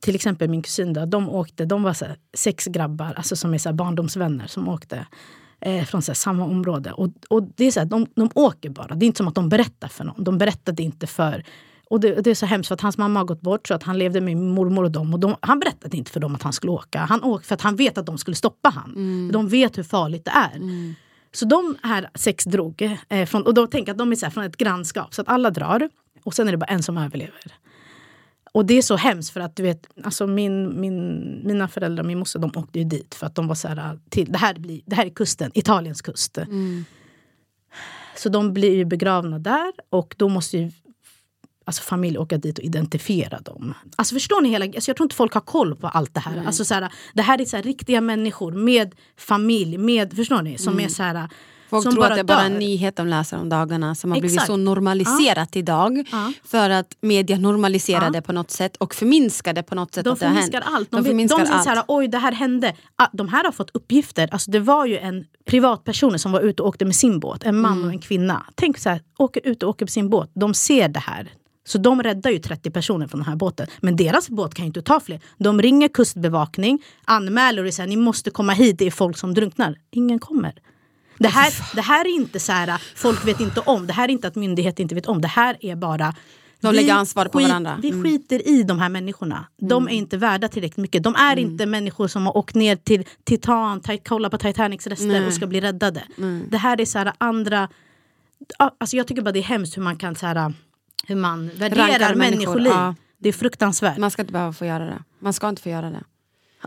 till 0.00 0.14
exempel 0.14 0.48
min 0.48 0.62
kusin, 0.62 0.92
då, 0.92 1.06
de 1.06 1.28
åkte, 1.30 1.64
de 1.64 1.82
var 1.82 1.92
så 1.92 2.04
här, 2.04 2.16
sex 2.34 2.64
grabbar 2.64 3.12
alltså 3.16 3.36
som 3.36 3.54
är 3.54 3.58
så 3.58 3.68
här 3.68 3.74
barndomsvänner 3.74 4.46
som 4.46 4.68
åkte 4.68 5.06
eh, 5.60 5.84
från 5.84 6.02
så 6.02 6.12
här, 6.12 6.14
samma 6.14 6.44
område. 6.44 6.92
Och, 6.92 7.08
och 7.28 7.42
det 7.42 7.64
är 7.64 7.70
så 7.70 7.84
de, 7.84 8.06
de 8.14 8.30
åker 8.34 8.70
bara, 8.70 8.94
det 8.94 9.04
är 9.04 9.06
inte 9.06 9.16
som 9.16 9.28
att 9.28 9.34
de 9.34 9.48
berättar 9.48 9.88
för 9.88 10.04
någon. 10.04 10.24
De 10.24 10.38
berättade 10.38 10.82
inte 10.82 11.06
för 11.06 11.44
och 11.90 12.00
det, 12.00 12.14
det 12.14 12.30
är 12.30 12.34
så 12.34 12.46
hemskt 12.46 12.68
för 12.68 12.74
att 12.74 12.80
hans 12.80 12.98
mamma 12.98 13.20
har 13.20 13.24
gått 13.24 13.40
bort 13.40 13.68
så 13.68 13.74
att 13.74 13.82
han 13.82 13.98
levde 13.98 14.20
med 14.20 14.36
mormor 14.36 14.84
och 14.84 14.90
dem. 14.90 15.14
Och 15.14 15.20
de, 15.20 15.36
han 15.40 15.60
berättade 15.60 15.96
inte 15.96 16.10
för 16.10 16.20
dem 16.20 16.34
att 16.34 16.42
han 16.42 16.52
skulle 16.52 16.72
åka. 16.72 16.98
Han 16.98 17.22
åkte 17.22 17.48
för 17.48 17.54
att 17.54 17.60
han 17.60 17.76
vet 17.76 17.98
att 17.98 18.06
de 18.06 18.18
skulle 18.18 18.34
stoppa 18.34 18.68
han. 18.68 18.92
De 19.32 19.48
vet 19.48 19.78
hur 19.78 19.82
farligt 19.82 20.24
det 20.24 20.30
är. 20.30 20.58
Så 21.32 21.44
de 21.44 21.76
här 21.82 22.10
sex 22.14 22.44
drog. 22.44 22.98
Eh, 23.08 23.26
från, 23.26 23.42
och 23.42 23.54
då 23.54 23.66
tänker 23.66 23.92
att 23.92 23.98
de 23.98 24.12
är 24.12 24.16
så 24.16 24.26
här, 24.26 24.30
från 24.30 24.44
ett 24.44 24.56
grannskap. 24.56 25.14
Så 25.14 25.22
att 25.22 25.28
alla 25.28 25.50
drar. 25.50 25.88
Och 26.24 26.34
sen 26.34 26.48
är 26.48 26.52
det 26.52 26.58
bara 26.58 26.66
en 26.66 26.82
som 26.82 26.98
överlever. 26.98 27.54
Och 28.52 28.66
det 28.66 28.74
är 28.74 28.82
så 28.82 28.96
hemskt 28.96 29.30
för 29.30 29.40
att 29.40 29.56
du 29.56 29.62
vet, 29.62 29.86
alltså 30.04 30.26
min, 30.26 30.80
min, 30.80 31.40
mina 31.44 31.68
föräldrar 31.68 32.02
och 32.02 32.06
min 32.06 32.18
moster 32.18 32.38
de 32.38 32.50
åkte 32.54 32.78
ju 32.78 32.84
dit 32.84 33.14
för 33.14 33.26
att 33.26 33.34
de 33.34 33.48
var 33.48 33.54
så 33.54 33.68
här, 33.68 33.98
till, 34.08 34.32
det, 34.32 34.38
här 34.38 34.54
blir, 34.54 34.80
det 34.86 34.96
här 34.96 35.06
är 35.06 35.10
kusten, 35.10 35.50
Italiens 35.54 36.02
kust. 36.02 36.38
Så 38.16 38.28
de 38.28 38.52
blir 38.52 38.74
ju 38.74 38.84
begravna 38.84 39.38
där 39.38 39.72
och 39.90 40.14
då 40.18 40.28
måste 40.28 40.58
ju 40.58 40.70
alltså 41.66 41.82
familj 41.82 42.18
åka 42.18 42.38
dit 42.38 42.58
och 42.58 42.64
identifiera 42.64 43.38
dem. 43.40 43.74
Alltså 43.96 44.14
förstår 44.14 44.40
ni 44.40 44.48
hela, 44.48 44.64
alltså 44.64 44.90
jag 44.90 44.96
tror 44.96 45.04
inte 45.04 45.16
folk 45.16 45.34
har 45.34 45.40
koll 45.40 45.76
på 45.76 45.88
allt 45.88 46.14
det 46.14 46.20
här. 46.20 46.42
Alltså 46.46 46.64
så 46.64 46.74
här 46.74 46.92
det 47.14 47.22
här 47.22 47.40
är 47.40 47.44
så 47.44 47.56
här 47.56 47.62
riktiga 47.62 48.00
människor 48.00 48.52
med 48.52 48.94
familj, 49.18 49.78
med, 49.78 50.16
förstår 50.16 50.42
ni? 50.42 50.58
Som 50.58 50.80
är 50.80 50.88
så 50.88 51.02
här 51.02 51.28
Folk 51.70 51.82
som 51.82 51.92
tror 51.92 52.04
att 52.06 52.14
det 52.14 52.20
är 52.20 52.24
bara 52.24 52.42
en 52.42 52.52
nyhet 52.58 52.96
de 52.96 53.06
läser 53.06 53.38
om 53.38 53.48
dagarna 53.48 53.94
som 53.94 54.10
har 54.10 54.20
blivit 54.20 54.34
Exakt. 54.34 54.46
så 54.46 54.56
normaliserat 54.56 55.56
idag. 55.56 56.04
Ja. 56.12 56.32
För 56.44 56.70
att 56.70 56.96
media 57.00 57.38
normaliserar 57.38 58.04
Ja. 58.04 58.10
det 58.10 58.22
på 58.22 58.32
något 58.32 58.50
sätt 58.50 58.76
och 58.76 58.94
förminskar 58.94 59.52
det 59.52 59.62
på 59.62 59.74
något 59.74 59.94
sätt. 59.94 60.04
De 60.04 60.10
att 60.10 60.20
det 60.20 60.26
har 60.26 60.34
hänt. 60.34 60.44
förminskar 60.52 60.72
allt. 60.76 60.90
De, 60.90 60.96
De 60.96 61.04
förminskar 61.04 61.38
de 61.38 61.44
säger 61.44 61.56
allt. 61.58 61.64
så 61.64 61.70
här, 61.70 61.82
oj 61.88 62.08
det 62.08 62.18
här 62.18 62.32
hände. 62.32 62.74
Ah, 62.96 63.06
de 63.12 63.28
här 63.28 63.44
har 63.44 63.52
fått 63.52 63.70
uppgifter. 63.74 64.28
Alltså, 64.32 64.50
det 64.50 64.60
var 64.60 64.86
ju 64.86 64.98
en 64.98 65.24
privatperson 65.44 66.18
som 66.18 66.32
var 66.32 66.40
ute 66.40 66.62
och 66.62 66.68
åkte 66.68 66.84
med 66.84 66.96
sin 66.96 67.20
båt. 67.20 67.44
En 67.44 67.60
man 67.60 67.72
Mm. 67.72 67.84
och 67.86 67.90
en 67.92 67.98
kvinna. 67.98 68.44
Tänk 68.54 68.78
så 68.78 68.88
här, 68.88 69.00
åker 69.18 69.40
ut 69.46 69.62
och 69.62 69.68
åker 69.68 69.86
på 69.86 69.92
sin 69.92 70.08
båt. 70.10 70.30
De 70.34 70.54
ser 70.54 70.88
det 70.88 71.00
här. 71.00 71.28
Så 71.66 71.78
de 71.78 72.02
räddar 72.02 72.30
ju 72.30 72.38
30 72.38 72.70
personer 72.70 73.06
från 73.06 73.20
den 73.20 73.28
här 73.28 73.36
båten. 73.36 73.66
Men 73.80 73.96
deras 73.96 74.28
båt 74.28 74.54
kan 74.54 74.64
ju 74.64 74.66
inte 74.66 74.82
ta 74.82 75.00
fler. 75.00 75.20
De 75.38 75.62
ringer 75.62 75.88
kustbevakning, 75.88 76.82
anmäler 77.04 77.64
och 77.64 77.74
säger 77.74 77.88
ni 77.88 77.96
måste 77.96 78.30
komma 78.30 78.52
hit, 78.52 78.78
det 78.78 78.86
är 78.86 78.90
folk 78.90 79.16
som 79.18 79.34
drunknar. 79.34 79.76
Ingen 79.90 80.18
kommer. 80.18 80.52
Det 81.18 81.28
här, 81.28 81.52
det 81.76 81.80
här 81.82 82.04
är 82.04 82.14
inte 82.14 82.40
så 82.40 82.52
här, 82.52 82.82
folk 82.96 83.26
vet 83.26 83.40
inte 83.40 83.60
om. 83.60 83.86
Det 83.86 83.92
här 83.92 84.08
är 84.08 84.12
inte 84.12 84.28
att 84.28 84.34
myndigheter 84.36 84.82
inte 84.82 84.94
vet 84.94 85.06
om. 85.06 85.20
Det 85.20 85.28
här 85.28 85.56
är 85.60 85.76
bara... 85.76 86.14
De 86.60 86.74
lägger 86.74 86.94
ansvaret 86.94 87.32
på 87.32 87.38
varandra. 87.38 87.70
Mm. 87.70 87.80
Vi 87.80 88.02
skiter 88.02 88.48
i 88.48 88.62
de 88.62 88.78
här 88.78 88.88
människorna. 88.88 89.46
De 89.60 89.88
är 89.88 89.92
inte 89.92 90.16
värda 90.16 90.48
tillräckligt 90.48 90.76
mycket. 90.76 91.02
De 91.02 91.14
är 91.14 91.32
Mm. 91.32 91.50
inte 91.50 91.66
människor 91.66 92.08
som 92.08 92.26
har 92.26 92.36
åkt 92.36 92.54
ner 92.54 92.76
till 92.76 93.04
Titan, 93.24 93.80
tit- 93.80 94.08
kolla 94.08 94.30
på 94.30 94.38
Titanics 94.38 94.86
rester 94.86 95.26
och 95.26 95.32
ska 95.32 95.46
bli 95.46 95.60
räddade. 95.60 96.02
Det 96.50 96.56
här 96.56 96.80
är 96.80 96.84
så 96.84 96.98
här 96.98 97.12
andra... 97.18 97.68
Alltså 98.58 98.96
jag 98.96 99.06
tycker 99.06 99.22
bara 99.22 99.32
det 99.32 99.38
är 99.38 99.42
hemskt 99.42 99.76
hur 99.76 99.82
man 99.82 99.96
kan 99.96 100.14
så 100.14 100.26
här, 100.26 100.52
hur 101.06 101.16
man 101.16 101.50
värderar 101.54 101.88
Rankar 101.88 102.14
människor, 102.14 102.36
människoliv. 102.36 102.72
ja. 102.72 102.94
Det 103.18 103.28
är 103.28 103.32
fruktansvärt. 103.32 103.98
Man 103.98 104.10
ska 104.10 104.22
inte 104.22 104.32
behöva 104.32 104.52
få 104.52 104.64
göra 104.66 104.84
det. 104.84 105.02
Man 105.18 105.32
ska 105.32 105.48
inte 105.48 105.62
få 105.62 105.68
göra 105.68 105.90
det. 105.90 106.02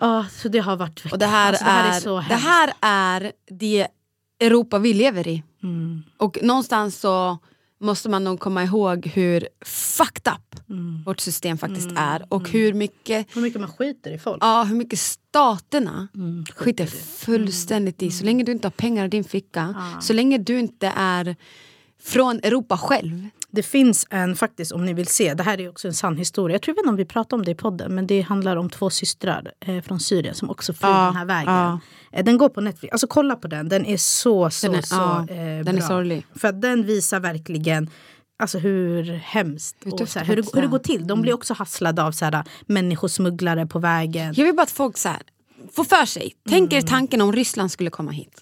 Ja, 0.01 0.25
så 0.31 0.49
det 0.49 0.59
har 0.59 0.75
varit... 0.75 1.11
Och 1.11 1.19
det 1.19 1.25
här, 1.25 1.53
alltså, 1.53 1.65
det 1.65 1.71
här 1.71 1.85
är, 1.91 1.95
är 1.95 1.99
så 1.99 2.23
det 2.29 2.35
här 2.35 2.73
är 2.81 3.31
det 3.49 3.87
Europa 4.39 4.79
vi 4.79 4.93
lever 4.93 5.27
i. 5.27 5.43
Mm. 5.63 6.03
Och 6.17 6.37
någonstans 6.41 6.99
så 6.99 7.37
måste 7.81 8.09
man 8.09 8.23
nog 8.23 8.39
komma 8.39 8.63
ihåg 8.63 9.05
hur 9.07 9.47
fucked 9.65 10.33
up 10.33 10.55
Mm. 10.69 11.03
vårt 11.05 11.19
system 11.19 11.57
faktiskt 11.57 11.89
är. 11.95 12.25
Och 12.29 12.49
hur 12.49 12.73
mycket, 12.73 13.27
Hur 13.35 13.41
mycket 13.41 13.61
man 13.61 13.69
skiter 13.71 14.11
i 14.11 14.17
folk. 14.19 14.37
ja, 14.43 14.63
hur 14.63 14.75
mycket 14.75 14.99
staterna 14.99 16.07
Mm, 16.15 16.45
skiter 16.55 16.85
fullständigt 16.85 18.01
i. 18.03 18.11
Så 18.11 18.25
länge 18.25 18.43
du 18.43 18.51
inte 18.51 18.65
har 18.65 18.71
pengar 18.71 19.05
i 19.05 19.07
din 19.07 19.23
ficka, 19.23 19.75
så 20.01 20.13
länge 20.13 20.37
du 20.37 20.59
inte 20.59 20.93
är 20.95 21.35
från 22.03 22.39
Europa 22.43 22.77
själv. 22.77 23.27
Det 23.51 23.63
finns 23.63 24.07
en, 24.09 24.35
faktiskt 24.35 24.71
om 24.71 24.85
ni 24.85 24.93
vill 24.93 25.07
se, 25.07 25.33
det 25.33 25.43
här 25.43 25.59
är 25.59 25.69
också 25.69 25.87
en 25.87 25.93
sann 25.93 26.17
historia. 26.17 26.55
Jag 26.55 26.61
tror 26.61 26.79
inte 26.79 26.89
om 26.89 26.95
vi 26.95 27.05
pratade 27.05 27.39
om 27.39 27.45
det 27.45 27.51
i 27.51 27.55
podden, 27.55 27.95
men 27.95 28.07
det 28.07 28.21
handlar 28.21 28.55
om 28.55 28.69
två 28.69 28.89
systrar 28.89 29.51
eh, 29.65 29.81
från 29.81 29.99
Syrien 29.99 30.35
som 30.35 30.49
också 30.49 30.73
flyr 30.73 30.89
Ja, 30.89 31.05
den 31.05 31.15
här 31.15 31.25
vägen. 31.25 31.53
ja. 31.53 31.79
Eh, 32.11 32.23
den 32.25 32.37
går 32.37 32.49
på 32.49 32.61
Netflix, 32.61 32.91
alltså 32.91 33.07
kolla 33.07 33.35
på 33.35 33.47
den, 33.47 33.69
den 33.69 33.85
är 33.85 33.97
så, 33.97 34.49
så, 34.49 34.67
Den 34.67 34.75
är- 34.75 34.81
så 34.81 34.95
ja, 34.95 35.19
eh, 35.29 35.65
den 35.65 35.77
är 35.77 35.81
sorglig. 35.81 36.25
För 36.35 36.51
den 36.51 36.83
visar 36.85 37.19
verkligen 37.19 37.89
Alltså 38.41 38.57
hur 38.57 39.03
hemskt 39.13 39.75
Hur 39.83 39.93
och 40.01 40.09
så 40.09 40.19
här, 40.19 40.25
hur, 40.25 40.35
det, 40.35 40.43
hur 40.53 40.61
det 40.61 40.67
går 40.67 40.79
till. 40.79 41.07
De 41.07 41.21
blir 41.21 41.33
också 41.33 41.53
hasslade 41.53 42.03
av 42.03 42.11
så 42.11 42.25
här, 42.25 42.43
människosmugglare 42.65 43.65
på 43.67 43.79
vägen. 43.79 44.33
Jag 44.37 44.45
vill 44.45 44.55
bara 44.55 44.63
att 44.63 44.71
folk 44.71 44.97
så 44.97 45.09
här, 45.09 45.21
får 45.75 45.83
för 45.83 46.05
sig, 46.05 46.33
tänk 46.49 46.73
er 46.73 46.81
tanken 46.81 47.21
om 47.21 47.33
Ryssland 47.33 47.71
skulle 47.71 47.89
komma 47.89 48.11
hit. 48.11 48.41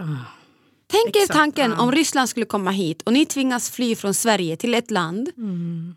Tänk 0.92 1.16
er 1.16 1.22
Exakt, 1.22 1.40
tanken 1.40 1.72
ja. 1.72 1.84
om 1.84 1.92
Ryssland 1.92 2.30
skulle 2.30 2.46
komma 2.46 2.72
hit 2.72 3.02
och 3.02 3.14
ni 3.14 3.26
tvingas 3.26 3.70
fly 3.70 3.96
från 3.96 4.14
Sverige 4.14 4.58
till 4.58 4.74
ett 4.74 4.92
land, 4.92 5.30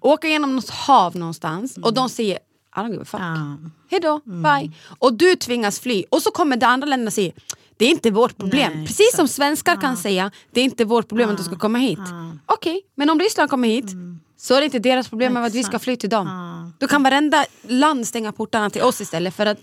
åka 0.00 0.28
genom 0.28 0.56
något 0.56 0.70
hav 0.70 1.16
någonstans 1.16 1.78
och 1.82 1.94
de 1.94 2.08
säger 2.08 2.38
I 2.76 2.80
don't 2.80 2.90
give 2.90 3.02
a 3.02 3.04
fuck. 3.04 3.20
Ja. 3.20 3.56
Hejdå, 3.90 4.20
bye. 4.24 4.72
Och 4.98 5.14
du 5.14 5.36
tvingas 5.36 5.80
fly 5.80 6.04
och 6.10 6.22
så 6.22 6.30
kommer 6.30 6.56
det 6.56 6.66
andra 6.66 6.86
länderna 6.86 7.10
säger 7.10 7.32
det 7.76 7.84
är 7.84 7.90
inte 7.90 8.10
vårt 8.10 8.36
problem. 8.36 8.72
Nej, 8.74 8.86
Precis 8.86 9.16
som 9.16 9.28
svenskar 9.28 9.80
kan 9.80 9.96
säga 9.96 10.30
det 10.50 10.60
är 10.60 10.64
inte 10.64 10.84
vårt 10.84 11.08
problem 11.08 11.30
att 11.30 11.36
du 11.36 11.44
ska 11.44 11.56
komma 11.56 11.78
hit. 11.78 11.98
Okej, 12.46 12.82
men 12.94 13.10
om 13.10 13.18
Ryssland 13.18 13.50
kommer 13.50 13.68
hit 13.68 13.86
så 14.36 14.54
är 14.54 14.58
det 14.58 14.64
inte 14.64 14.78
deras 14.78 15.08
problem 15.08 15.32
med 15.32 15.44
att 15.44 15.54
vi 15.54 15.64
ska 15.64 15.78
fly 15.78 15.96
till 15.96 16.10
dem. 16.10 16.28
Då 16.78 16.86
kan 16.86 17.02
varenda 17.02 17.44
land 17.62 18.06
stänga 18.06 18.32
portarna 18.32 18.70
till 18.70 18.82
oss 18.82 19.00
istället 19.00 19.34
för 19.34 19.46
att 19.46 19.58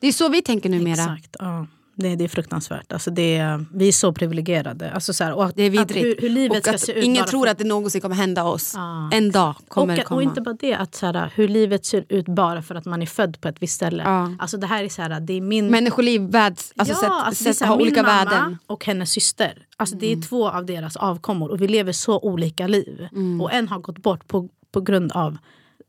det 0.00 0.06
är 0.06 0.12
så 0.12 0.28
vi 0.28 0.42
tänker 0.42 0.68
numera. 0.68 0.92
Exakt, 0.92 1.36
ja. 1.38 1.66
Det, 2.00 2.16
det 2.16 2.24
är 2.24 2.28
fruktansvärt. 2.28 2.92
Alltså 2.92 3.10
det, 3.10 3.36
är- 3.36 3.64
vi 3.74 3.88
är 3.88 3.92
så 3.92 4.12
privilegierade. 4.12 4.90
Alltså 4.92 5.12
så 5.12 5.24
här, 5.24 5.32
och 5.32 5.44
att, 5.44 5.56
Det 5.56 5.62
är 5.62 5.70
vidrigt. 5.70 6.06
hur, 6.06 6.16
hur 6.20 6.28
livet 6.28 6.58
och 6.58 6.64
ska 6.64 6.78
se 6.78 6.92
ut. 6.92 7.04
ingen 7.04 7.24
tror 7.24 7.44
för- 7.44 7.50
att 7.52 7.58
det 7.58 7.64
någonsin 7.64 8.00
kommer 8.00 8.16
hända 8.16 8.44
oss. 8.44 8.72
Ja, 8.76 9.10
en 9.12 9.30
dag 9.30 9.54
kommer 9.68 9.96
det 9.96 10.02
och, 10.02 10.08
komma. 10.08 10.16
och 10.16 10.22
inte 10.22 10.40
bara 10.40 10.56
det, 10.60 10.74
att 10.74 10.94
så 10.94 11.06
här, 11.06 11.32
hur 11.34 11.48
livet 11.48 11.84
ser 11.84 12.04
ut 12.08 12.26
bara 12.26 12.62
för 12.62 12.74
att 12.74 12.84
man 12.84 13.02
är 13.02 13.06
född 13.06 13.40
på 13.40 13.48
ett 13.48 13.56
visst 13.62 13.74
ställe. 13.74 14.02
Ja. 14.02 14.32
Alltså 14.38 14.56
det 14.56 14.66
här 14.66 14.84
är 14.84 14.88
så 14.88 15.02
här, 15.02 15.20
det 15.20 15.32
är 15.32 15.40
min... 15.40 15.66
Människoliv 15.66 16.20
värds, 16.20 16.72
alltså 16.76 16.94
ja, 16.94 17.00
sätt, 17.00 17.10
alltså 17.10 17.44
det 17.44 17.54
sätt, 17.54 17.60
här, 17.62 17.68
har 17.68 17.76
min 17.76 17.86
olika 17.86 18.02
mamma 18.02 18.24
värden. 18.24 18.58
och 18.66 18.84
hennes 18.86 19.10
syster. 19.10 19.52
Alltså 19.76 19.96
Det 19.96 20.06
Mm. 20.06 20.18
är 20.18 20.22
två 20.26 20.48
av 20.50 20.66
deras 20.66 20.96
avkommor 20.96 21.50
och 21.50 21.62
vi 21.62 21.68
lever 21.68 21.92
så 21.92 22.18
olika 22.20 22.66
liv. 22.66 23.08
Mm. 23.12 23.40
Och 23.40 23.52
en 23.52 23.68
har 23.68 23.78
gått 23.78 23.98
bort 23.98 24.26
på, 24.28 24.48
på 24.72 24.80
grund 24.80 25.12
av 25.12 25.36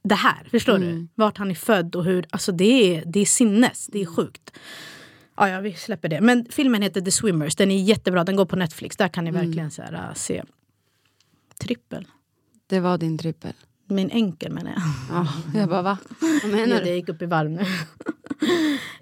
det 0.04 0.16
här. 0.16 0.48
Förstår 0.52 0.76
Mm. 0.76 0.88
du? 0.90 1.08
Vart 1.16 1.38
han 1.38 1.52
är 1.52 1.56
född 1.56 1.96
och 1.96 2.04
hur... 2.06 2.26
Alltså 2.30 2.52
det 2.52 2.64
är, 2.98 3.04
det 3.06 3.20
är 3.20 3.26
sinnes, 3.26 3.88
det 3.88 4.02
är 4.02 4.06
sjukt. 4.06 4.52
Ja, 5.36 5.50
ja, 5.50 5.60
vi 5.60 5.74
släpper 5.74 6.10
det. 6.10 6.22
Men 6.22 6.46
filmen 6.50 6.82
heter 6.82 7.02
The 7.02 7.12
Swimmers. 7.12 7.56
Den 7.56 7.72
är 7.72 7.82
jättebra. 7.84 8.24
Den 8.24 8.36
går 8.36 8.46
på 8.46 8.56
Netflix. 8.56 8.98
Där 8.98 9.08
kan 9.08 9.24
ni 9.24 9.30
Mm. 9.30 9.46
verkligen 9.46 9.72
så 9.72 9.82
här, 9.82 9.94
äh, 9.94 10.14
se. 10.14 10.44
Trippel. 11.60 12.08
Det 12.68 12.80
var 12.80 12.98
din 12.98 13.18
trippel. 13.18 13.54
Min 13.88 14.10
enkel 14.12 14.52
menar 14.52 14.72
jag. 14.72 14.82
Ja, 15.10 15.28
jag 15.60 15.70
bara 15.70 15.82
va? 15.82 15.98
Vad 16.44 16.52
menar 16.52 16.68
Ja, 16.68 16.80
du? 16.80 16.84
det 16.86 16.96
gick 16.96 17.10
upp 17.10 17.22
i 17.22 17.26
varv 17.26 17.50
nu. 17.50 17.66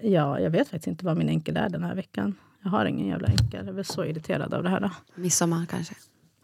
ja, 0.00 0.40
jag 0.40 0.50
vet 0.50 0.68
faktiskt 0.68 0.86
inte 0.86 1.04
vad 1.04 1.16
min 1.16 1.28
enkel 1.28 1.56
är 1.56 1.68
den 1.68 1.82
här 1.84 1.94
veckan. 1.94 2.34
Jag 2.62 2.70
har 2.70 2.84
ingen 2.84 3.06
jävla 3.06 3.28
enkel. 3.28 3.66
Jag 3.66 3.78
är 3.78 3.82
så 3.82 4.04
irriterad 4.04 4.54
av 4.54 4.62
det 4.62 4.68
här. 4.70 4.80
Då. 4.80 4.90
Midsommar 5.14 5.66
kanske? 5.66 5.94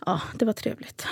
Ja, 0.06 0.20
det 0.34 0.44
var 0.44 0.52
trevligt. 0.52 1.06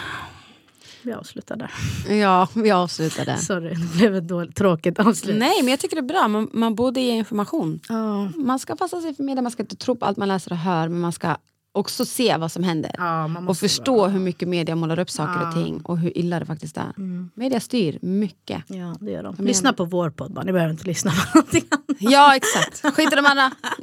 Vi 1.04 1.12
avslutar 1.12 1.56
där. 1.56 1.70
Ja, 2.14 2.48
vi 2.54 2.70
avslutade. 2.70 3.38
Sorry, 3.38 3.74
det 3.74 3.96
blev 3.96 4.16
ett 4.16 4.28
dåligt, 4.28 4.56
tråkigt 4.56 4.98
avslut. 4.98 5.36
Nej, 5.36 5.62
men 5.62 5.68
jag 5.70 5.80
tycker 5.80 5.96
det 5.96 6.00
är 6.00 6.14
bra. 6.14 6.28
Man, 6.28 6.50
man 6.52 6.74
borde 6.74 7.00
ge 7.00 7.12
information. 7.12 7.80
Ja. 7.88 8.28
Man 8.36 8.58
ska 8.58 8.76
passa 8.76 9.00
sig 9.00 9.14
för 9.14 9.22
media, 9.22 9.42
man 9.42 9.52
ska 9.52 9.62
inte 9.62 9.76
tro 9.76 9.96
på 9.96 10.06
allt 10.06 10.16
man 10.16 10.28
läser 10.28 10.52
och 10.52 10.58
hör, 10.58 10.88
men 10.88 11.00
man 11.00 11.12
ska 11.12 11.36
också 11.74 12.04
se 12.04 12.36
vad 12.36 12.52
som 12.52 12.62
händer. 12.64 12.90
Ja, 12.98 13.30
och 13.48 13.56
förstå 13.58 13.96
vara- 13.96 14.08
hur 14.08 14.20
mycket 14.20 14.48
media 14.48 14.76
målar 14.76 14.98
upp 14.98 15.10
saker 15.10 15.48
och 15.48 15.54
ting 15.54 15.80
och 15.80 15.98
hur 15.98 16.18
illa 16.18 16.40
det 16.40 16.46
faktiskt 16.46 16.76
är. 16.76 16.92
Media 17.34 17.60
styr 17.60 17.98
mycket. 18.02 18.62
Ja, 18.66 18.94
det 19.00 19.10
gör 19.10 19.22
de. 19.22 19.34
menar- 19.34 19.48
Lyssna 19.48 19.72
på 19.72 19.84
vår 19.84 20.10
podd 20.10 20.32
bara. 20.32 20.44
Ni 20.44 20.52
behöver 20.52 20.72
inte 20.72 20.86
lyssna 20.86 21.10
på 21.10 21.16
någonting 21.38 21.64
annat. 21.70 21.96
Ja, 21.98 22.36
exakt. 22.36 22.94
Skit 22.96 23.12
i 23.12 23.16
de 23.16 23.26
andra. 23.26 23.50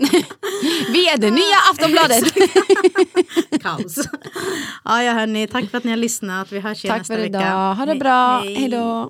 vi 0.93 1.07
är 1.09 1.17
det 1.17 1.31
nya 1.31 1.55
Aftonbladet. 1.71 2.33
Kaos. 3.61 3.95
ja, 4.83 5.03
ja, 5.03 5.13
hörni. 5.13 5.47
Tack 5.47 5.69
för 5.69 5.77
att 5.77 5.83
ni 5.83 5.89
har 5.89 5.97
lyssnat. 5.97 6.51
Vi 6.51 6.59
hörs 6.59 6.85
igen 6.85 6.93
Tack 6.93 6.99
nästa 7.01 7.13
för 7.13 7.21
vecka. 7.21 7.39
idag. 7.39 7.75
Ha 7.75 7.85
det 7.85 7.95
bra. 7.95 8.39
Hej 8.39 8.69
då. 8.69 9.09